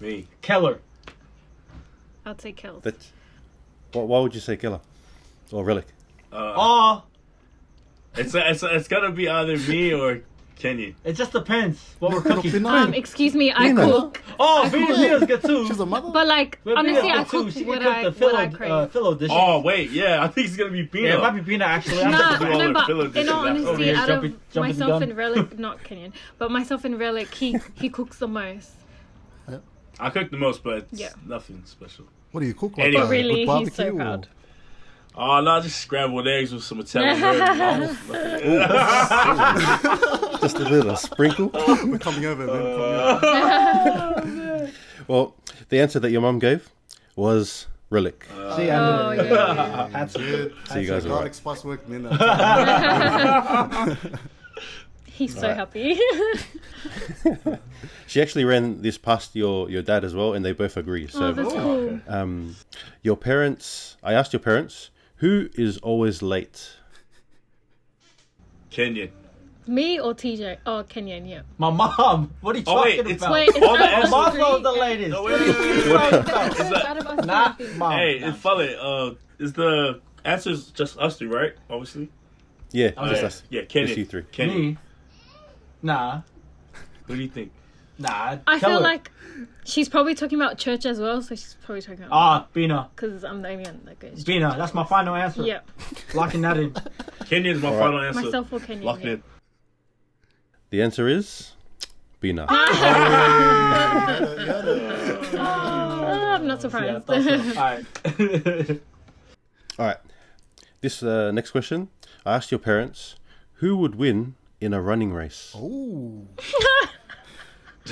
Me. 0.00 0.26
Keller. 0.42 0.80
I'd 2.26 2.38
say 2.40 2.52
Keller. 2.52 2.80
That, 2.80 2.96
why, 3.92 4.02
why 4.02 4.20
would 4.20 4.34
you 4.34 4.40
say 4.40 4.56
Keller 4.58 4.80
or 5.50 5.64
relic? 5.64 5.86
Uh, 6.36 6.52
Oh, 6.56 7.02
it's 8.16 8.34
it's 8.34 8.62
it's 8.62 8.88
gonna 8.88 9.10
be 9.10 9.28
either 9.28 9.56
me 9.56 9.92
or 9.94 10.20
Kenyon. 10.56 10.94
it 11.04 11.12
just 11.14 11.32
depends 11.32 11.94
what 11.98 12.12
we're 12.12 12.20
cooking. 12.22 12.64
Um, 12.66 12.94
excuse 12.94 13.34
me, 13.34 13.52
I 13.52 13.68
Nina. 13.68 13.84
cook, 13.84 14.22
Oh, 14.40 14.68
Vina, 14.70 14.94
Vina's 14.96 15.24
good 15.24 15.42
too. 15.42 15.66
She's 15.66 15.80
a 15.80 15.86
mother. 15.86 16.10
but 16.12 16.26
like 16.26 16.58
But 16.64 16.76
honestly, 16.78 17.02
Vina's 17.02 17.18
I 17.18 17.22
good 17.24 17.30
too. 17.30 17.44
cook 17.44 17.52
She 17.52 17.58
can 17.60 17.68
what 17.68 17.78
cook 17.82 17.86
I 17.94 18.02
the 18.04 18.10
what 18.10 18.18
filo, 18.18 18.36
I 18.36 18.46
crave. 18.48 18.70
uh, 18.70 18.86
filo 18.88 19.14
dishes. 19.14 19.32
Oh 19.38 19.60
wait, 19.60 19.90
yeah, 19.90 20.22
I 20.24 20.28
think 20.28 20.46
it's 20.48 20.56
gonna 20.56 20.70
be 20.70 20.84
Pino. 20.84 21.08
yeah, 21.08 21.14
it 21.16 21.20
might 21.20 21.30
be 21.32 21.40
Vina 21.40 21.64
actually. 21.64 22.02
I'm 22.02 22.10
Nah, 22.10 22.18
just- 22.18 22.40
do 22.40 22.46
all 22.52 22.58
no, 22.58 22.66
the 22.68 22.72
but 22.74 22.86
filler 22.86 23.04
in 23.06 23.12
dishes 23.12 23.28
all 23.30 23.46
after. 23.46 23.50
Over 23.50 23.68
honesty, 23.68 23.84
here 23.84 23.96
out 23.96 24.08
jumping- 24.08 24.32
of 24.32 24.38
jumping 24.52 24.52
the 24.52 24.60
myself 24.60 24.88
gun. 24.88 25.02
and 25.02 25.16
Relic, 25.16 25.58
not 25.58 25.84
Kenyon, 25.84 26.12
but 26.38 26.50
myself 26.50 26.84
and 26.84 26.98
Relic, 26.98 27.34
he 27.34 27.58
he 27.74 27.88
cooks 27.88 28.18
the 28.18 28.28
most. 28.28 28.70
I 29.98 30.10
cook 30.10 30.30
the 30.30 30.36
most, 30.36 30.62
but 30.62 30.78
it's 30.90 31.00
Yeah. 31.00 31.08
nothing 31.26 31.62
special. 31.64 32.04
What 32.32 32.40
do 32.42 32.46
you 32.46 32.52
cook 32.52 32.76
like? 32.76 32.88
Anyway. 32.88 33.02
But 33.02 33.10
really, 33.10 33.34
he's 33.46 33.46
so 33.74 33.84
barbecue 33.84 33.92
or- 33.92 33.96
proud. 33.96 34.28
Oh 35.18 35.40
no, 35.40 35.60
just 35.62 35.80
scrambled 35.80 36.28
eggs 36.28 36.52
with 36.52 36.62
some 36.62 36.80
Italian 36.80 37.16
herb. 37.22 37.96
Just 40.40 40.56
a 40.58 40.68
little 40.68 40.96
sprinkle. 40.96 41.50
We're 41.84 41.98
coming 41.98 42.26
over, 42.26 42.46
man. 42.46 43.20
Coming 43.20 44.40
over. 44.50 44.70
Well, 45.08 45.34
the 45.70 45.80
answer 45.80 45.98
that 46.00 46.10
your 46.10 46.20
mum 46.20 46.38
gave 46.38 46.68
was 47.14 47.66
relic. 47.90 48.26
See, 48.56 48.70
I 48.70 48.76
Oh 48.78 49.12
knew 49.14 49.20
it. 49.22 49.30
yeah. 49.30 49.88
Had 49.88 50.10
to. 50.10 50.18
Good. 50.18 50.54
So 50.68 50.78
you 50.78 50.86
guys 50.88 51.06
are 51.06 51.08
garlic 51.08 51.24
right. 51.26 51.34
spice 51.34 51.64
work, 51.64 51.88
man. 51.88 52.04
He's 55.06 55.38
so 55.38 55.54
happy. 55.54 55.98
She 58.06 58.20
actually 58.20 58.44
ran 58.44 58.82
this 58.82 58.98
past 58.98 59.34
your, 59.34 59.70
your 59.70 59.80
dad 59.82 60.04
as 60.04 60.14
well, 60.14 60.34
and 60.34 60.44
they 60.44 60.52
both 60.52 60.76
agree. 60.76 61.06
So, 61.08 61.24
oh, 61.28 61.32
that's 61.32 61.52
cool. 61.54 62.00
um, 62.06 62.54
your 63.02 63.16
parents, 63.16 63.96
I 64.02 64.12
asked 64.12 64.32
your 64.34 64.40
parents, 64.40 64.90
who 65.16 65.48
is 65.54 65.78
always 65.78 66.22
late? 66.22 66.70
Kenyon. 68.70 69.10
Me 69.68 69.98
or 69.98 70.14
TJ? 70.14 70.58
Oh, 70.64 70.84
Kenyon, 70.88 71.24
yeah. 71.26 71.40
My 71.58 71.70
mom. 71.70 72.32
What 72.40 72.54
are 72.54 72.58
you 72.58 72.64
Oh, 72.68 72.82
wait, 72.82 72.96
talking 72.98 73.12
it's- 73.12 73.20
about? 73.22 73.32
Wait, 73.32 73.48
it's 73.48 73.58
All 73.66 73.72
the 73.72 73.78
not 73.78 73.92
answers- 73.94 74.12
us 74.12 74.38
Mom's 74.38 74.62
the 74.62 74.72
latest. 74.72 75.10
No, 75.10 75.22
wait, 75.24 75.40
wait, 75.40 75.48
wait, 75.48 75.58
wait, 75.58 75.68
wait. 75.68 76.12
It's 76.14 76.60
Is 76.60 76.68
that- 76.70 76.84
out 76.86 77.06
us 77.06 77.26
Not 77.26 77.58
three. 77.58 77.74
mom. 77.74 77.92
Hey, 77.92 78.18
Nah. 78.20 78.28
it's 78.28 78.38
funny. 78.38 78.76
Uh, 78.80 79.10
is 79.38 79.52
the 79.54 80.00
answers 80.24 80.70
just 80.70 80.98
us 80.98 81.18
three, 81.18 81.28
right? 81.28 81.52
Obviously. 81.68 82.08
Yeah, 82.72 82.90
Oh, 82.96 83.08
just 83.08 83.20
yeah. 83.22 83.26
us. 83.26 83.42
Yeah, 83.50 83.62
Kenyon. 83.64 83.86
Just 83.88 83.98
you 83.98 84.04
three. 84.04 84.22
Kenyon. 84.30 84.56
Me? 84.60 84.76
Nah. 85.82 86.20
What 87.06 87.16
do 87.16 87.22
you 87.22 87.28
think? 87.28 87.50
Nah. 87.98 88.38
I 88.46 88.58
feel 88.58 88.68
Keller. 88.70 88.80
like 88.80 89.10
she's 89.64 89.88
probably 89.88 90.14
talking 90.14 90.38
about 90.40 90.58
church 90.58 90.84
as 90.86 90.98
well, 91.00 91.22
so 91.22 91.34
she's 91.34 91.56
probably 91.64 91.80
talking 91.82 92.04
about 92.04 92.12
Ah, 92.12 92.46
Bina. 92.52 92.88
because 92.94 93.24
I'm 93.24 93.40
the 93.42 93.48
only 93.48 93.64
one 93.64 93.80
that 93.86 93.98
goes. 93.98 94.22
Bina. 94.24 94.54
That's 94.58 94.74
my 94.74 94.84
final 94.84 95.14
answer. 95.14 95.42
Yeah, 95.42 95.60
Locking 96.14 96.42
that 96.42 96.56
in. 96.58 96.72
Kenyon's 97.24 97.62
my 97.62 97.68
All 97.68 97.74
right. 97.74 97.80
final 97.80 98.00
answer. 98.00 98.22
myself 98.22 98.52
or 98.52 98.60
Kenyon. 98.60 98.84
Locked 98.84 99.04
yeah. 99.04 99.12
in. 99.12 99.22
The 100.70 100.82
answer 100.82 101.08
is 101.08 101.52
Bina. 102.20 102.46
Oh, 105.38 106.34
I'm 106.38 106.46
not 106.46 106.60
surprised. 106.60 106.96
I 106.96 107.00
thought 107.00 107.22
so. 107.24 107.60
Alright. 108.20 108.80
All 109.78 109.86
right. 109.86 109.96
This 110.80 111.02
uh, 111.02 111.30
next 111.32 111.50
question. 111.50 111.88
I 112.24 112.34
asked 112.36 112.50
your 112.50 112.58
parents, 112.60 113.16
who 113.54 113.76
would 113.78 113.94
win 113.96 114.34
in 114.60 114.72
a 114.74 114.80
running 114.80 115.12
race? 115.12 115.54
Ooh. 115.56 116.26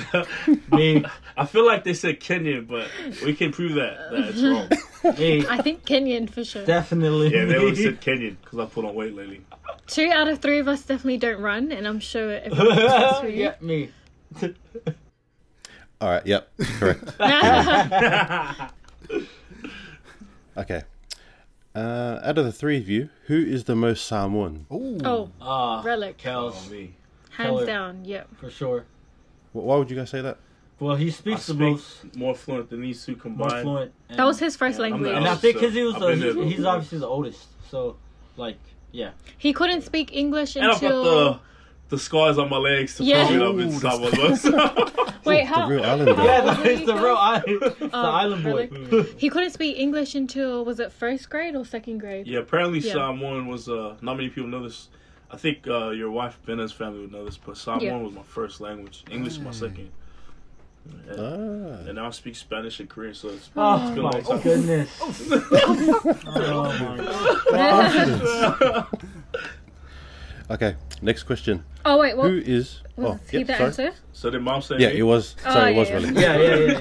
me. 0.71 1.03
I 1.37 1.45
feel 1.45 1.65
like 1.65 1.83
they 1.83 1.93
said 1.93 2.19
Kenyon, 2.19 2.65
but 2.65 2.87
we 3.23 3.33
can 3.35 3.51
prove 3.51 3.73
that, 3.75 4.11
that 4.11 4.29
it's 4.29 4.41
wrong. 4.41 4.69
Me. 5.19 5.45
I 5.47 5.61
think 5.61 5.85
Kenyon 5.85 6.27
for 6.27 6.43
sure. 6.43 6.65
Definitely. 6.65 7.31
Yeah, 7.31 7.45
they 7.45 7.57
me. 7.59 7.63
would 7.65 7.77
have 7.77 7.85
said 7.85 8.01
Kenyon 8.01 8.37
because 8.43 8.57
I 8.57 8.65
put 8.65 8.85
on 8.85 8.95
weight 8.95 9.13
lately. 9.15 9.41
Two 9.85 10.09
out 10.11 10.27
of 10.27 10.39
three 10.39 10.57
of 10.59 10.67
us 10.67 10.81
definitely 10.81 11.17
don't 11.17 11.39
run, 11.41 11.71
and 11.71 11.87
I'm 11.87 11.99
sure 11.99 12.31
everyone 12.31 12.79
else 12.79 13.21
does 13.21 13.31
yeah, 13.31 13.53
me. 13.61 13.91
All 16.01 16.09
right. 16.09 16.25
Yep. 16.25 16.49
Correct. 16.79 17.03
okay. 20.57 20.83
Uh, 21.75 22.19
out 22.23 22.37
of 22.37 22.45
the 22.45 22.51
three 22.51 22.77
of 22.77 22.87
you, 22.89 23.09
who 23.27 23.35
is 23.37 23.65
the 23.65 23.75
most 23.75 24.05
Samoan? 24.05 24.65
Ooh. 24.71 24.97
oh, 25.03 25.29
Ah, 25.41 25.81
relic, 25.83 26.17
Kels, 26.17 26.53
Oh, 26.67 26.71
me. 26.71 26.95
hands 27.31 27.47
Keller. 27.49 27.65
down. 27.65 28.05
Yep. 28.05 28.29
for 28.37 28.49
sure. 28.49 28.85
Wh- 29.55 29.65
Why 29.65 29.77
would 29.77 29.89
you 29.89 29.95
guys 29.97 30.09
say 30.09 30.21
that? 30.21 30.37
Well, 30.79 30.95
he 30.97 31.07
I 31.07 31.09
speaks 31.11 31.47
the 31.47 31.53
speak 31.53 31.59
most, 31.59 32.15
more 32.17 32.35
fluent 32.35 32.69
than 32.69 32.81
these 32.81 33.05
two 33.05 33.13
more 33.13 33.21
combined. 33.21 33.63
fluent. 33.63 33.91
And, 34.09 34.19
That 34.19 34.25
was 34.25 34.39
his 34.39 34.57
first 34.57 34.77
I'm 34.79 34.91
the 34.91 35.09
language. 35.09 35.15
And 35.15 35.27
I 35.27 35.35
think 35.35 35.55
because 35.55 35.73
he 35.73 35.83
was, 35.83 35.95
I've 35.95 36.01
the, 36.01 36.07
been 36.07 36.19
there 36.19 36.43
he- 36.45 36.53
he's 36.55 36.65
obviously 36.65 36.97
the 36.99 37.07
oldest. 37.07 37.47
So, 37.71 37.95
like, 38.35 38.57
yeah. 38.91 39.11
He 39.37 39.53
couldn't 39.53 39.83
speak 39.83 40.13
English 40.13 40.55
And 40.57 40.65
I've 40.65 40.73
until. 40.73 41.03
got 41.03 41.33
the 41.33 41.39
the 41.87 41.99
scars 41.99 42.39
on 42.39 42.49
my 42.49 42.57
legs 42.57 42.95
to 42.97 43.03
Yeah. 43.03 43.27
prove 43.27 43.41
it 43.41 43.47
up 43.47 43.55
in 43.57 43.67
Ooh, 43.67 43.79
Samoa. 43.79 45.11
Wait, 45.25 45.41
The 45.41 45.45
how? 45.45 45.69
real 45.69 45.83
islander. 45.83 46.11
Yeah, 46.23 46.55
old 46.57 46.65
no, 46.65 46.85
the 46.85 46.95
real 46.95 47.15
island, 47.15 47.45
it's 47.61 47.79
the 47.79 47.89
Oh, 47.93 48.01
island 48.01 48.43
boy. 48.43 48.67
really? 48.71 49.13
He 49.17 49.29
couldn't 49.29 49.51
speak 49.51 49.77
English 49.77 50.15
until 50.15 50.65
was 50.65 50.79
it 50.79 50.91
first 50.91 51.29
grade 51.29 51.55
or 51.55 51.63
second 51.63 51.99
grade? 51.99 52.25
yeah, 52.27 52.39
apparently 52.39 52.79
Yeah. 52.79 52.93
Samoan 52.93 53.47
was 53.47 53.69
uh 53.69 53.97
not 54.01 54.17
many 54.17 54.29
people 54.29 54.49
know 54.49 54.63
this. 54.63 54.89
I 55.31 55.37
think 55.37 55.67
uh, 55.67 55.89
your 55.89 56.11
wife 56.11 56.37
Benna's 56.45 56.71
family 56.71 57.01
would 57.01 57.11
know 57.11 57.25
this, 57.25 57.37
but 57.37 57.57
Samoan 57.57 57.81
Yeah. 57.81 57.97
was 57.97 58.13
my 58.13 58.21
first 58.23 58.61
language. 58.61 59.03
English 59.11 59.33
is 59.33 59.39
my 59.39 59.51
second. 59.51 59.89
And, 61.09 61.19
Ah. 61.19 61.87
and 61.87 61.95
now 61.95 62.05
I 62.07 62.11
speak 62.11 62.35
Spanish 62.35 62.79
and 62.79 62.87
Korean, 62.87 63.15
so 63.15 63.29
it's, 63.29 63.49
Oh, 63.55 63.75
it's 63.81 63.89
been 63.95 63.99
a 63.99 64.01
my 64.03 64.09
long 64.11 64.23
time. 64.23 64.41
goodness. 64.41 64.89
oh, 66.27 66.71
my 68.69 68.85
Okay. 70.51 70.75
Next 71.01 71.23
question. 71.23 71.63
oh 71.85 71.97
wait, 71.99 72.15
what 72.15 72.29
Who 72.29 72.37
is? 72.37 72.81
was 72.95 73.19
oh, 73.19 73.27
he 73.31 73.39
yeah, 73.39 73.43
the 73.45 73.53
sorry. 73.53 73.65
answer? 73.65 73.91
So 74.13 74.29
did 74.29 74.43
mom 74.43 74.61
say 74.61 74.75
Yeah, 74.77 74.89
me? 74.89 74.99
it 74.99 75.03
was. 75.03 75.35
Oh, 75.43 75.51
Sorry, 75.53 75.71
it 75.71 75.73
yeah, 75.73 75.79
was 75.79 75.89
yeah. 75.89 75.95
really. 75.95 76.13
Yeah, 76.21 76.37
yeah, 76.37 76.55
yeah, 76.55 76.79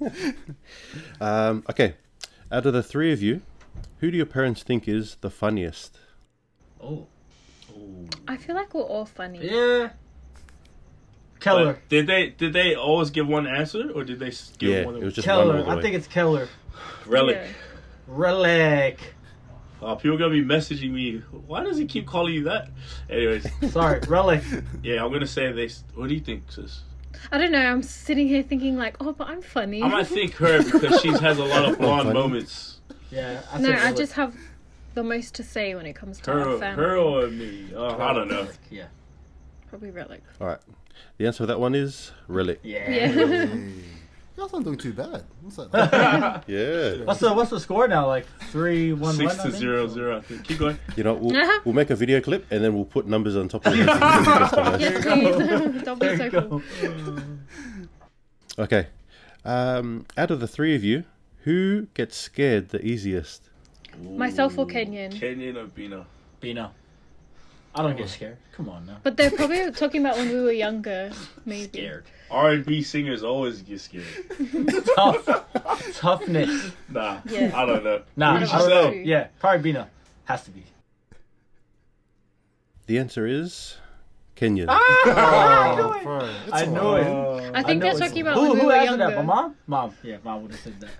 yeah, 0.00 0.10
yeah. 0.20 0.32
Um, 1.20 1.64
okay. 1.68 1.94
Out 2.52 2.64
of 2.64 2.72
the 2.72 2.82
three 2.82 3.12
of 3.12 3.20
you, 3.20 3.42
who 3.98 4.10
do 4.12 4.16
your 4.16 4.24
parents 4.26 4.62
think 4.62 4.86
is 4.88 5.16
the 5.20 5.28
funniest? 5.30 5.98
Oh. 6.82 7.06
I 8.26 8.36
feel 8.36 8.54
like 8.56 8.74
we're 8.74 8.82
all 8.82 9.06
funny. 9.06 9.38
Yeah. 9.42 9.90
Keller. 11.40 11.74
But 11.74 11.88
did 11.88 12.06
they 12.06 12.30
did 12.30 12.52
they 12.52 12.74
always 12.74 13.10
give 13.10 13.26
one 13.28 13.46
answer 13.46 13.90
or 13.94 14.04
did 14.04 14.18
they 14.18 14.30
give 14.58 14.70
Yeah, 14.70 14.84
one? 14.84 14.96
it 14.96 15.04
was 15.04 15.14
just 15.14 15.24
Keller. 15.24 15.62
the 15.62 15.70
I 15.70 15.80
think 15.80 15.94
it's 15.94 16.08
Keller. 16.08 16.48
relic. 17.06 17.36
Yeah. 17.36 17.48
Relic. 18.08 18.98
Uh, 19.80 19.94
people 19.94 20.18
gonna 20.18 20.30
be 20.30 20.44
messaging 20.44 20.90
me. 20.90 21.18
Why 21.46 21.62
does 21.62 21.76
he 21.78 21.86
keep 21.86 22.06
calling 22.06 22.34
you 22.34 22.44
that? 22.44 22.68
Anyways, 23.08 23.46
Sorry, 23.72 24.00
Relic. 24.08 24.42
yeah, 24.82 25.04
I'm 25.04 25.12
gonna 25.12 25.26
say 25.26 25.52
this. 25.52 25.84
What 25.94 26.08
do 26.08 26.14
you 26.14 26.20
think, 26.20 26.50
sis? 26.50 26.80
I 27.30 27.38
don't 27.38 27.52
know. 27.52 27.60
I'm 27.64 27.82
sitting 27.84 28.26
here 28.26 28.42
thinking 28.42 28.76
like, 28.76 28.96
oh, 29.00 29.12
but 29.12 29.28
I'm 29.28 29.42
funny. 29.42 29.82
I 29.82 29.88
might 29.88 30.06
think 30.08 30.34
her 30.34 30.62
because 30.64 31.00
she 31.00 31.08
has 31.10 31.38
a 31.38 31.44
lot 31.44 31.68
of 31.68 31.78
blonde 31.80 32.12
moments. 32.12 32.80
Yeah. 33.10 33.40
I 33.52 33.60
no, 33.60 33.70
I 33.72 33.92
just 33.92 34.14
have 34.14 34.34
the 34.98 35.04
most 35.04 35.32
to 35.36 35.44
say 35.44 35.76
when 35.76 35.86
it 35.86 35.94
comes 35.94 36.18
to 36.18 36.32
our 36.32 36.38
Her, 36.40 36.58
family. 36.58 36.82
her 36.84 36.96
or 36.96 37.28
me? 37.28 37.72
Uh, 37.72 37.96
I 37.98 38.12
don't 38.12 38.26
know. 38.26 38.48
Yeah. 38.68 38.86
Probably 39.68 39.90
relic. 39.92 40.22
All 40.40 40.48
right. 40.48 40.58
The 41.18 41.26
answer 41.28 41.38
to 41.44 41.46
that 41.46 41.60
one 41.60 41.76
is 41.76 42.10
relic. 42.26 42.58
Yeah. 42.64 42.90
Yeah. 42.90 43.46
Hey. 43.46 43.72
You 44.36 44.44
guys 44.44 44.54
aren't 44.54 44.66
doing 44.66 44.78
too 44.78 44.92
bad. 44.92 45.24
What's 45.42 45.56
that? 45.56 46.44
Yeah. 46.46 47.04
What's 47.04 47.18
the 47.20 47.32
what's 47.32 47.50
the 47.50 47.58
score 47.58 47.88
now? 47.88 48.06
Like 48.06 48.24
three 48.52 48.92
one 48.92 49.14
Six 49.16 49.32
one. 49.36 49.40
I 49.40 49.42
to 49.44 49.50
think? 49.50 49.60
zero 49.60 49.88
zero. 49.88 50.16
I 50.18 50.20
think. 50.20 50.44
Keep 50.44 50.58
going. 50.58 50.78
You 50.96 51.02
know, 51.04 51.14
we'll, 51.14 51.60
we'll 51.64 51.74
make 51.74 51.90
a 51.90 51.96
video 51.96 52.20
clip 52.20 52.46
and 52.52 52.62
then 52.64 52.72
we'll 52.74 52.84
put 52.84 53.06
numbers 53.08 53.36
on 53.36 53.48
top 53.48 53.66
of 53.66 53.72
it. 53.74 53.78
yes, 54.80 55.04
please. 55.04 55.82
Don't 55.82 56.00
be 56.00 56.16
so 56.16 56.30
cool. 56.30 56.62
okay. 58.60 58.86
Um, 59.44 60.06
out 60.16 60.30
of 60.30 60.38
the 60.38 60.46
three 60.48 60.74
of 60.76 60.84
you, 60.84 61.02
who 61.42 61.86
gets 61.94 62.16
scared 62.16 62.68
the 62.68 62.80
easiest? 62.84 63.47
Myself 64.02 64.58
or 64.58 64.66
Kenyon. 64.66 65.12
Kenyon 65.12 65.56
or 65.56 65.66
Bina? 65.66 66.06
Bino. 66.40 66.70
I 67.74 67.82
don't 67.82 67.96
get 67.96 68.08
scared. 68.08 68.38
Come 68.52 68.68
on 68.70 68.86
now. 68.86 68.96
But 69.02 69.16
they're 69.16 69.30
probably 69.30 69.70
talking 69.72 70.00
about 70.04 70.16
when 70.16 70.28
we 70.30 70.40
were 70.40 70.52
younger, 70.52 71.12
maybe. 71.44 71.78
Scared. 71.78 72.04
R 72.30 72.50
and 72.50 72.64
B 72.66 72.82
singers 72.82 73.22
always 73.22 73.62
get 73.62 73.80
scared. 73.80 74.04
Tough. 74.96 75.28
Toughness. 75.94 76.72
Nah, 76.88 77.20
Yeah. 77.26 77.52
I 77.54 77.66
don't 77.66 77.84
know. 77.84 78.02
Nah, 78.16 78.40
What 78.40 78.52
I 78.54 78.58
don't 78.58 78.68
know. 78.70 78.90
Yeah, 78.90 79.28
probably 79.38 79.62
Bina. 79.62 79.88
Has 80.24 80.44
to 80.44 80.50
be. 80.50 80.64
The 82.86 82.98
answer 82.98 83.26
is 83.26 83.76
Kenyon. 84.34 84.68
oh, 84.70 84.78
oh 85.06 86.00
bro. 86.02 86.30
I 86.52 86.64
know 86.64 86.96
alright. 86.96 87.44
it. 87.44 87.54
I 87.54 87.62
think 87.62 87.82
know 87.82 87.90
they're 87.96 88.08
talking 88.08 88.22
about 88.22 88.34
who, 88.34 88.42
when 88.42 88.52
we 88.54 88.60
who 88.60 88.66
were 88.66 88.72
answered 88.72 88.98
younger. 88.98 89.06
that? 89.16 89.16
My 89.16 89.22
mom? 89.34 89.56
Mom. 89.66 89.94
Yeah, 90.02 90.16
mom 90.24 90.42
would 90.42 90.52
have 90.52 90.60
said 90.60 90.80
that. 90.80 90.90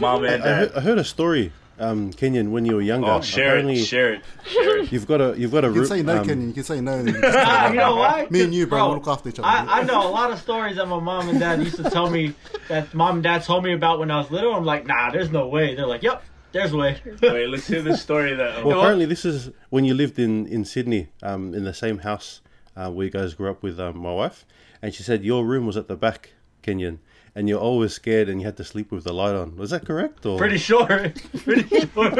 Mom 0.00 0.22
I, 0.24 0.28
and 0.28 0.42
I 0.42 0.48
heard, 0.48 0.68
dad. 0.72 0.78
I 0.78 0.80
heard 0.80 0.98
a 0.98 1.04
story, 1.04 1.52
um, 1.78 2.12
Kenyon, 2.12 2.50
when 2.52 2.64
you 2.66 2.74
were 2.76 2.82
younger. 2.82 3.08
Oh, 3.08 3.20
share 3.20 3.58
it, 3.58 3.76
share 3.84 4.14
it, 4.14 4.22
share 4.46 4.78
it. 4.78 4.92
You've 4.92 5.06
got 5.06 5.20
a 5.20 5.34
you've 5.38 5.52
got 5.52 5.64
a 5.64 5.68
You 5.68 5.74
can 5.74 5.86
say 5.86 6.02
no, 6.02 6.18
um, 6.18 6.26
Kenyon. 6.26 6.48
You 6.48 6.54
can 6.54 6.64
say 6.64 6.80
no. 6.80 6.92
and 6.98 7.08
just- 7.14 7.24
Ah, 7.24 7.68
you 7.70 7.76
know 7.76 7.96
what? 7.96 8.30
Me 8.30 8.42
and 8.42 8.54
you, 8.54 8.66
bro, 8.66 8.78
Bro, 8.86 8.94
look 8.94 9.08
after 9.08 9.28
each 9.28 9.38
other. 9.38 9.48
I, 9.48 9.80
I 9.80 9.82
know 9.84 10.06
a 10.06 10.10
lot 10.10 10.30
of 10.30 10.38
stories 10.38 10.76
that 10.76 10.86
my 10.86 10.98
mom 11.00 11.28
and 11.28 11.38
dad 11.40 11.60
used 11.62 11.76
to 11.76 11.88
tell 11.90 12.10
me 12.10 12.34
that 12.68 12.92
mom 12.94 13.16
and 13.16 13.22
dad 13.22 13.42
told 13.44 13.64
me 13.64 13.72
about 13.74 13.98
when 13.98 14.10
I 14.10 14.18
was 14.18 14.30
little. 14.30 14.54
I'm 14.54 14.64
like, 14.64 14.86
nah, 14.86 15.10
there's 15.10 15.30
no 15.30 15.48
way. 15.48 15.74
They're 15.74 15.86
like, 15.86 16.02
yep, 16.02 16.22
there's 16.52 16.72
a 16.72 16.76
way. 16.76 17.00
Wait, 17.22 17.48
let's 17.48 17.66
hear 17.66 17.82
the 17.82 17.96
story 17.96 18.34
that. 18.34 18.56
Well, 18.64 18.76
what? 18.76 18.78
apparently 18.78 19.06
this 19.06 19.24
is 19.24 19.50
when 19.70 19.84
you 19.84 19.94
lived 19.94 20.18
in 20.18 20.46
in 20.46 20.64
Sydney, 20.64 21.08
um, 21.22 21.54
in 21.54 21.64
the 21.64 21.74
same 21.74 21.98
house 21.98 22.40
uh, 22.76 22.90
where 22.90 23.04
you 23.06 23.10
guys 23.12 23.34
grew 23.34 23.50
up 23.50 23.62
with 23.62 23.78
um, 23.80 23.98
my 23.98 24.12
wife, 24.12 24.44
and 24.82 24.94
she 24.94 25.02
said 25.02 25.24
your 25.24 25.44
room 25.44 25.66
was 25.66 25.76
at 25.76 25.88
the 25.88 25.96
back, 25.96 26.30
Kenyon, 26.62 27.00
and 27.38 27.48
you're 27.48 27.60
always 27.60 27.92
scared 27.94 28.28
and 28.28 28.40
you 28.40 28.46
had 28.46 28.56
to 28.56 28.64
sleep 28.64 28.90
with 28.90 29.04
the 29.04 29.12
light 29.12 29.34
on. 29.36 29.56
Was 29.56 29.70
that 29.70 29.86
correct? 29.86 30.26
Or 30.26 30.36
Pretty 30.38 30.58
sure. 30.58 30.86
pretty 31.44 31.68
sure. 31.86 32.10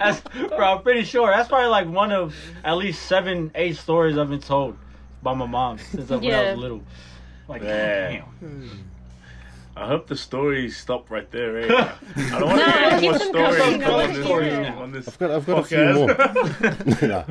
That's, 0.00 0.20
bro, 0.48 0.58
I'm 0.74 0.82
pretty 0.82 1.04
sure. 1.04 1.28
That's 1.30 1.48
probably 1.48 1.68
like 1.68 1.86
one 1.88 2.10
of 2.10 2.34
at 2.64 2.76
least 2.76 3.02
seven, 3.06 3.52
eight 3.54 3.76
stories 3.76 4.18
I've 4.18 4.28
been 4.28 4.40
told 4.40 4.76
by 5.22 5.34
my 5.34 5.46
mom 5.46 5.78
since 5.78 6.10
I- 6.10 6.16
when 6.16 6.34
I 6.34 6.50
was 6.50 6.58
little. 6.58 6.82
Like, 7.48 7.62
Man. 7.62 8.24
damn. 8.40 8.86
I 9.76 9.86
hope 9.86 10.08
the 10.08 10.16
story 10.16 10.68
stopped 10.68 11.10
right 11.12 11.30
there. 11.30 11.58
Eh? 11.60 11.66
I 12.16 12.38
don't 12.40 12.48
want 12.48 12.60
to 12.60 12.66
No, 12.66 12.72
hear 12.72 12.88
any 12.88 13.08
more 13.08 13.18
stories 14.24 14.52
coming. 14.52 14.72
on 14.72 14.90
this, 14.90 15.06
on 15.06 15.06
this 15.06 15.08
I've 15.08 15.18
got 15.18 15.30
I've 15.30 15.46
got 15.46 15.58
a 15.58 15.64
few 15.64 15.94
more. 15.94 17.08
Nah. 17.08 17.24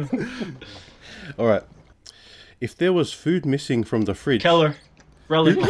All 1.38 1.48
right. 1.48 1.64
If 2.62 2.78
there 2.78 2.94
was 2.94 3.12
food 3.12 3.46
missing 3.46 3.84
from 3.84 4.04
the 4.04 4.14
fridge, 4.16 4.44
Keller. 4.44 4.76
Relic. 5.28 5.58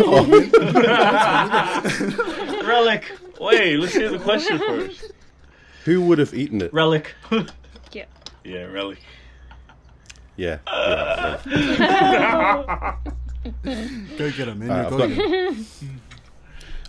Relic. 2.66 3.12
Wait, 3.39 3.78
let's 3.80 3.93
hear 3.93 4.10
the 4.10 4.20
question 4.20 4.60
first. 4.60 5.12
who 5.86 6.01
would 6.06 6.20
have 6.20 6.34
eaten 6.34 6.62
it? 6.62 6.74
Relic. 6.74 7.14
Yeah. 7.91 8.06
Yeah, 8.43 8.64
really. 8.64 8.97
Yeah. 10.36 10.58
yeah, 10.68 11.39
yeah. 11.47 12.95
Go 14.18 14.32
get 14.32 14.47
him, 14.49 14.60
man. 14.60 14.72
Alright, 14.72 14.89
Go 14.89 15.03
I've 15.03 15.16
got- 15.16 15.56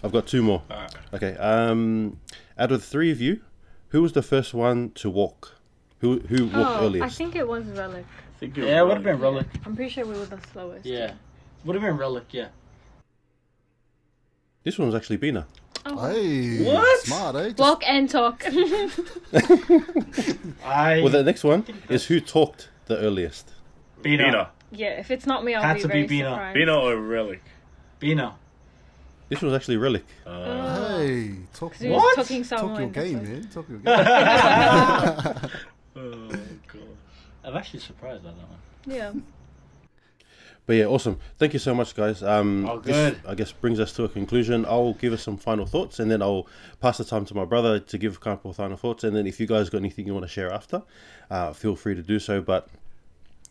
I've 0.05 0.13
got 0.13 0.27
two 0.27 0.43
more. 0.43 0.63
Alright. 0.69 0.95
Okay. 1.15 1.37
Um, 1.37 2.19
out 2.59 2.73
of 2.73 2.81
the 2.81 2.87
three 2.87 3.13
of 3.13 3.21
you, 3.21 3.41
who 3.89 4.03
was 4.03 4.13
the 4.15 4.23
first 4.23 4.53
one 4.55 4.91
to 4.97 5.09
walk? 5.09 5.57
Who 6.01 6.19
who 6.21 6.47
walked 6.47 6.83
Oh, 6.83 6.93
I 7.03 7.09
think 7.09 7.37
it 7.37 7.47
was 7.47 7.65
relic. 7.67 8.05
I 8.37 8.39
think 8.41 8.57
Yeah, 8.57 8.81
it 8.81 8.87
would 8.87 8.95
have 8.95 9.05
been 9.05 9.21
Relic. 9.21 9.47
I'm 9.65 9.77
pretty 9.77 9.93
sure 9.93 10.05
we 10.05 10.19
were 10.19 10.27
the 10.27 10.41
slowest. 10.53 10.85
Yeah. 10.85 11.13
Would 11.67 11.75
have 11.75 11.83
been 11.83 11.97
Relic, 11.99 12.25
yeah. 12.31 12.49
This 14.65 14.79
one's 14.79 14.95
actually 14.95 15.17
Bina. 15.19 15.47
Oh. 15.85 16.09
Hey, 16.09 16.65
What? 16.65 17.01
smart, 17.05 17.37
eh? 17.37 17.49
Just- 17.49 17.59
Walk 17.59 17.83
and 17.87 18.09
talk. 18.11 18.43
I. 20.65 21.01
Well, 21.03 21.09
the 21.11 21.23
next 21.25 21.45
one 21.45 21.65
is 21.89 22.07
who 22.07 22.21
talked 22.21 22.69
the 22.87 22.97
earliest. 22.99 23.53
Bino. 24.03 24.25
Bino. 24.25 24.49
yeah, 24.73 24.99
if 25.01 25.11
it's 25.11 25.27
not 25.27 25.45
me, 25.45 25.55
I'll 25.55 25.63
Had 25.63 25.75
be 25.77 25.83
to 25.83 25.89
be 25.89 25.93
very 25.95 26.07
Bino. 26.07 26.31
surprised. 26.31 26.55
Bino 26.55 26.89
or 26.89 26.97
Relic? 26.97 27.43
Bino. 28.01 28.35
This 29.29 29.41
was 29.43 29.53
actually 29.53 29.77
Relic. 29.77 30.05
Uh, 30.25 30.99
Hey, 30.99 31.35
talk, 31.53 31.75
He 31.77 31.89
was 31.89 31.97
What? 32.01 32.17
talking 32.17 32.45
talk 32.45 32.79
your 32.79 32.89
that's 32.89 33.09
game, 33.09 33.19
why. 33.19 33.25
man. 33.25 33.49
Talk 33.49 33.69
your 33.69 33.79
game. 33.85 33.95
oh, 35.97 36.29
God. 36.69 36.97
I'm 37.45 37.57
actually 37.57 37.81
surprised 37.81 38.23
by 38.25 38.31
that 38.31 38.37
one. 38.39 38.59
Yeah. 38.87 39.13
But 40.67 40.75
yeah, 40.77 40.87
awesome. 40.87 41.19
Thank 41.39 41.53
you 41.53 41.61
so 41.61 41.75
much, 41.75 41.95
guys. 41.95 42.23
Um, 42.25 42.67
Oh, 42.69 42.81
this, 42.81 42.97
good. 43.15 43.21
I 43.27 43.35
guess 43.37 43.53
brings 43.53 43.79
us 43.79 43.93
to 43.95 44.05
a 44.05 44.09
conclusion. 44.09 44.67
I'll 44.67 44.95
give 44.95 45.13
us 45.13 45.23
some 45.23 45.37
final 45.37 45.65
thoughts, 45.65 46.01
and 46.01 46.11
then 46.11 46.23
I'll 46.23 46.49
pass 46.81 46.99
the 46.99 47.05
time 47.05 47.25
to 47.27 47.35
my 47.35 47.45
brother 47.45 47.79
to 47.79 47.99
give 47.99 48.17
a 48.17 48.19
couple 48.19 48.51
of 48.51 48.57
final 48.57 48.77
thoughts. 48.77 49.05
And 49.05 49.15
then 49.15 49.27
if 49.29 49.39
you 49.39 49.47
guys 49.47 49.71
got 49.71 49.79
anything 49.79 50.07
you 50.07 50.13
want 50.15 50.25
to 50.25 50.29
share 50.29 50.53
after, 50.53 50.83
uh, 51.31 51.53
feel 51.53 51.77
free 51.77 51.95
to 51.95 52.03
do 52.03 52.19
so. 52.19 52.41
But 52.41 52.69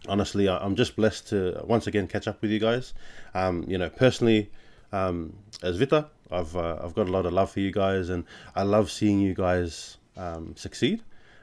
honestly, 0.10 0.48
I- 0.50 0.58
I'm 0.58 0.76
just 0.76 0.96
blessed 0.96 1.30
to 1.30 1.62
once 1.66 1.88
again 1.88 2.08
catch 2.08 2.28
up 2.28 2.42
with 2.42 2.52
you 2.52 2.60
guys. 2.60 2.94
Um, 3.34 3.64
you 3.68 3.78
know, 3.78 3.90
personally, 3.90 4.52
um, 4.92 5.34
as 5.64 5.78
Vita, 5.78 6.08
I've 6.32 6.56
uh, 6.56 6.80
I've 6.84 6.96
got 6.96 7.08
a 7.08 7.12
lot 7.12 7.26
of 7.26 7.34
love 7.34 7.52
for 7.52 7.60
you 7.62 7.72
guys, 7.72 8.10
and 8.10 8.26
I 8.56 8.64
love 8.64 8.92
seeing 8.92 9.20
you 9.22 9.34
guys 9.34 9.98
um, 10.18 10.54
succeed. 10.58 11.02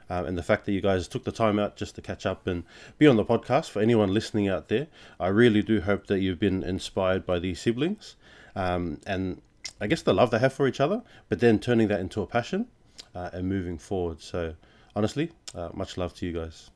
Um, 0.09 0.25
and 0.25 0.37
the 0.37 0.43
fact 0.43 0.65
that 0.65 0.73
you 0.73 0.81
guys 0.81 1.07
took 1.07 1.23
the 1.23 1.31
time 1.31 1.59
out 1.59 1.75
just 1.75 1.95
to 1.95 2.01
catch 2.01 2.25
up 2.25 2.45
and 2.47 2.63
be 2.97 3.07
on 3.07 3.15
the 3.15 3.25
podcast 3.25 3.69
for 3.69 3.81
anyone 3.81 4.13
listening 4.13 4.47
out 4.47 4.67
there, 4.67 4.87
I 5.19 5.27
really 5.27 5.61
do 5.61 5.81
hope 5.81 6.07
that 6.07 6.19
you've 6.19 6.39
been 6.39 6.63
inspired 6.63 7.25
by 7.25 7.39
these 7.39 7.59
siblings 7.59 8.15
um, 8.55 8.99
and 9.05 9.41
I 9.79 9.87
guess 9.87 10.01
the 10.01 10.13
love 10.13 10.31
they 10.31 10.39
have 10.39 10.53
for 10.53 10.67
each 10.67 10.79
other, 10.79 11.01
but 11.29 11.39
then 11.39 11.59
turning 11.59 11.87
that 11.89 11.99
into 11.99 12.21
a 12.21 12.27
passion 12.27 12.67
uh, 13.15 13.29
and 13.33 13.47
moving 13.47 13.77
forward. 13.77 14.21
So, 14.21 14.55
honestly, 14.95 15.31
uh, 15.55 15.69
much 15.73 15.97
love 15.97 16.13
to 16.15 16.25
you 16.25 16.33
guys. 16.33 16.69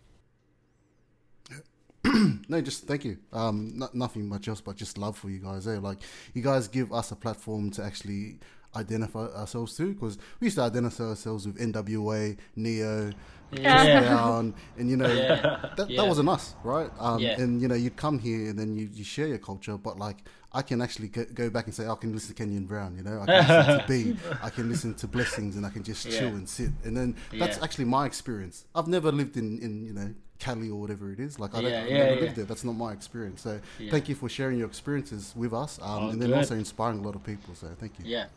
No, 2.49 2.61
just 2.61 2.87
thank 2.87 3.03
you. 3.03 3.17
Um, 3.33 3.73
no, 3.75 3.89
nothing 3.93 4.29
much 4.29 4.47
else, 4.47 4.61
but 4.61 4.77
just 4.77 4.97
love 4.97 5.17
for 5.17 5.29
you 5.29 5.39
guys. 5.39 5.67
Eh? 5.67 5.77
Like 5.79 5.99
you 6.33 6.41
guys 6.41 6.69
give 6.69 6.93
us 6.93 7.11
a 7.11 7.15
platform 7.17 7.69
to 7.71 7.83
actually 7.83 8.39
identify 8.75 9.25
ourselves 9.27 9.75
to 9.77 9.93
because 9.93 10.17
we 10.39 10.45
used 10.47 10.57
to 10.57 10.63
identify 10.63 11.05
ourselves 11.05 11.45
with 11.47 11.57
NWA, 11.57 12.37
Ne-Yo, 12.55 13.11
Yeah. 13.51 14.01
Down, 14.01 14.53
and 14.77 14.89
you 14.89 14.97
know 14.97 15.07
Yeah. 15.07 15.71
that, 15.77 15.89
Yeah. 15.89 16.01
that 16.01 16.07
wasn't 16.07 16.27
us, 16.29 16.53
right? 16.63 16.91
Um, 16.99 17.19
Yeah. 17.19 17.39
And 17.39 17.61
you 17.61 17.67
know 17.69 17.75
you'd 17.75 17.95
come 17.95 18.19
here 18.19 18.49
and 18.49 18.59
then 18.59 18.75
you, 18.75 18.89
you 18.93 19.03
share 19.05 19.27
your 19.27 19.37
culture, 19.37 19.77
but 19.77 19.97
like 19.97 20.17
I 20.51 20.61
can 20.61 20.81
actually 20.81 21.07
go, 21.09 21.23
go 21.33 21.49
back 21.49 21.65
and 21.65 21.73
say 21.73 21.87
I 21.87 21.95
can 21.95 22.11
listen 22.13 22.29
to 22.29 22.33
Kenyon 22.35 22.65
Brown, 22.65 22.95
you 22.97 23.03
know, 23.03 23.21
I 23.21 23.25
can 23.25 23.47
listen 23.47 23.79
to 23.79 23.85
B, 23.87 24.17
I 24.43 24.49
can 24.49 24.69
listen 24.69 24.93
to 24.95 25.07
Blessings, 25.07 25.55
and 25.55 25.65
I 25.65 25.69
can 25.69 25.83
just 25.83 26.05
Yeah. 26.05 26.19
chill 26.19 26.29
and 26.29 26.47
sit, 26.47 26.71
and 26.83 26.95
then 26.97 27.15
that's 27.39 27.57
Yeah. 27.57 27.63
actually 27.63 27.85
my 27.85 28.05
experience. 28.05 28.65
I've 28.75 28.87
never 28.87 29.11
lived 29.11 29.37
in 29.37 29.59
in 29.59 29.85
you 29.85 29.93
know. 29.93 30.13
Cali 30.39 30.69
or 30.69 30.79
whatever 30.79 31.11
it 31.11 31.19
is, 31.19 31.39
like 31.39 31.55
I, 31.55 31.61
don't, 31.63 31.71
Yeah, 31.71 31.85
yeah, 31.85 31.97
never 31.97 32.13
yeah. 32.13 32.21
lived 32.21 32.35
there. 32.35 32.45
That's 32.45 32.63
not 32.63 32.73
my 32.73 32.91
experience. 32.93 33.41
So 33.41 33.59
Yeah. 33.79 33.89
thank 33.89 34.07
you 34.07 34.13
for 34.13 34.29
sharing 34.29 34.59
your 34.59 34.67
experiences 34.67 35.33
with 35.35 35.51
us, 35.51 35.79
um, 35.81 35.87
Oh, 36.03 36.09
and 36.11 36.21
then 36.21 36.29
good. 36.29 36.37
also 36.37 36.53
inspiring 36.53 36.99
a 36.99 37.01
lot 37.01 37.15
of 37.15 37.23
people. 37.23 37.55
So 37.55 37.69
thank 37.79 37.97
you. 37.97 38.05
Yeah. 38.05 38.27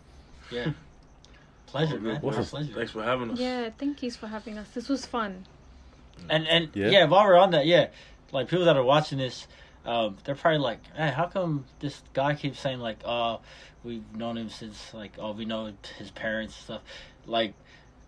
Yeah. 0.51 0.72
Pleasure, 1.66 2.01
man. 2.01 2.20
Awesome. 2.22 2.44
Pleasure. 2.44 2.72
Thanks 2.74 2.90
for 2.90 3.02
having 3.02 3.31
us. 3.31 3.39
Yeah, 3.39 3.70
thank 3.78 4.02
you 4.02 4.10
for 4.10 4.27
having 4.27 4.59
us. 4.59 4.68
This 4.70 4.89
was 4.89 5.06
fun. 5.06 5.44
And 6.28 6.47
and 6.48 6.68
Yeah. 6.74 6.89
yeah. 6.90 7.05
while 7.06 7.24
we're 7.24 7.39
on 7.39 7.52
that, 7.52 7.66
yeah, 7.66 7.89
like 8.32 8.48
people 8.48 8.64
that 8.64 8.77
are 8.77 8.82
watching 8.82 9.18
this, 9.18 9.47
um, 9.86 10.16
they're 10.24 10.35
probably 10.35 10.59
like, 10.59 10.81
hey, 10.97 11.10
how 11.10 11.27
come 11.27 11.64
this 11.78 12.02
guy 12.12 12.35
keeps 12.35 12.59
saying 12.60 12.81
like, 12.81 12.98
oh, 13.05 13.40
we've 13.85 14.02
known 14.14 14.36
him 14.36 14.51
since 14.51 14.93
like, 14.93 15.12
oh, 15.18 15.32
we 15.32 15.44
know 15.44 15.72
his 15.98 16.10
parents 16.10 16.56
and 16.56 16.64
stuff. 16.64 16.82
Like, 17.27 17.55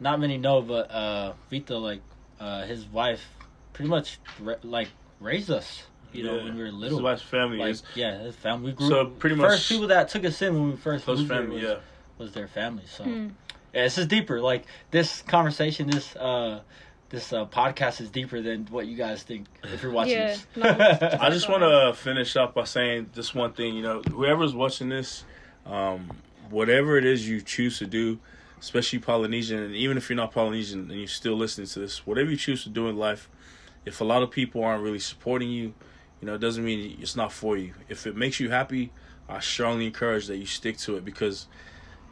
not 0.01 0.19
many 0.19 0.39
know, 0.39 0.60
but 0.60 0.90
uh, 0.90 1.35
Vito, 1.48 1.78
like, 1.78 2.01
uh, 2.40 2.64
his 2.64 2.85
wife, 2.86 3.24
pretty 3.73 3.89
much 3.89 4.19
ra- 4.40 4.56
like 4.64 4.89
raised 5.20 5.51
us. 5.51 5.85
You 6.12 6.24
know, 6.24 6.36
Yeah. 6.36 6.44
when 6.44 6.56
we 6.56 6.62
were 6.64 6.70
little. 6.73 6.98
is 6.98 7.02
why 7.02 7.12
his 7.12 7.23
family 7.23 7.59
like, 7.59 7.70
is 7.70 7.82
yeah, 7.94 8.19
his 8.19 8.35
family. 8.36 8.73
We 8.73 8.77
grew. 8.77 8.89
So, 8.89 9.06
pretty 9.06 9.36
much- 9.36 9.48
first 9.51 9.69
people 9.69 9.86
that 9.86 10.09
took 10.10 10.24
us 10.27 10.43
in 10.43 10.52
when 10.55 10.70
we 10.73 10.77
first 10.77 11.05
close 11.06 11.20
moved 11.20 11.31
here 11.32 11.40
family. 11.40 11.55
was, 11.56 11.64
Yeah. 11.64 11.77
Was 12.23 12.32
their 12.32 12.49
family. 12.49 12.85
So 12.86 13.05
Hmm. 13.05 13.28
yeah, 13.74 13.85
this 13.85 13.99
is 13.99 14.07
deeper. 14.07 14.40
Like 14.40 14.65
this 14.90 15.23
conversation, 15.23 15.89
this 15.89 16.15
uh, 16.16 16.61
this 17.11 17.32
uh, 17.32 17.44
podcast 17.47 18.01
is 18.01 18.11
deeper 18.11 18.40
than 18.40 18.66
what 18.70 18.86
you 18.86 18.97
guys 18.97 19.23
think 19.23 19.47
if 19.65 19.82
you're 19.82 19.93
watching 19.93 20.20
Yeah, 20.20 20.28
this. 20.28 20.47
no, 20.57 21.19
I 21.20 21.28
just 21.31 21.49
want 21.49 21.62
to 21.62 21.93
finish 21.94 22.36
up 22.36 22.55
by 22.55 22.65
saying 22.65 23.11
just 23.15 23.35
one 23.35 23.53
thing. 23.53 23.74
You 23.74 23.82
know, 23.82 24.03
whoever's 24.03 24.55
watching 24.55 24.89
this, 24.89 25.24
um, 25.66 26.11
whatever 26.49 26.97
it 26.97 27.05
is 27.05 27.28
you 27.28 27.40
choose 27.43 27.78
to 27.81 27.86
do, 27.86 28.19
especially 28.61 28.99
Polynesian, 29.01 29.59
and 29.62 29.74
even 29.74 29.97
if 29.99 30.09
you're 30.09 30.16
not 30.16 30.32
Polynesian 30.32 30.90
and 30.90 30.99
you're 30.99 31.07
still 31.09 31.35
listening 31.35 31.66
to 31.69 31.81
this, 31.81 32.07
whatever 32.07 32.31
you 32.31 32.36
choose 32.36 32.62
to 32.65 32.70
do 32.70 32.89
in 32.89 32.97
life, 32.97 33.28
if 33.85 34.01
a 34.01 34.05
lot 34.05 34.23
of 34.23 34.31
people 34.31 34.62
aren't 34.65 34.82
really 34.82 34.99
supporting 35.01 35.51
you, 35.51 35.74
you 36.20 36.27
know, 36.27 36.35
it 36.35 36.40
doesn't 36.40 36.65
mean 36.65 36.97
it's 37.01 37.16
not 37.16 37.32
for 37.32 37.57
you. 37.59 37.74
If 37.89 38.07
it 38.07 38.16
makes 38.16 38.39
you 38.40 38.49
happy, 38.51 38.93
I 39.28 39.40
strongly 39.40 39.86
encourage 39.86 40.28
that 40.28 40.36
you 40.36 40.47
stick 40.47 40.78
to 40.78 40.97
it 40.97 41.05
because, 41.05 41.47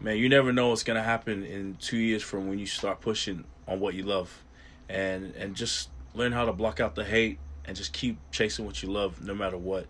man, 0.00 0.16
you 0.16 0.28
never 0.28 0.52
know 0.52 0.68
what's 0.68 0.82
gonna 0.82 1.02
happen 1.02 1.44
in 1.44 1.76
two 1.80 1.98
years 1.98 2.22
from 2.22 2.48
when 2.48 2.58
you 2.58 2.66
start 2.66 3.00
pushing 3.00 3.44
on 3.68 3.80
what 3.80 3.94
you 3.94 4.02
love, 4.02 4.44
and 4.88 5.34
and 5.36 5.54
just 5.54 5.90
learn 6.14 6.32
how 6.32 6.44
to 6.44 6.52
block 6.52 6.80
out 6.80 6.94
the 6.94 7.04
hate 7.04 7.38
and 7.64 7.76
just 7.76 7.92
keep 7.92 8.18
chasing 8.32 8.64
what 8.64 8.82
you 8.82 8.90
love 8.90 9.22
no 9.22 9.34
matter 9.34 9.56
what. 9.56 9.86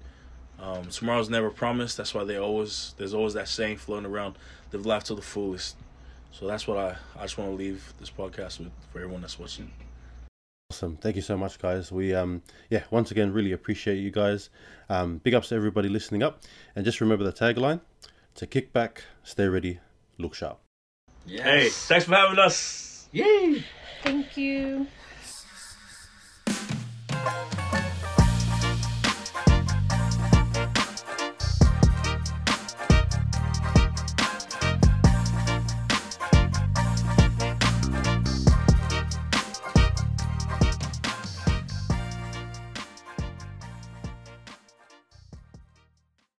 Um, 0.59 0.89
tomorrow's 0.89 1.31
never 1.31 1.51
promised. 1.51 1.97
That's 1.97 2.12
why 2.12 2.24
they 2.24 2.37
always 2.37 2.95
there's 2.99 3.15
always 3.15 3.35
that 3.35 3.49
saying 3.49 3.78
floating 3.78 4.07
around: 4.07 4.37
"Live 4.73 4.85
life 4.85 5.05
to 5.05 5.15
the 5.15 5.23
fullest." 5.23 5.77
So 6.32 6.47
that's 6.47 6.66
what 6.66 6.77
I 6.77 6.97
I 7.19 7.23
just 7.23 7.39
want 7.39 7.51
to 7.51 7.57
leave 7.57 7.95
this 7.99 8.11
podcast 8.11 8.59
with 8.59 8.73
for 8.93 8.99
everyone 8.99 9.23
that's 9.23 9.39
watching. 9.39 9.73
Awesome. 10.70 10.97
Thank 10.99 11.16
you 11.16 11.23
so 11.23 11.37
much, 11.37 11.59
guys. 11.59 11.91
We 11.91 12.15
um 12.15 12.43
yeah, 12.69 12.82
once 12.91 13.11
again 13.11 13.32
really 13.32 13.53
appreciate 13.53 13.97
you 13.97 14.11
guys. 14.11 14.51
Um, 14.89 15.19
big 15.19 15.35
ups 15.35 15.49
to 15.49 15.55
everybody 15.55 15.89
listening 15.89 16.23
up, 16.23 16.43
and 16.77 16.85
just 16.85 17.01
remember 17.01 17.24
the 17.24 17.32
tagline: 17.32 17.81
to 18.35 18.47
kick 18.47 18.73
back, 18.73 19.05
stay 19.24 19.49
ready, 19.49 19.81
look 20.20 20.34
sharp. 20.34 20.59
Yes. 21.26 21.42
Hey, 21.44 21.68
thanks 21.68 22.05
for 22.06 22.14
having 22.14 22.38
us. 22.38 23.09
Yay! 23.12 23.64
Thank 24.02 24.36
you. 24.36 24.86